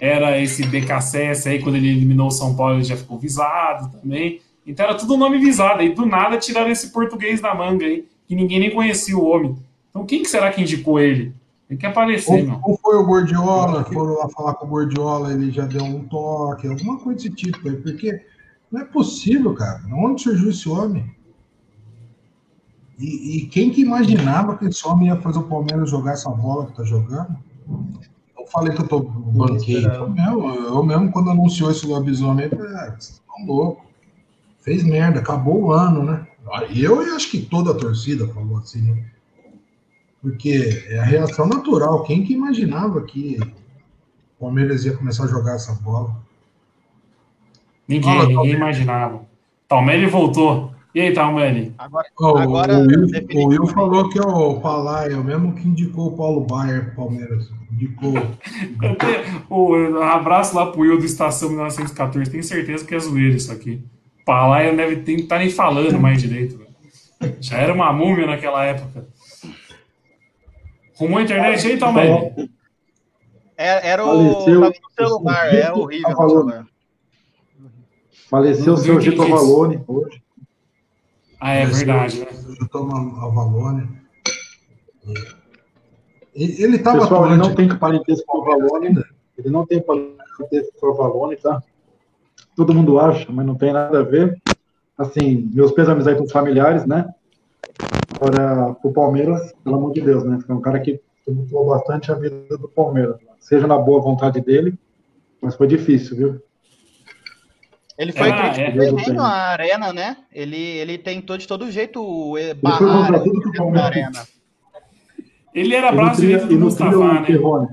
Era 0.00 0.40
esse 0.40 0.64
BKSS 0.66 1.48
aí, 1.48 1.62
quando 1.62 1.76
ele 1.76 1.88
eliminou 1.88 2.28
o 2.28 2.30
São 2.30 2.54
Paulo, 2.54 2.76
ele 2.76 2.84
já 2.84 2.96
ficou 2.96 3.18
visado 3.18 3.90
também. 3.98 4.40
Então 4.66 4.84
era 4.84 4.94
tudo 4.94 5.16
nome 5.16 5.38
visado. 5.38 5.80
Aí 5.80 5.94
do 5.94 6.04
nada 6.04 6.38
tiraram 6.38 6.70
esse 6.70 6.90
português 6.90 7.40
da 7.40 7.54
manga 7.54 7.86
aí, 7.86 8.04
que 8.28 8.34
ninguém 8.34 8.60
nem 8.60 8.70
conhecia 8.70 9.16
o 9.16 9.24
homem. 9.24 9.56
Então 9.90 10.04
quem 10.04 10.22
que 10.22 10.28
será 10.28 10.50
que 10.50 10.60
indicou 10.60 11.00
ele? 11.00 11.32
Tem 11.68 11.76
que 11.76 11.86
aparecer, 11.86 12.44
meu. 12.44 12.60
Ou, 12.62 12.70
ou 12.72 12.78
foi 12.78 12.96
o 12.96 13.04
Gordiola, 13.04 13.84
foram 13.84 14.18
lá 14.18 14.28
falar 14.28 14.54
com 14.54 14.66
o 14.66 14.68
Gordiola, 14.68 15.32
ele 15.32 15.50
já 15.50 15.66
deu 15.66 15.82
um 15.82 16.04
toque, 16.04 16.68
alguma 16.68 16.98
coisa 16.98 17.18
desse 17.18 17.30
tipo 17.30 17.68
aí, 17.68 17.76
porque 17.76 18.24
não 18.70 18.80
é 18.80 18.84
possível, 18.84 19.52
cara. 19.54 19.78
De 19.80 19.92
onde 19.92 20.22
surgiu 20.22 20.50
esse 20.50 20.68
homem? 20.68 21.14
E, 22.98 23.36
e 23.36 23.46
quem 23.46 23.70
que 23.70 23.82
imaginava 23.82 24.56
que 24.56 24.66
esse 24.66 24.86
homem 24.86 25.08
ia 25.08 25.16
fazer 25.16 25.40
o 25.40 25.44
Palmeiras 25.44 25.90
jogar 25.90 26.12
essa 26.12 26.30
bola 26.30 26.66
que 26.66 26.76
tá 26.76 26.84
jogando? 26.84 27.36
Eu 28.38 28.46
falei 28.46 28.74
que 28.74 28.80
eu 28.80 28.88
tô 28.88 29.00
banquei. 29.00 29.84
Eu 29.84 30.08
mesmo, 30.08 30.48
eu 30.48 30.82
mesmo, 30.84 31.10
quando 31.10 31.30
anunciou 31.30 31.70
esse 31.70 31.84
lobisomem, 31.84 32.44
eu 32.46 32.56
falei, 32.56 32.74
ah, 32.74 32.96
vocês 32.96 33.20
estão 33.20 33.46
loucos. 33.46 33.84
Fez 34.60 34.82
merda, 34.82 35.20
acabou 35.20 35.64
o 35.64 35.72
ano, 35.72 36.02
né? 36.04 36.26
Eu 36.74 37.06
e 37.06 37.10
acho 37.10 37.30
que 37.30 37.40
toda 37.40 37.72
a 37.72 37.74
torcida 37.74 38.26
falou 38.28 38.58
assim, 38.58 38.82
né? 38.82 39.04
Porque 40.28 40.82
é 40.88 40.98
a 40.98 41.04
reação 41.04 41.46
natural. 41.46 42.02
Quem 42.02 42.24
que 42.24 42.32
imaginava 42.32 43.00
que 43.02 43.38
o 43.40 44.40
Palmeiras 44.40 44.84
ia 44.84 44.92
começar 44.96 45.24
a 45.24 45.28
jogar 45.28 45.54
essa 45.54 45.72
bola? 45.74 46.16
Ninguém, 47.86 48.12
Fala, 48.12 48.26
ninguém 48.28 48.52
imaginava. 48.54 49.20
Talmelli 49.68 50.06
voltou. 50.06 50.72
E 50.92 51.00
aí, 51.00 51.12
Talmelli? 51.12 51.72
Agora, 51.78 52.06
Ó, 52.18 52.38
agora 52.38 52.78
o, 52.78 52.86
Will, 52.86 53.06
o 53.34 53.46
Will 53.48 53.66
falou 53.68 54.08
que 54.08 54.18
é 54.18 54.22
o 54.22 54.58
Palaio, 54.60 55.22
mesmo 55.22 55.52
que 55.54 55.68
indicou 55.68 56.08
o 56.08 56.16
Paulo 56.16 56.40
Baier 56.40 56.86
pro 56.86 57.04
Palmeiras. 57.04 57.48
Indicou. 57.70 58.14
O- 59.48 59.76
um 59.76 60.02
abraço 60.02 60.56
lá 60.56 60.66
pro 60.66 60.80
Will 60.80 60.98
do 60.98 61.04
Estação 61.04 61.50
1914. 61.50 62.30
Tenho 62.30 62.42
certeza 62.42 62.84
que 62.84 62.94
é 62.94 62.98
zoeira 62.98 63.36
isso 63.36 63.52
aqui. 63.52 63.80
Palaia 64.24 64.70
não 64.70 64.76
deve 64.76 65.12
estar 65.12 65.38
nem 65.38 65.50
falando 65.50 66.00
mais 66.00 66.20
direito. 66.20 66.58
velho. 66.58 67.36
Já 67.40 67.58
era 67.58 67.72
uma 67.72 67.92
múmia 67.92 68.26
naquela 68.26 68.64
época. 68.64 69.06
Rumou 70.98 71.18
a 71.18 71.22
internet 71.22 71.66
aí, 71.66 71.78
Talmelli? 71.78 72.50
É- 73.56 73.90
Era 73.90 74.04
o. 74.04 74.08
Faleceu. 74.08 74.60
Tava 74.60 74.74
no 74.82 74.90
celular, 75.08 75.54
é 75.54 75.72
horrível 75.72 76.16
celular. 76.16 76.66
Faleceu 78.30 78.74
o 78.74 78.76
seu 78.76 79.00
Gito. 79.00 79.22
Avalone 79.22 79.82
hoje. 79.86 80.22
Ah, 81.40 81.52
é 81.52 81.66
verdade, 81.66 82.20
né? 82.20 82.26
Eu 82.60 82.68
tomo 82.68 82.96
a 82.96 83.28
Valônia. 83.28 83.88
Ele 86.34 86.62
ele 86.62 86.78
tava 86.78 87.00
Pessoal, 87.00 87.26
ele 87.26 87.36
não 87.36 87.54
tem 87.54 87.68
parentesco 87.78 88.24
com 88.26 88.38
o 88.38 88.52
Avalone. 88.52 89.02
Ele 89.38 89.50
não 89.50 89.66
tem 89.66 89.80
parentesco 89.80 90.72
com 90.80 90.86
o 90.86 90.90
Avalone, 90.90 91.36
tá? 91.36 91.62
Todo 92.56 92.74
mundo 92.74 92.98
acha, 92.98 93.30
mas 93.30 93.46
não 93.46 93.54
tem 93.54 93.72
nada 93.72 94.00
a 94.00 94.02
ver. 94.02 94.40
Assim, 94.96 95.50
meus 95.52 95.72
pêsames 95.72 96.06
aí 96.06 96.14
os 96.18 96.32
familiares, 96.32 96.86
né? 96.86 97.06
Agora, 98.20 98.76
o 98.82 98.92
Palmeiras, 98.92 99.52
pelo 99.62 99.76
amor 99.76 99.92
de 99.92 100.00
Deus, 100.00 100.24
né? 100.24 100.38
É 100.48 100.52
um 100.52 100.60
cara 100.60 100.80
que 100.80 101.00
tumultuou 101.24 101.66
bastante 101.66 102.10
a 102.10 102.14
vida 102.14 102.56
do 102.56 102.68
Palmeiras. 102.68 103.16
Seja 103.40 103.66
na 103.66 103.78
boa 103.78 104.00
vontade 104.00 104.40
dele, 104.40 104.74
mas 105.40 105.54
foi 105.54 105.66
difícil, 105.66 106.16
viu? 106.16 106.42
Ele 107.98 108.12
foi 108.12 108.30
Ah, 108.30 108.52
crítico 108.52 108.82
é. 108.82 108.92
terreno 108.92 109.22
à 109.22 109.32
arena, 109.52 109.92
né? 109.92 110.16
Ele, 110.32 110.56
ele 110.56 110.98
tentou 110.98 111.36
de 111.38 111.46
todo 111.46 111.70
jeito 111.70 112.36
eh, 112.36 112.54
foi 112.54 112.54
barrar 112.62 113.14
a 113.14 113.20
tudo 113.20 113.40
que 113.40 113.48
o 113.48 113.52
Palmeiras 113.52 113.86
arena. 113.86 114.26
Ele 115.54 115.74
era 115.74 115.90
braço 115.92 116.20
direito 116.20 116.44
e 116.44 116.48
do 116.48 116.58
Mustafa, 116.58 117.12
né? 117.14 117.22
Perrone. 117.26 117.68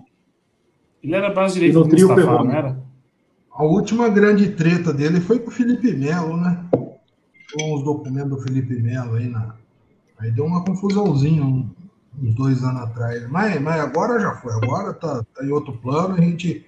Ele 1.03 1.15
era 1.15 1.29
braço 1.29 1.55
direito 1.55 1.71
E 1.79 1.83
do 1.83 1.89
Mustafa, 1.89 2.15
Perrone. 2.15 2.47
não 2.47 2.55
era? 2.55 2.77
A 3.51 3.63
última 3.65 4.07
grande 4.09 4.49
treta 4.51 4.93
dele 4.93 5.19
foi 5.19 5.39
com 5.39 5.49
o 5.49 5.51
Felipe 5.51 5.91
Melo, 5.93 6.37
né? 6.37 6.65
Com 6.71 7.73
os 7.75 7.83
documentos 7.83 8.29
do 8.29 8.37
Felipe 8.41 8.75
Melo 8.81 9.15
aí 9.15 9.27
na. 9.27 9.55
Aí 10.23 10.31
deu 10.31 10.45
uma 10.45 10.63
confusãozinha 10.63 11.43
uns 11.43 11.65
dois 12.33 12.63
anos 12.63 12.83
atrás. 12.83 13.29
Mas, 13.29 13.61
mas 13.61 13.81
agora 13.81 14.17
já 14.19 14.33
foi. 14.35 14.53
Agora 14.53 14.93
tá, 14.93 15.21
tá 15.35 15.45
em 15.45 15.51
outro 15.51 15.73
plano, 15.73 16.15
a 16.15 16.21
gente 16.21 16.65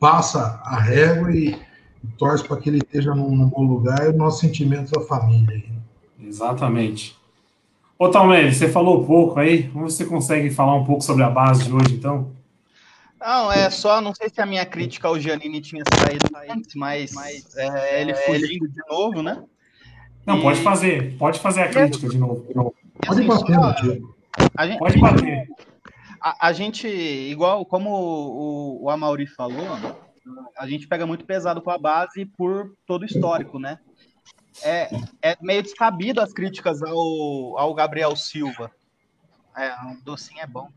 passa 0.00 0.58
a 0.64 0.80
régua 0.80 1.30
e, 1.30 1.50
e 1.50 2.06
torce 2.16 2.42
para 2.44 2.56
que 2.56 2.70
ele 2.70 2.78
esteja 2.78 3.14
num, 3.14 3.36
num 3.36 3.46
bom 3.46 3.62
lugar 3.62 4.06
e 4.06 4.08
o 4.08 4.16
nosso 4.16 4.40
sentimento 4.40 4.90
da 4.90 5.02
família 5.02 5.54
aí. 5.54 5.68
Exatamente. 6.26 7.14
Ô, 7.98 8.08
Talmelli, 8.08 8.54
você 8.54 8.68
falou 8.70 9.04
pouco 9.04 9.38
aí. 9.38 9.68
Vamos 9.68 9.82
ver 9.82 9.90
se 9.90 9.96
você 9.98 10.04
consegue 10.06 10.50
falar 10.50 10.74
um 10.74 10.84
pouco 10.86 11.02
sobre 11.02 11.24
a 11.24 11.30
base 11.30 11.64
de 11.64 11.72
hoje, 11.74 11.94
então. 11.94 12.32
Não, 13.20 13.52
é 13.52 13.68
só, 13.68 14.00
não 14.00 14.14
sei 14.14 14.30
se 14.30 14.40
a 14.40 14.46
minha 14.46 14.64
crítica 14.64 15.08
ao 15.08 15.18
Giannini 15.18 15.60
tinha 15.60 15.82
saído 15.98 16.26
antes, 16.50 16.74
mas, 16.74 17.14
é, 17.56 18.00
ele 18.00 18.14
fugindo 18.14 18.68
de 18.68 18.80
novo, 18.88 19.22
né? 19.22 19.42
Não, 20.26 20.38
E- 20.38 20.42
pode 20.42 20.60
fazer. 20.62 21.16
Pode 21.18 21.38
fazer 21.38 21.62
a 21.62 21.68
crítica 21.68 22.08
de 22.08 22.18
novo. 22.18 22.44
Pode 23.06 23.20
Assim, 23.20 23.26
bater, 23.26 23.54
só- 23.54 24.48
a 24.56 24.66
gente, 24.66 24.78
Pode 24.78 25.00
bater. 25.00 25.48
a, 26.20 26.48
a 26.48 26.52
gente, 26.52 26.86
igual 26.88 27.64
como 27.66 27.90
o, 27.90 28.84
o 28.84 28.90
Amauri 28.90 29.26
falou, 29.26 29.66
a 30.56 30.66
gente 30.66 30.86
pega 30.88 31.06
muito 31.06 31.24
pesado 31.24 31.60
com 31.62 31.70
a 31.70 31.78
base 31.78 32.24
por 32.26 32.74
todo 32.86 33.02
o 33.02 33.06
histórico, 33.06 33.58
né? 33.58 33.78
É, 34.62 34.88
é 35.20 35.36
meio 35.42 35.62
descabido 35.62 36.20
as 36.20 36.32
críticas 36.32 36.82
ao, 36.82 37.58
ao 37.58 37.74
Gabriel 37.74 38.14
Silva. 38.16 38.70
É, 39.56 39.72
um 39.86 40.00
docinho 40.04 40.40
é 40.40 40.46
bom. 40.46 40.68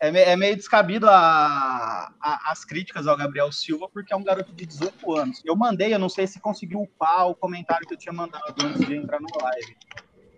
É, 0.00 0.08
é 0.32 0.36
meio 0.36 0.54
descabido 0.56 1.08
a, 1.08 2.10
a- 2.20 2.40
as 2.52 2.64
críticas 2.64 3.06
ao 3.06 3.16
Gabriel 3.16 3.50
Silva, 3.52 3.88
porque 3.92 4.12
é 4.12 4.16
um 4.16 4.22
garoto 4.24 4.52
de 4.52 4.64
18 4.64 5.14
anos. 5.14 5.42
Eu 5.44 5.56
mandei, 5.56 5.92
eu 5.92 5.98
não 5.98 6.08
sei 6.08 6.26
se 6.26 6.40
conseguiu 6.40 6.80
upar 6.80 7.26
o 7.28 7.34
comentário 7.34 7.86
que 7.86 7.94
eu 7.94 7.98
tinha 7.98 8.12
mandado 8.12 8.54
antes 8.64 8.86
de 8.86 8.96
entrar 8.96 9.20
na 9.20 9.28
live. 9.42 9.76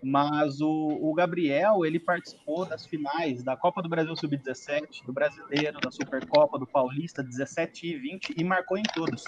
Mas 0.03 0.61
o, 0.61 0.69
o 0.69 1.13
Gabriel, 1.13 1.85
ele 1.85 1.99
participou 1.99 2.65
das 2.65 2.85
finais 2.85 3.43
da 3.43 3.55
Copa 3.55 3.81
do 3.83 3.89
Brasil 3.89 4.15
Sub-17, 4.15 5.05
do 5.05 5.13
Brasileiro, 5.13 5.79
da 5.79 5.91
Supercopa, 5.91 6.57
do 6.57 6.65
Paulista, 6.65 7.21
17 7.21 7.87
e 7.87 7.97
20, 7.97 8.33
e 8.35 8.43
marcou 8.43 8.77
em 8.77 8.83
todos. 8.83 9.23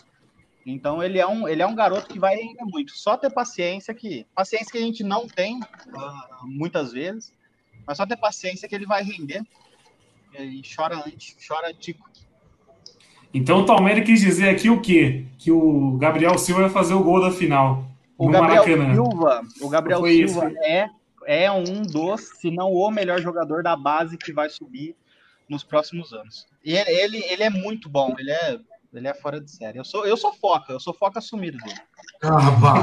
Então 0.65 1.03
ele 1.03 1.19
é 1.19 1.27
um, 1.27 1.47
ele 1.47 1.61
é 1.61 1.67
um 1.67 1.75
garoto 1.75 2.07
que 2.07 2.17
vai 2.17 2.35
render 2.35 2.63
muito. 2.63 2.93
Só 2.93 3.17
ter 3.17 3.31
paciência 3.31 3.93
que. 3.93 4.25
Paciência 4.33 4.71
que 4.71 4.77
a 4.77 4.81
gente 4.81 5.03
não 5.03 5.27
tem 5.27 5.59
ah, 5.95 6.39
muitas 6.43 6.93
vezes, 6.93 7.33
mas 7.85 7.97
só 7.97 8.05
ter 8.05 8.17
paciência 8.17 8.67
que 8.67 8.73
ele 8.73 8.85
vai 8.85 9.03
render. 9.03 9.43
E 10.39 10.61
chora 10.75 10.97
antes, 11.05 11.35
chora 11.45 11.73
tico. 11.73 12.09
Então 13.33 13.59
o 13.59 13.65
Talmelli 13.65 14.03
quis 14.03 14.21
dizer 14.21 14.49
aqui 14.49 14.69
o 14.69 14.81
quê? 14.81 15.25
Que 15.37 15.51
o 15.51 15.97
Gabriel 15.97 16.37
Silva 16.37 16.63
ia 16.63 16.69
fazer 16.69 16.93
o 16.93 17.03
gol 17.03 17.21
da 17.21 17.31
final. 17.31 17.92
O 18.17 18.29
Gabriel 18.29 18.65
Maracanã. 18.67 18.93
Silva, 18.93 19.41
o 19.61 19.69
Gabriel 19.69 19.99
Foi 19.99 20.11
isso, 20.13 20.33
Silva 20.39 20.51
é, 20.63 20.89
é 21.25 21.51
um 21.51 21.81
dos, 21.81 22.21
se 22.39 22.51
não 22.51 22.71
o 22.71 22.91
melhor 22.91 23.19
jogador 23.19 23.63
da 23.63 23.75
base 23.75 24.17
que 24.17 24.31
vai 24.31 24.49
subir 24.49 24.95
nos 25.49 25.63
próximos 25.63 26.13
anos. 26.13 26.45
E 26.63 26.75
ele, 26.75 26.89
ele, 26.91 27.17
ele 27.25 27.43
é 27.43 27.49
muito 27.49 27.89
bom, 27.89 28.15
ele 28.17 28.31
é, 28.31 28.59
ele 28.93 29.07
é 29.07 29.13
fora 29.13 29.41
de 29.41 29.49
série. 29.51 29.77
Eu 29.79 29.83
sou, 29.83 30.05
eu 30.05 30.15
sou 30.15 30.31
foca, 30.33 30.71
eu 30.73 30.79
sou 30.79 30.93
foca 30.93 31.19
assumido 31.19 31.57
dele. 31.57 31.79
Ah, 32.23 32.49
vá. 32.51 32.73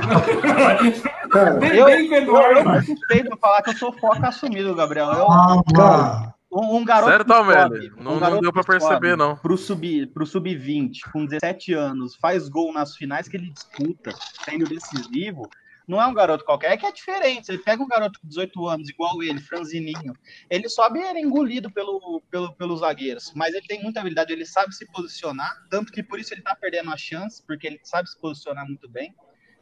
Eu- 1.47 1.59
bem, 1.61 1.77
Eu, 1.77 1.89
eu 1.89 2.83
suspeito 2.83 3.37
falar 3.39 3.63
que 3.63 3.71
eu 3.71 3.77
sou 3.77 3.93
foca 3.93 4.29
assumido, 4.29 4.75
Gabriel. 4.75 5.13
Eu, 5.13 5.27
Ah. 5.31 6.35
Um, 6.51 6.77
um 6.77 6.85
garoto 6.85 7.11
Sério, 7.11 7.25
Talmelli? 7.25 7.91
sobe, 7.91 8.03
Não- 8.03 8.17
um 8.17 8.21
não 8.21 8.41
deu 8.41 8.53
pra 8.53 8.65
perceber, 8.65 9.17
não. 9.17 9.37
Pro 9.37 9.57
sub 9.57 10.07
pro 10.09 10.27
sub-20, 10.27 11.11
com 11.13 11.25
17 11.25 11.73
anos, 11.75 12.17
faz 12.17 12.49
gol 12.49 12.73
nas 12.73 12.97
finais 12.97 13.29
que 13.29 13.37
ele 13.37 13.51
disputa, 13.51 14.13
sendo 14.45 14.65
decisivo. 14.65 15.49
Não 15.87 16.01
é 16.01 16.07
um 16.07 16.15
garoto 16.15 16.45
qualquer, 16.45 16.71
é 16.71 16.77
que 16.77 16.87
é 16.87 16.93
diferente. 16.93 17.47
Você 17.47 17.59
pega 17.59 17.83
um 17.83 17.89
garoto 17.89 18.21
com 18.21 18.29
18 18.29 18.67
anos, 18.69 18.89
igual 18.89 19.21
ele, 19.25 19.41
franzininho, 19.41 20.13
ele 20.49 20.69
sobe 20.69 21.01
e 21.01 21.03
ele 21.03 21.19
é 21.19 21.23
engolido 21.23 21.69
pelo, 21.69 22.23
pelo, 22.31 22.53
pelos 22.55 22.79
zagueiros. 22.81 23.33
Mas 23.35 23.55
ele 23.55 23.67
tem 23.67 23.83
muita 23.83 23.99
habilidade, 23.99 24.33
ele 24.33 24.47
sabe 24.47 24.73
se 24.73 24.87
posicionar, 24.93 25.51
tanto 25.69 25.91
que 25.93 26.01
por 26.03 26.21
isso 26.21 26.33
ele 26.33 26.43
tá 26.43 26.55
perdendo 26.55 26.93
a 26.93 26.97
chance, 26.97 27.43
porque 27.45 27.67
ele 27.67 27.81
sabe 27.83 28.09
se 28.09 28.17
posicionar 28.21 28.65
muito 28.67 28.89
bem. 28.89 29.13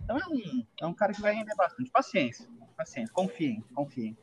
Então 0.04 0.18
é 0.18 0.26
um, 0.28 0.66
é 0.82 0.86
um 0.86 0.92
cara 0.92 1.14
que 1.14 1.20
vai 1.22 1.34
render 1.34 1.54
bastante. 1.56 1.90
Paciência, 1.90 2.46
paciência, 2.76 3.12
confiem, 3.14 3.64
confiem. 3.74 4.14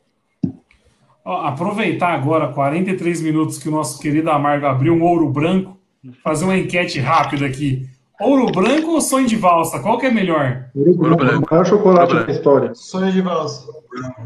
Aproveitar 1.26 2.12
agora 2.14 2.48
43 2.52 3.20
minutos 3.20 3.58
que 3.58 3.68
o 3.68 3.72
nosso 3.72 4.00
querido 4.00 4.30
Amargo 4.30 4.66
abriu 4.66 4.94
um 4.94 5.02
ouro 5.02 5.28
branco, 5.28 5.76
fazer 6.22 6.44
uma 6.44 6.56
enquete 6.56 7.00
rápida 7.00 7.44
aqui. 7.46 7.88
Ouro 8.20 8.46
branco 8.52 8.92
ou 8.92 9.00
sonho 9.00 9.26
de 9.26 9.34
valsa? 9.36 9.80
Qual 9.80 9.98
que 9.98 10.06
é 10.06 10.10
melhor? 10.10 10.66
Ouro 10.74 10.90
Ouro 10.90 11.16
branco, 11.16 11.24
branco. 11.24 11.46
o 11.46 11.50
maior 11.50 11.66
chocolate 11.66 12.00
Ouro 12.02 12.14
da 12.14 12.24
branco. 12.24 12.30
história. 12.30 12.70
Sonho 12.74 13.12
de 13.12 13.20
valsa. 13.20 13.66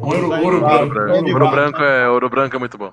Ouro, 0.01 0.31
ouro 0.31 0.57
de 0.57 0.61
branco. 0.61 0.95
valsa. 0.95 1.15
Ouro 1.15 1.33
Ouro 1.33 1.51
branco 1.51 1.83
é, 1.83 2.09
ouro 2.09 2.29
branco 2.31 2.57
é 2.57 2.59
muito 2.59 2.77
bom. 2.79 2.93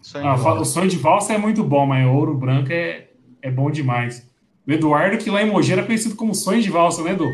Sonho 0.00 0.26
Ah, 0.28 0.34
o 0.54 0.64
sonho 0.64 0.88
de 0.88 0.96
valsa 0.96 1.32
é 1.34 1.38
muito 1.38 1.64
bom, 1.64 1.84
mas 1.84 2.06
ouro 2.06 2.34
branco 2.34 2.72
é, 2.72 3.08
é 3.42 3.50
bom 3.50 3.70
demais. 3.70 4.24
O 4.66 4.70
Eduardo, 4.72 5.18
que 5.18 5.30
lá 5.30 5.42
em 5.42 5.50
Mogi 5.50 5.72
era 5.72 5.82
conhecido 5.82 6.14
como 6.14 6.34
sonho 6.34 6.62
de 6.62 6.70
valsa, 6.70 7.02
né, 7.02 7.10
Edu? 7.12 7.26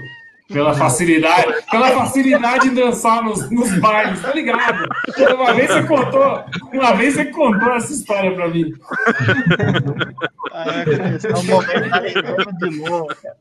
Pela 0.49 0.75
facilidade, 0.75 1.55
pela 1.71 1.91
facilidade 1.93 2.69
em 2.69 2.75
dançar 2.75 3.23
nos, 3.23 3.51
nos 3.51 3.79
bailes, 3.79 4.21
tá 4.21 4.33
ligado? 4.35 4.87
Uma 5.35 5.55
vez 5.55 5.71
você 5.71 5.83
contou, 5.85 6.45
uma 6.73 6.93
vez 6.95 7.15
você 7.15 7.25
contou 7.27 7.73
essa 7.73 7.93
história 7.93 8.35
pra 8.35 8.49
mim. 8.51 8.73
Ah, 10.53 10.67
é, 10.83 11.37
um 11.37 11.45
momento 11.45 12.53
de 12.59 12.79
novo, 12.79 13.07
cara. 13.07 13.37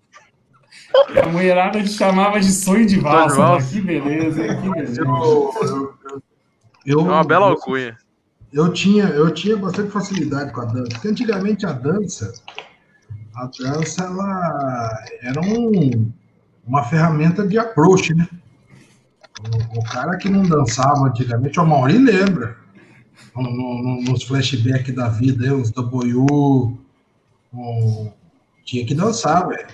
A 1.24 1.28
mulherada 1.28 1.82
te 1.84 1.90
chamava 1.90 2.40
de 2.40 2.52
sonho 2.52 2.86
de 2.86 3.00
valsa. 3.00 3.58
Né? 3.58 3.68
Que 3.70 3.82
beleza, 3.82 4.46
hein? 4.46 4.62
Que 4.62 4.70
beleza. 4.70 5.02
Eu, 5.02 5.54
eu, 5.62 5.94
eu, 6.86 7.00
É 7.00 7.04
uma 7.04 7.24
bela 7.24 7.48
alcunha. 7.48 7.98
eu 8.54 8.72
tinha, 8.72 9.06
eu 9.06 9.34
tinha 9.34 9.58
bastante 9.58 9.92
facilidade 9.92 10.54
com 10.54 10.62
a 10.62 10.66
dança. 10.66 10.90
Porque 10.94 11.08
antigamente 11.08 11.66
a 11.66 11.72
dança, 11.74 12.32
a 13.36 13.46
dança 13.60 14.04
ela 14.04 15.04
era 15.22 15.42
um, 15.42 16.12
uma 16.66 16.84
ferramenta 16.84 17.48
de 17.48 17.58
approach, 17.58 18.14
né? 18.16 18.28
O, 19.76 19.80
o 19.80 19.84
cara 19.84 20.18
que 20.18 20.30
não 20.30 20.44
dançava 20.44 21.08
antigamente, 21.08 21.60
o 21.60 21.66
Mauri 21.66 21.98
lembra. 21.98 22.58
No- 23.36 23.44
no- 23.52 24.02
nos 24.02 24.24
flashbacks 24.24 24.94
da 24.96 25.10
vida, 25.10 25.56
os 25.56 25.72
W, 25.72 26.26
o- 27.54 28.12
tinha 28.64 28.86
que 28.86 28.94
dançar, 28.96 29.48
velho. 29.48 29.68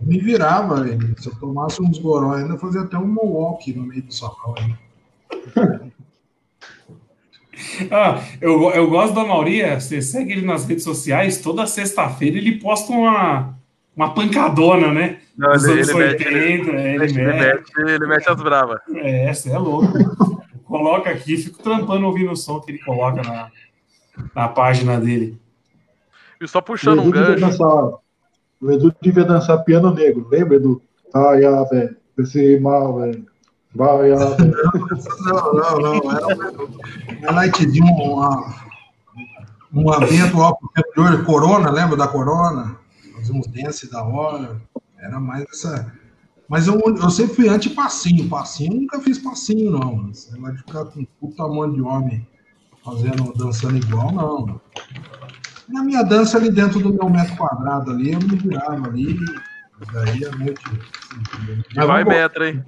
me 0.00 0.18
virava, 0.18 0.82
velho. 0.82 1.14
Se 1.20 1.28
eu 1.28 1.34
tomasse 1.36 1.82
uns 1.82 1.98
goró 1.98 2.32
ainda, 2.34 2.54
eu 2.54 2.58
fazia 2.58 2.80
até 2.82 2.96
um 2.96 3.14
walk 3.18 3.72
no 3.74 3.82
meio 3.82 4.02
do 4.02 4.14
salão. 4.14 4.54
Aí. 4.56 5.90
Ah, 7.90 8.22
eu, 8.40 8.70
eu 8.70 8.88
gosto 8.88 9.14
da 9.14 9.24
Mauri, 9.24 9.62
você 9.74 10.00
segue 10.00 10.32
ele 10.32 10.46
nas 10.46 10.64
redes 10.64 10.82
sociais, 10.84 11.38
toda 11.42 11.66
sexta-feira 11.66 12.38
ele 12.38 12.58
posta 12.58 12.90
uma, 12.90 13.58
uma 13.96 14.14
pancadona, 14.14 14.92
né? 14.92 15.18
Não, 15.36 15.52
Dos 15.52 15.64
ele, 15.64 15.72
anos 15.74 15.88
ele, 15.88 15.98
mete, 15.98 16.24
80, 16.28 16.34
ele, 16.34 16.80
ele 16.80 16.98
mete, 16.98 17.18
ele, 17.18 17.26
mete. 17.26 17.38
mete, 17.38 17.90
ele 17.90 18.06
mete 18.06 18.30
as 18.30 18.42
bravas. 18.42 18.80
É, 18.94 19.32
você 19.32 19.50
é 19.50 19.58
louco. 19.58 19.92
Coloca 20.64 21.10
aqui, 21.10 21.36
fico 21.36 21.62
trampando 21.62 22.06
ouvindo 22.06 22.30
o 22.30 22.36
som 22.36 22.60
que 22.60 22.70
ele 22.70 22.78
coloca 22.78 23.22
na, 23.22 23.50
na 24.34 24.46
página 24.48 25.00
dele. 25.00 25.36
E 26.40 26.46
só 26.46 26.60
O 26.60 26.62
puxando 26.62 27.00
um 27.00 27.10
gancho. 27.10 27.40
dançar, 27.40 27.66
o 28.60 28.70
Edu 28.70 28.94
devia 29.02 29.24
dançar 29.24 29.64
piano 29.64 29.92
negro, 29.92 30.28
lembra, 30.30 30.56
Edu? 30.56 30.80
Ai, 31.12 31.44
ah, 31.44 31.64
velho, 31.64 31.96
esse 32.18 32.60
mal, 32.60 33.00
velho. 33.00 33.26
Vai, 33.74 34.12
ah. 34.12 34.36
Não, 35.24 35.52
não, 35.54 35.78
não. 35.78 36.12
Era 36.12 36.36
um 36.36 37.26
highlightzinho, 37.26 37.84
uma, 37.86 38.54
um 39.72 39.86
ó, 39.86 40.52
protetor 40.54 41.24
Corona, 41.24 41.70
lembra 41.70 41.96
da 41.96 42.08
Corona? 42.08 42.76
Dance 43.48 43.90
da 43.90 44.02
hora. 44.02 44.60
Era 44.98 45.18
mais 45.20 45.44
essa. 45.50 45.92
Mas 46.48 46.66
eu, 46.66 46.80
eu 46.80 47.10
sempre 47.10 47.34
fui 47.34 47.48
anti-passinho. 47.48 48.28
Passinho, 48.28 48.72
eu 48.72 48.80
nunca 48.80 49.00
fiz 49.00 49.18
passinho, 49.18 49.70
não. 49.70 50.10
Esse 50.10 50.32
negócio 50.32 50.56
de 50.56 50.62
ficar 50.62 50.84
com 50.86 51.04
puta 51.20 51.36
tamanho 51.36 51.74
de 51.74 51.82
homem 51.82 52.26
fazendo, 52.84 53.32
dançando 53.34 53.76
igual, 53.76 54.12
não. 54.12 54.60
Na 55.68 55.84
minha 55.84 56.02
dança 56.02 56.36
ali 56.38 56.50
dentro 56.50 56.80
do 56.80 56.92
meu 56.92 57.08
metro 57.08 57.36
quadrado 57.36 57.92
ali, 57.92 58.12
eu 58.12 58.18
me 58.18 58.36
virava 58.36 58.88
ali. 58.88 59.16
Daí 59.92 60.24
a 60.24 60.30
noite. 60.32 60.60
assim, 60.66 61.62
E 61.74 61.86
vai 61.86 62.04
metro, 62.04 62.44
hein? 62.44 62.64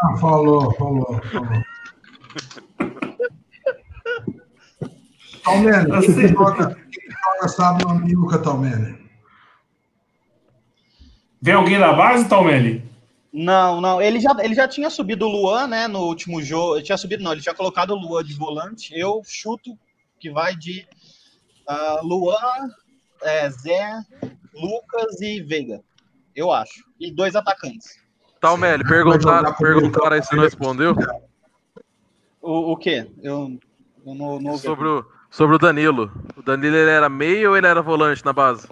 ah, 0.00 0.16
falou, 0.18 0.72
falou, 0.74 1.20
falou. 1.32 1.62
Quem 5.44 6.14
que 6.14 6.28
joga, 6.28 6.76
joga 7.22 7.48
sábado 7.48 7.88
no 7.88 8.00
Miuca, 8.00 8.38
Talmene? 8.38 9.02
Vem 11.40 11.54
alguém 11.54 11.76
da 11.76 11.92
base, 11.92 12.28
Talmelli? 12.28 12.88
Não, 13.32 13.80
não. 13.80 14.00
Ele 14.00 14.20
já, 14.20 14.30
ele 14.38 14.54
já 14.54 14.68
tinha 14.68 14.88
subido 14.88 15.26
o 15.26 15.28
Luan, 15.28 15.66
né? 15.66 15.88
No 15.88 16.00
último 16.02 16.40
jogo. 16.40 16.76
Ele 16.76 16.84
tinha 16.84 16.96
subido, 16.96 17.24
não. 17.24 17.32
Ele 17.32 17.40
tinha 17.40 17.54
colocado 17.54 17.90
o 17.90 17.98
Luan 17.98 18.22
de 18.22 18.34
volante. 18.34 18.96
Eu 18.96 19.22
chuto 19.24 19.76
que 20.20 20.30
vai 20.30 20.54
de 20.54 20.86
ah, 21.66 22.00
Luan, 22.02 22.36
é, 23.22 23.50
Zé, 23.50 24.02
Lucas 24.54 25.20
e 25.20 25.42
Veiga. 25.42 25.80
Eu 26.36 26.52
acho. 26.52 26.84
E 27.00 27.10
dois 27.10 27.34
atacantes. 27.34 28.00
Talmelli, 28.40 28.84
perguntaram, 28.84 29.52
perguntaram 29.54 30.16
aí 30.16 30.22
se 30.22 30.36
não 30.36 30.44
respondeu. 30.44 30.94
O, 32.40 32.72
o 32.72 32.76
quê? 32.76 33.10
Eu, 33.20 33.58
eu 34.06 34.14
não, 34.14 34.40
não 34.40 34.52
ouvi. 34.52 34.62
Sobre 34.62 34.86
o, 34.86 35.04
sobre 35.32 35.56
o 35.56 35.58
Danilo. 35.58 36.12
O 36.36 36.42
Danilo 36.42 36.76
ele 36.76 36.90
era 36.90 37.08
meio 37.08 37.50
ou 37.50 37.56
ele 37.56 37.66
era 37.66 37.82
volante 37.82 38.24
na 38.24 38.32
base? 38.32 38.68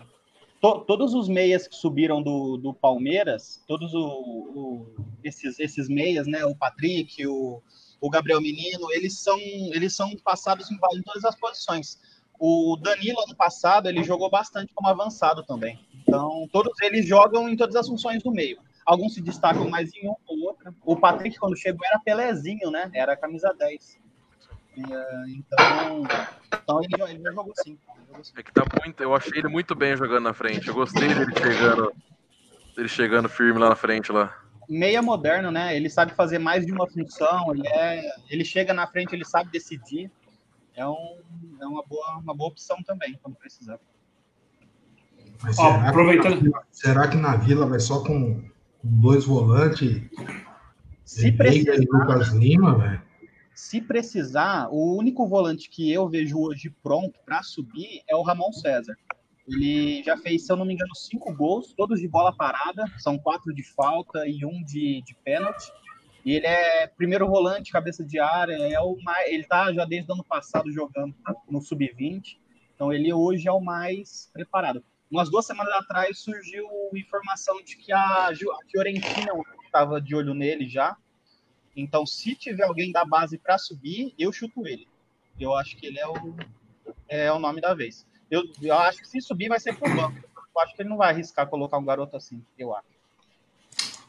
To- 0.61 0.81
todos 0.81 1.15
os 1.15 1.27
meias 1.27 1.67
que 1.67 1.75
subiram 1.75 2.23
do, 2.23 2.59
do 2.59 2.75
Palmeiras, 2.75 3.65
todos 3.67 3.95
o, 3.95 4.07
o- 4.07 4.95
esses, 5.25 5.59
esses 5.59 5.89
meias, 5.89 6.27
né? 6.27 6.45
O 6.45 6.55
Patrick, 6.55 7.27
o, 7.27 7.63
o 7.99 8.11
Gabriel 8.11 8.41
Menino, 8.43 8.93
eles 8.93 9.19
são, 9.19 9.39
eles 9.39 9.97
são 9.97 10.15
passados 10.23 10.71
em, 10.71 10.79
todas 11.03 11.25
as 11.25 11.35
posições. 11.35 11.99
O 12.39 12.77
Danilo, 12.77 13.21
ano 13.27 13.35
passado, 13.37 13.89
ele 13.89 14.05
jogou 14.05 14.31
bastante 14.31 14.73
como 14.75 14.89
avançado 14.89 15.43
também. 15.45 15.79
Então, 16.07 16.47
todos 16.53 16.73
eles 16.83 17.07
jogam 17.07 17.49
em 17.49 17.57
todas 17.57 17.77
as 17.77 17.89
funções 17.89 18.23
do 18.23 18.31
meio. 18.31 18.59
Alguns 18.85 19.15
se 19.15 19.21
destacam 19.23 19.69
mais 19.69 19.95
em 19.95 20.07
uma 20.07 20.17
ou 20.27 20.41
outra. 20.49 20.75
O 20.85 20.97
Patrick, 20.97 21.39
quando 21.39 21.57
chegou, 21.57 21.87
era 21.87 21.99
Pelezinho, 22.01 22.71
né? 22.71 22.91
Era 22.95 23.17
camisa 23.17 23.55
10. 23.59 23.99
Então, 25.29 26.03
então 26.63 26.81
ele, 26.83 27.03
ele 27.11 27.23
jogou 27.33 27.53
sim. 27.57 27.79
Ele 27.97 28.07
jogou 28.09 28.25
sim. 28.25 28.33
É 28.37 28.43
que 28.43 28.53
tá 28.53 28.65
muito. 28.85 29.03
Eu 29.03 29.15
achei 29.15 29.39
ele 29.39 29.49
muito 29.49 29.75
bem 29.75 29.97
jogando 29.97 30.25
na 30.25 30.35
frente. 30.35 30.69
Eu 30.69 30.75
gostei 30.75 31.09
dele 31.09 31.33
chegando. 31.37 31.93
Dele 32.77 32.89
chegando 32.89 33.29
firme 33.29 33.59
lá 33.59 33.69
na 33.71 33.77
frente 33.77 34.13
lá. 34.13 34.35
meia 34.69 35.03
moderno, 35.03 35.51
né? 35.51 35.77
Ele 35.77 35.91
sabe 35.91 36.15
fazer 36.15 36.39
mais 36.39 36.65
de 36.65 36.73
uma 36.73 36.87
função, 36.89 37.53
ele, 37.55 37.67
é, 37.67 38.03
ele 38.31 38.45
chega 38.45 38.73
na 38.73 38.87
frente, 38.87 39.13
ele 39.15 39.25
sabe 39.25 39.51
decidir. 39.51 40.11
É, 40.77 40.87
um, 40.87 41.19
é 41.61 41.67
uma, 41.67 41.85
boa, 41.85 42.19
uma 42.19 42.35
boa 42.35 42.49
opção 42.51 42.81
também, 42.85 43.19
quando 43.21 43.35
precisar. 43.35 43.79
Mas 45.43 45.59
Ó, 45.59 45.73
será, 45.73 45.89
aproveitando- 45.89 46.41
que 46.41 46.59
será 46.71 47.09
que 47.09 47.17
na 47.17 47.37
Vila 47.37 47.67
vai 47.67 47.81
só 47.81 48.03
com, 48.05 48.41
com 48.79 49.01
dois 49.01 49.25
volantes? 49.25 50.01
Se 51.05 51.27
e 51.27 51.33
precisar, 51.37 51.75
Lucas 51.91 52.29
Lima, 52.29 52.79
velho? 52.79 53.03
Se 53.61 53.79
precisar, 53.79 54.69
o 54.71 54.97
único 54.97 55.29
volante 55.29 55.69
que 55.69 55.93
eu 55.93 56.09
vejo 56.09 56.41
hoje 56.41 56.71
pronto 56.83 57.21
para 57.27 57.43
subir 57.43 58.03
é 58.09 58.17
o 58.17 58.23
Ramon 58.23 58.51
César. 58.53 58.97
Ele 59.47 60.03
já 60.03 60.17
fez, 60.17 60.47
se 60.47 60.53
eu 60.53 60.57
não 60.57 60.65
me 60.65 60.73
engano, 60.73 60.95
cinco 60.95 61.35
gols, 61.35 61.75
todos 61.75 62.01
de 62.01 62.09
bola 62.09 62.35
parada, 62.35 62.87
são 62.99 63.19
quatro 63.19 63.55
de 63.55 63.63
falta 63.63 64.27
e 64.27 64.47
um 64.47 64.63
de, 64.65 65.03
de 65.03 65.15
pênalti. 65.23 65.71
E 66.25 66.33
ele 66.33 66.47
é 66.47 66.87
primeiro 66.87 67.29
volante, 67.29 67.71
cabeça 67.71 68.03
de 68.03 68.19
área, 68.19 68.55
é 68.55 68.81
o 68.81 68.97
mais, 69.03 69.31
ele 69.31 69.45
tá 69.45 69.71
já 69.75 69.85
desde 69.85 70.11
o 70.11 70.15
ano 70.15 70.25
passado 70.25 70.73
jogando 70.73 71.15
no 71.49 71.61
sub-20, 71.61 72.39
então 72.75 72.91
ele 72.91 73.13
hoje 73.13 73.47
é 73.47 73.53
o 73.53 73.61
mais 73.61 74.31
preparado. 74.33 74.83
Umas 75.11 75.31
duas 75.31 75.45
semanas 75.45 75.75
atrás 75.75 76.19
surgiu 76.19 76.67
informação 76.95 77.63
de 77.63 77.77
que 77.77 77.93
a, 77.93 78.29
a 78.29 78.35
Fiorentina 78.71 79.33
estava 79.67 80.01
de 80.01 80.15
olho 80.15 80.33
nele 80.33 80.67
já, 80.67 80.97
então, 81.77 82.05
se 82.05 82.35
tiver 82.35 82.65
alguém 82.65 82.93
da 82.93 83.05
base 83.05 83.39
para 83.39 83.59
subir, 83.59 84.15
eu 84.19 84.33
chuto 84.33 84.67
ele. 84.67 84.89
Eu 85.39 85.55
acho 85.55 85.77
que 85.77 85.87
ele 85.87 85.99
é 85.99 86.07
o, 86.07 86.35
é 87.09 87.33
o 87.33 87.39
nome 87.39 87.61
da 87.61 87.75
vez. 87.75 88.07
Eu, 88.31 88.43
eu 88.63 88.75
acho 88.75 89.01
que 89.01 89.09
se 89.09 89.21
subir 89.21 89.49
vai 89.49 89.59
ser 89.59 89.77
pro 89.77 89.95
banco. 89.95 90.19
Eu 90.55 90.63
acho 90.63 90.75
que 90.75 90.83
ele 90.83 90.89
não 90.89 90.97
vai 90.97 91.11
arriscar 91.11 91.47
colocar 91.47 91.79
um 91.79 91.85
garoto 91.85 92.17
assim, 92.17 92.43
eu 92.59 92.75
acho. 92.75 92.89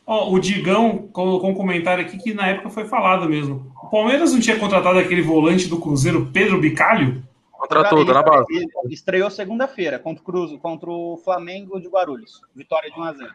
Ó, 0.05 0.31
o 0.31 0.39
Digão 0.39 1.07
colocou 1.09 1.49
um 1.49 1.55
comentário 1.55 2.03
aqui 2.03 2.17
que 2.17 2.33
na 2.33 2.47
época 2.47 2.69
foi 2.69 2.85
falado 2.85 3.29
mesmo. 3.29 3.71
O 3.81 3.89
Palmeiras 3.89 4.33
não 4.33 4.39
tinha 4.39 4.59
contratado 4.59 4.97
aquele 4.97 5.21
volante 5.21 5.67
do 5.67 5.79
Cruzeiro, 5.79 6.29
Pedro 6.33 6.59
Bicalho? 6.59 7.23
Contratou, 7.51 8.05
tá 8.05 8.13
na 8.13 8.23
base. 8.23 8.47
Ele 8.49 8.93
estreou 8.93 9.29
segunda-feira 9.29 9.99
contra 9.99 10.21
o 10.21 10.25
Cruz, 10.25 10.59
contra 10.59 10.89
o 10.89 11.17
Flamengo 11.23 11.79
de 11.79 11.87
Guarulhos. 11.87 12.41
Vitória 12.55 12.89
de 12.89 12.99
1 12.99 13.03
a 13.03 13.13
0. 13.13 13.31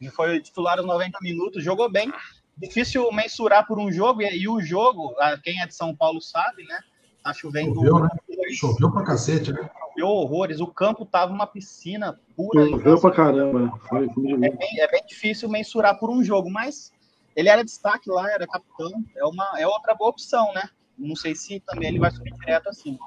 Ele 0.00 0.10
foi 0.10 0.40
titular 0.40 0.78
aos 0.78 0.86
90 0.86 1.18
minutos, 1.22 1.62
jogou 1.62 1.88
bem. 1.88 2.12
Difícil 2.56 3.10
mensurar 3.12 3.66
por 3.66 3.78
um 3.78 3.90
jogo, 3.90 4.22
e, 4.22 4.38
e 4.42 4.48
o 4.48 4.60
jogo, 4.60 5.14
a- 5.18 5.38
quem 5.38 5.60
é 5.60 5.66
de 5.66 5.74
São 5.74 5.94
Paulo 5.94 6.20
sabe, 6.20 6.64
né? 6.64 6.78
Tá 7.22 7.32
chovendo 7.32 7.74
Choveu, 7.74 7.98
né? 8.00 8.08
Choveu 8.54 8.90
pra 8.90 9.04
cacete, 9.04 9.52
né? 9.52 9.70
choveu 9.90 10.06
horrores. 10.08 10.60
O 10.60 10.66
campo 10.66 11.04
tava 11.06 11.32
uma 11.32 11.46
piscina 11.46 12.18
pura. 12.36 12.64
então, 12.66 12.78
Choveu 12.78 13.00
pra 13.00 13.10
caramba. 13.12 13.78
Foi, 13.88 14.08
foi 14.08 14.32
é, 14.32 14.36
bem, 14.36 14.80
é 14.80 14.88
bem 14.90 15.02
difícil 15.06 15.48
mensurar 15.48 15.98
por 15.98 16.10
um 16.10 16.22
jogo, 16.24 16.50
mas 16.50 16.92
ele 17.36 17.48
era 17.48 17.64
destaque 17.64 18.10
lá, 18.10 18.30
era 18.30 18.46
capitão. 18.46 18.90
É, 19.16 19.24
uma, 19.24 19.54
é 19.58 19.66
outra 19.66 19.94
boa 19.94 20.10
opção, 20.10 20.52
né? 20.54 20.68
Não 20.98 21.14
sei 21.16 21.34
se 21.34 21.60
também 21.60 21.88
ele 21.88 21.98
vai 21.98 22.10
subir 22.10 22.32
direto 22.34 22.68
assim. 22.68 22.98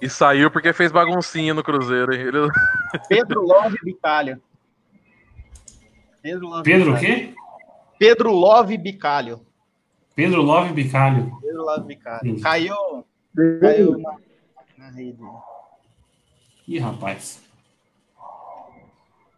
E 0.00 0.08
saiu 0.08 0.50
porque 0.50 0.72
fez 0.72 0.90
baguncinha 0.90 1.54
no 1.54 1.62
Cruzeiro, 1.62 2.12
hein? 2.14 2.22
Ele... 2.22 2.48
Pedro 3.08 3.42
Love 3.42 3.78
Bicalho. 3.84 4.40
Pedro 6.22 6.48
Love 6.48 6.62
Pedro 6.64 6.94
o 6.94 6.98
quê? 6.98 7.34
Pedro 8.00 8.32
Love 8.32 8.78
Bicalho. 8.78 9.42
Pedro 10.16 10.40
Love 10.40 10.72
Bicalho. 10.72 11.38
Pedro 11.38 11.62
Love 11.66 11.86
Bicalho. 11.86 12.34
Sim. 12.34 12.40
Caiu, 12.40 13.04
caiu 13.60 13.98
na, 13.98 14.16
na 14.78 14.90
rede. 14.90 15.22
Ih, 16.66 16.78
rapaz. 16.78 17.42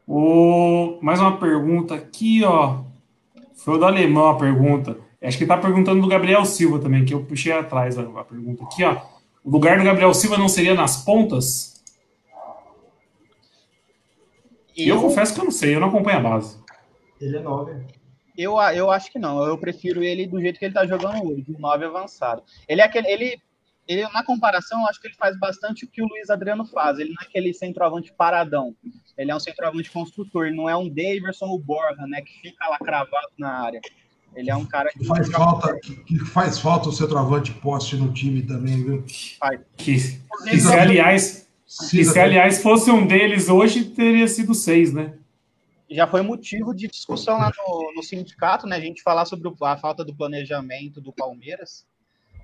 O... 0.06 0.96
Mais 1.02 1.18
uma 1.18 1.38
pergunta 1.38 1.96
aqui, 1.96 2.44
ó. 2.44 2.84
Foi 3.56 3.74
o 3.74 3.78
do 3.78 3.84
alemão 3.84 4.28
a 4.28 4.38
pergunta. 4.38 4.96
Acho 5.20 5.36
que 5.36 5.42
ele 5.42 5.48
tá 5.48 5.58
perguntando 5.58 6.00
do 6.00 6.06
Gabriel 6.06 6.44
Silva 6.44 6.78
também, 6.78 7.04
que 7.04 7.14
eu 7.14 7.24
puxei 7.24 7.50
atrás 7.50 7.98
a, 7.98 8.02
a 8.02 8.24
pergunta 8.24 8.62
aqui, 8.62 8.84
ó. 8.84 8.96
O 9.42 9.50
lugar 9.50 9.76
do 9.76 9.84
Gabriel 9.84 10.14
Silva 10.14 10.38
não 10.38 10.48
seria 10.48 10.74
nas 10.74 11.04
pontas? 11.04 11.82
Eu, 14.76 15.00
confesso 15.00 15.34
que 15.34 15.40
eu 15.40 15.44
não 15.46 15.50
sei, 15.50 15.74
eu 15.74 15.80
não 15.80 15.88
acompanho 15.88 16.18
a 16.18 16.22
base. 16.22 16.62
Ele 17.20 17.38
é 17.38 17.40
9. 17.40 18.01
Eu, 18.36 18.60
eu 18.74 18.90
acho 18.90 19.10
que 19.10 19.18
não. 19.18 19.42
Eu 19.44 19.58
prefiro 19.58 20.02
ele 20.02 20.26
do 20.26 20.40
jeito 20.40 20.58
que 20.58 20.64
ele 20.64 20.74
tá 20.74 20.86
jogando 20.86 21.26
hoje, 21.26 21.44
o 21.48 21.60
9 21.60 21.84
avançado. 21.84 22.42
Ele 22.68 22.80
é 22.80 22.84
aquele. 22.84 23.08
Ele, 23.08 23.42
ele, 23.86 24.02
na 24.08 24.24
comparação, 24.24 24.80
eu 24.80 24.86
acho 24.86 25.00
que 25.00 25.08
ele 25.08 25.14
faz 25.14 25.38
bastante 25.38 25.84
o 25.84 25.88
que 25.88 26.02
o 26.02 26.06
Luiz 26.06 26.30
Adriano 26.30 26.64
faz. 26.64 26.98
Ele 26.98 27.10
não 27.10 27.22
é 27.22 27.26
aquele 27.26 27.52
centroavante 27.52 28.12
paradão. 28.12 28.74
Ele 29.18 29.30
é 29.30 29.36
um 29.36 29.40
centroavante 29.40 29.90
construtor. 29.90 30.46
Ele 30.46 30.56
não 30.56 30.68
é 30.68 30.76
um 30.76 30.88
Daverson 30.88 31.46
ou 31.46 31.58
Borja, 31.58 32.06
né? 32.06 32.22
Que 32.22 32.40
fica 32.40 32.68
lá 32.68 32.78
cravado 32.78 33.28
na 33.38 33.50
área. 33.50 33.80
Ele 34.34 34.50
é 34.50 34.56
um 34.56 34.64
cara 34.64 34.90
que 34.90 35.00
Que 35.00 35.04
faz 35.04 35.28
falta, 35.28 35.78
que, 35.80 35.96
que 35.96 36.18
faz 36.20 36.58
falta 36.58 36.88
o 36.88 36.92
centroavante 36.92 37.52
poste 37.52 37.96
no 37.96 38.12
time 38.12 38.42
também, 38.42 38.82
viu? 38.82 39.04
Que, 39.76 39.94
que 40.46 40.58
se, 40.58 40.72
aliás, 40.72 41.48
que 41.90 42.04
se, 42.04 42.18
aliás, 42.18 42.62
fosse 42.62 42.90
um 42.90 43.06
deles 43.06 43.48
hoje, 43.48 43.84
teria 43.84 44.26
sido 44.26 44.54
seis, 44.54 44.92
né? 44.92 45.14
Já 45.94 46.06
foi 46.06 46.22
motivo 46.22 46.74
de 46.74 46.88
discussão 46.88 47.38
lá 47.38 47.50
no, 47.56 47.92
no 47.94 48.02
sindicato, 48.02 48.66
né? 48.66 48.76
A 48.76 48.80
gente 48.80 49.02
falar 49.02 49.24
sobre 49.24 49.48
o- 49.48 49.56
a 49.64 49.76
falta 49.76 50.04
do 50.04 50.14
planejamento 50.14 51.00
do 51.00 51.12
Palmeiras, 51.12 51.86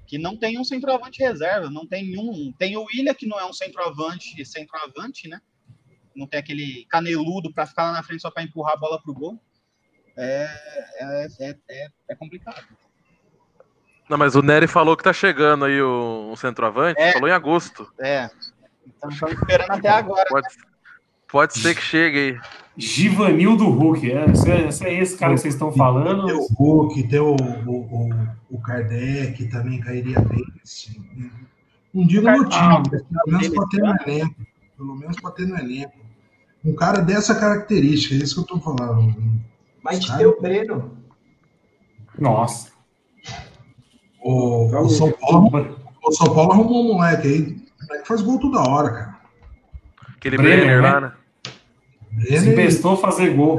que 0.06 0.18
não 0.18 0.36
tem 0.36 0.58
um 0.58 0.64
centroavante 0.64 1.22
reserva, 1.22 1.70
não 1.70 1.86
tem 1.86 2.18
um. 2.18 2.52
Tem 2.58 2.76
o 2.76 2.84
William, 2.84 3.14
que 3.14 3.26
não 3.26 3.38
é 3.38 3.44
um 3.44 3.52
centroavante, 3.52 4.44
centroavante, 4.44 5.28
né? 5.28 5.40
Não 6.16 6.26
tem 6.26 6.40
aquele 6.40 6.86
caneludo 6.88 7.52
para 7.52 7.66
ficar 7.66 7.84
lá 7.84 7.92
na 7.92 8.02
frente 8.02 8.22
só 8.22 8.30
para 8.30 8.42
empurrar 8.42 8.74
a 8.74 8.78
bola 8.78 9.00
pro 9.00 9.14
gol. 9.14 9.38
É, 10.16 10.48
é, 11.00 11.28
é, 11.40 11.56
é, 11.70 11.88
é 12.08 12.14
complicado. 12.14 12.66
Não, 14.08 14.16
mas 14.16 14.34
o 14.34 14.42
Nery 14.42 14.66
falou 14.66 14.96
que 14.96 15.04
tá 15.04 15.12
chegando 15.12 15.66
aí 15.66 15.80
o, 15.80 16.30
um 16.32 16.36
centroavante. 16.36 17.00
É. 17.00 17.12
Falou 17.12 17.28
em 17.28 17.32
agosto. 17.32 17.92
É. 18.00 18.30
Então 18.86 19.10
estamos 19.10 19.34
esperando 19.38 19.70
até 19.70 19.88
agora. 19.90 20.28
Pode, 20.28 20.48
pode 21.28 21.58
ser 21.58 21.74
que 21.74 21.82
chegue 21.82 22.18
aí. 22.18 22.40
Givanildo 22.78 23.68
Hulk. 23.68 24.10
É, 24.10 24.26
esse, 24.30 24.50
é, 24.50 24.68
esse 24.68 24.86
é 24.86 25.02
esse 25.02 25.16
cara 25.18 25.34
que 25.34 25.40
vocês 25.40 25.54
estão 25.54 25.72
falando. 25.72 26.26
Tem 26.26 26.34
o 26.34 26.46
Hulk, 26.54 27.02
tem 27.08 27.18
o, 27.18 27.34
o, 27.34 27.70
o, 27.70 28.10
o 28.50 28.60
Kardec, 28.60 29.44
também 29.48 29.80
cairia 29.80 30.20
bem. 30.20 30.44
assim. 30.62 31.02
Não 31.92 32.06
digo 32.06 32.30
no 32.30 32.48
time, 32.48 32.82
mas 32.90 33.02
pelo 33.02 33.26
menos 33.26 33.48
para 33.48 33.66
ter 33.68 33.82
no 33.82 33.96
elenco. 33.96 34.34
Pelo 34.76 34.96
menos 34.96 35.20
para 35.20 35.30
ter 35.32 35.46
no 35.46 35.58
elenco. 35.58 35.98
Um 36.64 36.74
cara 36.74 37.00
dessa 37.00 37.34
característica, 37.34 38.14
é 38.14 38.18
isso 38.18 38.34
que 38.34 38.40
eu 38.52 38.58
tô 38.58 38.60
falando. 38.60 39.16
Mas 39.82 40.06
Cara. 40.06 40.18
tem 40.18 40.26
o 40.26 40.40
Breno. 40.40 40.96
Nossa. 42.18 42.70
O, 44.20 44.66
o 44.66 44.88
São 44.88 45.12
Paulo, 45.12 45.78
o 46.04 46.12
São 46.12 46.34
Paulo 46.34 46.52
arrumou 46.52 46.84
um 46.84 46.94
moleque 46.94 47.26
aí. 47.26 47.42
O 47.42 47.86
moleque 47.86 48.08
faz 48.08 48.22
gol 48.22 48.38
toda 48.38 48.68
hora, 48.68 48.90
cara. 48.90 49.18
Aquele 50.16 50.36
Brenner, 50.36 50.58
Brenner, 50.58 50.82
né? 50.82 50.90
lá, 50.90 51.00
né? 51.00 51.12
Se 52.20 52.34
Ele, 52.34 52.50
emprestou 52.50 52.92
a 52.92 52.96
fazer 52.96 53.34
gol. 53.34 53.58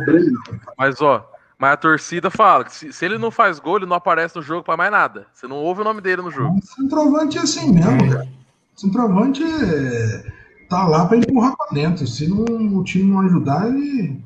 Mas, 0.77 1.01
ó, 1.01 1.29
mas 1.57 1.73
a 1.73 1.77
torcida 1.77 2.29
fala 2.29 2.63
que 2.63 2.73
se, 2.73 2.93
se 2.93 3.05
ele 3.05 3.17
não 3.17 3.29
faz 3.29 3.59
gol, 3.59 3.77
ele 3.77 3.85
não 3.85 3.95
aparece 3.95 4.35
no 4.35 4.41
jogo 4.41 4.63
pra 4.63 4.77
mais 4.77 4.91
nada. 4.91 5.27
Você 5.33 5.47
não 5.47 5.57
ouve 5.57 5.81
o 5.81 5.83
nome 5.83 6.01
dele 6.01 6.21
no 6.21 6.31
jogo. 6.31 6.57
o 6.57 6.65
centroavante 6.65 7.37
é 7.37 7.41
assim 7.41 7.73
mesmo, 7.73 8.09
cara. 8.09 8.27
O 8.75 8.79
centroavante 8.79 9.43
é, 9.43 10.31
tá 10.69 10.87
lá 10.87 11.05
para 11.05 11.17
empurrar 11.17 11.55
para 11.57 11.73
dentro. 11.73 12.07
Se 12.07 12.27
não, 12.27 12.45
o 12.77 12.83
time 12.83 13.11
não 13.11 13.19
ajudar, 13.21 13.67
ele, 13.67 14.23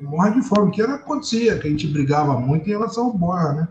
morre 0.00 0.32
de 0.32 0.42
fome. 0.42 0.70
Que 0.70 0.82
era 0.82 0.94
acontecia, 0.94 1.58
que 1.58 1.66
a 1.66 1.70
gente 1.70 1.88
brigava 1.88 2.38
muito 2.38 2.66
em 2.66 2.72
relação 2.72 3.06
ao 3.06 3.12
Borra, 3.12 3.52
né? 3.54 3.68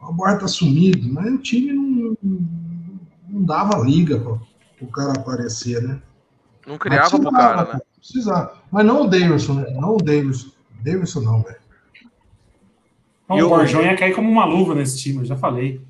O 0.00 0.12
Borra 0.12 0.36
tá 0.36 0.46
sumido, 0.46 1.12
mas 1.12 1.32
o 1.32 1.38
time 1.38 1.72
não, 1.72 2.16
não 3.28 3.42
dava 3.44 3.78
liga 3.78 4.18
para 4.20 4.32
o 4.80 4.90
cara 4.90 5.12
aparecer, 5.12 5.82
né? 5.82 6.00
Não 6.66 6.76
criava 6.76 7.18
pro 7.18 7.32
cara, 7.32 7.74
né? 7.74 7.80
Precisava. 8.12 8.62
Mas 8.70 8.84
não 8.86 9.02
o 9.02 9.08
Davidson, 9.08 9.54
né? 9.54 9.70
Não 9.70 9.94
o 9.96 9.98
Davidson. 9.98 10.50
Davidson 10.82 11.20
não, 11.20 11.42
velho. 11.42 11.56
E 13.30 13.42
o 13.42 13.46
o- 13.46 13.48
Borjão 13.48 13.82
ia 13.82 13.96
cair 13.96 14.14
como 14.14 14.30
uma 14.30 14.44
luva 14.44 14.74
nesse 14.74 14.98
time, 14.98 15.18
eu 15.18 15.24
já 15.24 15.36
falei. 15.36 15.80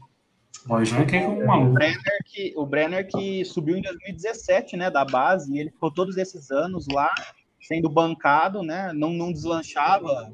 O 0.65 0.69
Borjão 0.69 1.01
ia 1.01 1.07
cair 1.07 1.25
como 1.27 1.41
uma 1.43 1.57
O 1.57 1.61
luva. 1.65 1.75
Brenner, 1.75 2.01
que, 2.25 2.55
o 2.57 2.65
Brenner 2.67 3.07
que 3.07 3.45
subiu 3.45 3.77
em 3.77 3.83
2017, 3.83 4.77
né, 4.77 4.91
da 4.91 5.05
base, 5.05 5.53
e 5.55 5.59
ele 5.59 5.71
ficou 5.71 5.91
todos 5.91 6.17
esses 6.17 6.51
anos 6.51 6.87
lá, 6.91 7.13
sendo 7.61 7.89
bancado, 7.91 8.63
né, 8.63 8.93
não, 8.95 9.13
não 9.13 9.31
deslanchava. 9.33 10.33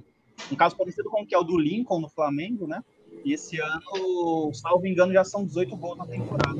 Um 0.50 0.54
caso 0.56 0.76
parecido 0.76 1.08
com 1.10 1.22
o 1.22 1.26
que 1.26 1.34
é 1.34 1.38
o 1.38 1.42
do 1.42 1.58
Lincoln 1.58 2.00
no 2.00 2.08
Flamengo, 2.08 2.66
né, 2.66 2.82
e 3.24 3.32
esse 3.32 3.58
ano, 3.60 4.50
salvo 4.54 4.86
engano, 4.86 5.12
já 5.12 5.24
são 5.24 5.44
18 5.44 5.76
gols 5.76 5.98
na 5.98 6.06
temporada. 6.06 6.54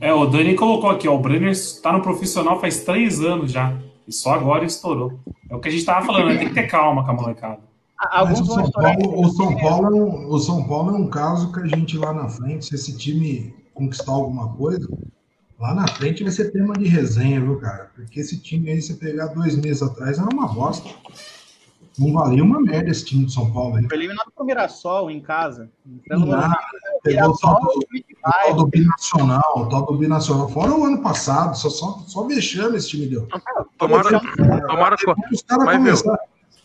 É, 0.00 0.12
o 0.12 0.26
Dani 0.26 0.54
colocou 0.54 0.90
aqui, 0.90 1.08
ó. 1.08 1.14
O 1.14 1.18
Brenner 1.18 1.54
tá 1.82 1.92
no 1.92 2.02
profissional 2.02 2.60
faz 2.60 2.84
três 2.84 3.20
anos 3.20 3.52
já. 3.52 3.76
E 4.06 4.12
só 4.12 4.34
agora 4.34 4.64
estourou. 4.64 5.18
É 5.48 5.54
o 5.54 5.60
que 5.60 5.68
a 5.68 5.70
gente 5.70 5.84
tava 5.84 6.04
falando, 6.04 6.28
né? 6.28 6.36
Tem 6.36 6.48
que 6.48 6.54
ter 6.54 6.66
calma 6.66 7.04
com 7.04 7.10
a 7.10 7.14
molecada. 7.14 7.60
Mas 8.12 8.40
o 8.40 8.44
São. 8.44 8.70
Paulo, 8.70 9.20
o, 9.20 9.30
São 9.30 9.56
Paulo 9.56 9.86
é 9.86 9.90
um, 9.90 10.28
o 10.30 10.38
São 10.38 10.64
Paulo 10.68 10.90
é 10.90 10.98
um 10.98 11.08
caso 11.08 11.52
que 11.52 11.60
a 11.60 11.66
gente 11.66 11.96
lá 11.96 12.12
na 12.12 12.28
frente, 12.28 12.66
se 12.66 12.74
esse 12.74 12.96
time 12.96 13.54
conquistar 13.72 14.12
alguma 14.12 14.52
coisa, 14.54 14.86
lá 15.58 15.74
na 15.74 15.86
frente 15.88 16.22
vai 16.22 16.32
ser 16.32 16.50
tema 16.50 16.74
de 16.74 16.86
resenha, 16.86 17.40
viu, 17.40 17.58
cara? 17.58 17.90
Porque 17.94 18.20
esse 18.20 18.38
time 18.38 18.70
aí, 18.70 18.82
você 18.82 18.94
pegar 18.94 19.28
dois 19.28 19.56
meses 19.56 19.82
atrás, 19.82 20.18
era 20.18 20.28
uma 20.32 20.48
bosta. 20.48 20.88
Não 21.98 22.12
valia 22.12 22.42
uma 22.42 22.60
merda 22.60 22.90
esse 22.90 23.04
time 23.04 23.24
de 23.24 23.32
São 23.32 23.52
Paulo 23.52 23.76
aí. 23.76 23.86
Foi 23.86 23.96
eliminado 23.96 24.30
pro 24.34 24.44
Mirassol 24.44 25.10
em 25.10 25.20
casa. 25.20 25.70
Pelo 26.08 26.26
Nada, 26.26 26.58
pegou 27.04 27.30
o 27.30 27.38
tal 27.38 27.60
do, 27.60 27.68
o 27.68 27.80
tal 28.22 28.32
bairro. 28.32 28.56
do 28.56 28.66
binacional, 28.66 29.52
o 29.56 29.68
tal 29.68 29.86
do 29.86 29.96
binacional. 29.98 30.48
Fora 30.48 30.72
o 30.72 30.84
ano 30.84 31.00
passado, 31.02 31.56
só, 31.56 31.70
só, 31.70 32.02
só 32.06 32.26
vexame 32.26 32.76
esse 32.78 32.88
time 32.88 33.06
deu. 33.06 33.28
Tomara, 33.78 34.20
tomara 34.66 34.96
que. 34.96 35.04
Os 35.32 35.42
caras 35.42 35.70
começaram. 35.76 36.18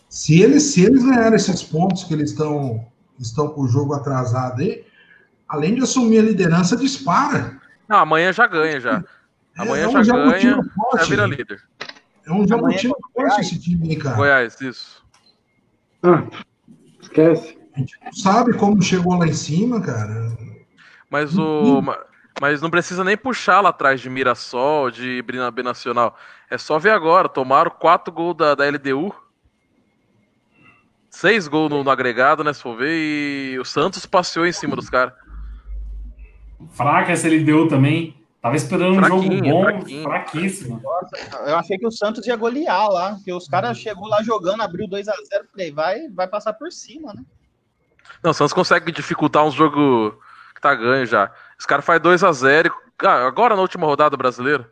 Se 0.07 0.41
eles, 0.41 0.63
se 0.63 0.83
eles 0.83 1.03
ganharem 1.03 1.35
esses 1.35 1.61
pontos 1.61 2.03
que 2.03 2.13
eles 2.15 2.31
estão 2.31 2.83
estão 3.19 3.49
com 3.49 3.61
o 3.61 3.67
jogo 3.67 3.93
atrasado 3.93 4.61
aí, 4.61 4.83
além 5.47 5.75
de 5.75 5.83
assumir 5.83 6.19
a 6.19 6.23
liderança, 6.23 6.75
dispara. 6.75 7.59
Não, 7.87 7.97
amanhã 7.97 8.31
já 8.31 8.47
ganha 8.47 8.79
já. 8.79 9.03
Amanhã 9.57 9.83
é 9.83 9.87
um 9.89 10.03
já 10.03 10.13
ganha, 10.13 10.55
Já 10.55 10.63
forte. 10.73 11.09
vira 11.09 11.25
líder. 11.27 11.61
É 12.25 12.31
um 12.31 12.47
Jabutino 12.47 12.93
contra 12.95 13.09
o 13.09 13.11
forte 13.13 13.29
Goiás. 13.35 13.39
esse 13.45 13.59
time 13.59 13.89
aí, 13.89 13.95
cara. 13.97 14.15
Goiás, 14.15 14.61
isso. 14.61 15.03
Ah, 16.01 16.23
esquece. 17.01 17.58
A 17.79 17.81
gente 17.81 17.97
não 18.03 18.13
sabe 18.13 18.53
como 18.57 18.81
chegou 18.81 19.17
lá 19.17 19.25
em 19.27 19.33
cima, 19.33 19.79
cara. 19.81 20.31
Mas 21.09 21.37
Uhum. 21.37 21.77
o. 21.77 21.81
ma- 21.81 22.05
Mas 22.41 22.61
não 22.61 22.69
precisa 22.69 23.03
nem 23.03 23.17
puxar 23.17 23.59
lá 23.59 23.69
atrás 23.69 23.99
de 23.99 24.09
Mirassol, 24.09 24.89
de 24.91 25.21
Brina- 25.23 25.51
Binacional. 25.51 26.15
É 26.49 26.57
só 26.57 26.79
ver 26.79 26.91
agora. 26.91 27.27
Tomaram 27.27 27.69
quatro 27.71 28.13
gols 28.13 28.37
da, 28.37 28.55
da 28.55 28.65
LDU. 28.65 29.13
Seis 31.09 31.47
gols 31.47 31.69
no, 31.69 31.83
no 31.83 31.89
agregado, 31.91 32.43
né? 32.43 32.53
Se 32.53 32.61
for 32.61 32.77
ver. 32.77 32.95
E 33.53 33.59
o 33.59 33.65
Santos 33.65 34.05
passeou 34.05 34.45
em 34.45 34.51
cima 34.53 34.75
dos 34.75 34.89
caras. 34.89 35.13
Fraca 36.71 37.11
essa 37.11 37.27
LDU 37.27 37.67
também. 37.67 38.15
Tava 38.41 38.55
esperando 38.55 38.97
um 38.97 39.03
jogo 39.03 39.41
bom, 39.41 39.63
fraquinha. 39.63 40.03
fraquíssimo. 40.03 40.81
Eu 41.45 41.57
achei 41.57 41.77
que 41.77 41.85
o 41.87 41.91
Santos 41.91 42.25
ia 42.25 42.37
golear 42.37 42.87
lá, 42.89 43.15
porque 43.15 43.33
os 43.33 43.49
caras 43.49 43.77
chegou 43.77 44.07
lá 44.07 44.23
jogando, 44.23 44.61
abriu 44.61 44.87
2 44.87 45.09
a 45.09 45.13
0 45.13 45.45
falei, 45.51 45.71
vai, 45.73 46.07
vai 46.07 46.25
passar 46.25 46.53
por 46.53 46.71
cima, 46.71 47.13
né? 47.13 47.21
Não, 48.23 48.31
o 48.31 48.33
Santos 48.33 48.53
consegue 48.53 48.91
dificultar 48.91 49.45
uns 49.45 49.53
jogos 49.53 50.13
que 50.55 50.61
tá 50.61 50.75
ganho 50.75 51.05
já. 51.05 51.31
Os 51.57 51.65
caras 51.65 51.85
fazem 51.85 52.01
2x0. 52.01 52.71
Ah, 53.03 53.25
agora 53.27 53.55
na 53.55 53.61
última 53.61 53.85
rodada 53.85 54.17
brasileira. 54.17 54.69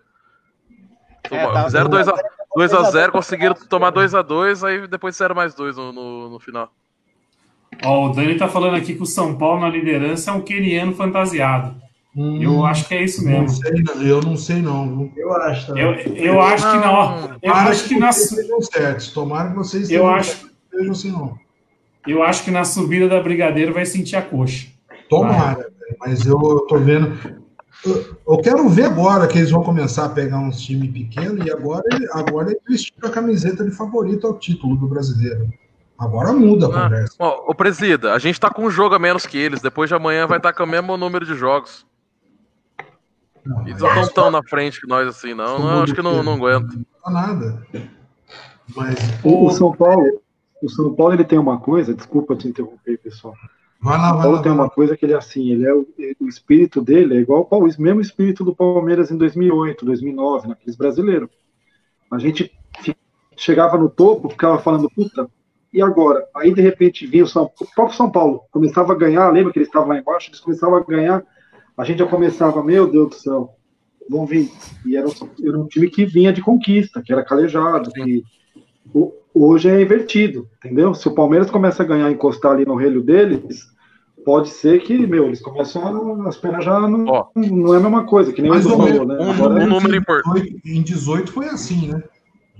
É, 1.29 1.45
tá- 1.47 1.63
Fizeram 1.65 1.89
2x0, 1.89 2.17
2x0, 2.57 3.11
conseguiram 3.11 3.53
tomar 3.55 3.91
2x2, 3.91 4.63
aí 4.67 4.87
depois 4.87 5.15
fizeram 5.15 5.35
mais 5.35 5.53
dois 5.53 5.75
no, 5.77 5.91
no, 5.91 6.29
no 6.29 6.39
final. 6.39 6.71
Ó, 7.83 8.07
o 8.07 8.09
Dani 8.13 8.35
tá 8.37 8.47
falando 8.47 8.75
aqui 8.75 8.95
que 8.95 9.03
o 9.03 9.05
São 9.05 9.37
Paulo 9.37 9.59
na 9.61 9.69
liderança 9.69 10.31
é 10.31 10.33
um 10.33 10.41
queniano 10.41 10.93
fantasiado. 10.93 11.75
Hum, 12.15 12.41
Eu 12.41 12.65
acho 12.65 12.87
que 12.87 12.95
é 12.95 13.03
isso 13.03 13.23
não 13.23 13.41
mesmo. 13.41 13.49
sei, 13.49 13.83
não. 13.83 14.01
eu 14.01 14.21
não 14.21 14.37
sei 14.37 14.61
não. 14.61 14.87
viu? 15.09 15.13
Eu 15.17 15.33
acho 15.35 15.67
também. 15.67 15.83
Eu, 15.83 16.15
eu 16.15 16.41
acho 16.41 16.71
que 16.71 16.77
não. 16.77 17.21
Eu 17.33 17.39
Tomara 17.41 17.69
acho 17.69 17.87
que 17.87 17.99
na, 17.99 18.11
vocês 18.11 18.31
estejam 18.31 18.61
certos. 18.61 19.09
Tomara 19.11 19.49
que 19.49 19.55
vocês 19.55 19.89
eu 19.91 19.97
estejam 20.01 20.15
acho, 20.15 20.49
estejam 20.71 20.91
assim, 20.93 21.11
não. 21.11 21.37
Eu 22.05 22.23
acho 22.23 22.43
que 22.43 22.51
na 22.51 22.63
subida 22.63 23.07
da 23.07 23.21
Brigadeiro 23.21 23.73
vai 23.73 23.85
sentir 23.85 24.15
a 24.15 24.21
coxa. 24.21 24.67
Tomara, 25.09 25.55
velho, 25.79 25.97
mas 25.99 26.25
eu 26.25 26.37
tô 26.67 26.77
vendo. 26.77 27.17
Eu, 27.85 28.17
eu 28.27 28.37
quero 28.39 28.67
ver 28.69 28.85
agora 28.85 29.27
que 29.27 29.37
eles 29.37 29.51
vão 29.51 29.63
começar 29.63 30.05
a 30.05 30.09
pegar 30.09 30.39
uns 30.39 30.59
times 30.59 30.91
pequenos 30.91 31.45
e 31.45 31.51
agora, 31.51 31.83
agora 32.11 32.49
eles 32.51 32.61
vestiram 32.67 33.09
a 33.09 33.11
camiseta 33.11 33.63
de 33.63 33.71
favorito 33.71 34.25
ao 34.27 34.37
título 34.37 34.75
do 34.75 34.87
brasileiro. 34.87 35.47
Agora 35.97 36.31
muda 36.33 36.67
a 36.67 36.69
Ah, 36.69 36.83
conversa. 36.83 37.15
Ó, 37.19 37.51
ô 37.51 37.55
Presida, 37.55 38.13
a 38.13 38.19
gente 38.19 38.39
tá 38.39 38.49
com 38.49 38.63
um 38.65 38.69
jogo 38.69 38.93
a 38.95 38.99
menos 38.99 39.25
que 39.25 39.37
eles. 39.37 39.61
Depois 39.61 39.89
de 39.89 39.95
amanhã 39.95 40.27
vai 40.27 40.37
estar 40.37 40.53
com 40.53 40.63
o 40.63 40.67
mesmo 40.67 40.95
número 40.97 41.25
de 41.25 41.33
jogos. 41.35 41.85
Não, 43.45 43.61
Eles 43.67 43.81
não 43.81 43.89
estão 44.01 44.23
tão 44.25 44.31
na 44.31 44.43
frente 44.43 44.79
que 44.81 44.87
nós 44.87 45.07
assim, 45.07 45.33
não. 45.33 45.57
não 45.59 45.83
acho 45.83 45.95
que 45.95 46.01
não, 46.01 46.21
não 46.21 46.33
aguenta. 46.33 46.67
não 46.75 46.85
dá 47.05 47.11
nada. 47.27 47.67
Mas 48.75 48.95
O, 49.23 49.45
o 49.45 49.49
São 49.51 49.71
Paulo, 49.71 50.21
o 50.64 50.70
São 50.70 50.93
Paulo 50.95 51.14
ele 51.14 51.24
tem 51.26 51.38
uma 51.39 51.60
coisa, 51.60 51.93
desculpa 51.93 52.36
te 52.36 52.47
interromper, 52.47 52.97
pessoal. 52.99 53.34
vai 53.82 53.97
lá, 53.97 54.16
O 54.16 54.22
Paulo 54.22 54.38
lá. 54.38 54.41
tem 54.41 54.51
lá. 54.51 54.58
uma 54.64 54.70
coisa 54.70 54.97
que 54.97 55.05
ele 55.05 55.14
é 55.14 55.18
assim, 55.18 55.51
ele 55.51 55.66
é 55.66 55.74
o, 55.74 55.88
o 56.20 56.28
espírito 56.28 56.82
dele 56.82 57.16
é 57.18 57.20
igual 57.22 57.47
ao 57.51 57.62
mesmo 57.62 58.01
espírito 58.01 58.43
do 58.43 58.55
Palmeiras 58.55 59.12
em 59.12 59.18
2008, 59.18 59.86
2009, 59.86 60.47
naqueles 60.47 60.76
brasileiros. 60.76 61.30
A 62.12 62.18
gente 62.20 62.51
chegava 63.36 63.78
no 63.78 63.89
topo, 63.89 64.30
ficava 64.30 64.58
falando, 64.60 64.89
puta, 64.89 65.30
e 65.74 65.82
agora? 65.82 66.26
Aí 66.36 66.53
de 66.53 66.62
repente 66.62 67.05
vinha 67.05 67.24
o, 67.24 67.28
São, 67.28 67.43
o 67.60 67.66
próprio 67.76 67.95
São 67.97 68.10
Paulo, 68.10 68.41
começava 68.51 68.93
a 68.93 68.95
ganhar, 68.95 69.30
lembra 69.32 69.51
que 69.53 69.60
eles 69.60 69.68
estavam 69.68 69.89
lá 69.89 69.97
embaixo, 69.99 70.30
eles 70.30 70.39
começavam 70.39 70.78
a 70.78 70.84
ganhar, 70.84 71.24
a 71.78 71.84
gente 71.84 71.99
já 71.99 72.08
começava, 72.08 72.64
meu 72.64 72.89
Deus 72.89 73.10
do 73.10 73.16
céu, 73.16 73.53
vão 74.10 74.26
vir. 74.26 74.49
E 74.86 74.95
era, 74.95 75.08
um- 75.08 75.12
era 75.45 75.60
um 75.60 75.68
time 75.68 75.89
que 75.89 76.05
vinha 76.05 76.32
de 76.34 76.41
conquista, 76.41 77.01
que 77.03 77.12
era 77.14 77.24
calejado, 77.24 77.91
que 77.91 78.24
o- 78.93 79.14
hoje 79.43 79.69
é 79.69 79.81
invertido, 79.81 80.47
entendeu? 80.57 80.93
Se 80.93 81.07
o 81.07 81.13
Palmeiras 81.15 81.49
começa 81.51 81.83
a 81.83 81.85
ganhar, 81.85 82.11
encostar 82.11 82.51
ali 82.53 82.65
no 82.65 82.75
relho 82.75 83.01
deles, 83.01 83.65
pode 84.25 84.49
ser 84.49 84.81
que, 84.81 85.05
meu, 85.07 85.25
eles 85.25 85.41
começam 85.41 86.23
a, 86.25 86.27
as 86.29 86.38
pernas 86.38 86.65
já 86.65 86.79
não, 86.81 87.05
Ó. 87.07 87.27
não 87.35 87.73
é 87.73 87.77
a 87.77 87.79
mesma 87.79 88.03
coisa, 88.05 88.31
que 88.33 88.41
nem 88.41 88.51
Mas 88.51 88.65
o 88.65 88.69
falou, 88.69 89.05
né? 89.05 89.15
um- 89.19 89.31
Agora 89.31 89.53
um 89.53 89.57
é- 89.59 89.65
número 89.65 89.95
em 89.95 89.99
importante. 89.99 90.41
18 90.63 90.67
Em 90.67 90.81
18 90.81 91.31
foi 91.31 91.45
assim, 91.47 91.88
né? 91.88 92.03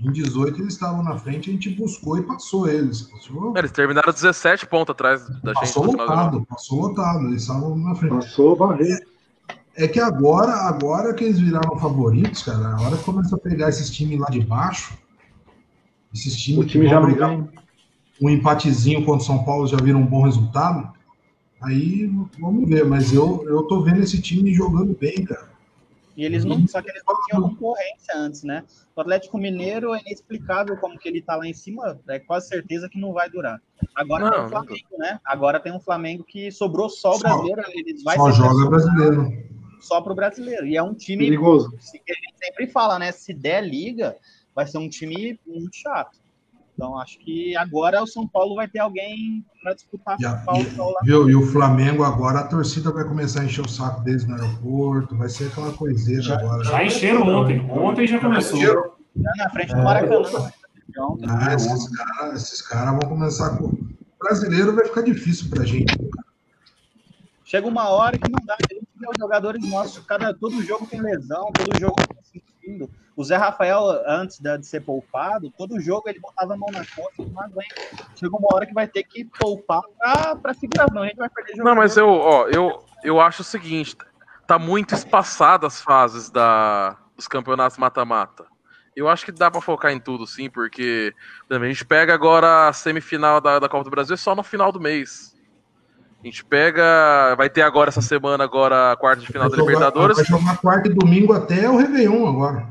Em 0.00 0.12
18 0.12 0.62
eles 0.62 0.74
estavam 0.74 1.02
na 1.02 1.16
frente, 1.18 1.50
a 1.50 1.52
gente 1.52 1.70
buscou 1.70 2.16
e 2.18 2.22
passou 2.22 2.68
eles. 2.68 3.02
Passou, 3.02 3.52
Eles 3.56 3.72
terminaram 3.72 4.12
17 4.12 4.64
pontos 4.66 4.92
atrás 4.92 5.22
da 5.42 5.52
gente 5.52 5.60
passou 5.60 5.82
ano. 5.84 5.92
lotado, 5.92 6.46
passou 6.48 6.80
lotado. 6.82 7.26
Eles 7.26 7.42
estavam 7.42 7.76
na 7.76 7.94
frente. 7.96 8.12
Passou, 8.14 8.54
varreu. 8.54 8.96
É 9.76 9.88
que 9.88 9.98
agora, 9.98 10.52
agora 10.68 11.12
que 11.14 11.24
eles 11.24 11.40
viraram 11.40 11.76
favoritos, 11.78 12.44
cara, 12.44 12.76
a 12.76 12.80
hora 12.80 12.96
que 12.96 13.02
começa 13.04 13.34
a 13.34 13.38
pegar 13.38 13.68
esses 13.70 13.90
times 13.90 14.20
lá 14.20 14.26
de 14.30 14.40
baixo, 14.40 14.96
esses 16.12 16.36
times 16.36 16.64
O 16.64 16.66
time 16.68 16.84
que 16.84 16.90
já 16.90 17.00
não 17.00 17.06
brigar 17.06 17.30
vem. 17.30 17.48
um 18.20 18.30
empatezinho 18.30 19.04
contra 19.04 19.22
o 19.22 19.26
São 19.26 19.44
Paulo 19.44 19.66
já 19.66 19.76
vira 19.76 19.96
um 19.96 20.06
bom 20.06 20.22
resultado, 20.24 20.92
aí 21.62 22.10
vamos 22.38 22.68
ver. 22.68 22.84
Mas 22.84 23.12
eu, 23.12 23.44
eu 23.48 23.62
tô 23.64 23.82
vendo 23.82 24.00
esse 24.00 24.20
time 24.20 24.52
jogando 24.52 24.96
bem, 24.98 25.24
cara. 25.24 25.48
E 26.16 26.24
eles 26.24 26.44
não, 26.44 26.66
só 26.66 26.82
que 26.82 26.90
eles 26.90 27.02
não 27.06 27.14
tinham 27.26 27.42
concorrência 27.54 28.16
antes, 28.16 28.42
né? 28.42 28.64
O 28.96 29.00
Atlético 29.00 29.38
Mineiro 29.38 29.94
é 29.94 30.00
inexplicável 30.00 30.76
como 30.76 30.98
que 30.98 31.08
ele 31.08 31.22
tá 31.22 31.36
lá 31.36 31.46
em 31.46 31.52
cima, 31.54 31.96
é 32.08 32.18
quase 32.18 32.48
certeza 32.48 32.88
que 32.88 32.98
não 32.98 33.12
vai 33.12 33.30
durar. 33.30 33.60
Agora 33.94 34.24
Não, 34.24 34.30
tem 34.32 34.38
o 34.40 34.42
não 34.42 34.48
Flamengo, 34.48 34.98
né? 34.98 35.20
Agora 35.24 35.60
tem 35.60 35.72
um 35.72 35.78
Flamengo 35.78 36.24
que 36.24 36.50
sobrou 36.50 36.88
só 36.90 37.14
o 37.14 37.18
brasileiro, 37.20 37.62
eles 37.72 38.02
vai 38.02 38.16
Só 38.16 38.32
ser 38.32 38.36
joga 38.38 38.68
brasileiro. 38.68 39.32
só 39.80 40.00
pro 40.00 40.12
brasileiro. 40.12 40.66
E 40.66 40.76
é 40.76 40.82
um 40.82 40.92
time 40.92 41.22
Perigoso. 41.22 41.70
que 41.70 42.10
a 42.12 42.14
gente 42.16 42.34
sempre 42.44 42.66
fala, 42.66 42.98
né? 42.98 43.12
Se 43.12 43.32
der 43.32 43.60
liga, 43.64 44.16
vai 44.58 44.66
ser 44.66 44.78
um 44.78 44.88
time 44.88 45.38
muito 45.46 45.70
chato. 45.76 46.18
Então 46.74 46.98
acho 46.98 47.16
que 47.20 47.56
agora 47.56 48.02
o 48.02 48.06
São 48.08 48.26
Paulo 48.26 48.56
vai 48.56 48.66
ter 48.66 48.80
alguém 48.80 49.44
para 49.62 49.72
disputar 49.72 50.16
E, 50.18 50.22
com 50.24 50.28
a- 50.28 50.34
o 50.58 50.64
Paulo 50.74 50.94
e- 51.02 51.06
viu? 51.06 51.30
E 51.30 51.36
o 51.36 51.46
Flamengo 51.46 52.02
agora, 52.02 52.40
a 52.40 52.46
torcida 52.48 52.90
vai 52.90 53.04
começar 53.04 53.42
a 53.42 53.44
encher 53.44 53.64
o 53.64 53.68
saco 53.68 54.00
deles 54.02 54.26
no 54.26 54.34
aeroporto, 54.34 55.16
vai 55.16 55.28
ser 55.28 55.46
aquela 55.46 55.72
coiseira 55.72 56.22
Já- 56.22 56.38
agora. 56.40 56.64
Já 56.64 56.84
encheram 56.84 57.22
ontem. 57.28 57.60
Ontem 57.70 58.04
já 58.08 58.18
começou. 58.18 58.58
Lá 58.60 59.32
na 59.36 59.50
frente 59.50 59.72
do 59.76 59.82
Maracanã. 59.82 60.50
Então, 60.88 61.16
Ah, 61.28 61.54
esses 61.54 61.88
caras 61.96 62.62
caras 62.62 62.90
vão 62.98 63.08
começar 63.10 63.56
com. 63.58 63.66
O 63.66 63.78
brasileiro 64.18 64.74
vai 64.74 64.86
ficar 64.86 65.02
difícil 65.02 65.48
pra 65.50 65.64
gente. 65.64 65.94
Chega 67.44 67.66
uma 67.68 67.88
hora 67.90 68.18
que 68.18 68.28
não 68.28 68.44
dá. 68.44 68.54
A 68.54 68.74
gente 68.74 68.86
vê 68.96 69.06
os 69.06 69.16
jogadores 69.18 69.68
nossos, 69.70 70.04
cada, 70.04 70.34
todo 70.34 70.60
jogo 70.62 70.84
tem 70.86 71.00
lesão, 71.00 71.50
todo 71.52 71.78
jogo 71.78 71.94
sentindo. 72.68 72.90
O 73.16 73.24
Zé 73.24 73.36
Rafael, 73.36 73.82
antes 74.06 74.38
de 74.38 74.62
ser 74.64 74.80
poupado, 74.80 75.50
todo 75.56 75.80
jogo 75.80 76.08
ele 76.08 76.20
botava 76.20 76.54
a 76.54 76.56
mão 76.56 76.68
na 76.70 76.84
conta 76.94 77.30
não 77.32 77.42
aguenta. 77.42 77.74
Chega 78.14 78.36
uma 78.36 78.48
hora 78.54 78.66
que 78.66 78.74
vai 78.74 78.86
ter 78.86 79.02
que 79.02 79.24
poupar 79.24 79.82
pra, 79.98 80.36
pra 80.36 80.54
segurar, 80.54 80.92
não 80.92 81.02
a 81.02 81.06
gente 81.06 81.16
vai 81.16 81.28
perder 81.28 81.56
jogo. 81.56 81.68
Não, 81.68 81.74
mas 81.74 81.96
eu, 81.96 82.08
ó, 82.08 82.46
eu, 82.48 82.84
eu 83.02 83.20
acho 83.20 83.42
o 83.42 83.44
seguinte, 83.44 83.96
tá 84.46 84.58
muito 84.58 84.94
espaçado 84.94 85.66
as 85.66 85.80
fases 85.80 86.30
da, 86.30 86.96
dos 87.16 87.26
campeonatos 87.26 87.78
mata-mata. 87.78 88.46
Eu 88.94 89.08
acho 89.08 89.24
que 89.24 89.32
dá 89.32 89.50
pra 89.50 89.60
focar 89.60 89.92
em 89.92 90.00
tudo, 90.00 90.26
sim, 90.26 90.50
porque 90.50 91.14
por 91.46 91.54
exemplo, 91.54 91.66
a 91.66 91.72
gente 91.72 91.84
pega 91.84 92.12
agora 92.12 92.68
a 92.68 92.72
semifinal 92.72 93.40
da, 93.40 93.58
da 93.58 93.68
Copa 93.68 93.84
do 93.84 93.90
Brasil 93.90 94.14
é 94.14 94.16
só 94.16 94.34
no 94.34 94.42
final 94.42 94.72
do 94.72 94.80
mês. 94.80 95.37
A 96.22 96.26
gente 96.26 96.44
pega. 96.44 97.34
Vai 97.36 97.48
ter 97.48 97.62
agora 97.62 97.90
essa 97.90 98.00
semana 98.02 98.42
agora 98.44 98.92
a 98.92 98.96
quarta 98.96 99.20
de 99.20 99.26
final 99.28 99.48
Vai 99.48 99.50
da 99.50 99.56
jogar- 99.56 99.72
Libertadores. 99.72 100.16
Vai 100.16 100.26
jogar 100.26 100.56
quarta 100.58 100.88
e 100.88 100.92
domingo 100.94 101.32
até 101.32 101.68
o 101.70 101.76
Réveillon 101.76 102.26
agora. 102.28 102.66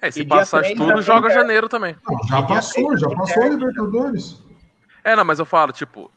É, 0.00 0.10
se 0.10 0.20
E 0.22 0.24
passar 0.26 0.62
de 0.62 0.74
tudo, 0.74 1.02
joga 1.02 1.28
tem- 1.28 1.36
janeiro 1.36 1.68
também. 1.68 1.94
Não, 2.08 2.18
já 2.26 2.42
passou, 2.42 2.96
já 2.96 3.08
passou 3.10 3.42
a. 3.42 3.48
Libertadores. 3.48 4.42
É, 5.04 5.14
não, 5.14 5.24
mas 5.24 5.38
eu 5.38 5.44
falo, 5.44 5.72
tipo, 5.72 6.10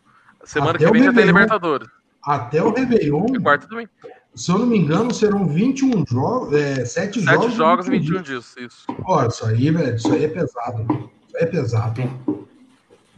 semana 0.46 0.72
Até 0.72 0.86
que 0.86 0.92
vem 0.92 1.04
já 1.04 1.14
tem. 1.14 1.26
Libertadores. 1.26 1.88
Até 2.26 2.64
o 2.64 2.74
Réveillon, 2.74 3.26
É 3.36 3.40
quarta 3.42 3.68
também. 3.68 3.90
se 4.34 4.50
eu 4.50 4.58
não 4.60 4.66
me 4.66 4.78
engano, 4.78 5.14
serão 5.14 5.46
21 5.46 6.06
jogos, 6.08 6.54
é, 6.54 6.86
7 6.86 7.20
Sete 7.20 7.34
jogos. 7.34 7.54
jogos 7.54 7.88
e 7.88 7.92
21 7.92 8.06
21 8.20 8.22
dias. 8.24 8.56
Isso. 8.58 8.86
Ó, 9.04 9.26
isso 9.26 9.46
aí, 9.46 9.70
velho, 9.70 9.96
isso 9.98 10.14
aí 10.14 10.24
é 10.24 10.28
pesado. 10.30 11.12
Isso 11.28 11.36
aí 11.38 11.44
é 11.44 11.46
pesado. 11.46 12.48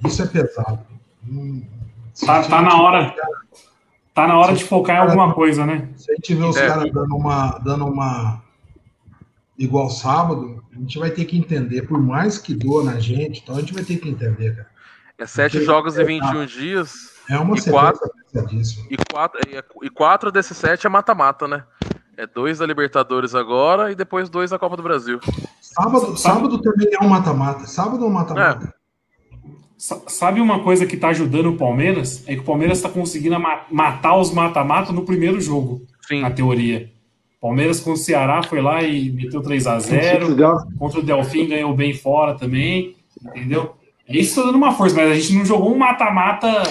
Isso 0.04 0.22
é 0.24 0.26
pesado. 0.26 0.80
Hum, 1.28 1.64
Tá, 2.24 2.44
tá 2.44 2.62
na 2.62 2.82
hora. 2.82 3.16
Tá 4.14 4.28
na 4.28 4.38
hora 4.38 4.54
de 4.56 4.64
focar 4.64 4.96
em 4.96 5.00
alguma 5.00 5.34
coisa, 5.34 5.66
né? 5.66 5.90
Se 5.98 6.12
a 6.12 6.16
gente 6.16 6.34
vê 6.36 6.44
os 6.46 6.56
É. 6.56 6.68
caras 6.68 6.92
dando 6.92 7.16
uma, 7.16 7.58
dando 7.60 7.86
uma. 7.86 8.42
Igual 9.58 9.90
sábado, 9.90 10.64
a 10.74 10.80
gente 10.80 11.00
vai 11.00 11.10
ter 11.10 11.24
que 11.26 11.38
entender, 11.38 11.84
por 11.84 11.98
mais 12.02 12.38
que 12.38 12.54
doa 12.54 12.84
na 12.84 13.00
gente, 13.00 13.42
então 13.42 13.56
a 13.56 13.60
gente 13.62 13.74
vai 13.74 13.84
ter 13.84 13.98
que 13.98 14.10
entender, 14.10 14.56
cara. 14.56 14.68
É 15.18 15.26
sete 15.26 15.54
Porque- 15.54 15.66
jogos 15.66 15.98
e 15.98 16.04
21 16.04 16.46
dias. 16.46 17.16
É 17.30 17.38
uma 17.40 17.56
E 17.58 17.62
pesadíssima. 17.62 18.86
E 18.92 18.98
quatro, 19.12 19.40
e, 19.50 19.86
e 19.86 19.90
quatro 19.90 20.32
desses 20.32 20.56
sete 20.58 20.86
é 20.86 20.90
mata-mata, 20.90 21.48
né? 21.48 21.64
É 22.18 22.28
dois 22.28 22.60
da 22.60 22.66
Libertadores 22.66 23.34
agora 23.34 23.92
e 23.92 23.96
depois 23.96 24.30
dois 24.30 24.52
da 24.52 24.60
Copa 24.60 24.78
do 24.78 24.84
Brasil. 24.84 25.20
Sábado, 25.62 26.16
sábado 26.18 26.62
também 26.62 26.88
é 26.94 27.04
um 27.04 27.10
mata-mata. 27.10 27.66
Sábado 27.66 28.04
é 28.04 28.08
um 28.08 28.12
mata-mata. 28.12 28.74
Sa- 29.86 30.02
Sabe 30.08 30.42
uma 30.42 30.62
coisa 30.62 30.84
que 30.88 30.98
tá 30.98 31.10
ajudando 31.10 31.48
o 31.52 31.56
Palmeiras? 31.58 32.24
É 32.26 32.34
que 32.34 32.40
o 32.42 32.44
Palmeiras 32.44 32.82
tá 32.82 32.90
conseguindo 32.90 33.40
ma- 33.40 33.66
matar 33.72 34.18
os 34.18 34.32
mata-mata 34.34 34.92
no 34.92 35.04
primeiro 35.04 35.40
jogo, 35.40 35.84
Sim. 36.08 36.22
na 36.22 36.32
teoria. 36.32 36.90
Palmeiras 37.40 37.80
com 37.80 37.92
o 37.92 37.96
Ceará 37.98 38.42
foi 38.42 38.62
lá 38.64 38.82
e 38.82 39.12
meteu 39.12 39.42
3 39.44 39.68
a 39.68 39.80
Se 39.80 39.90
0 39.90 40.26
desgasta. 40.26 40.68
Contra 40.80 41.00
o 41.00 41.04
Delfim 41.04 41.48
ganhou 41.48 41.72
bem 41.76 41.94
fora 41.94 42.34
também, 42.34 42.96
entendeu? 43.28 43.76
Isso 44.10 44.42
tá 44.42 44.48
dando 44.48 44.56
uma 44.58 44.72
força, 44.72 44.96
mas 44.96 45.12
a 45.12 45.14
gente 45.14 45.34
não 45.36 45.46
jogou 45.46 45.72
um 45.72 45.78
mata-mata 45.78 46.64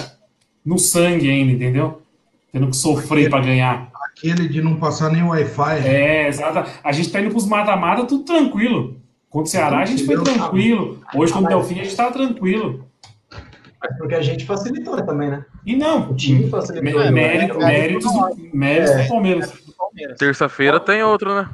no 0.67 0.77
sangue 0.77 1.31
ainda, 1.31 1.53
entendeu? 1.53 2.03
Tendo 2.51 2.67
que 2.67 2.77
sofrer 2.77 3.31
pra 3.31 3.39
ganhar. 3.41 3.91
Aquele 4.11 4.49
de 4.49 4.61
não 4.61 4.75
passar 4.75 5.13
nem 5.13 5.23
Wi-Fi. 5.23 5.87
É, 5.87 6.27
exato. 6.27 6.69
A 6.83 6.91
gente 6.91 7.13
tá 7.13 7.21
indo 7.21 7.31
pros 7.31 7.47
mata-mata 7.47 8.05
tudo 8.07 8.25
tranquilo. 8.25 8.97
Contra 9.31 9.47
o 9.47 9.51
Ceará 9.51 9.79
a 9.79 9.85
gente 9.85 10.05
foi 10.05 10.21
tranquilo. 10.21 10.99
Hoje 11.15 11.33
contra 11.33 11.47
o 11.57 11.61
Delfim 11.61 11.79
a 11.81 11.85
gente 11.85 11.95
tava 11.95 12.13
tranquilo. 12.13 12.85
Porque 13.99 14.15
a 14.15 14.23
gente 14.23 14.45
facilitou 14.45 14.97
também, 15.05 15.31
né? 15.31 15.45
E 15.65 15.77
não, 15.77 16.11
O 16.11 16.15
time 16.17 16.49
facilitou. 16.49 17.01
mé- 17.01 17.05
né? 17.07 17.11
mérito, 17.11 17.59
méritos 17.59 18.13
do, 18.13 18.37
méritos 18.57 18.97
do 19.03 19.09
Palmeiras. 19.09 19.51
do 19.53 19.73
Palmeiras. 19.73 20.19
Terça-feira 20.19 20.81
tem 20.81 21.03
outro, 21.03 21.35
né? 21.35 21.49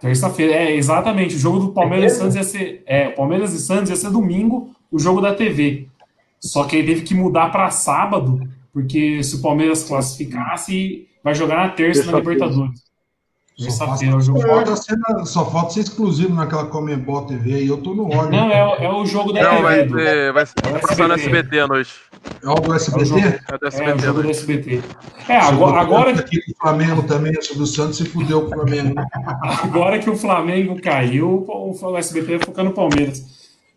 Terça-feira, 0.00 0.52
é 0.54 0.74
exatamente. 0.76 1.34
O 1.34 1.38
jogo 1.38 1.58
do 1.58 1.72
Palmeiras 1.72 2.12
e 2.12 2.16
Santos 2.16 2.34
ia 2.36 2.42
ser. 2.44 2.82
É, 2.86 3.08
Palmeiras 3.10 3.52
e 3.54 3.58
Santos 3.60 3.90
ia 3.90 3.96
ser 3.96 4.10
domingo, 4.10 4.70
o 4.90 4.98
jogo 4.98 5.20
da 5.20 5.34
TV. 5.34 5.88
Só 6.38 6.64
que 6.64 6.76
aí 6.76 6.84
teve 6.84 7.00
que 7.02 7.14
mudar 7.14 7.50
para 7.50 7.70
sábado, 7.70 8.40
porque 8.72 9.22
se 9.22 9.36
o 9.36 9.42
Palmeiras 9.42 9.84
classificasse, 9.84 11.08
vai 11.24 11.34
jogar 11.34 11.56
na 11.56 11.68
terça 11.70 12.04
na 12.04 12.12
Terça-feira. 12.12 12.44
Libertadores. 12.44 12.85
Só, 13.58 13.64
Terça-feira 13.64 14.12
é 14.12 14.16
o 14.18 14.20
jogo. 14.20 14.40
ser, 14.76 14.96
só 15.24 15.50
falta 15.50 15.70
ser 15.72 15.80
exclusivo 15.80 16.34
naquela 16.34 16.66
Comembol 16.66 17.24
TV 17.24 17.54
aí. 17.54 17.66
Eu 17.66 17.78
tô 17.78 17.94
no 17.94 18.04
óleo. 18.14 18.30
Não, 18.30 18.50
é, 18.50 18.62
o- 18.66 18.74
é 18.74 18.92
o 18.92 19.06
jogo 19.06 19.32
da 19.32 19.42
Não, 19.44 19.62
vai, 19.62 19.78
TV. 19.86 20.04
ter, 20.04 20.32
vai, 20.34 20.42
É 20.42 20.68
o 20.68 20.72
vai 20.72 20.80
passar 20.82 21.08
no 21.08 21.14
SBT. 21.14 21.60
À 21.60 21.66
noite. 21.66 21.90
É 22.42 22.48
o 22.50 22.54
do 22.56 22.74
SBT? 22.74 23.10
É 23.10 23.14
o. 23.14 23.18
É 23.18 23.58
do 23.58 23.64
É, 23.64 23.64
o 23.64 23.68
SBT 23.68 23.98
jogo 24.04 24.22
do. 24.22 24.30
SBT. 24.30 24.82
É, 25.26 25.36
agora, 25.38 25.80
agora, 25.80 26.10
aqui 26.10 26.36
o 26.38 26.56
Flamengo 26.60 27.02
também, 27.04 27.32
o 27.32 27.66
Santos 27.66 27.96
se 27.96 28.04
fudeu 28.04 28.42
com 28.42 28.48
o 28.48 28.50
Flamengo. 28.50 28.94
agora 29.62 29.98
que 30.00 30.10
o 30.10 30.16
Flamengo 30.16 30.78
caiu, 30.82 31.46
o 31.48 31.70
o 31.70 31.96
SBT 31.96 32.36
vai 32.36 32.46
focar 32.46 32.62
no 32.64 32.72
Palmeiras. 32.72 33.24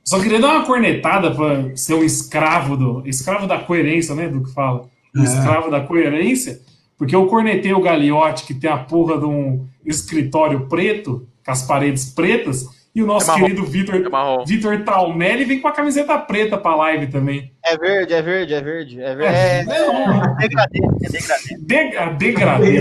Só 0.04 0.20
queria 0.20 0.42
dar 0.42 0.56
uma 0.58 0.66
cornetada 0.66 1.32
para 1.32 1.74
ser 1.78 1.94
um 1.94 2.04
escravo 2.04 2.76
do. 2.76 3.08
Escravo 3.08 3.48
da 3.48 3.60
coerência, 3.60 4.14
né? 4.14 4.28
Do 4.28 4.44
que 4.44 4.54
fala. 4.54 4.90
Um 5.16 5.22
É. 5.22 5.24
escravo 5.24 5.72
da 5.72 5.80
coerência, 5.80 6.60
porque 7.00 7.16
eu 7.16 7.26
cornetei 7.28 7.74
o 7.74 7.80
Gagliotti, 7.80 8.46
que 8.46 8.54
tem 8.54 8.70
a 8.70 8.78
porra 8.78 9.18
de 9.18 9.24
um 9.24 9.66
escritório 9.86 10.68
preto, 10.68 11.26
com 11.46 11.52
as 11.52 11.66
paredes 11.66 12.14
pretas, 12.14 12.66
e 12.94 13.02
o 13.02 13.06
nosso 13.06 13.32
É 13.32 13.36
querido 13.36 13.64
Vitor 13.66 13.96
É. 13.96 14.46
Vitor 14.46 14.84
Talmelli 14.84 15.46
vem 15.46 15.62
com 15.62 15.70
a 15.70 15.72
camiseta 15.72 16.18
preta 16.18 16.58
pra 16.58 16.76
live 16.76 17.08
também. 17.08 17.54
É 17.64 17.78
verde, 17.78 18.14
é 18.14 18.22
verde, 18.22 18.54
é 18.54 18.62
verde. 18.62 19.02
É, 19.02 19.16
verde. 19.16 19.34
É, 19.34 19.60
é, 19.62 19.64
não. 19.64 20.36
degradê, 20.36 20.80
é 21.04 21.10
degradê. 21.10 21.56
De, 21.58 21.98
a 21.98 22.12
degradê. 22.12 22.80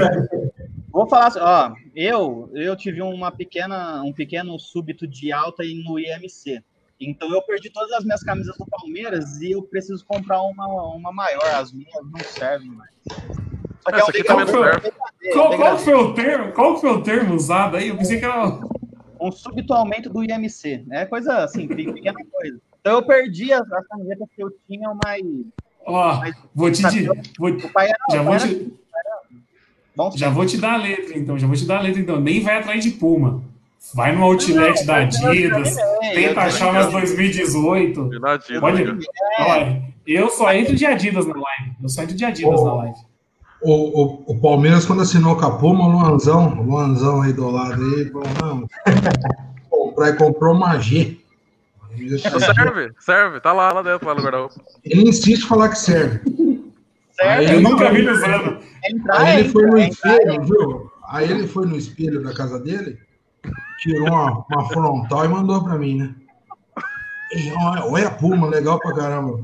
Vou 0.90 1.08
falar 1.08 1.28
assim, 1.28 1.38
ó, 1.40 1.72
eu, 1.94 2.50
eu 2.54 2.74
tive 2.74 3.00
uma 3.00 3.30
pequena, 3.30 4.02
um 4.02 4.12
pequeno 4.12 4.58
súbito 4.58 5.06
de 5.06 5.30
alta 5.30 5.62
no 5.84 5.96
IMC. 5.96 6.60
Então 7.00 7.32
eu 7.32 7.40
perdi 7.42 7.70
todas 7.70 7.92
as 7.92 8.04
minhas 8.04 8.24
camisas 8.24 8.56
do 8.58 8.66
Palmeiras 8.66 9.40
e 9.40 9.52
eu 9.52 9.62
preciso 9.62 10.04
comprar 10.04 10.42
uma, 10.42 10.66
uma 10.96 11.12
maior. 11.12 11.54
As 11.54 11.72
minhas 11.72 12.04
não 12.10 12.18
servem 12.18 12.70
mais. 12.70 12.90
Essa 13.86 14.10
aqui 14.10 14.24
também 14.24 14.44
não 14.46 14.52
serve. 14.52 14.92
Qual, 15.32 15.56
qual 15.56 15.78
foi 15.78 15.94
o 15.94 16.14
termo? 16.14 16.52
Qual 16.52 16.80
foi 16.80 16.90
o 16.90 17.02
termo 17.02 17.34
usado 17.34 17.76
aí? 17.76 17.88
Eu 17.88 17.96
pensei 17.96 18.18
que 18.18 18.24
era. 18.24 18.58
um 19.20 19.32
súbito 19.32 19.72
aumento 19.74 20.10
do 20.10 20.22
IMC. 20.24 20.84
É 20.90 21.04
coisa 21.06 21.44
assim, 21.44 21.66
pe- 21.66 21.92
pequena 21.92 22.18
coisa. 22.30 22.58
Então 22.80 22.94
eu 22.96 23.02
perdi 23.06 23.52
as, 23.52 23.70
as 23.72 23.86
camisetas 23.88 24.28
que 24.34 24.42
eu 24.42 24.50
tinha, 24.68 24.90
mas 25.04 25.22
Ó, 25.84 26.20
vou 26.54 26.70
te, 26.70 26.82
di- 26.90 27.06
vou, 27.38 27.50
o 27.50 27.72
pai 27.72 27.86
era, 27.88 27.96
já 28.10 28.22
vou 28.22 28.32
pai 28.36 28.42
era 28.42 28.48
te, 28.48 28.72
bom. 29.96 30.10
já 30.14 30.28
vou 30.30 30.46
te 30.46 30.56
dar 30.58 30.74
a 30.74 30.76
letra 30.76 31.18
então, 31.18 31.38
já 31.38 31.46
vou 31.46 31.56
te 31.56 31.66
dar 31.66 31.78
a 31.78 31.80
letra 31.82 32.00
então. 32.00 32.20
Nem 32.20 32.40
vai 32.40 32.58
atrás 32.58 32.84
de 32.84 32.90
Puma. 32.92 33.42
Vai 33.94 34.14
no 34.14 34.22
outlet 34.24 34.84
da 34.84 34.96
Adidas, 34.96 35.76
tenta 36.14 36.40
achar 36.42 36.70
umas 36.72 36.90
2018. 36.92 38.08
De 38.10 38.18
nadinha, 38.20 38.60
Pode- 38.60 38.84
né? 38.84 38.98
Olha, 39.40 39.82
eu 40.06 40.28
só 40.30 40.52
entro 40.52 40.74
de 40.76 40.84
Adidas 40.84 41.26
na 41.26 41.34
live. 41.34 41.72
Eu 41.82 41.88
só 41.88 42.02
entro 42.02 42.14
de 42.14 42.24
Adidas 42.24 42.62
na 42.62 42.74
live. 42.74 42.98
O, 43.60 43.72
o, 43.72 44.24
o 44.28 44.40
Palmeiras, 44.40 44.86
quando 44.86 45.02
assinou 45.02 45.36
com 45.36 45.46
a 45.46 45.58
Puma, 45.58 45.86
o 45.86 45.90
Luanzão, 45.90 46.58
o 46.58 46.62
Luanzão 46.62 47.22
aí 47.22 47.32
do 47.32 47.50
lado 47.50 47.82
aí, 47.82 48.10
falou, 48.10 48.28
não. 48.40 48.68
Comprar 49.68 50.10
e 50.10 50.16
comprou 50.16 50.54
uma 50.54 50.78
G. 50.78 51.18
Serve, 52.18 52.92
serve. 53.00 53.40
Tá 53.40 53.52
lá, 53.52 53.72
lá 53.72 53.82
dentro, 53.82 54.06
lá 54.06 54.14
no 54.14 54.22
guarda-roupa. 54.22 54.54
Ele 54.84 55.08
insiste 55.08 55.44
em 55.44 55.48
falar 55.48 55.70
que 55.70 55.78
serve. 55.78 56.20
Aí 56.26 56.68
Certo? 57.18 57.42
Eu 57.42 57.58
ele, 57.58 57.60
nunca 57.68 57.90
vi 57.90 57.98
ele 57.98 58.10
usando. 58.10 58.58
Aí 59.10 59.40
ele 59.40 59.48
foi 59.48 59.66
no 59.66 59.78
entrar, 59.78 60.16
espelho, 60.16 60.44
viu? 60.44 60.92
Aí 61.08 61.30
ele 61.30 61.48
foi 61.48 61.66
no 61.66 61.76
espelho 61.76 62.22
da 62.22 62.32
casa 62.32 62.60
dele, 62.60 62.98
tirou 63.78 64.08
uma, 64.08 64.44
uma 64.48 64.68
frontal 64.68 65.24
e 65.24 65.28
mandou 65.28 65.64
pra 65.64 65.76
mim, 65.76 65.96
né? 65.96 66.14
E, 67.32 67.52
olha, 67.52 67.84
olha 67.84 68.08
a 68.08 68.10
Puma, 68.10 68.48
legal 68.48 68.78
pra 68.78 68.94
caramba. 68.94 69.40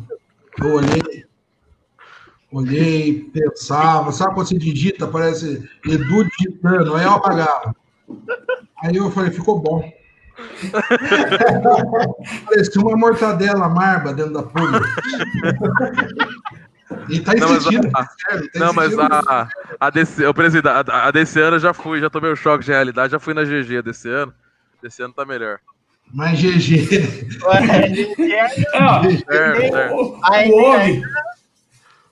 Eu 0.61 0.75
olhei, 0.75 1.25
olhei, 2.55 3.25
pensava, 3.33 4.13
sabe 4.13 4.35
quando 4.35 4.49
você 4.49 4.59
digita, 4.59 5.07
parece 5.07 5.69
Edu 5.87 6.25
digitando, 6.39 6.95
aí 6.95 7.05
eu 7.05 7.11
apagava. 7.13 7.75
Aí 8.83 8.97
eu 8.97 9.11
falei, 9.11 9.31
ficou 9.31 9.59
bom. 9.61 9.93
Parecia 12.47 12.81
uma 12.83 12.97
mortadela 12.97 13.69
marba 13.69 14.13
dentro 14.13 14.33
da 14.33 14.43
Puma. 14.43 14.81
E 17.09 17.21
tá 17.21 17.35
Não, 17.35 17.49
mas 17.49 17.67
insistindo, 17.67 17.89
a- 17.95 18.07
sério, 18.29 18.51
tá 18.53 18.59
Não, 18.59 18.73
mas 18.73 18.93
insistindo. 18.93 19.13
a, 19.29 19.49
a, 19.81 19.91
desse, 19.91 20.33
presidente, 20.33 20.69
a, 20.69 21.07
a 21.07 21.11
desse 21.11 21.41
ano 21.41 21.57
eu 21.57 21.61
já 21.61 21.73
fui, 21.75 22.01
já 22.01 22.11
tomei 22.11 22.31
o 22.33 22.37
choque 22.37 22.65
de 22.65 22.73
realidade, 22.73 23.13
já 23.13 23.19
fui 23.19 23.35
na 23.35 23.45
GG 23.45 23.83
desse 23.83 24.09
ano. 24.09 24.33
Desse 24.83 25.03
ano 25.03 25.15
tá 25.15 25.25
melhor. 25.25 25.59
Mas 26.13 26.39
GG. 26.39 26.89
Ah, 28.75 29.03
Certo, 29.31 29.61
certo. 29.73 29.95
o, 29.97 30.21
Aí, 30.25 31.03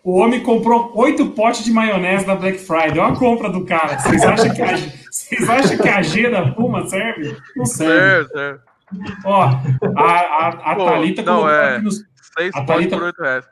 o 0.05 0.19
homem, 0.19 0.41
comprou 0.41 0.91
oito 0.97 1.27
potes 1.31 1.65
de 1.65 1.73
maionese 1.73 2.27
na 2.27 2.35
Black 2.35 2.59
Friday. 2.59 2.99
Olha 2.99 3.13
a 3.13 3.17
compra 3.17 3.49
do 3.51 3.65
cara. 3.65 3.99
Vocês 3.99 4.23
acham 4.25 4.53
que 4.55 4.63
a, 4.63 4.77
vocês 4.77 5.49
acham 5.49 5.79
que 5.79 5.89
a 5.89 6.03
G 6.03 6.29
da 6.31 6.51
Puma 6.53 6.87
serve? 6.89 7.37
Não 7.57 7.65
serve. 7.65 8.29
Certo, 8.29 8.33
certo. 8.33 8.63
Ó, 9.25 9.43
a, 9.97 10.03
a, 10.03 10.49
a 10.73 10.75
Pô, 10.77 10.85
Thalita 10.87 11.23
não, 11.23 11.37
colocou 11.37 11.51
é. 11.51 11.75
aqui 11.77 11.85
nos, 11.85 12.05
Seis 12.37 12.55
A 12.55 12.65
Thalita- 12.65 12.97
por 12.97 13.05
oito 13.05 13.23
reais. 13.23 13.45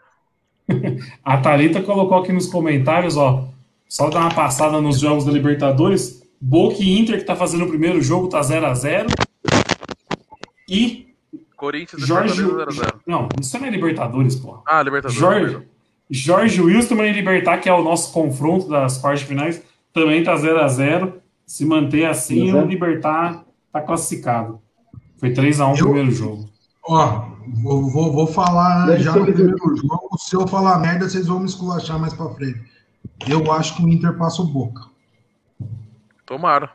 A 1.25 1.37
Thalita 1.39 1.83
colocou 1.83 2.19
aqui 2.19 2.33
nos 2.33 2.47
comentários, 2.47 3.17
ó. 3.17 3.49
Só 3.89 4.09
dar 4.09 4.21
uma 4.21 4.35
passada 4.35 4.81
nos 4.81 5.01
jogos 5.01 5.25
da 5.25 5.33
Libertadores. 5.33 6.21
Boca 6.41 6.77
e 6.81 6.99
Inter, 6.99 7.19
que 7.19 7.25
tá 7.25 7.35
fazendo 7.37 7.65
o 7.65 7.69
primeiro 7.69 8.01
jogo, 8.01 8.29
tá 8.29 8.41
0x0. 8.41 9.07
E 10.69 11.09
Corinthians 11.57 12.03
e 12.03 12.07
Jorge. 12.07 12.43
Fortaleza 12.43 12.83
0x0. 12.85 12.95
Não, 13.07 13.29
isso 13.41 13.59
não 13.59 13.67
é 13.67 13.71
Libertadores, 13.71 14.37
porra. 14.37 14.63
Ah, 14.67 14.83
Libertadores. 14.83 15.19
Jorge. 15.21 15.59
Jorge 16.11 16.61
Wilson 16.61 16.97
e 17.05 17.13
Libertar, 17.13 17.59
que 17.59 17.69
é 17.69 17.73
o 17.75 17.83
nosso 17.85 18.13
confronto 18.13 18.69
das 18.69 18.99
quartas 18.99 19.23
finais, 19.23 19.63
também 19.93 20.23
tá 20.25 20.35
0x0. 20.35 21.15
Se 21.47 21.65
manter 21.65 22.05
assim, 22.07 22.49
Exato. 22.49 22.65
o 22.65 22.69
Libertar 22.69 23.45
tá 23.73 23.81
classificado. 23.81 24.61
Foi 25.19 25.33
3x1 25.33 25.75
o 25.75 25.79
Eu- 25.79 25.85
primeiro 25.87 26.11
jogo. 26.13 26.49
Ó, 26.87 27.25
vou, 27.63 27.91
vou, 27.91 28.13
vou 28.13 28.27
falar 28.27 28.87
Deve 28.87 29.03
já 29.03 29.13
no 29.15 29.25
que- 29.27 29.33
primeiro 29.33 29.77
jogo. 29.77 30.09
Se 30.19 30.35
eu 30.35 30.47
falar 30.49 30.79
merda, 30.79 31.09
vocês 31.09 31.27
vão 31.27 31.39
me 31.41 31.47
esculachar 31.47 31.99
mais 31.99 32.13
pra 32.15 32.29
frente. 32.31 32.61
Eu 33.29 33.53
acho 33.53 33.77
que 33.77 33.85
o 33.85 33.89
Inter 33.89 34.17
passa 34.17 34.43
o 34.43 34.47
Boca. 34.47 34.83
Tomara. 36.27 36.71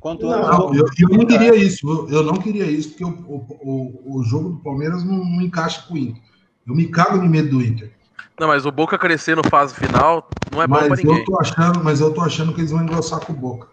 Quanto 0.00 0.26
Não, 0.26 0.74
eu, 0.74 0.86
eu 0.98 1.08
não 1.10 1.26
queria 1.26 1.54
isso. 1.54 1.86
Eu, 1.88 2.08
eu 2.08 2.22
não 2.24 2.34
queria 2.34 2.64
isso, 2.64 2.88
porque 2.90 3.04
o, 3.04 3.08
o, 3.08 3.46
o, 3.62 4.18
o 4.18 4.22
jogo 4.24 4.50
do 4.50 4.56
Palmeiras 4.60 5.04
não, 5.04 5.18
não 5.18 5.42
encaixa 5.42 5.82
com 5.86 5.94
o 5.94 5.98
Inter. 5.98 6.22
Eu 6.70 6.76
me 6.76 6.86
cago 6.86 7.18
de 7.18 7.28
medo 7.28 7.50
do 7.50 7.60
Inter. 7.60 7.90
Não, 8.38 8.46
mas 8.46 8.64
o 8.64 8.70
Boca 8.70 8.96
crescer 8.96 9.36
no 9.36 9.42
fase 9.50 9.74
final 9.74 10.28
não 10.52 10.62
é 10.62 10.66
bom 10.68 10.76
pra 10.76 10.88
mas 10.88 11.00
ninguém. 11.02 11.18
eu 11.18 11.24
tô 11.24 11.38
achando, 11.40 11.82
mas 11.82 12.00
eu 12.00 12.14
tô 12.14 12.20
achando 12.22 12.54
que 12.54 12.60
eles 12.60 12.70
vão 12.70 12.82
engrossar 12.82 13.18
com 13.26 13.32
o 13.32 13.36
Boca. 13.36 13.66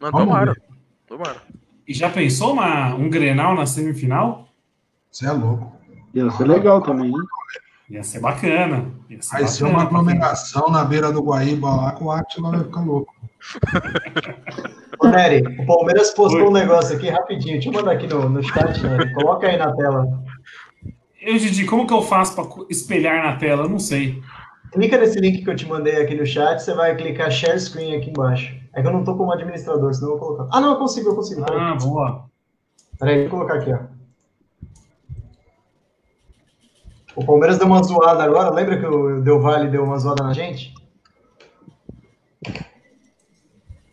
Não, 0.00 0.10
Vamos 0.12 0.28
tomara. 0.28 0.52
ver. 0.52 0.62
Tomara. 1.08 1.36
E 1.88 1.92
já 1.92 2.08
pensou 2.08 2.52
uma, 2.52 2.94
um 2.94 3.10
Grenal 3.10 3.54
na 3.56 3.66
semifinal? 3.66 4.46
Você 5.10 5.26
é 5.26 5.32
louco. 5.32 5.72
Ia 6.14 6.30
ser 6.30 6.44
legal 6.46 6.80
também, 6.82 7.10
né? 7.10 7.18
Ia 7.90 8.04
ser 8.04 8.20
bacana. 8.20 8.86
Ia 9.10 9.20
ser 9.20 9.32
Vai 9.38 9.48
ser 9.48 9.64
bacana 9.64 9.78
uma 9.82 9.88
pra 9.88 9.88
quem- 9.88 9.98
aglomeração 9.98 10.68
na 10.70 10.84
beira 10.84 11.10
do 11.12 11.20
Guaíba 11.22 11.68
lá 11.74 11.92
que 11.92 12.04
o 12.04 12.10
Atila 12.12 12.50
vai 12.52 12.64
ficar 12.64 12.80
louco. 12.80 13.12
Ô, 15.00 15.08
Nery, 15.08 15.42
o 15.60 15.66
Palmeiras 15.66 16.10
postou 16.12 16.40
Oi. 16.42 16.48
um 16.48 16.52
negócio 16.52 16.96
aqui 16.96 17.10
rapidinho. 17.10 17.54
Deixa 17.54 17.68
eu 17.68 17.72
mandar 17.74 17.92
aqui 17.92 18.06
no, 18.06 18.28
no 18.28 18.42
chat, 18.42 18.80
Nery. 18.82 19.12
Coloca 19.12 19.46
aí 19.48 19.56
na 19.58 19.72
tela. 19.74 20.06
Eu, 21.24 21.38
Didi, 21.38 21.64
como 21.64 21.86
que 21.86 21.92
eu 21.94 22.02
faço 22.02 22.34
pra 22.34 22.44
co- 22.44 22.66
espelhar 22.68 23.24
na 23.24 23.36
tela? 23.36 23.64
Eu 23.64 23.68
não 23.68 23.78
sei. 23.78 24.22
Clica 24.72 24.98
nesse 24.98 25.18
link 25.18 25.42
que 25.42 25.48
eu 25.48 25.56
te 25.56 25.66
mandei 25.66 25.96
aqui 26.02 26.14
no 26.14 26.26
chat, 26.26 26.58
você 26.60 26.74
vai 26.74 26.94
clicar 26.96 27.30
Share 27.30 27.58
Screen 27.58 27.96
aqui 27.96 28.10
embaixo. 28.10 28.54
É 28.74 28.82
que 28.82 28.88
eu 28.88 28.92
não 28.92 29.04
tô 29.04 29.16
como 29.16 29.32
administrador, 29.32 29.94
senão 29.94 30.12
eu 30.12 30.18
vou 30.18 30.26
colocar. 30.36 30.56
Ah, 30.56 30.60
não, 30.60 30.72
eu 30.72 30.78
consigo, 30.78 31.08
eu 31.10 31.14
consigo. 31.16 31.44
Peraí, 31.44 31.60
Ah, 31.60 31.74
boa. 31.76 32.24
Peraí, 32.98 33.20
vou 33.28 33.30
colocar 33.38 33.54
aqui, 33.54 33.72
ó. 33.72 33.78
O 37.16 37.24
Palmeiras 37.24 37.58
deu 37.58 37.68
uma 37.68 37.82
zoada 37.82 38.22
agora, 38.24 38.50
lembra 38.50 38.78
que 38.78 38.84
o 38.86 39.22
Del 39.22 39.40
Valle 39.40 39.70
deu 39.70 39.84
uma 39.84 39.96
zoada 39.98 40.24
na 40.24 40.32
gente? 40.32 40.74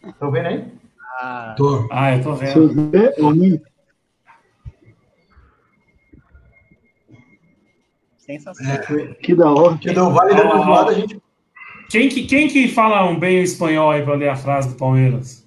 Estão 0.03 0.31
vendo 0.31 0.47
aí? 0.47 0.73
Ah, 1.19 1.53
Tô. 1.55 1.87
Ah, 1.91 2.15
eu 2.17 2.23
tô 2.23 2.33
vendo. 2.33 2.73
Ver, 8.27 8.33
é 8.33 8.39
sensacional. 8.39 9.15
Que 9.21 9.35
da 9.35 9.51
hora. 9.51 9.77
Que 9.77 9.93
deu 9.93 10.07
uma 10.07 10.23
Ah. 10.23 10.65
zoada, 10.65 10.91
a 10.91 10.93
gente. 10.93 11.21
Quem 11.89 12.07
que, 12.07 12.23
quem 12.25 12.47
que 12.47 12.67
fala 12.69 13.05
um 13.09 13.19
bem 13.19 13.41
espanhol 13.41 13.91
aí 13.91 14.01
pra 14.03 14.15
ler 14.15 14.29
a 14.29 14.35
frase 14.35 14.69
do 14.69 14.75
Palmeiras? 14.75 15.45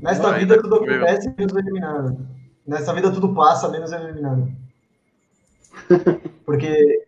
Nesta 0.00 0.30
Vai, 0.30 0.40
vida 0.40 0.56
né? 0.56 0.62
tudo 0.62 0.80
Meu. 0.82 0.96
acontece 0.96 1.32
menos 1.38 1.52
o 1.52 1.58
eliminado. 1.58 2.28
Nessa 2.66 2.92
vida 2.92 3.10
tudo 3.12 3.32
passa, 3.34 3.68
menos 3.68 3.92
o 3.92 3.94
eliminado. 3.94 4.48
Porque 6.44 7.04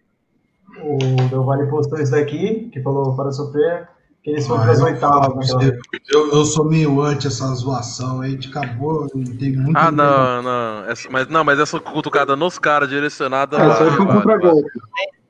o 0.81 0.99
Del 1.29 1.43
Valle 1.45 1.69
postou 1.69 1.99
isso 2.01 2.13
daqui, 2.13 2.69
que 2.73 2.81
falou 2.81 3.17
para 3.17 3.33
sofrer, 3.33 3.89
que 4.25 4.31
eles 4.31 4.47
foram 4.47 4.63
Ah, 4.63 4.71
as 4.71 4.79
eu 4.81 4.87
oitavas 4.87 5.51
época. 5.51 5.99
eu, 6.11 6.33
eu 6.33 6.45
sou 6.47 6.65
meio 6.65 7.01
anti 7.03 7.27
essa 7.27 7.47
zoação 7.55 8.23
aí, 8.23 8.35
de 8.37 8.49
acabou, 8.49 9.07
tem 9.39 9.55
muito. 9.55 9.77
Ah, 9.77 9.93
não, 9.93 10.43
não. 10.43 10.85
Essa, 10.87 11.09
mas, 11.11 11.29
não, 11.29 11.45
mas 11.45 11.61
essa 11.61 11.79
cutucada 11.79 12.35
nos 12.35 12.59
caras 12.59 12.89
direcionada. 12.89 13.59
Vai- 13.59 13.77
foi 13.77 13.91
um 14.01 14.07
vai- 14.07 14.17
contra-golpe. 14.17 14.71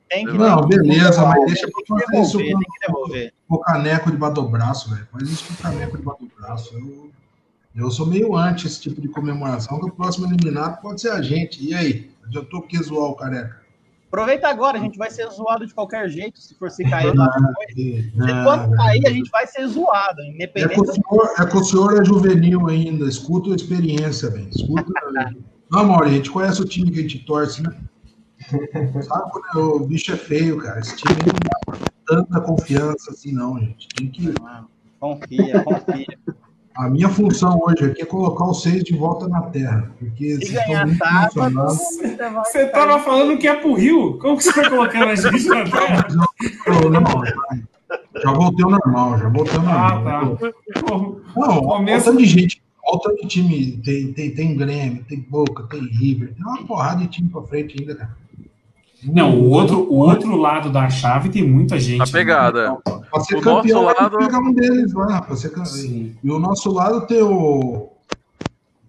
Tem 0.09 0.25
que, 0.25 0.37
Não, 0.37 0.61
tem 0.61 0.69
que 0.79 0.87
beleza, 0.87 1.09
devolver, 1.11 1.27
mas 1.39 1.45
deixa 1.47 1.67
pra 1.67 1.81
que 1.81 1.87
fazer 2.05 2.21
isso 2.21 2.37
com- 2.37 2.43
tem 2.45 2.57
que 2.59 3.33
o 3.49 3.59
caneco 3.59 4.11
debaixo 4.11 4.35
do 4.35 4.43
braço, 4.47 4.89
velho. 4.89 5.07
Faz 5.11 5.29
isso 5.29 5.43
com 5.45 5.53
o 5.53 5.57
caneco 5.57 5.97
debaixo 5.97 6.21
do 6.21 6.31
braço. 6.39 6.73
Eu, 6.75 7.09
eu 7.75 7.91
sou 7.91 8.05
meio 8.05 8.33
anti 8.37 8.65
esse 8.65 8.79
tipo 8.79 9.01
de 9.01 9.09
comemoração, 9.09 9.77
que 9.79 9.87
o 9.87 9.91
próximo 9.91 10.25
eliminado 10.27 10.79
pode 10.81 11.01
ser 11.01 11.09
a 11.09 11.21
gente. 11.21 11.61
E 11.67 11.73
aí? 11.73 12.09
Adiantou 12.25 12.61
que 12.61 12.77
zoar 12.81 13.09
o 13.11 13.15
careca? 13.15 13.64
Aproveita 14.15 14.47
agora, 14.47 14.77
a 14.77 14.81
gente 14.81 14.97
vai 14.97 15.11
ser 15.11 15.29
zoado 15.29 15.67
de 15.67 15.73
qualquer 15.73 16.09
jeito, 16.09 16.39
se 16.39 16.55
for 16.55 16.71
se 16.71 16.89
cair 16.89 17.13
lá 17.13 17.27
depois. 17.27 18.45
Quando 18.45 18.73
cair, 18.77 19.05
a 19.05 19.09
gente 19.09 19.29
vai 19.29 19.45
ser 19.45 19.67
zoado, 19.67 20.21
É 20.21 20.23
que, 20.23 20.31
independente 20.31 20.79
o 20.79 20.85
senhor, 20.85 21.33
é 21.37 21.45
que 21.45 21.57
o 21.57 21.63
senhor 21.65 22.01
é 22.01 22.05
juvenil 22.05 22.65
ainda. 22.69 23.05
Escuta 23.09 23.51
a 23.51 23.55
experiência, 23.55 24.29
velho. 24.29 24.47
Escuta. 24.47 24.89
Não, 25.69 25.83
Mauri, 25.83 26.11
a 26.11 26.13
gente 26.13 26.31
conhece 26.31 26.61
o 26.61 26.65
time 26.65 26.91
que 26.91 26.99
a 26.99 27.01
gente 27.01 27.25
torce, 27.25 27.61
né? 27.61 27.75
Sabe 29.01 29.31
quando 29.31 29.75
o 29.75 29.85
bicho 29.85 30.13
é 30.13 30.15
feio, 30.15 30.59
cara? 30.59 30.79
Esse 30.79 30.95
time 30.95 31.17
não 31.17 31.73
dá 31.73 31.77
tanta 32.07 32.39
confiança 32.39 33.11
assim, 33.11 33.33
não, 33.33 33.59
gente. 33.59 33.85
Tem 33.97 34.07
que. 34.07 34.33
Confia, 34.97 35.61
confia. 35.61 36.19
A 36.77 36.89
minha 36.89 37.07
função 37.07 37.57
hoje 37.65 37.85
aqui 37.85 38.01
é 38.01 38.05
colocar 38.05 38.45
os 38.49 38.61
seis 38.61 38.83
de 38.83 38.93
volta 38.95 39.27
na 39.29 39.41
terra. 39.43 39.91
Porque 39.97 40.35
Se 40.35 40.37
vocês 40.37 40.49
estão 40.51 40.65
ganhar 40.67 40.85
muito 40.87 40.99
tábua, 40.99 41.47
emocionados. 41.47 41.77
você 41.95 42.17
vai 42.17 42.43
Você 42.45 42.65
tava 42.67 42.99
falando 42.99 43.37
que 43.37 43.47
é 43.47 43.55
pro 43.55 43.73
Rio. 43.73 44.17
Como 44.19 44.37
que 44.37 44.43
você 44.43 44.53
tá 44.61 44.69
colocando 44.69 45.05
a 45.05 45.15
gente 45.15 45.45
na 45.47 45.63
terra? 45.63 46.07
Eu, 46.67 46.89
não, 46.91 47.01
já 48.21 48.31
voltei 48.33 48.65
ao 48.65 48.71
normal, 48.71 49.17
já 49.19 49.29
voltei 49.29 49.55
ao 49.57 49.67
Ah, 49.67 49.93
normal. 49.95 50.37
tá. 50.37 50.51
Pô, 50.81 51.21
Não, 51.37 51.65
Palmeiras- 51.67 52.07
olha 52.07 52.13
o 52.15 52.17
tanto 52.17 52.17
de 52.17 52.25
gente, 52.25 52.61
olha 52.85 52.95
o 52.97 52.99
tanto 52.99 53.21
de 53.21 53.27
time, 53.27 53.81
tem, 53.83 54.11
tem, 54.13 54.31
tem 54.33 54.57
Grêmio, 54.57 55.03
tem 55.07 55.19
Boca, 55.29 55.63
tem 55.63 55.81
River, 55.81 56.33
tem 56.33 56.45
uma 56.45 56.65
porrada 56.65 57.01
de 57.01 57.07
time 57.07 57.29
pra 57.29 57.41
frente 57.43 57.77
ainda, 57.79 57.95
cara. 57.95 58.17
Não, 59.05 59.35
o 59.39 59.49
outro, 59.51 59.79
o 59.81 59.95
outro 59.97 60.35
lado 60.35 60.69
da 60.71 60.89
chave 60.89 61.29
tem 61.29 61.47
muita 61.47 61.79
gente. 61.79 61.99
Tá 61.99 62.07
pegada. 62.11 62.75
Pra 62.83 63.19
ser 63.21 63.37
O 63.37 63.41
campeão, 63.41 63.83
lado- 63.83 64.17
pegar 64.17 64.39
um 64.39 64.51
deles 64.53 64.93
lá, 64.93 65.21
pra 65.21 65.35
ser 65.35 65.49
campeão. 65.49 65.65
Sim. 65.65 66.15
E 66.23 66.31
o 66.31 66.39
nosso 66.39 66.71
lado 66.73 67.05
tem 67.05 67.21
o... 67.21 67.89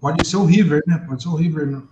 Pode 0.00 0.26
ser 0.26 0.36
o 0.36 0.44
River, 0.44 0.82
né? 0.86 1.02
Pode 1.06 1.22
ser 1.22 1.28
o 1.28 1.34
River. 1.34 1.66
Não, 1.66 1.82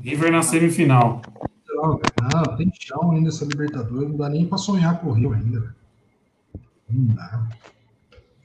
River 0.00 0.30
na 0.32 0.42
semifinal. 0.42 1.20
não. 1.68 2.00
Não, 2.32 2.56
tem 2.56 2.70
chão 2.78 3.10
ainda 3.12 3.28
essa 3.28 3.44
Libertadores, 3.44 4.08
não 4.08 4.16
dá 4.16 4.28
nem 4.28 4.46
pra 4.46 4.58
sonhar 4.58 5.00
com 5.00 5.08
o 5.08 5.12
Rio 5.12 5.32
ainda, 5.32 5.60
velho. 5.60 5.74
Não 6.90 7.14
dá. 7.14 7.42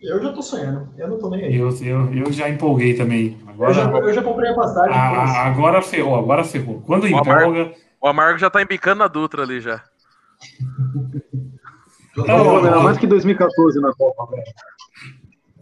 Eu 0.01 0.23
já 0.23 0.31
tô 0.31 0.41
sonhando, 0.41 0.87
eu 0.97 1.09
não 1.09 1.17
tô 1.19 1.29
nem 1.29 1.43
aí. 1.43 1.55
Eu, 1.55 1.69
eu, 1.81 2.13
eu 2.13 2.31
já 2.31 2.49
empolguei 2.49 2.93
também. 2.93 3.37
Eu 3.59 3.73
já, 3.73 3.83
Agora, 3.83 4.05
eu 4.05 4.13
já 4.13 4.23
comprei 4.23 4.49
a 4.49 4.55
passagem. 4.55 4.95
a- 4.95 5.09
foda-se. 5.09 5.37
a- 5.37 5.41
agora 5.45 5.81
ferrou, 5.81 6.15
agora 6.17 6.43
ferrou. 6.43 6.81
Quando 6.85 7.05
empolga. 7.07 7.73
O 8.01 8.07
Amargo 8.07 8.39
já 8.39 8.49
tá 8.49 8.61
embicando 8.61 8.99
na 8.99 9.07
Dutra 9.07 9.43
ali 9.43 9.59
já. 9.59 9.83
Vamos 12.15 12.61
ganhar 12.61 12.75
não. 12.75 12.83
mais 12.83 12.97
que 12.97 13.07
2014 13.07 13.79
na 13.79 13.93
Copa, 13.93 14.27
velho. 14.31 14.43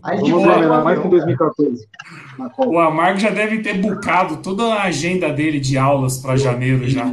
Vamos 0.02 0.46
lembrar 0.46 0.82
o 0.82 0.84
mais 0.84 1.00
que 1.00 1.06
em 1.06 1.08
avião, 1.08 1.10
2014. 1.10 1.88
na 2.38 2.50
Copa. 2.50 2.70
O 2.70 2.80
Amargo 2.80 3.20
já 3.20 3.30
deve 3.30 3.62
ter 3.62 3.80
bucado 3.80 4.38
toda 4.38 4.76
a 4.76 4.84
agenda 4.84 5.32
dele 5.32 5.60
de 5.60 5.78
aulas 5.78 6.18
para 6.18 6.38
janeiro 6.38 6.88
já. 6.88 7.06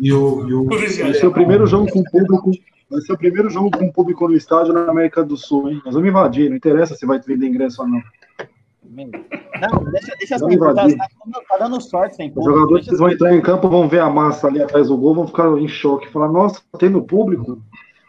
E 0.00 0.12
o, 0.12 0.48
e 0.48 0.54
o, 0.54 0.64
Vai 0.64 1.14
ser 1.14 1.26
o 1.26 1.32
primeiro 1.32 1.66
jogo 1.66 1.90
com 1.90 2.02
público. 2.04 2.50
Vai 2.88 3.00
ser 3.02 3.12
o 3.12 3.18
primeiro 3.18 3.50
jogo 3.50 3.70
com 3.70 3.92
público 3.92 4.28
no 4.28 4.34
estádio 4.34 4.72
na 4.72 4.90
América 4.90 5.22
do 5.22 5.36
Sul, 5.36 5.70
hein? 5.70 5.82
Nós 5.84 5.94
vamos 5.94 6.08
invadir, 6.08 6.48
não 6.48 6.56
interessa 6.56 6.94
se 6.94 7.06
vai 7.06 7.20
vender 7.20 7.46
ingresso 7.46 7.82
ou 7.82 7.88
não. 7.88 8.02
Não, 8.90 9.84
deixa, 9.92 10.14
deixa 10.18 10.38
Vamos 10.38 10.60
assim, 10.62 10.96
tá, 10.96 11.08
dando 11.58 11.80
sorte 11.80 12.16
sem 12.16 12.32
Os 12.34 12.44
jogadores 12.44 12.86
deixa 12.86 12.98
vão 12.98 13.10
entrar 13.10 13.34
em 13.34 13.40
campo, 13.40 13.68
vão 13.68 13.88
ver 13.88 14.00
a 14.00 14.10
massa 14.10 14.48
ali 14.48 14.60
atrás 14.60 14.88
do 14.88 14.96
gol, 14.96 15.14
vão 15.14 15.28
ficar 15.28 15.46
em 15.58 15.68
choque. 15.68 16.10
Falar, 16.10 16.28
nossa, 16.28 16.60
tendo 16.78 17.00
público, 17.02 17.62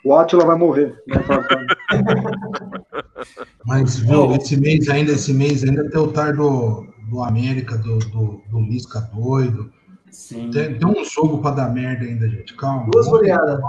o 0.04 0.16
Atila 0.16 0.44
vai 0.44 0.58
morrer. 0.58 0.96
Mas, 3.66 4.00
viu, 4.00 4.34
esse 4.34 4.60
mês 4.60 4.90
ainda, 4.90 5.12
esse 5.12 5.34
mês 5.34 5.64
ainda 5.64 5.88
tem 5.88 6.02
o 6.02 6.12
tar 6.12 6.36
do, 6.36 6.88
do 7.10 7.22
América, 7.22 7.78
do, 7.78 8.00
do, 8.00 8.42
do 8.50 8.60
Lisca 8.62 9.02
doido. 9.14 9.72
Sim. 10.10 10.50
Tem, 10.50 10.78
tem 10.78 10.88
um 10.88 11.06
jogo 11.06 11.42
pra 11.42 11.52
dar 11.52 11.72
merda 11.72 12.06
ainda, 12.06 12.28
gente. 12.28 12.56
Calma. 12.56 12.90
Duas 12.92 13.08
goleadas. 13.08 13.62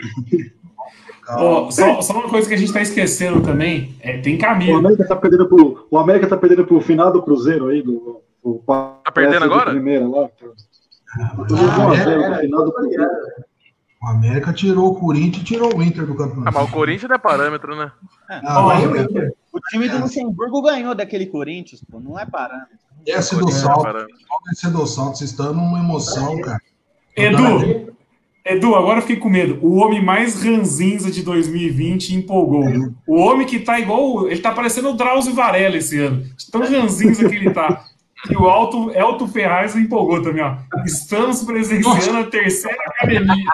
calma. 1.24 1.44
Ó, 1.44 1.70
só, 1.70 2.00
só 2.02 2.12
uma 2.14 2.28
coisa 2.28 2.48
que 2.48 2.54
a 2.54 2.58
gente 2.58 2.72
tá 2.72 2.80
esquecendo 2.80 3.40
também, 3.42 3.94
é, 4.00 4.18
tem 4.18 4.36
O 4.36 4.38
Camilo. 4.38 4.78
América 4.78 5.06
tá 5.06 5.16
perdendo 5.16 5.48
pro, 5.48 5.86
o 5.90 5.98
América 5.98 6.26
tá 6.26 6.36
perdendo 6.36 6.64
pro 6.66 6.80
final 6.80 7.12
do 7.12 7.22
Cruzeiro 7.22 7.68
aí, 7.68 7.82
do, 7.82 8.20
do 8.42 8.62
Tá 8.66 9.10
perdendo 9.12 9.38
de 9.40 9.44
agora? 9.44 9.70
Primeira, 9.70 10.06
lá. 10.08 10.28
Ah, 11.20 11.36
o, 11.38 11.94
era, 11.94 12.28
no 12.30 12.36
final 12.36 12.64
do 12.64 12.72
Cruzeiro. 12.72 13.04
o 14.02 14.06
América 14.08 14.52
tirou 14.52 14.92
o 14.92 14.94
Corinthians 14.94 15.42
e 15.42 15.44
tirou 15.44 15.76
o 15.76 15.82
Inter 15.82 16.06
do 16.06 16.12
Ah, 16.12 16.16
campeonato. 16.16 16.54
mas 16.58 16.68
o 16.68 16.72
Corinthians 16.72 17.08
não 17.08 17.16
é 17.16 17.18
parâmetro, 17.18 17.76
né? 17.76 17.90
Ah, 18.28 18.66
o 18.66 18.96
Inter. 18.96 19.32
O 19.52 19.60
time 19.70 19.88
do 19.88 19.98
Luxemburgo 19.98 20.62
ganhou 20.62 20.94
daquele 20.94 21.26
Corinthians, 21.26 21.82
pô, 21.90 21.98
não 21.98 22.18
é 22.18 22.24
parâmetro. 22.26 22.76
desce 23.04 23.34
do 23.36 23.48
é 23.48 23.52
salto. 23.52 23.82
parâmetro. 23.82 24.14
Desce 24.50 24.70
do 24.70 24.86
salto. 24.86 25.16
Vocês 25.18 25.30
estão 25.30 25.52
numa 25.52 25.78
emoção, 25.78 26.40
cara. 26.42 26.60
Edu, 27.16 27.96
Edu, 28.48 28.74
agora 28.74 28.98
eu 28.98 29.02
fiquei 29.02 29.16
com 29.16 29.28
medo. 29.28 29.58
O 29.60 29.76
homem 29.76 30.02
mais 30.02 30.42
ranzinza 30.42 31.10
de 31.10 31.22
2020 31.22 32.14
empolgou. 32.14 32.64
O 33.06 33.16
homem 33.20 33.46
que 33.46 33.58
tá 33.58 33.78
igual. 33.78 34.26
Ele 34.28 34.40
tá 34.40 34.52
parecendo 34.52 34.90
o 34.90 34.96
Drauzio 34.96 35.34
Varela 35.34 35.76
esse 35.76 35.98
ano. 35.98 36.24
Tão 36.50 36.62
ranzinza 36.62 37.28
que 37.28 37.34
ele 37.34 37.50
tá. 37.50 37.84
E 38.30 38.36
o 38.36 38.46
Alto, 38.48 38.90
Elton 38.90 39.28
Ferraz 39.28 39.76
empolgou 39.76 40.22
também, 40.22 40.42
ó. 40.42 40.56
Estamos 40.84 41.44
presenciando 41.44 42.18
a 42.18 42.24
terceira 42.24 42.76
academia. 42.86 43.44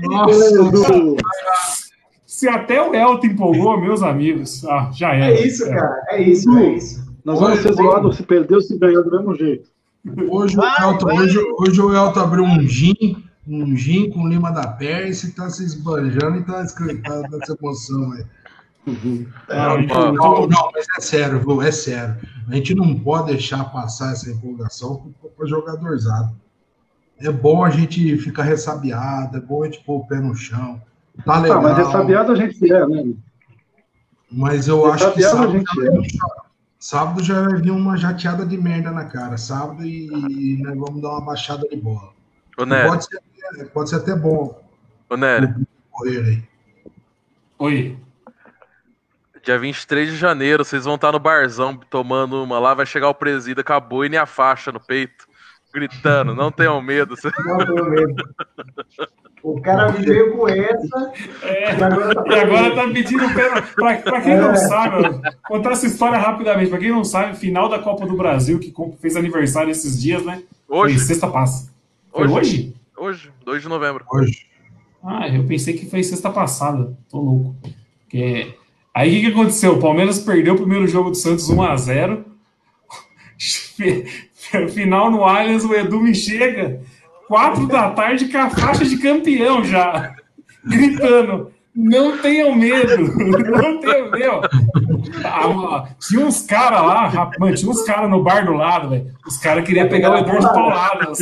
Edu, 0.00 1.16
Se 2.26 2.48
até 2.48 2.80
o 2.80 2.94
Elton 2.94 3.26
empolgou, 3.26 3.80
meus 3.80 4.02
amigos, 4.02 4.64
ah, 4.64 4.90
já 4.94 5.12
era. 5.14 5.34
É 5.34 5.46
isso, 5.46 5.68
cara. 5.68 6.02
É 6.08 6.22
isso, 6.22 6.58
é 6.58 6.72
isso. 6.72 7.10
Nós 7.24 7.38
vamos 7.38 7.60
ser 7.60 7.72
zoados 7.74 8.16
se 8.16 8.22
perdeu, 8.22 8.60
se 8.60 8.78
ganhou 8.78 9.04
do 9.04 9.10
mesmo 9.10 9.34
jeito. 9.36 9.68
Hoje, 10.30 10.56
o 10.56 10.60
Vai, 10.60 10.82
Elton, 10.82 11.06
vai. 11.06 11.18
hoje, 11.18 11.38
hoje 11.58 11.82
o 11.82 11.94
Elton 11.94 12.20
abriu 12.20 12.44
um 12.44 12.60
gin, 12.62 13.22
um 13.50 13.76
gin 13.76 14.10
com 14.10 14.28
lima 14.28 14.50
da 14.52 14.66
perna 14.66 15.10
e 15.10 15.30
tá 15.32 15.50
se 15.50 15.64
esbanjando 15.64 16.36
e 16.38 16.44
tá, 16.44 16.62
escre- 16.62 16.98
tá 17.02 17.20
dessa 17.22 17.56
emoção 17.60 18.12
aí. 18.12 18.24
Ah, 19.48 19.68
Não, 19.68 19.80
empolgou. 19.80 20.40
não, 20.40 20.46
não, 20.48 20.70
mas 20.72 20.86
é 20.96 21.00
sério, 21.00 21.40
viu? 21.40 21.60
É 21.60 21.70
sério. 21.70 22.16
A 22.48 22.54
gente 22.54 22.74
não 22.74 22.98
pode 22.98 23.26
deixar 23.32 23.64
passar 23.70 24.12
essa 24.12 24.30
empolgação 24.30 25.12
para 25.36 25.46
jogadorzado. 25.46 26.34
É 27.18 27.30
bom 27.30 27.62
a 27.64 27.70
gente 27.70 28.16
ficar 28.18 28.44
ressabiado, 28.44 29.36
é 29.36 29.40
bom 29.40 29.62
a 29.62 29.66
gente 29.66 29.84
pôr 29.84 29.98
o 29.98 30.06
pé 30.06 30.16
no 30.16 30.34
chão. 30.34 30.80
Tá 31.24 31.38
legal. 31.40 31.58
Ah, 31.58 31.62
mas 31.62 31.76
ressabiado 31.76 32.32
a 32.32 32.34
gente 32.34 32.72
é, 32.72 32.86
né? 32.86 33.12
Mas 34.32 34.68
eu 34.68 34.90
acho 34.90 35.12
que 35.12 35.22
sábado, 35.22 35.52
gente 35.52 35.86
é. 35.86 35.90
sábado 36.78 37.22
já 37.22 37.42
vai 37.42 37.60
vir 37.60 37.72
uma 37.72 37.96
jateada 37.96 38.46
de 38.46 38.56
merda 38.56 38.90
na 38.90 39.04
cara. 39.04 39.36
Sábado 39.36 39.84
e, 39.84 40.06
e 40.06 40.62
nós 40.62 40.78
vamos 40.78 41.02
dar 41.02 41.10
uma 41.10 41.20
baixada 41.20 41.66
de 41.68 41.76
bola. 41.76 42.12
Ô, 42.56 42.66
Pode 42.66 43.04
ser, 43.04 43.20
pode 43.72 43.90
ser 43.90 43.96
até 43.96 44.14
bom 44.14 44.60
ô, 45.08 45.16
Nery, 45.16 45.54
aí. 46.06 46.42
Oi. 47.58 47.98
dia 49.44 49.58
23 49.58 50.10
de 50.10 50.16
janeiro, 50.16 50.64
vocês 50.64 50.84
vão 50.84 50.94
estar 50.94 51.12
no 51.12 51.18
barzão 51.18 51.76
tomando 51.76 52.42
uma 52.42 52.58
lá, 52.58 52.74
vai 52.74 52.86
chegar 52.86 53.08
o 53.08 53.14
presídio 53.14 53.64
com 53.64 53.72
a 53.72 53.80
boina 53.80 54.14
e 54.14 54.18
a 54.18 54.26
faixa 54.26 54.70
no 54.72 54.80
peito, 54.80 55.26
gritando, 55.72 56.34
não 56.34 56.50
tenham 56.50 56.80
medo. 56.80 57.14
Não 57.44 57.58
tenho 57.58 57.84
medo. 57.90 58.34
O 59.42 59.58
cara 59.62 59.90
me 59.90 60.04
veio 60.04 60.36
com 60.36 60.46
essa 60.46 61.12
É, 61.42 61.74
e 61.78 61.82
agora 61.82 62.14
tá 62.14 62.24
E 62.28 62.38
agora 62.40 62.74
tá 62.74 62.82
pedindo 62.92 63.34
pena. 63.34 63.62
Pra, 63.62 63.96
pra 63.96 64.20
quem 64.20 64.32
É. 64.32 64.40
não 64.40 64.54
sabe, 64.54 65.20
contar 65.48 65.70
essa 65.72 65.86
história 65.86 66.18
rapidamente. 66.18 66.68
Pra 66.68 66.78
quem 66.78 66.90
não 66.90 67.04
sabe, 67.04 67.36
final 67.38 67.66
da 67.68 67.78
Copa 67.78 68.06
do 68.06 68.16
Brasil, 68.16 68.58
que 68.58 68.72
fez 69.00 69.16
aniversário 69.16 69.70
esses 69.70 69.98
dias, 70.00 70.22
né? 70.24 70.42
Foi 70.68 70.78
Hoje, 70.78 70.98
sexta 70.98 71.26
passa. 71.26 71.72
Foi 72.12 72.24
Hoje. 72.24 72.34
hoje? 72.34 72.79
Hoje, 73.00 73.32
2 73.44 73.62
de 73.62 73.68
novembro. 73.68 74.04
Hoje. 74.12 74.46
Ah, 75.02 75.26
eu 75.28 75.44
pensei 75.46 75.74
que 75.74 75.88
foi 75.88 76.02
sexta 76.02 76.30
passada. 76.30 76.96
Tô 77.08 77.18
louco. 77.18 77.56
Porque... 78.02 78.54
Aí 78.92 79.08
o 79.08 79.12
que, 79.12 79.20
que 79.20 79.32
aconteceu? 79.32 79.76
O 79.76 79.80
Palmeiras 79.80 80.18
perdeu 80.18 80.54
o 80.54 80.58
primeiro 80.58 80.86
jogo 80.86 81.10
do 81.10 81.16
Santos 81.16 81.48
1x0. 81.48 82.24
Final 84.74 85.10
no 85.10 85.24
Allianz, 85.24 85.64
o 85.64 85.74
Edu 85.74 86.00
me 86.00 86.14
chega. 86.14 86.82
Quatro 87.28 87.66
da 87.66 87.90
tarde 87.90 88.28
com 88.28 88.38
a 88.38 88.50
faixa 88.50 88.84
de 88.84 88.98
campeão 88.98 89.64
já. 89.64 90.14
Gritando. 90.66 91.52
Não 91.74 92.18
tenham 92.18 92.54
medo. 92.54 92.96
Não 93.16 93.80
tenham 93.80 94.10
medo. 94.10 94.40
Ah, 95.24 95.88
tinha 96.00 96.26
uns 96.26 96.42
caras 96.42 96.82
lá, 96.82 97.08
rap- 97.08 97.38
mano, 97.38 97.54
tinha 97.54 97.70
uns 97.70 97.82
caras 97.84 98.10
no 98.10 98.22
bar 98.22 98.44
do 98.44 98.52
lado, 98.52 98.90
velho. 98.90 99.12
Os 99.26 99.36
caras 99.38 99.64
queriam 99.64 99.88
pegar 99.88 100.10
o 100.12 100.16
Edu 100.18 100.32
de 100.40 100.46
paulada. 100.52 101.12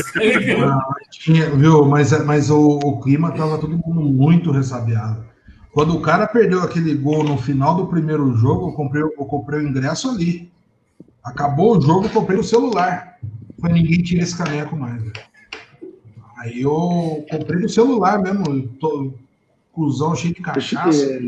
Ah, 0.64 0.80
tinha, 1.10 1.50
viu? 1.50 1.84
Mas, 1.84 2.24
mas 2.24 2.50
o, 2.50 2.78
o 2.82 3.00
clima 3.00 3.30
tava 3.32 3.58
todo 3.58 3.76
mundo 3.78 4.00
muito 4.00 4.50
ressabiado. 4.50 5.24
Quando 5.72 5.94
o 5.94 6.00
cara 6.00 6.26
perdeu 6.26 6.62
aquele 6.62 6.94
gol 6.94 7.22
no 7.22 7.36
final 7.36 7.74
do 7.76 7.86
primeiro 7.86 8.34
jogo, 8.36 8.68
eu 8.68 8.72
comprei, 8.72 9.02
eu 9.02 9.10
comprei 9.12 9.60
o 9.60 9.68
ingresso 9.68 10.08
ali. 10.10 10.50
Acabou 11.22 11.76
o 11.76 11.80
jogo, 11.80 12.06
eu 12.06 12.10
comprei 12.10 12.38
o 12.38 12.44
celular. 12.44 13.18
Foi 13.60 13.70
ninguém 13.72 14.02
tira 14.02 14.22
esse 14.22 14.36
caneco 14.36 14.74
mais. 14.74 14.96
velho. 15.00 15.12
Aí 16.38 16.62
eu 16.62 17.24
comprei 17.30 17.60
no 17.60 17.68
celular 17.68 18.18
mesmo. 18.22 18.44
eu 18.48 18.68
Tô, 18.80 19.12
cuzão 19.78 20.16
cheio 20.16 20.34
de 20.34 20.42
cachaça. 20.42 21.20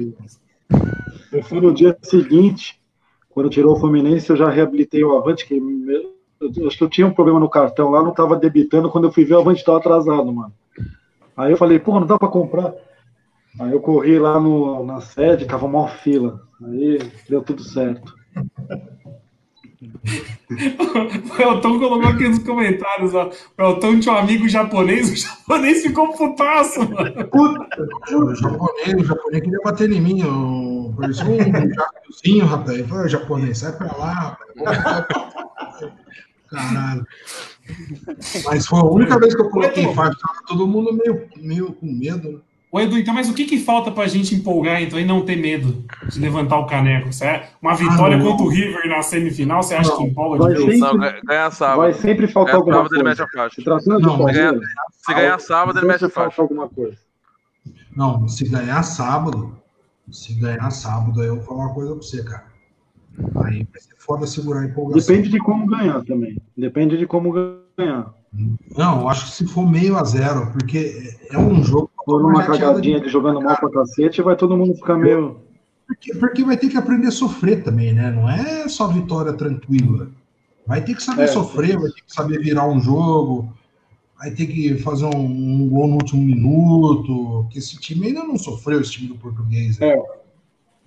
Eu 1.33 1.43
fui 1.45 1.61
no 1.61 1.73
dia 1.73 1.97
seguinte, 2.03 2.81
quando 3.29 3.49
tirou 3.49 3.77
o 3.77 3.79
Fluminense, 3.79 4.29
eu 4.29 4.37
já 4.37 4.51
reabilitei 4.51 5.05
o 5.05 5.17
Avante, 5.17 5.47
que 5.47 5.55
eu, 5.55 6.67
acho 6.67 6.77
que 6.77 6.83
eu 6.83 6.91
tinha 6.91 7.07
um 7.07 7.15
problema 7.15 7.39
no 7.39 7.49
cartão 7.49 7.91
lá, 7.91 8.03
não 8.03 8.13
tava 8.13 8.37
debitando, 8.37 8.91
quando 8.91 9.05
eu 9.05 9.13
fui 9.13 9.25
ver 9.25 9.35
o 9.35 9.39
Avante 9.39 9.65
tava 9.65 9.79
atrasado, 9.79 10.33
mano. 10.33 10.53
Aí 11.37 11.53
eu 11.53 11.57
falei, 11.57 11.79
pô, 11.79 12.01
não 12.01 12.07
dá 12.07 12.19
pra 12.19 12.27
comprar. 12.27 12.75
Aí 13.61 13.71
eu 13.71 13.81
corri 13.81 14.19
lá 14.19 14.41
no, 14.41 14.85
na 14.85 15.01
sede, 15.01 15.47
tava 15.47 15.69
mó 15.69 15.87
fila. 15.87 16.41
Aí 16.65 16.99
deu 17.29 17.43
tudo 17.43 17.63
certo. 17.63 18.13
O 19.83 21.43
Elton 21.43 21.79
colocou 21.79 22.09
aqui 22.09 22.29
nos 22.29 22.41
comentários, 22.41 23.15
ó. 23.15 23.31
O 23.59 23.63
Elton 23.63 24.01
tinha 24.01 24.15
um 24.15 24.19
amigo 24.19 24.49
japonês, 24.49 25.11
o 25.11 25.17
japonês 25.17 25.83
ficou 25.83 26.13
putaço, 26.13 26.81
mano. 26.81 27.29
O 27.33 28.35
japonês, 28.35 28.95
o 28.95 29.05
japonês 29.05 29.43
queria 29.43 29.61
bater 29.65 29.91
em 29.91 30.01
mim. 30.01 30.21
Eu 30.21 30.95
parecia 30.99 31.25
um 31.25 32.47
rapaz. 32.47 32.79
Ele 32.79 32.89
falou, 32.89 33.09
japonês, 33.09 33.59
sai 33.59 33.73
pra 33.73 33.97
lá, 33.97 34.37
rapaz. 34.67 35.91
Caralho. 36.51 37.07
Mas 38.45 38.67
foi 38.67 38.81
a 38.81 38.85
única 38.85 39.19
vez 39.19 39.35
que 39.35 39.41
eu 39.41 39.49
coloquei 39.49 39.95
faixa, 39.95 40.19
tava 40.21 40.41
todo 40.47 40.67
mundo 40.67 40.93
meio, 40.93 41.29
meio 41.37 41.73
com 41.73 41.87
medo. 41.87 42.33
né? 42.33 42.39
Ô 42.73 42.79
Edu, 42.79 42.97
então, 42.99 43.13
mas 43.13 43.29
o 43.29 43.35
que, 43.35 43.45
que 43.47 43.59
falta 43.59 43.91
pra 43.91 44.07
gente 44.07 44.33
empolgar, 44.35 44.81
então, 44.81 44.99
e 44.99 45.05
não 45.05 45.25
ter 45.25 45.35
medo 45.37 45.85
de 46.09 46.21
levantar 46.21 46.57
o 46.59 46.67
caneco? 46.67 47.13
Você 47.13 47.25
é 47.25 47.51
uma 47.61 47.75
vitória 47.75 48.15
Ah, 48.17 48.19
não. 48.21 48.27
contra 48.31 48.47
o 48.47 48.49
River 48.49 48.89
na 48.89 49.03
semifinal, 49.03 49.61
você 49.63 49.75
acha 49.75 49.97
que 49.97 50.05
empolga 50.05 50.39
Vai 50.45 50.55
de 50.55 50.61
sempre- 50.61 50.79
Não, 50.79 50.97
ganha, 50.99 51.21
ganha 51.25 51.51
sábado. 51.51 51.79
Vai 51.79 51.93
sempre 51.95 52.29
faltar 52.29 52.53
Ganha 52.53 52.57
alguma 52.61 52.77
sábado 52.77 52.95
ele 52.95 53.03
mete 53.05 53.17
coisa. 53.19 53.25
a 53.25 53.43
faixa. 53.43 53.61
Se 53.61 53.89
Não, 53.89 53.99
mas 53.99 54.17
Palmeiras, 54.19 54.61
Se 54.99 55.15
ganhar 55.15 55.41
sábado, 55.41 55.79
ele 55.79 55.87
sempre 55.93 56.07
a 56.07 56.11
faixa. 56.11 56.31
falta 56.37 56.43
alguma 56.43 56.69
coisa. 56.69 56.97
Não, 57.97 58.29
se 58.29 58.49
ganhar 58.49 58.83
sábado, 58.85 59.57
se 60.13 60.35
ganhar 60.35 60.71
sábado, 60.71 61.21
aí 61.21 61.27
eu 61.27 61.37
vou 61.37 61.45
falar 61.45 61.65
uma 61.67 61.75
coisa 61.75 61.91
pra 61.93 62.03
você, 62.03 62.23
cara. 62.23 62.45
Aí 63.45 63.67
vai 63.71 63.81
ser 63.81 63.95
foda 63.99 64.27
segurar 64.29 64.61
a 64.61 64.65
empolgação. 64.67 65.13
Depende 65.15 65.29
de 65.29 65.39
como 65.41 65.67
ganhar 65.67 66.05
também. 66.05 66.41
Depende 66.57 66.97
de 66.97 67.05
como 67.07 67.33
ganhar. 67.33 68.15
Não, 68.79 69.01
eu 69.01 69.09
acho 69.09 69.25
que 69.27 69.33
se 69.33 69.47
for 69.49 69.69
meio 69.69 69.97
a 69.97 70.05
zero, 70.05 70.53
porque 70.53 71.17
é 71.33 71.37
um 71.37 71.63
jogo. 71.65 71.91
For 72.11 72.23
numa 72.23 72.45
cagadinha 72.45 73.01
de 73.01 73.09
jogando 73.09 73.41
mal 73.41 73.57
pra 73.57 73.71
cacete, 73.71 74.23
vai 74.23 74.37
todo 74.37 74.57
mundo 74.57 74.75
ficar 74.75 74.97
meio. 74.97 75.37
Porque, 75.87 76.15
porque 76.15 76.45
vai 76.45 76.57
ter 76.57 76.69
que 76.69 76.77
aprender 76.77 77.09
a 77.09 77.13
sofrer 77.13 77.63
também, 77.65 77.93
né? 77.93 78.11
Não 78.11 78.29
é 78.29 78.69
só 78.69 78.87
vitória 78.89 79.33
tranquila. 79.33 80.09
Vai 80.67 80.83
ter 80.85 80.95
que 80.95 81.03
saber 81.03 81.23
É. 81.25 81.27
sofrer, 81.27 81.77
vai 81.79 81.91
ter 81.91 82.03
que 82.03 82.13
saber 82.13 82.39
virar 82.41 82.69
um 82.69 82.81
jogo, 82.81 83.53
vai 84.19 84.31
ter 84.31 84.47
que 84.47 84.79
fazer 84.79 85.07
um, 85.07 85.19
um 85.19 85.69
gol 85.69 85.89
no 85.89 85.95
último 85.95 86.23
minuto. 86.23 87.47
Que 87.51 87.59
esse 87.59 87.77
time 87.79 88.09
ainda 88.09 88.23
não 88.23 88.39
sofreu, 88.39 88.81
esse 88.81 88.93
time 88.93 89.09
do 89.09 89.17
português. 89.17 89.79
né? 89.79 89.89
É. 89.89 90.03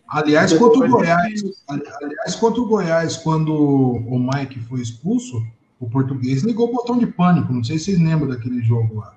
Aliás, 0.07 0.53
contra 0.53 0.85
o 0.85 0.89
Goiás, 0.89 1.41
aliás, 1.67 2.35
contra 2.35 2.61
o 2.61 2.67
Goiás, 2.67 3.17
quando 3.17 3.53
o 3.53 4.19
Mike 4.19 4.59
foi 4.59 4.79
expulso, 4.81 5.43
o 5.79 5.89
português 5.89 6.43
ligou 6.43 6.69
o 6.69 6.71
botão 6.71 6.97
de 6.97 7.07
pânico. 7.07 7.51
Não 7.51 7.63
sei 7.63 7.77
se 7.79 7.85
vocês 7.85 7.99
lembram 7.99 8.29
daquele 8.29 8.61
jogo 8.61 8.97
lá. 8.99 9.15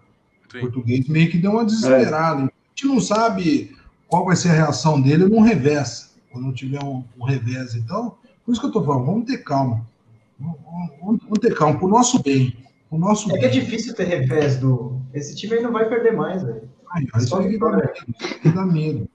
Sim. 0.51 0.59
O 0.59 0.60
português 0.62 1.09
meio 1.09 1.31
que 1.31 1.39
deu 1.39 1.52
uma 1.52 1.64
desesperada. 1.64 2.43
A 2.44 2.51
gente 2.74 2.86
não 2.86 3.01
sabe 3.01 3.74
qual 4.09 4.24
vai 4.24 4.36
ser 4.36 4.51
a 4.51 4.55
reação 4.55 5.01
dele 5.01 5.24
num 5.27 5.40
revés. 5.40 6.14
Quando 6.31 6.52
tiver 6.52 6.82
um, 6.85 7.02
um 7.18 7.24
revés, 7.24 7.74
então. 7.74 8.16
Por 8.44 8.52
isso 8.52 8.60
que 8.60 8.66
eu 8.66 8.73
tô 8.73 8.85
falando, 8.85 9.06
vamos 9.06 9.24
ter 9.27 9.39
calma. 9.39 9.85
Vamos, 10.39 10.59
vamos- 11.01 11.23
vamos 11.23 11.39
ter 11.40 11.55
calma, 11.55 11.78
pro 11.78 11.89
nosso 11.89 12.23
bem. 12.23 12.56
Pro 12.90 12.98
nosso 12.98 13.31
É 13.32 13.39
que 13.39 13.47
é 13.47 13.48
bem. 13.48 13.60
difícil 13.60 13.94
ter 13.94 14.05
revés 14.05 14.59
do. 14.59 15.01
Esse 15.14 15.35
time 15.35 15.55
aí 15.55 15.62
não 15.62 15.73
vai 15.73 15.89
perder 15.89 16.12
mais, 16.12 16.43
velho. 16.43 16.68
Aí 16.93 17.06
que 17.06 17.18
dá 17.18 17.36
medo. 17.40 17.89
isso 18.20 18.39
que 18.43 18.48
dá 18.51 18.64
medo. 18.66 19.09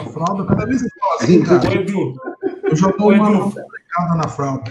A 0.00 0.04
fralda, 0.06 0.44
cada 0.46 0.66
vez 0.66 0.80
que 0.82 0.86
eu 0.88 0.90
falo 1.00 1.14
assim, 1.20 1.42
cara, 1.44 1.74
eu 2.70 2.76
já 2.76 2.88
dou 2.90 3.08
Ô, 3.08 3.12
uma 3.14 3.40
complicada 3.50 4.14
na 4.16 4.28
fralda. 4.28 4.70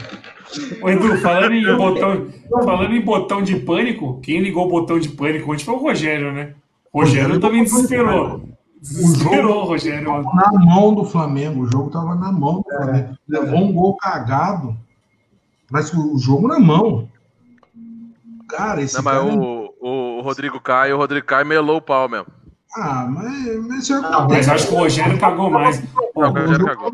Ô, 0.81 0.89
Edu, 0.89 1.17
falando 1.17 1.53
em 1.53 1.77
botão, 1.77 2.27
falando 2.63 2.95
em 2.95 3.01
botão 3.01 3.41
de 3.41 3.55
pânico, 3.57 4.19
quem 4.21 4.41
ligou 4.41 4.65
o 4.65 4.69
botão 4.69 4.99
de 4.99 5.09
pânico 5.09 5.51
ontem 5.51 5.63
foi 5.63 5.73
o 5.73 5.77
Rogério, 5.77 6.31
né? 6.31 6.53
O 6.91 6.99
Rogério 6.99 7.23
Rogério 7.23 7.39
também 7.39 7.63
desesperou. 7.63 8.43
Desesperou 8.81 9.61
o 9.61 9.65
Rogério. 9.65 10.23
Na 10.33 10.51
mão 10.53 10.93
do 10.93 11.05
Flamengo, 11.05 11.61
o 11.61 11.71
jogo 11.71 11.89
tava 11.89 12.15
na 12.15 12.31
mão 12.31 12.61
do 12.61 12.63
Flamengo. 12.63 13.17
Levou 13.27 13.59
um 13.59 13.71
gol 13.71 13.95
cagado, 13.97 14.75
mas 15.71 15.93
o 15.93 16.15
o 16.15 16.17
jogo 16.17 16.47
na 16.47 16.59
mão. 16.59 17.07
Cara, 18.49 18.81
esse 18.81 18.95
Não, 18.95 19.03
mas 19.03 19.17
cara... 19.17 19.33
o, 19.33 19.73
o 19.79 20.21
Rodrigo 20.21 20.59
Caio, 20.59 20.95
o 20.95 20.97
Rodrigo 20.97 21.25
Caio 21.25 21.45
melou 21.45 21.77
o 21.77 21.81
pau 21.81 22.09
mesmo. 22.09 22.40
Ah, 22.73 23.05
mas, 23.05 23.65
mas 23.67 23.89
é 23.89 23.93
Ah, 23.95 24.25
Mas 24.29 24.47
acho 24.47 24.67
que 24.67 24.73
o 24.73 24.77
Rogério 24.77 25.19
cagou 25.19 25.49
mais. 25.49 25.81
Não, 26.15 26.29
o 26.29 26.29
Rogério 26.29 26.65
cagou. 26.65 26.91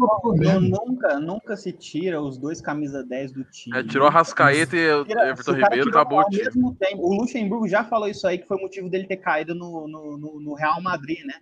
Nunca, 0.59 1.19
nunca 1.19 1.55
se 1.55 1.71
tira 1.71 2.19
os 2.19 2.37
dois 2.37 2.59
camisa 2.59 3.03
10 3.03 3.31
do 3.31 3.43
time. 3.43 3.77
É, 3.77 3.83
tirou 3.83 4.07
a 4.07 4.09
Rascaeta 4.11 4.75
e 4.75 4.91
o 4.91 5.01
Everton 5.07 5.53
Ribeiro, 5.53 5.89
acabou 5.89 6.19
o 6.21 6.25
time. 6.25 6.43
mesmo 6.43 6.75
tempo. 6.75 7.03
O 7.03 7.13
Luxemburgo 7.21 7.67
já 7.67 7.83
falou 7.83 8.07
isso 8.07 8.27
aí, 8.27 8.39
que 8.39 8.47
foi 8.47 8.57
o 8.57 8.61
motivo 8.61 8.89
dele 8.89 9.05
ter 9.05 9.17
caído 9.17 9.53
no, 9.53 9.87
no, 9.87 10.17
no- 10.17 10.39
no 10.39 10.53
Real 10.55 10.81
Madrid, 10.81 11.19
né? 11.25 11.35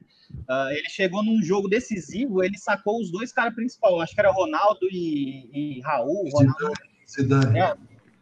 Ah, 0.50 0.68
ele 0.72 0.90
chegou 0.90 1.24
num 1.24 1.42
jogo 1.42 1.70
decisivo, 1.70 2.44
ele 2.44 2.58
sacou 2.58 3.00
os 3.00 3.10
dois 3.10 3.32
caras 3.32 3.54
principais, 3.56 3.96
acho 4.02 4.14
que 4.14 4.20
era 4.20 4.32
Ronaldo 4.32 4.86
e, 4.92 5.78
e 5.78 5.82
Raul, 5.82 6.30
Ronaldo, 6.34 6.74
Zidane. 7.10 7.58
É. 7.60 7.74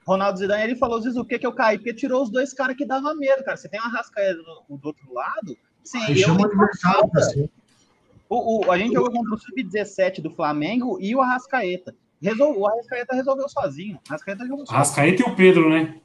Ronaldo 0.06 0.38
Zidane, 0.38 0.64
ele 0.64 0.76
falou, 0.76 1.02
Zizu, 1.02 1.22
o 1.22 1.26
que 1.26 1.40
que 1.40 1.48
eu 1.48 1.54
caí? 1.54 1.78
Porque 1.78 1.94
tirou 1.94 2.22
os 2.22 2.30
dois 2.30 2.54
caras 2.54 2.76
que 2.76 2.86
dava 2.86 3.16
medo, 3.16 3.44
cara. 3.44 3.56
Você 3.58 3.70
tem 3.70 3.80
uma 3.80 3.90
Rascaeta 3.90 4.36
do, 4.70 4.78
do 4.78 4.88
outro 4.88 5.12
lado, 5.14 5.58
sim, 5.84 6.16
chama 6.16 6.42
o 6.42 6.46
adversário 6.46 7.10
pra 7.10 7.22
cima. 7.24 7.50
o, 8.30 8.66
o- 8.68 8.72
a 8.72 8.78
gente 8.78 8.94
jogou 8.94 9.12
contra 9.12 9.34
o 9.36 9.38
Sub-17 9.38 10.22
do 10.22 10.30
Flamengo 10.32 10.98
e 11.00 11.16
o 11.16 11.22
Arrascaeta. 11.22 11.94
Resol, 12.22 12.58
o 12.58 12.68
Arrascaeta 12.68 13.16
resolveu 13.16 13.50
sozinho. 13.50 13.96
O 13.98 14.00
Arrascaeta 14.10 14.44
jogou 14.46 14.66
sozinho. 14.66 14.78
Rascaeta 14.78 15.22
e 15.22 15.26
o 15.26 15.36
Pedro, 15.36 15.70
né? 15.70 15.96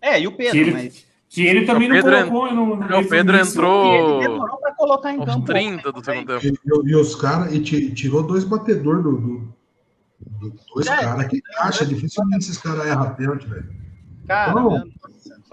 É, 0.00 0.20
e 0.20 0.26
o 0.26 0.32
Pedro, 0.32 0.52
Que 0.52 0.58
ele- 0.58 0.72
mas 0.72 1.06
Que 1.28 1.46
ele 1.46 1.64
também 1.64 1.90
O 1.90 1.94
não 1.94 2.02
colocou 2.02 2.54
no, 2.54 2.66
no 2.76 2.88
Não, 2.88 3.00
o 3.00 3.08
Pedro 3.08 3.36
início. 3.36 3.52
entrou 3.54 4.18
ele 4.18 4.28
demorou 4.28 4.58
pra 4.58 4.72
colocar 4.74 5.12
em 5.14 5.24
campo. 5.24 5.46
30 5.46 5.90
do 5.90 6.04
segundo 6.04 6.38
tempo. 6.40 6.58
E, 6.86 6.90
e 6.90 6.94
os 6.94 7.14
caras, 7.16 7.54
e 7.54 7.60
ti- 7.60 7.94
tirou 7.94 8.22
dois 8.22 8.44
batedores 8.44 9.02
do, 9.02 9.12
do, 9.16 10.50
do- 10.50 10.54
dois 10.74 10.86
É, 10.86 10.96
caras 10.98 11.26
que 11.28 11.40
acha, 11.58 11.86
dificilmente 11.86 12.44
esses 12.44 12.58
caras 12.58 12.84
erram 12.86 13.14
pênalti, 13.14 13.46
velho. 13.46 13.66
Cara, 14.26 14.52
Não. 14.54 14.84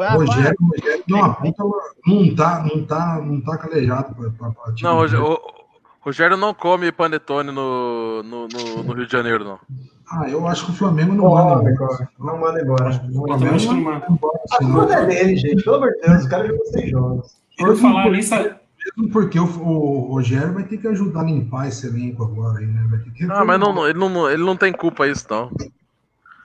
Foi 0.08 0.26
uma 0.26 0.34
Rogério, 0.36 0.58
Rogério 0.62 1.04
deu 1.08 1.18
uma 1.18 1.34
puta, 1.34 1.64
não 2.08 2.36
tá, 2.36 2.64
não 2.64 2.86
tá, 2.86 3.22
não 3.24 3.42
tá 3.42 3.58
calejado 3.58 4.16
pra, 4.16 4.30
pra, 4.32 4.52
pra 4.52 4.74
time 4.74 4.90
Não. 4.90 4.96
Rogério, 4.98 5.26
o- 5.26 5.40
Rogério 6.02 6.38
não 6.38 6.54
come 6.54 6.92
panetone 6.92 7.52
no, 7.52 8.24
no, 8.24 8.48
no, 8.48 8.84
no 8.84 8.94
Rio 8.94 9.06
de 9.06 9.12
Janeiro, 9.12 9.44
não. 9.44 9.60
Ah, 10.12 10.28
eu 10.30 10.48
acho 10.48 10.66
que 10.66 10.72
o 10.72 10.76
Flamengo 10.76 11.14
não 11.14 11.26
Não 11.26 11.36
manda 11.36 11.70
embora. 11.72 12.10
Não 12.18 12.40
manda 12.40 12.62
embora. 12.62 13.02
Não 13.12 13.22
manda 13.22 13.34
também 13.38 13.56
acho 13.56 13.68
que 13.68 13.74
não 13.76 13.82
manda. 13.84 14.06
embora, 14.10 14.40
A 14.52 14.58
culpa 14.58 14.94
é 14.94 15.06
dele, 15.06 15.36
gente. 15.36 15.64
Pelo 15.64 15.76
amor 15.76 15.92
de 15.92 16.02
Deus, 16.08 16.26
o 16.26 16.30
cara 16.30 16.48
jogou 16.48 16.66
seis 16.66 16.90
jogos. 16.90 17.38
Por 17.58 17.76
falar 17.78 18.10
nisso, 18.10 18.34
Mesmo 18.34 19.12
porque 19.12 19.38
o, 19.40 19.44
o 19.44 20.14
Rogério 20.14 20.54
vai 20.54 20.64
ter 20.64 20.78
que 20.78 20.88
ajudar 20.88 21.20
a 21.20 21.24
limpar 21.26 21.68
esse 21.68 21.86
elenco 21.86 22.24
agora 22.24 22.60
aí, 22.60 22.66
né? 22.66 22.88
Vai 22.90 23.00
ter 23.00 23.12
que 23.12 23.26
Ah, 23.30 23.44
mas 23.46 23.60
não, 23.60 23.74
não- 23.74 23.88
ele, 23.88 24.00
não, 24.00 24.30
ele 24.30 24.42
não 24.44 24.56
tem 24.56 24.72
culpa 24.74 25.06
isso, 25.08 25.28
não. 25.30 25.52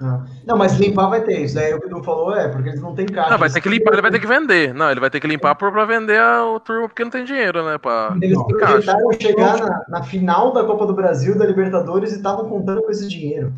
Ah. 0.01 0.25
Não, 0.45 0.57
mas 0.57 0.79
limpar 0.79 1.09
vai 1.09 1.23
ter 1.23 1.41
isso. 1.41 1.55
Daí 1.55 1.73
o 1.73 1.81
que 1.81 1.87
o 1.87 1.89
Edu 1.89 2.03
falou 2.03 2.35
é, 2.35 2.49
porque 2.49 2.69
eles 2.69 2.81
não 2.81 2.95
têm 2.95 3.07
caixa. 3.07 3.31
Não, 3.31 3.39
vai 3.39 3.49
ter 3.51 3.61
que 3.61 3.69
limpar, 3.69 3.93
ele 3.93 4.03
vai 4.03 4.11
ter 4.11 4.19
que 4.19 4.27
vender. 4.27 4.75
Não, 4.75 4.91
ele 4.91 5.01
vai 5.01 5.09
ter 5.11 5.21
que 5.21 5.27
limpar 5.27 5.55
pra 5.55 5.85
vender 5.85 6.19
a, 6.19 6.45
o 6.45 6.59
turma 6.59 6.89
porque 6.89 7.05
não 7.05 7.11
tem 7.11 7.25
dinheiro, 7.25 7.65
né? 7.65 7.79
Pra... 7.79 8.17
Eles 8.21 8.37
Não, 8.37 8.47
projetaram 8.47 9.13
chegar 9.13 9.59
na, 9.59 9.85
na 9.89 10.03
final 10.03 10.53
da 10.53 10.65
Copa 10.65 10.87
do 10.87 10.95
Brasil, 10.95 11.39
da 11.39 11.47
Libertadores, 11.47 12.13
e 12.13 12.17
estavam 12.17 12.49
contando 12.49 12.83
com 12.83 12.91
esse 12.91 13.09
dinheiro. 13.09 13.53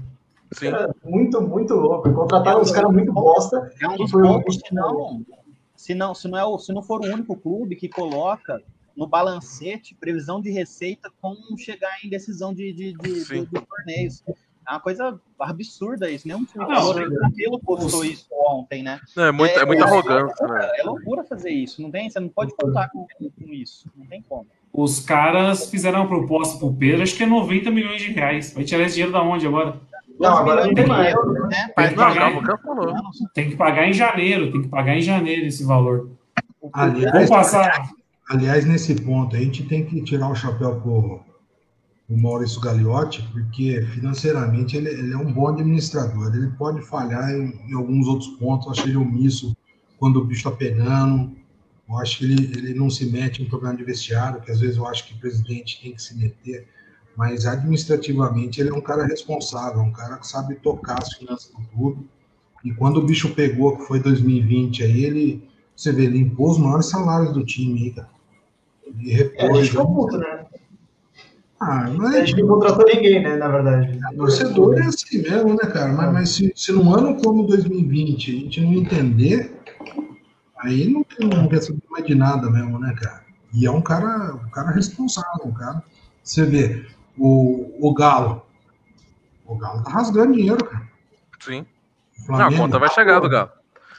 Sim. 0.53 0.69
Era 0.69 0.95
muito, 1.05 1.41
muito 1.41 1.75
louco. 1.75 2.13
Contrataram 2.13 2.61
uns 2.61 2.71
caras 2.71 2.93
muito 2.93 3.13
bosta. 3.13 3.73
É 3.83 3.89
um 3.89 3.97
dos 3.97 4.13
pontos 4.13 4.59
que 4.59 4.75
não, 4.75 5.23
se 5.75 5.95
não, 5.95 6.15
se 6.15 6.29
não 6.29 6.39
é 6.39 6.45
o, 6.45 6.59
se 6.59 6.73
não 6.73 6.83
for 6.83 7.01
o 7.01 7.07
único 7.07 7.35
clube 7.35 7.77
que 7.77 7.89
coloca 7.89 8.61
no 8.97 9.07
balancete 9.07 9.95
previsão 9.99 10.41
de 10.41 10.51
receita 10.51 11.11
com 11.21 11.35
chegar 11.59 11.91
em 12.05 12.09
decisão 12.09 12.55
de, 12.55 12.73
de, 12.73 12.93
de, 12.93 13.25
de- 13.25 13.47
de 13.47 13.61
torneios. 13.67 14.23
É 14.69 14.73
uma 14.73 14.81
coisa 14.81 15.21
absurda 15.39 16.11
isso. 16.11 16.27
Nenhum 16.27 16.45
time 16.45 16.65
Não, 16.65 16.75
falou, 16.75 16.95
nem 16.95 17.07
o 17.07 17.21
Cabelo 17.21 17.59
postou 17.61 18.05
isso 18.05 18.27
ontem, 18.33 18.83
né? 18.83 19.01
Não, 19.17 19.25
é, 19.25 19.33
muito, 19.33 19.59
é 19.59 19.65
muita 19.65 19.85
é, 19.85 19.87
arrogância, 19.87 20.47
né? 20.47 20.71
É 20.79 20.83
loucura 20.83 21.25
fazer 21.25 21.51
isso. 21.51 21.81
Não 21.81 21.91
tem, 21.91 22.11
você 22.11 22.19
não 22.19 22.29
pode 22.29 22.53
contar 22.57 22.89
com, 22.89 23.07
com 23.19 23.53
isso. 23.53 23.89
Não 23.97 24.07
tem 24.07 24.23
como. 24.29 24.47
os 24.73 25.01
caras 25.01 25.71
fizeram 25.71 26.01
uma 26.01 26.09
proposta 26.09 26.59
pro 26.59 26.73
Pedro, 26.73 27.03
acho 27.03 27.17
que 27.17 27.23
é 27.23 27.27
90 27.27 27.71
milhões 27.71 28.03
de 28.03 28.11
reais. 28.13 28.53
Vai 28.53 28.65
tirar 28.65 28.83
esse 28.85 28.95
dinheiro 28.95 29.13
da 29.13 29.23
onde 29.23 29.47
agora? 29.47 29.81
Não, 30.19 30.37
agora 30.39 30.67
não 30.67 30.75
tem 30.75 30.87
mais. 30.87 31.15
né? 31.15 31.73
Tem 31.77 31.89
que 31.89 31.95
Não, 31.95 32.05
pagar, 32.05 32.33
calma, 32.33 32.43
calma, 32.43 32.63
falou. 32.63 32.95
tem 33.35 33.51
que 33.51 33.57
pagar 33.57 33.87
em 33.87 33.93
janeiro, 33.93 34.51
tem 34.51 34.63
que 34.63 34.69
pagar 34.69 34.97
em 34.97 35.03
janeiro 35.03 35.47
esse 35.47 35.63
valor. 35.65 36.11
Aliás, 36.73 37.13
Vamos 37.13 37.31
passar. 37.31 37.91
aliás, 38.29 38.65
nesse 38.65 38.95
ponto, 39.03 39.37
a 39.37 39.39
gente 39.39 39.63
tem 39.65 39.85
que 39.85 40.03
tirar 40.03 40.29
o 40.29 40.35
chapéu 40.35 40.81
pro, 40.81 41.21
pro 42.07 42.17
Maurício 42.17 42.61
Gagliotti, 42.61 43.23
porque 43.33 43.83
financeiramente 43.95 44.77
ele, 44.77 44.89
ele 44.91 45.13
é 45.13 45.17
um 45.17 45.33
bom 45.33 45.49
administrador. 45.49 46.35
Ele 46.35 46.49
pode 46.53 46.83
falhar 46.83 47.31
em, 47.31 47.53
em 47.69 47.75
alguns 47.75 48.07
outros 48.07 48.29
pontos. 48.39 48.67
Eu 48.67 48.73
acho 48.73 48.89
ele 48.89 48.97
omisso 48.97 49.57
quando 49.99 50.17
o 50.21 50.25
bicho 50.25 50.45
tá 50.49 50.57
pegando. 50.57 51.33
Eu 51.89 51.99
acho 51.99 52.19
que 52.19 52.25
ele, 52.25 52.45
ele 52.59 52.75
não 52.75 52.89
se 52.91 53.07
mete 53.11 53.43
em 53.43 53.47
problema 53.49 53.77
de 53.77 53.85
vestiário, 53.85 54.41
que 54.41 54.51
às 54.51 54.61
vezes 54.61 54.77
eu 54.77 54.87
acho 54.87 55.07
que 55.07 55.15
o 55.15 55.19
presidente 55.19 55.81
tem 55.83 55.93
que 55.95 56.03
se 56.03 56.17
meter. 56.17 56.69
Mas 57.17 57.47
administrativamente 57.47 58.61
ele 58.61 58.71
é 58.71 58.75
um 58.75 58.81
cara 58.81 59.05
responsável, 59.07 59.81
um 59.81 59.93
cara 59.93 60.19
que 60.19 60.27
sabe 60.27 60.57
tocar 60.57 60.99
as 61.03 61.13
finanças 61.15 61.51
do 61.51 61.63
clube. 61.69 62.09
E 62.65 62.73
quando 62.75 62.99
o 62.99 63.07
bicho 63.07 63.35
pegou, 63.35 63.77
que 63.79 63.85
foi 63.87 64.01
2020, 64.01 64.83
aí 64.83 65.05
ele, 65.05 65.49
você 65.75 65.93
vê, 65.93 66.05
ele 66.05 66.19
impôs 66.19 66.57
os 66.57 66.63
maiores 66.63 66.87
salários 66.87 67.33
do 67.33 67.45
time 67.45 67.85
aí, 67.85 67.91
cara. 67.93 68.11
E 69.01 69.13
É, 69.37 69.47
a 69.47 69.53
gente 69.55 69.69
repôs. 69.69 69.69
ficou 69.71 69.95
puto, 69.95 70.19
né? 70.19 70.36
Ah, 71.59 71.87
A 71.87 71.91
mas 71.91 72.29
gente 72.29 72.43
não 72.43 72.49
contratou 72.49 72.85
ninguém, 72.85 73.23
né, 73.23 73.37
na 73.37 73.49
verdade. 73.49 73.99
torcedor 74.17 74.79
é 74.79 74.87
assim 74.87 75.23
mesmo, 75.23 75.51
né, 75.51 75.71
cara? 75.71 75.93
Mas, 75.93 76.13
mas 76.13 76.29
se, 76.31 76.53
se 76.55 76.73
num 76.73 76.95
ano 76.95 77.17
como 77.23 77.47
2020 77.47 78.31
a 78.31 78.41
gente 78.41 78.61
não 78.61 78.73
entender, 78.75 79.59
aí 80.59 80.87
não, 80.89 81.03
tem, 81.03 81.29
não 81.29 81.49
quer 81.49 81.63
saber 81.63 81.83
mais 81.91 82.05
de 82.05 82.15
nada 82.15 82.51
mesmo, 82.51 82.79
né, 82.79 82.95
cara? 83.01 83.25
E 83.55 83.65
é 83.65 83.71
um 83.71 83.81
cara, 83.81 84.35
um 84.35 84.51
cara 84.51 84.71
responsável, 84.71 85.47
um 85.47 85.55
cara. 85.55 85.83
Você 86.23 86.45
vê, 86.45 86.87
o, 87.17 87.75
o 87.81 87.95
Galo. 87.95 88.43
O 89.47 89.57
Galo 89.57 89.83
tá 89.83 89.91
rasgando 89.91 90.35
dinheiro, 90.35 90.63
cara. 90.63 90.87
Sim. 91.41 91.65
O 92.29 92.33
Não, 92.33 92.41
a 92.47 92.53
conta 92.55 92.79
vai 92.79 92.91
chegar 92.91 93.21
do 93.21 93.29
Galo. 93.29 93.51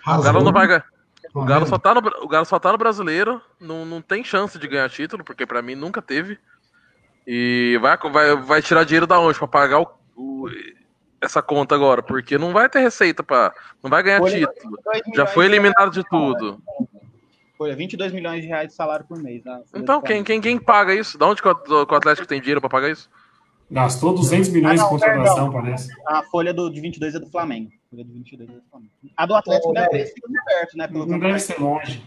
O 0.06 0.22
Galo 0.22 0.44
não 0.44 0.52
vai 0.52 0.68
ganhar. 0.68 0.86
O 1.30 1.32
Flamengo. 1.32 1.50
Galo 1.54 1.66
só 1.68 1.78
tá 1.78 1.94
no, 1.94 2.02
o 2.24 2.28
Galo 2.28 2.46
só 2.46 2.60
tá 2.60 2.72
no 2.72 2.78
brasileiro, 2.78 3.42
não, 3.60 3.86
não 3.86 4.02
tem 4.02 4.24
chance 4.24 4.58
de 4.58 4.68
ganhar 4.68 4.90
título, 4.90 5.24
porque 5.24 5.46
pra 5.46 5.62
mim 5.62 5.76
nunca 5.76 6.02
teve. 6.02 6.38
E 7.30 7.78
vai, 7.82 7.98
vai, 7.98 8.36
vai 8.38 8.62
tirar 8.62 8.86
dinheiro 8.86 9.06
da 9.06 9.20
onde 9.20 9.38
pra 9.38 9.48
pagar 9.48 9.82
o, 9.82 9.88
o- 10.16 10.50
essa 11.22 11.42
conta 11.42 11.76
agora? 11.76 12.02
Porque 12.02 12.38
não 12.38 12.54
vai 12.54 12.70
ter 12.70 12.80
receita 12.80 13.22
para, 13.22 13.54
não 13.84 13.90
vai 13.90 14.02
ganhar 14.02 14.20
Folha- 14.20 14.48
título. 14.48 14.78
22 14.94 15.16
Já 15.16 15.26
foi 15.26 15.46
de 15.48 15.52
eliminado 15.54 15.92
de 15.92 16.08
tudo. 16.08 16.62
Folha, 17.58 17.76
22 17.76 18.14
milhões 18.14 18.42
de 18.44 18.48
reais 18.48 18.70
de 18.70 18.76
salário 18.76 19.04
por 19.06 19.18
mês. 19.22 19.44
né? 19.44 19.62
Então 19.76 20.00
do 20.00 20.06
quem, 20.06 20.24
quem, 20.24 20.40
quem 20.40 20.58
paga 20.60 20.94
isso? 20.94 21.18
Da 21.18 21.28
onde 21.28 21.42
que 21.42 21.48
o 21.48 21.96
Atlético 21.96 22.28
tem 22.28 22.40
dinheiro 22.40 22.62
pra 22.62 22.70
pagar 22.70 22.90
isso? 22.92 23.10
Gastou 23.70 24.14
200 24.14 24.48
milhões 24.50 24.74
Ah, 24.74 24.76
de 24.76 24.82
não, 24.84 24.90
contratação, 24.90 25.36
perdão. 25.52 25.62
parece. 25.62 25.90
A 26.08 26.24
folha 26.24 26.54
do, 26.54 26.70
de 26.70 26.80
22 26.80 27.16
é 27.16 27.20
do 27.20 27.30
Flamengo. 27.30 27.70
A 27.70 27.90
folha 27.90 28.06
de 28.06 28.12
22 28.14 28.50
é 28.50 28.54
do 28.54 28.62
Flamengo. 28.72 28.92
A 29.18 29.26
do 29.26 29.36
Atlético 29.36 29.70
Ô, 29.72 29.74
deve 29.74 29.90
ter 29.90 30.06
sido 30.06 30.22
perto, 30.46 30.78
né? 30.78 30.88
Pelo 30.88 31.06
Não 31.06 31.20
deve 31.20 31.40
ser 31.40 31.60
longe. 31.60 32.06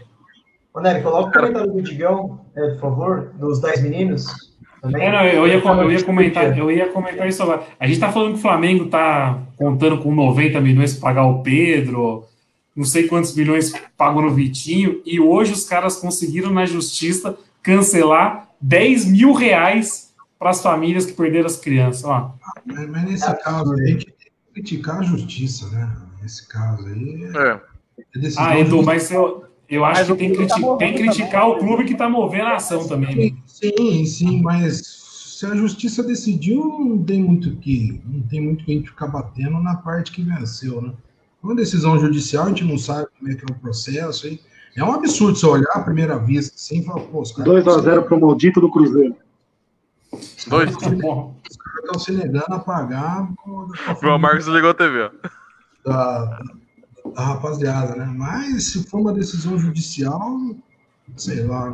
Ô, 0.73 0.79
Nery, 0.79 1.03
coloca 1.03 1.29
o 1.29 1.33
comentário 1.33 1.71
do 1.71 1.81
Digão, 1.83 2.43
é, 2.55 2.69
por 2.71 2.79
favor, 2.79 3.33
dos 3.35 3.59
10 3.61 3.83
meninos. 3.83 4.50
Também. 4.81 5.01
É, 5.03 5.11
não, 5.11 5.23
eu 5.25 5.47
ia, 5.47 5.53
eu 5.59 5.91
ia 5.91 6.03
comentar, 6.03 6.57
eu 6.57 6.71
ia 6.71 6.87
comentar 6.89 7.27
isso 7.29 7.43
agora. 7.43 7.63
A 7.79 7.85
gente 7.85 7.99
tá 7.99 8.11
falando 8.11 8.33
que 8.33 8.39
o 8.39 8.41
Flamengo 8.41 8.87
tá 8.87 9.37
contando 9.55 9.99
com 9.99 10.13
90 10.13 10.59
milhões 10.59 10.93
para 10.93 11.01
pagar 11.09 11.25
o 11.25 11.43
Pedro, 11.43 12.25
não 12.75 12.83
sei 12.83 13.07
quantos 13.07 13.35
milhões 13.35 13.73
pagou 13.95 14.23
no 14.23 14.31
Vitinho, 14.33 15.01
e 15.05 15.19
hoje 15.19 15.53
os 15.53 15.65
caras 15.65 15.97
conseguiram 15.97 16.51
na 16.51 16.65
justiça 16.65 17.37
cancelar 17.61 18.47
10 18.59 19.05
mil 19.05 19.33
reais 19.33 20.11
para 20.39 20.49
as 20.49 20.61
famílias 20.63 21.05
que 21.05 21.13
perderam 21.13 21.45
as 21.45 21.57
crianças. 21.57 22.03
Ó. 22.03 22.31
Mas, 22.65 22.89
mas 22.89 23.03
nesse 23.03 23.37
caso 23.43 23.73
aí, 23.73 23.81
a 23.83 23.87
gente 23.87 24.05
tem 24.05 24.15
que 24.15 24.53
criticar 24.53 24.99
a 24.99 25.03
justiça, 25.03 25.69
né? 25.69 25.91
Nesse 26.21 26.47
caso 26.47 26.87
aí. 26.87 27.29
É. 27.35 27.59
é 28.15 28.19
decisão 28.19 28.43
Ah, 28.43 28.59
Edu, 28.59 28.81
mas 28.83 29.11
eu, 29.11 29.45
eu 29.69 29.85
acho 29.85 29.99
Mas 30.01 30.07
que 30.11 30.15
tem 30.17 30.31
que, 30.31 30.47
tá 30.47 30.55
criti- 30.55 30.77
tem 30.79 30.93
que 30.93 30.99
criticar 31.03 31.47
o 31.49 31.57
clube 31.59 31.85
que 31.85 31.93
está 31.93 32.09
movendo 32.09 32.45
a 32.47 32.55
ação 32.55 32.87
também. 32.87 33.15
né? 33.15 33.37
Sim, 33.61 34.05
sim, 34.05 34.41
mas 34.41 34.81
se 35.41 35.45
a 35.45 35.55
justiça 35.55 36.03
decidiu, 36.03 36.63
não 36.79 37.03
tem 37.03 37.23
muito 37.23 37.55
que 37.57 38.01
não 38.05 38.21
tem 38.23 38.41
muito 38.41 38.65
que 38.65 38.71
a 38.71 38.75
gente 38.75 38.89
ficar 38.89 39.07
batendo 39.07 39.59
na 39.59 39.75
parte 39.75 40.11
que 40.11 40.23
venceu, 40.23 40.81
né? 40.81 40.93
Uma 41.41 41.55
decisão 41.55 41.99
judicial, 41.99 42.45
a 42.45 42.49
gente 42.49 42.63
não 42.63 42.77
sabe 42.77 43.07
como 43.17 43.31
é 43.31 43.35
que 43.35 43.41
é 43.41 43.55
o 43.55 43.59
processo 43.59 44.27
aí. 44.27 44.39
É 44.75 44.83
um 44.83 44.93
absurdo 44.93 45.37
você 45.37 45.45
olhar 45.45 45.71
à 45.73 45.81
primeira 45.81 46.17
vista 46.17 46.55
assim 46.55 46.79
e 46.79 46.85
falar, 46.85 47.01
pô, 47.01 47.21
os 47.21 47.31
caras 47.31 47.65
2x0 47.65 48.03
pro 48.03 48.21
maldito 48.21 48.61
do 48.61 48.71
Cruzeiro. 48.71 49.15
Dois. 50.47 50.75
Bom, 51.01 51.35
estão 51.49 51.99
se 51.99 52.11
negando 52.11 52.53
a 52.53 52.59
pagar 52.59 53.29
Meu 54.01 54.19
Marcos 54.19 54.47
ligou 54.47 54.71
a 54.71 54.73
TV, 54.73 55.03
ó. 55.03 55.89
da, 55.89 56.41
da 57.15 57.21
rapaziada, 57.21 57.95
né? 57.95 58.05
Mas 58.15 58.71
se 58.71 58.83
for 58.83 58.99
uma 58.99 59.13
decisão 59.13 59.57
judicial, 59.57 60.37
sei 61.15 61.43
lá. 61.45 61.73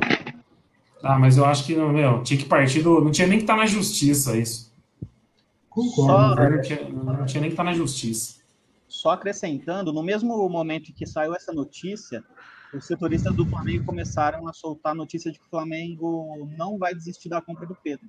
Ah, 1.03 1.17
mas 1.19 1.37
eu 1.37 1.45
acho 1.45 1.65
que 1.65 1.75
não, 1.75 1.91
meu, 1.91 2.23
tinha 2.23 2.39
que 2.39 2.45
partir 2.45 2.81
do. 2.81 3.01
Não 3.01 3.11
tinha 3.11 3.27
nem 3.27 3.37
que 3.37 3.43
estar 3.43 3.55
na 3.55 3.65
justiça 3.65 4.37
isso. 4.37 4.73
Concordo. 5.69 6.41
Só- 6.41 6.49
Não 6.49 6.61
tinha, 6.61 6.89
não 6.89 7.25
tinha 7.25 7.41
nem 7.41 7.49
que 7.49 7.53
estar 7.53 7.63
na 7.63 7.73
justiça. 7.73 8.37
Só 8.87 9.11
acrescentando, 9.11 9.91
no 9.93 10.01
mesmo 10.01 10.49
momento 10.49 10.89
em 10.89 10.93
que 10.93 11.05
saiu 11.05 11.35
essa 11.35 11.51
notícia, 11.53 12.23
os 12.73 12.85
setoristas 12.87 13.35
do 13.35 13.45
Flamengo 13.45 13.85
começaram 13.85 14.47
a 14.47 14.53
soltar 14.53 14.93
a 14.93 14.95
notícia 14.95 15.31
de 15.31 15.37
que 15.37 15.45
o 15.45 15.49
Flamengo 15.49 16.49
não 16.57 16.77
vai 16.77 16.93
desistir 16.95 17.29
da 17.29 17.41
compra 17.41 17.65
do 17.67 17.75
Pedro. 17.75 18.07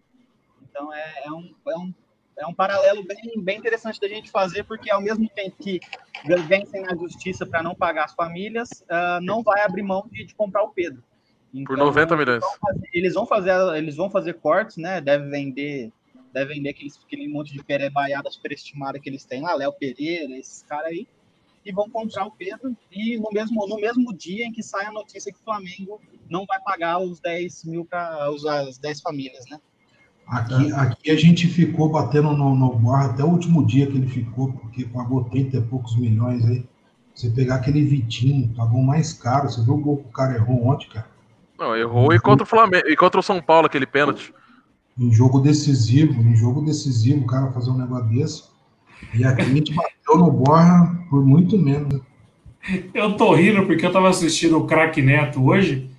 Então 0.70 0.92
é, 0.94 1.24
é 1.26 1.32
um, 1.32 1.54
é, 1.68 1.76
um, 1.78 1.94
é 2.38 2.46
um 2.46 2.54
paralelo 2.54 3.04
bem, 3.04 3.42
bem 3.42 3.58
interessante 3.58 4.00
da 4.00 4.08
gente 4.08 4.30
fazer, 4.30 4.64
porque 4.64 4.90
ao 4.90 5.00
mesmo 5.00 5.28
tempo 5.28 5.56
que 5.60 5.80
vencem 6.46 6.82
na 6.82 6.94
justiça 6.96 7.44
para 7.44 7.62
não 7.62 7.74
pagar 7.74 8.04
as 8.04 8.14
famílias, 8.14 8.68
ah, 8.88 9.18
não 9.22 9.42
vai 9.42 9.62
abrir 9.62 9.82
mão 9.82 10.08
de, 10.10 10.24
de 10.26 10.34
comprar 10.34 10.62
o 10.62 10.70
Pedro. 10.70 11.02
Por 11.52 11.74
Então, 11.74 11.76
90 11.76 12.16
milhões. 12.16 12.44
eles 12.92 13.14
vão 13.14 13.26
fazer 13.26 13.52
eles 13.76 13.96
vão 13.96 14.10
fazer 14.10 14.34
cortes 14.34 14.76
né 14.76 15.00
deve 15.00 15.28
vender 15.30 15.90
deve 16.32 16.54
vender 16.54 16.70
aqueles, 16.70 16.98
aquele 17.04 17.26
monte 17.28 17.52
de 17.52 17.62
perebaiada 17.62 18.30
superestimada 18.30 18.98
que 18.98 19.08
eles 19.08 19.24
têm 19.24 19.42
lá 19.42 19.54
Léo 19.54 19.72
Pereira 19.72 20.36
esses 20.36 20.62
caras 20.62 20.88
aí 20.88 21.06
e 21.64 21.72
vão 21.72 21.88
comprar 21.88 22.26
o 22.26 22.30
Pedro 22.30 22.76
e 22.92 23.18
no 23.18 23.30
mesmo 23.32 23.66
no 23.66 23.76
mesmo 23.76 24.14
dia 24.14 24.44
em 24.44 24.52
que 24.52 24.62
sai 24.62 24.86
a 24.86 24.92
notícia 24.92 25.32
que 25.32 25.38
o 25.38 25.44
Flamengo 25.44 26.00
não 26.28 26.44
vai 26.46 26.60
pagar 26.60 26.98
os 26.98 27.18
10 27.20 27.64
mil 27.64 27.84
para 27.84 28.28
as 28.28 28.78
10 28.78 29.00
famílias 29.00 29.44
né 29.50 29.58
Aqui, 30.28 30.72
aqui 30.74 31.10
a 31.10 31.16
gente 31.16 31.46
ficou 31.46 31.88
batendo 31.88 32.34
no, 32.34 32.54
no 32.54 32.74
Borra 32.74 33.06
até 33.06 33.24
o 33.24 33.28
último 33.28 33.66
dia 33.66 33.86
que 33.86 33.96
ele 33.96 34.06
ficou, 34.06 34.52
porque 34.52 34.84
pagou 34.84 35.24
30 35.24 35.56
e 35.56 35.62
poucos 35.62 35.96
milhões 35.96 36.44
aí. 36.44 36.66
Você 37.14 37.30
pegar 37.30 37.56
aquele 37.56 37.82
Vitinho, 37.82 38.54
pagou 38.54 38.82
mais 38.82 39.14
caro. 39.14 39.48
Você 39.48 39.64
viu 39.64 39.74
o 39.74 39.80
gol 39.80 39.96
que 39.96 40.08
o 40.08 40.12
cara 40.12 40.34
errou 40.34 40.68
ontem, 40.68 40.86
cara? 40.90 41.08
Não, 41.58 41.76
errou 41.76 42.12
e 42.12 42.20
contra 42.20 42.44
o 42.44 42.46
Flamengo. 42.46 42.86
E 42.88 42.96
contra 42.96 43.18
o 43.18 43.22
São 43.22 43.42
Paulo, 43.42 43.66
aquele 43.66 43.86
pênalti. 43.86 44.32
Em 44.96 45.12
jogo 45.12 45.40
decisivo, 45.40 46.20
em 46.22 46.36
jogo 46.36 46.62
decisivo, 46.62 47.24
o 47.24 47.26
cara 47.26 47.52
fazer 47.52 47.70
um 47.70 47.78
negócio 47.78 48.06
desse. 48.06 48.44
E 49.14 49.24
aqui 49.24 49.42
a 49.42 49.44
gente 49.44 49.74
bateu 49.74 50.16
no 50.16 50.30
Borra 50.30 51.04
por 51.10 51.24
muito 51.24 51.58
menos. 51.58 52.00
Eu 52.92 53.16
tô 53.16 53.34
rindo 53.34 53.64
porque 53.66 53.84
eu 53.84 53.92
tava 53.92 54.08
assistindo 54.08 54.58
o 54.58 54.66
Craque 54.66 55.00
Neto 55.00 55.44
hoje 55.44 55.90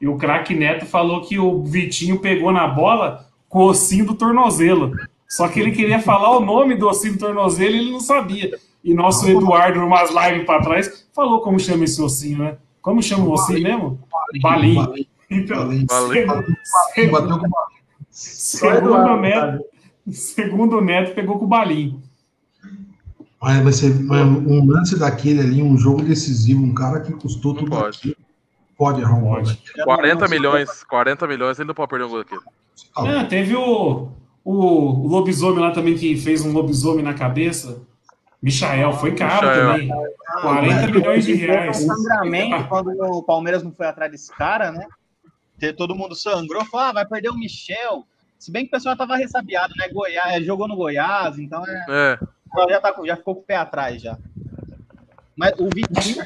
e 0.00 0.08
o 0.08 0.16
Craque 0.16 0.54
Neto 0.54 0.86
falou 0.86 1.22
que 1.22 1.38
o 1.38 1.62
Vitinho 1.64 2.18
pegou 2.18 2.52
na 2.52 2.66
bola 2.66 3.26
com 3.48 3.60
o 3.60 3.68
ossinho 3.68 4.06
do 4.06 4.14
tornozelo. 4.14 4.92
Só 5.28 5.48
que 5.48 5.60
ele 5.60 5.72
queria 5.72 6.00
falar 6.00 6.36
o 6.36 6.40
nome 6.40 6.76
do 6.76 6.88
ossinho 6.88 7.14
do 7.14 7.18
tornozelo 7.18 7.74
e 7.74 7.78
ele 7.78 7.90
não 7.90 8.00
sabia. 8.00 8.50
E 8.82 8.94
nosso 8.94 9.28
Eduardo, 9.28 9.80
numas 9.80 10.10
lives 10.10 10.46
pra 10.46 10.62
trás, 10.62 11.06
falou 11.14 11.40
como 11.40 11.58
chama 11.58 11.84
esse 11.84 12.00
ossinho, 12.00 12.38
né? 12.38 12.56
Como 12.86 13.02
chama 13.02 13.24
o 13.24 13.32
ossinho 13.32 13.62
mesmo? 13.64 13.98
Balinho. 14.40 14.94
Então, 15.28 15.56
Balinho. 15.56 15.86
Balinho. 15.88 16.56
segundo, 16.94 17.10
Bateu 17.10 17.38
com 17.40 17.46
o 17.46 17.50
Balinho. 17.50 17.50
segundo 18.12 19.16
Neto, 19.16 19.64
segundo 20.08 20.78
o 20.78 20.80
Neto, 20.80 21.12
pegou 21.12 21.36
com 21.36 21.46
o 21.46 21.48
Balinho. 21.48 22.00
Mas 23.42 23.60
vai 23.64 23.72
ser 23.72 23.92
um 23.92 24.64
lance 24.66 24.96
daquele 24.96 25.40
ali, 25.40 25.60
um 25.64 25.76
jogo 25.76 26.00
decisivo, 26.02 26.62
um 26.62 26.72
cara 26.72 27.00
que 27.00 27.12
custou 27.12 27.54
Não 27.54 27.64
tudo 27.64 27.70
pode. 27.72 27.98
aquilo, 27.98 28.16
Pode 28.78 29.00
errar 29.00 29.16
um 29.16 29.20
gol 29.22 29.34
Pode. 29.34 29.48
daquele. 29.56 29.84
40 29.84 30.28
milhões. 30.28 30.84
40 30.84 31.26
milhões, 31.26 31.58
ele 31.58 31.66
não 31.66 31.74
pode 31.74 31.90
perder 31.90 32.04
um 32.04 32.08
gol 32.08 32.18
daquele. 32.18 32.40
Louco. 32.96 33.10
Ah, 33.10 33.24
teve 33.24 33.56
o, 33.56 34.10
o, 34.44 34.54
o 34.54 35.08
lobisomem 35.08 35.58
lá 35.58 35.72
também 35.72 35.96
que 35.96 36.16
fez 36.16 36.40
um 36.44 36.52
lobisomem 36.52 37.02
na 37.04 37.14
cabeça. 37.14 37.82
Michael, 38.42 38.92
foi 38.92 39.14
caro 39.14 39.46
Michael. 39.46 39.72
também. 39.72 39.90
40 40.42 40.86
milhões 40.88 41.24
de 41.24 41.34
reais. 41.34 41.76
sangramento 41.78 42.68
quando 42.68 42.88
o 43.02 43.22
Palmeiras 43.22 43.62
não 43.62 43.72
foi 43.72 43.86
atrás 43.86 44.10
desse 44.10 44.30
cara 44.32 44.70
né 44.70 44.86
todo 45.76 45.94
mundo 45.94 46.14
sangrou 46.14 46.64
falou 46.66 46.86
ah, 46.86 46.92
vai 46.92 47.06
perder 47.06 47.30
o 47.30 47.34
Michel 47.38 48.06
se 48.38 48.52
bem 48.52 48.62
que 48.64 48.68
o 48.68 48.70
pessoal 48.72 48.96
tava 48.96 49.16
ressabiado 49.16 49.72
né 49.76 49.88
Goiás 49.88 50.44
jogou 50.44 50.68
no 50.68 50.76
Goiás 50.76 51.38
então 51.38 51.64
é 51.66 51.86
É. 51.88 52.18
já, 52.68 52.80
tá, 52.80 52.94
já 53.04 53.16
ficou 53.16 53.36
com 53.36 53.40
o 53.40 53.44
pé 53.44 53.56
atrás 53.56 54.02
já. 54.02 54.18
Mas 55.36 55.52
o 55.58 55.68
Vitinho, 55.68 56.24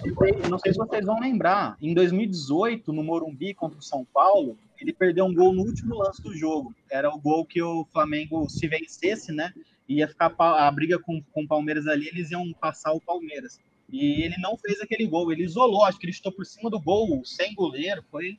não 0.49 0.59
sei 0.59 0.73
se 0.73 0.79
vocês 0.79 1.05
vão 1.05 1.19
lembrar, 1.19 1.77
em 1.83 1.93
2018, 1.93 2.93
no 2.93 3.03
Morumbi 3.03 3.53
contra 3.53 3.77
o 3.77 3.83
São 3.83 4.07
Paulo, 4.15 4.57
ele 4.81 4.93
perdeu 4.93 5.25
um 5.25 5.35
gol 5.35 5.53
no 5.53 5.63
último 5.63 5.97
lance 5.97 6.23
do 6.23 6.33
jogo. 6.33 6.73
Era 6.89 7.11
o 7.11 7.19
gol 7.19 7.45
que 7.45 7.61
o 7.61 7.85
Flamengo, 7.93 8.49
se 8.49 8.69
vencesse, 8.69 9.33
né, 9.33 9.53
ia 9.99 10.09
ficar 10.09 10.33
a 10.39 10.71
briga 10.71 10.99
com, 10.99 11.23
com 11.33 11.43
o 11.43 11.49
Palmeiras 11.49 11.87
ali, 11.87 12.09
eles 12.09 12.31
iam 12.31 12.53
passar 12.61 12.93
o 12.93 13.01
Palmeiras. 13.01 13.59
E 13.89 14.23
ele 14.23 14.37
não 14.39 14.57
fez 14.57 14.81
aquele 14.81 15.07
gol, 15.07 15.33
ele 15.33 15.45
isolou, 15.45 15.85
acho 15.85 15.99
que 15.99 16.07
ele 16.07 16.13
estou 16.13 16.31
por 16.31 16.47
cima 16.47 16.71
do 16.71 16.81
gol, 16.81 17.23
sem 17.25 17.55
goleiro, 17.55 18.05
foi... 18.11 18.39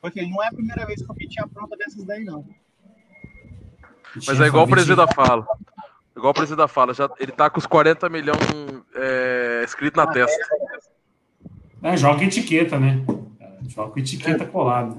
Porque 0.00 0.22
não 0.22 0.42
é 0.42 0.48
a 0.48 0.52
primeira 0.52 0.86
vez 0.86 1.04
que 1.04 1.10
o 1.10 1.14
Vitinho 1.14 1.44
apronta 1.44 1.76
dessas 1.76 2.04
daí, 2.04 2.24
não. 2.24 2.46
Mas 4.26 4.40
é 4.40 4.46
igual 4.46 4.64
o 4.64 4.68
Presida 4.68 5.06
fala. 5.08 5.46
Igual 6.16 6.30
o 6.30 6.34
Presida 6.34 6.68
fala, 6.68 6.94
já, 6.94 7.10
ele 7.18 7.32
tá 7.32 7.50
com 7.50 7.58
os 7.58 7.66
40 7.66 8.08
milhões 8.08 8.38
é, 8.94 9.62
escrito 9.64 9.96
na 9.96 10.06
testa. 10.06 10.46
É, 11.82 11.96
joga 11.96 12.24
etiqueta, 12.24 12.78
né? 12.78 13.04
Joga 13.68 14.00
etiqueta 14.00 14.46
colada. 14.46 14.96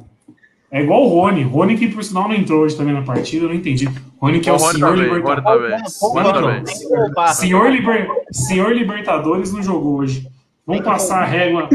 É 0.70 0.82
igual 0.84 1.06
o 1.06 1.08
Rony. 1.08 1.44
Rony 1.44 1.78
que, 1.78 1.88
por 1.88 2.04
sinal, 2.04 2.28
não 2.28 2.36
entrou 2.36 2.62
hoje 2.62 2.76
também 2.76 2.94
na 2.94 3.02
partida, 3.02 3.46
eu 3.46 3.50
não 3.50 3.56
entendi. 3.56 3.88
Rony 4.20 4.40
que 4.40 4.50
é 4.50 4.52
o, 4.52 4.56
O 4.56 4.60
Rony 4.60 4.74
senhor 4.74 4.98
Libertadores. 4.98 5.94
que 6.80 6.90
poupar. 6.90 7.34
Senhor, 7.34 7.72
Liber... 7.72 8.08
senhor 8.32 8.76
Libertadores 8.76 9.54
não 9.54 9.64
jogou 9.64 9.98
hoje. 9.98 10.28
Vamos 10.66 10.84
passar 10.84 11.24
a 11.24 11.26
régua, 11.26 11.70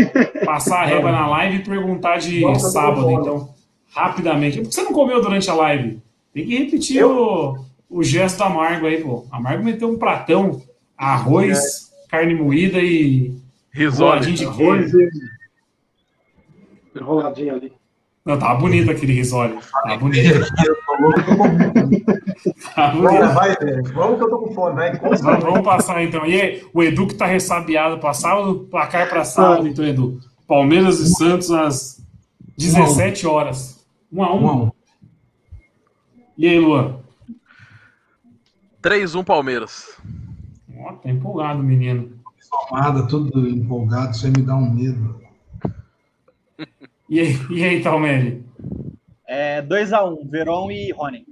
passar 0.44 0.82
a 0.82 0.84
régua 0.84 1.10
na 1.12 1.26
live 1.26 1.56
e 1.56 1.64
perguntar 1.64 2.18
de 2.18 2.42
sábado, 2.60 3.10
então, 3.10 3.48
rapidamente. 3.90 4.58
Por 4.58 4.68
que 4.68 4.74
você 4.74 4.82
não 4.82 4.92
comeu 4.92 5.22
durante 5.22 5.48
a 5.48 5.54
live? 5.54 5.98
Tem 6.34 6.44
que 6.46 6.58
repetir 6.58 7.02
o, 7.02 7.56
o 7.88 8.02
gesto 8.02 8.36
do 8.36 8.44
Amargo 8.44 8.86
aí, 8.86 9.02
pô. 9.02 9.24
Amargo 9.32 9.64
meteu 9.64 9.88
um 9.88 9.96
pratão, 9.98 10.60
arroz, 10.98 11.90
carne 12.10 12.34
moída 12.34 12.78
e 12.78 13.34
roladinho 13.96 14.36
Risole. 14.36 14.84
de 14.84 14.90
queijo. 14.90 14.98
enroladinho 16.94 17.54
ali. 17.54 17.72
Não, 18.24 18.38
tava 18.38 18.54
bonito 18.60 18.90
aquele 18.90 19.12
risole. 19.14 19.58
Tava 19.82 19.96
bonito. 19.96 20.38
Com- 20.86 21.02
Tava 22.74 22.96
Bora, 23.00 23.10
bonito. 23.18 23.34
vai, 23.34 23.56
velho. 23.56 23.82
Vamos 23.94 24.18
que 24.18 24.24
eu 24.24 24.30
tô 24.30 24.38
com 24.38 24.54
fome, 24.54 24.76
vai. 24.76 24.96
Vamos, 24.98 25.20
vamos 25.20 25.62
passar 25.62 26.02
então. 26.04 26.24
E 26.24 26.40
aí, 26.40 26.66
o 26.72 26.82
Edu 26.82 27.06
que 27.08 27.14
tá 27.14 27.26
ressabiado 27.26 27.98
pra 27.98 28.14
sábado, 28.14 28.66
placar 28.70 29.08
pra 29.08 29.24
sábado, 29.24 29.66
então, 29.66 29.84
Edu. 29.84 30.20
Palmeiras 30.46 31.00
e 31.00 31.08
Santos 31.14 31.50
às 31.50 32.00
17 32.56 33.26
horas. 33.26 33.84
1 34.12 34.22
a 34.22 34.34
1 34.34 34.44
Um 34.44 34.48
a 34.48 34.54
um. 34.56 34.70
E 36.38 36.46
aí, 36.46 36.58
Luan? 36.60 36.98
3-1 38.82 39.24
Palmeiras. 39.24 39.96
Ó, 40.78 40.92
tá 40.94 41.08
empolgado, 41.10 41.62
menino. 41.62 42.10
Tomada, 42.68 43.06
tudo 43.06 43.48
empolgado, 43.48 44.10
isso 44.12 44.26
aí 44.26 44.32
me 44.36 44.42
dá 44.42 44.54
um 44.54 44.70
medo. 44.70 45.20
E 47.12 47.20
aí, 47.20 47.36
e 47.50 47.62
aí 47.62 47.82
Talmelli? 47.82 48.42
É 49.28 49.60
2x1, 49.60 50.30
Verón 50.30 50.70
e 50.70 50.90
Rony. 50.92 51.26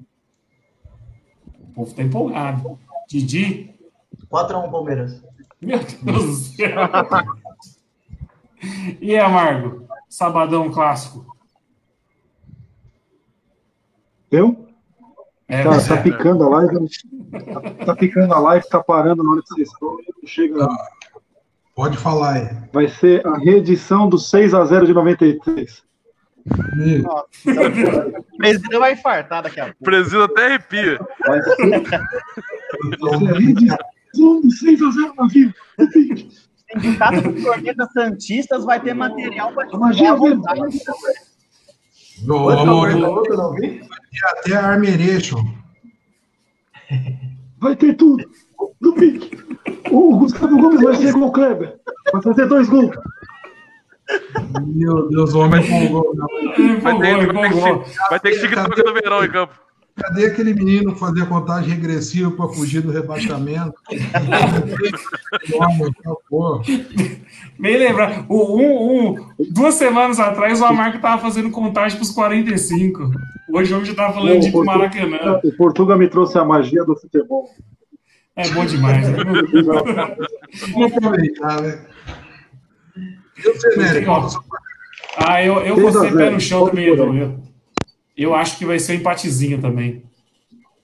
O 1.58 1.72
povo 1.72 1.94
tá 1.94 2.02
empolgado. 2.02 2.78
Didi? 3.08 3.74
4x1 4.30 4.70
Palmeiras. 4.70 5.24
Meu 5.58 5.78
Deus 5.78 6.24
do 6.26 6.32
céu. 6.34 6.80
E 9.00 9.12
aí, 9.14 9.18
Amargo? 9.18 9.86
Sabadão 10.06 10.70
clássico. 10.70 11.24
Eu? 14.30 14.68
É, 15.48 15.62
Cara, 15.62 15.80
você- 15.80 15.96
tá 15.96 16.02
picando 16.02 16.44
a 16.44 16.48
live. 16.50 16.76
Tá, 17.54 17.86
tá 17.86 17.96
picando 17.96 18.34
a 18.34 18.38
live, 18.38 18.68
tá 18.68 18.82
parando 18.84 19.22
na 19.22 19.30
hora 19.32 19.40
que 19.42 19.48
vocês 19.48 19.68
estão. 19.72 19.96
Não 19.96 20.28
chega. 20.28 20.68
Pode 21.80 21.96
falar 21.96 22.34
aí. 22.34 22.46
Vai 22.74 22.88
ser 22.88 23.26
a 23.26 23.38
reedição 23.38 24.06
do 24.06 24.18
6x0 24.18 24.84
de 24.84 24.92
93. 24.92 25.82
Amigo, 26.74 27.08
Nossa, 27.08 27.26
o 28.18 28.36
presidente 28.36 28.78
vai 28.78 28.92
infartar 28.92 29.42
daqui 29.42 29.60
a 29.60 29.64
pouco. 29.64 29.82
Presida 29.82 30.26
até 30.26 30.44
arrepia. 30.44 31.00
Vai 31.26 31.42
ser 31.42 31.82
então, 32.84 34.50
6 34.50 34.82
a 34.82 34.90
0 34.90 35.14
na 35.16 35.26
vida. 35.26 35.54
O 35.78 36.80
Sindicato 36.82 37.32
dos 37.32 37.42
Cornetas 37.42 37.92
Santistas 37.94 38.64
vai 38.66 38.78
ter 38.78 38.92
material 38.92 39.50
para 39.54 39.78
Magia 39.78 40.12
divulgar 40.12 40.52
à 40.52 40.60
vontade. 40.60 40.82
ô, 42.28 42.42
Quanto 42.44 42.60
amor, 42.60 42.88
que 42.90 43.02
é 43.02 43.08
o 43.08 43.10
outro, 43.10 43.32
eu 43.32 43.38
não 43.38 43.54
vi? 43.54 43.80
até 44.26 44.54
a 44.54 44.66
Armeration. 44.66 45.42
Vai 47.58 47.74
ter 47.74 47.94
tudo. 47.94 48.30
No 48.82 48.92
pique. 48.92 49.49
O 49.90 50.16
Gustavo 50.18 50.56
Gomes 50.60 50.82
vai 50.82 50.94
ser 50.96 51.12
gol 51.12 51.32
Kleber. 51.32 51.76
Vai 52.12 52.22
fazer 52.22 52.46
dois 52.46 52.68
gols. 52.68 52.94
Meu 54.66 55.08
Deus, 55.08 55.32
o 55.34 55.40
homem 55.40 55.62
empolgou. 55.64 56.14
não. 56.14 56.26
Vai 56.26 56.54
ter, 56.56 56.80
vai 56.80 56.98
ter, 56.98 57.28
empolgou. 57.28 57.84
vai 58.10 58.20
ter 58.20 58.30
que 58.32 58.40
TikTok 58.40 58.82
do 58.82 58.92
verão 58.94 59.24
em 59.24 59.30
campo. 59.30 59.54
Cadê 59.96 60.26
aquele 60.26 60.54
menino 60.54 60.94
que 60.94 60.98
fazia 61.00 61.26
contagem 61.26 61.74
regressiva 61.74 62.30
para 62.30 62.48
fugir 62.48 62.80
do 62.80 62.90
rebaixamento? 62.90 63.74
Homem, 65.54 65.92
pô. 66.28 66.60
Bem 67.58 67.76
lembrar, 67.76 68.24
o- 68.28 68.56
um, 68.56 69.10
um- 69.10 69.16
duas 69.52 69.74
semanas 69.74 70.18
atrás 70.18 70.60
o 70.60 70.64
Amarco 70.64 70.96
estava 70.96 71.20
fazendo 71.20 71.50
contagem 71.50 71.98
para 71.98 72.04
os 72.04 72.10
45. 72.12 73.10
Hoje 73.52 73.72
eu 73.72 73.84
já 73.84 73.90
estava 73.92 74.14
falando 74.14 74.40
de 74.40 74.48
ir 74.48 74.52
pro 74.52 74.64
Maracanã. 74.64 75.40
O 75.44 75.52
Portuga 75.56 75.96
me 75.96 76.08
trouxe 76.08 76.38
a 76.38 76.44
magia 76.44 76.84
do 76.84 76.96
futebol. 76.96 77.48
É 78.40 78.48
bom 78.50 78.64
demais. 78.64 79.08
Né? 79.08 79.18
Vamos 80.72 80.92
aproveitar, 80.96 81.60
né? 81.60 81.80
E 83.44 83.48
o 83.48 83.60
Cenere, 83.60 84.04
qual 84.04 84.22
é 84.22 84.26
o 84.26 84.28
seu 84.28 84.40
Ah, 85.16 85.44
eu, 85.44 85.60
eu 85.60 85.76
vou 85.76 85.92
ser 85.92 86.14
pé 86.14 86.30
no 86.30 86.40
chão 86.40 86.68
também, 86.68 86.88
Edu. 86.88 87.16
Eu, 87.16 87.40
eu 88.16 88.34
acho 88.34 88.58
que 88.58 88.64
vai 88.64 88.78
ser 88.78 88.92
um 88.92 88.96
empatezinho 88.96 89.60
também. 89.60 90.02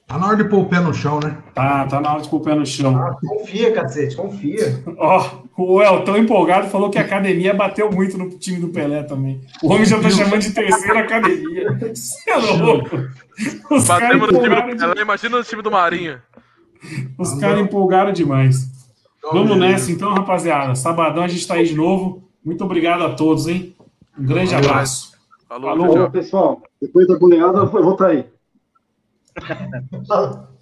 Tá 0.06 0.18
na 0.18 0.28
hora 0.28 0.36
de 0.36 0.44
pôr 0.44 0.60
o 0.60 0.66
pé 0.66 0.78
no 0.78 0.94
chão, 0.94 1.18
né? 1.18 1.36
Tá, 1.52 1.84
tá 1.86 2.00
na 2.00 2.12
hora 2.12 2.22
de 2.22 2.28
pôr 2.28 2.36
o 2.36 2.40
pé 2.40 2.54
no 2.54 2.64
chão. 2.64 2.96
Ah, 2.96 3.16
confia, 3.20 3.72
cacete, 3.72 4.14
confia. 4.14 4.80
Ó, 4.96 5.40
o 5.56 5.82
Elton 5.82 6.18
empolgado 6.18 6.68
falou 6.68 6.90
que 6.90 6.98
a 6.98 7.00
academia 7.00 7.52
bateu 7.52 7.90
muito 7.90 8.16
no 8.16 8.30
time 8.30 8.60
do 8.60 8.68
Pelé 8.68 9.02
também. 9.02 9.40
O 9.62 9.72
homem 9.72 9.84
já 9.84 9.98
tá 9.98 10.08
chamando 10.08 10.42
de 10.42 10.52
terceira 10.52 11.00
academia. 11.00 11.76
Você 11.92 12.30
é 12.30 12.36
louco. 12.36 12.96
Os 13.68 13.88
Batemos 13.88 14.30
no 14.30 14.40
time 14.40 14.54
do 14.54 14.76
Pelé, 14.76 15.02
imagina 15.02 15.38
no 15.38 15.44
time 15.44 15.62
do 15.62 15.70
Marinho. 15.72 16.20
Os 17.18 17.34
caras 17.38 17.60
empolgaram 17.60 18.12
demais. 18.12 18.70
Vamos 19.32 19.56
nessa 19.56 19.90
então, 19.90 20.12
rapaziada. 20.14 20.74
Sabadão 20.74 21.22
a 21.22 21.28
gente 21.28 21.46
tá 21.46 21.54
aí 21.54 21.66
de 21.66 21.74
novo. 21.74 22.22
Muito 22.44 22.64
obrigado 22.64 23.02
a 23.02 23.14
todos, 23.14 23.48
hein? 23.48 23.74
Um 24.18 24.24
grande 24.24 24.54
Valeu. 24.54 24.70
abraço. 24.70 25.12
Falou, 25.48 25.76
Falou. 25.76 26.10
pessoal, 26.10 26.62
depois 26.80 27.06
da 27.06 27.16
goleada 27.16 27.58
eu 27.58 27.66
vou 27.70 27.92
estar 27.92 28.08
aí. 28.08 28.24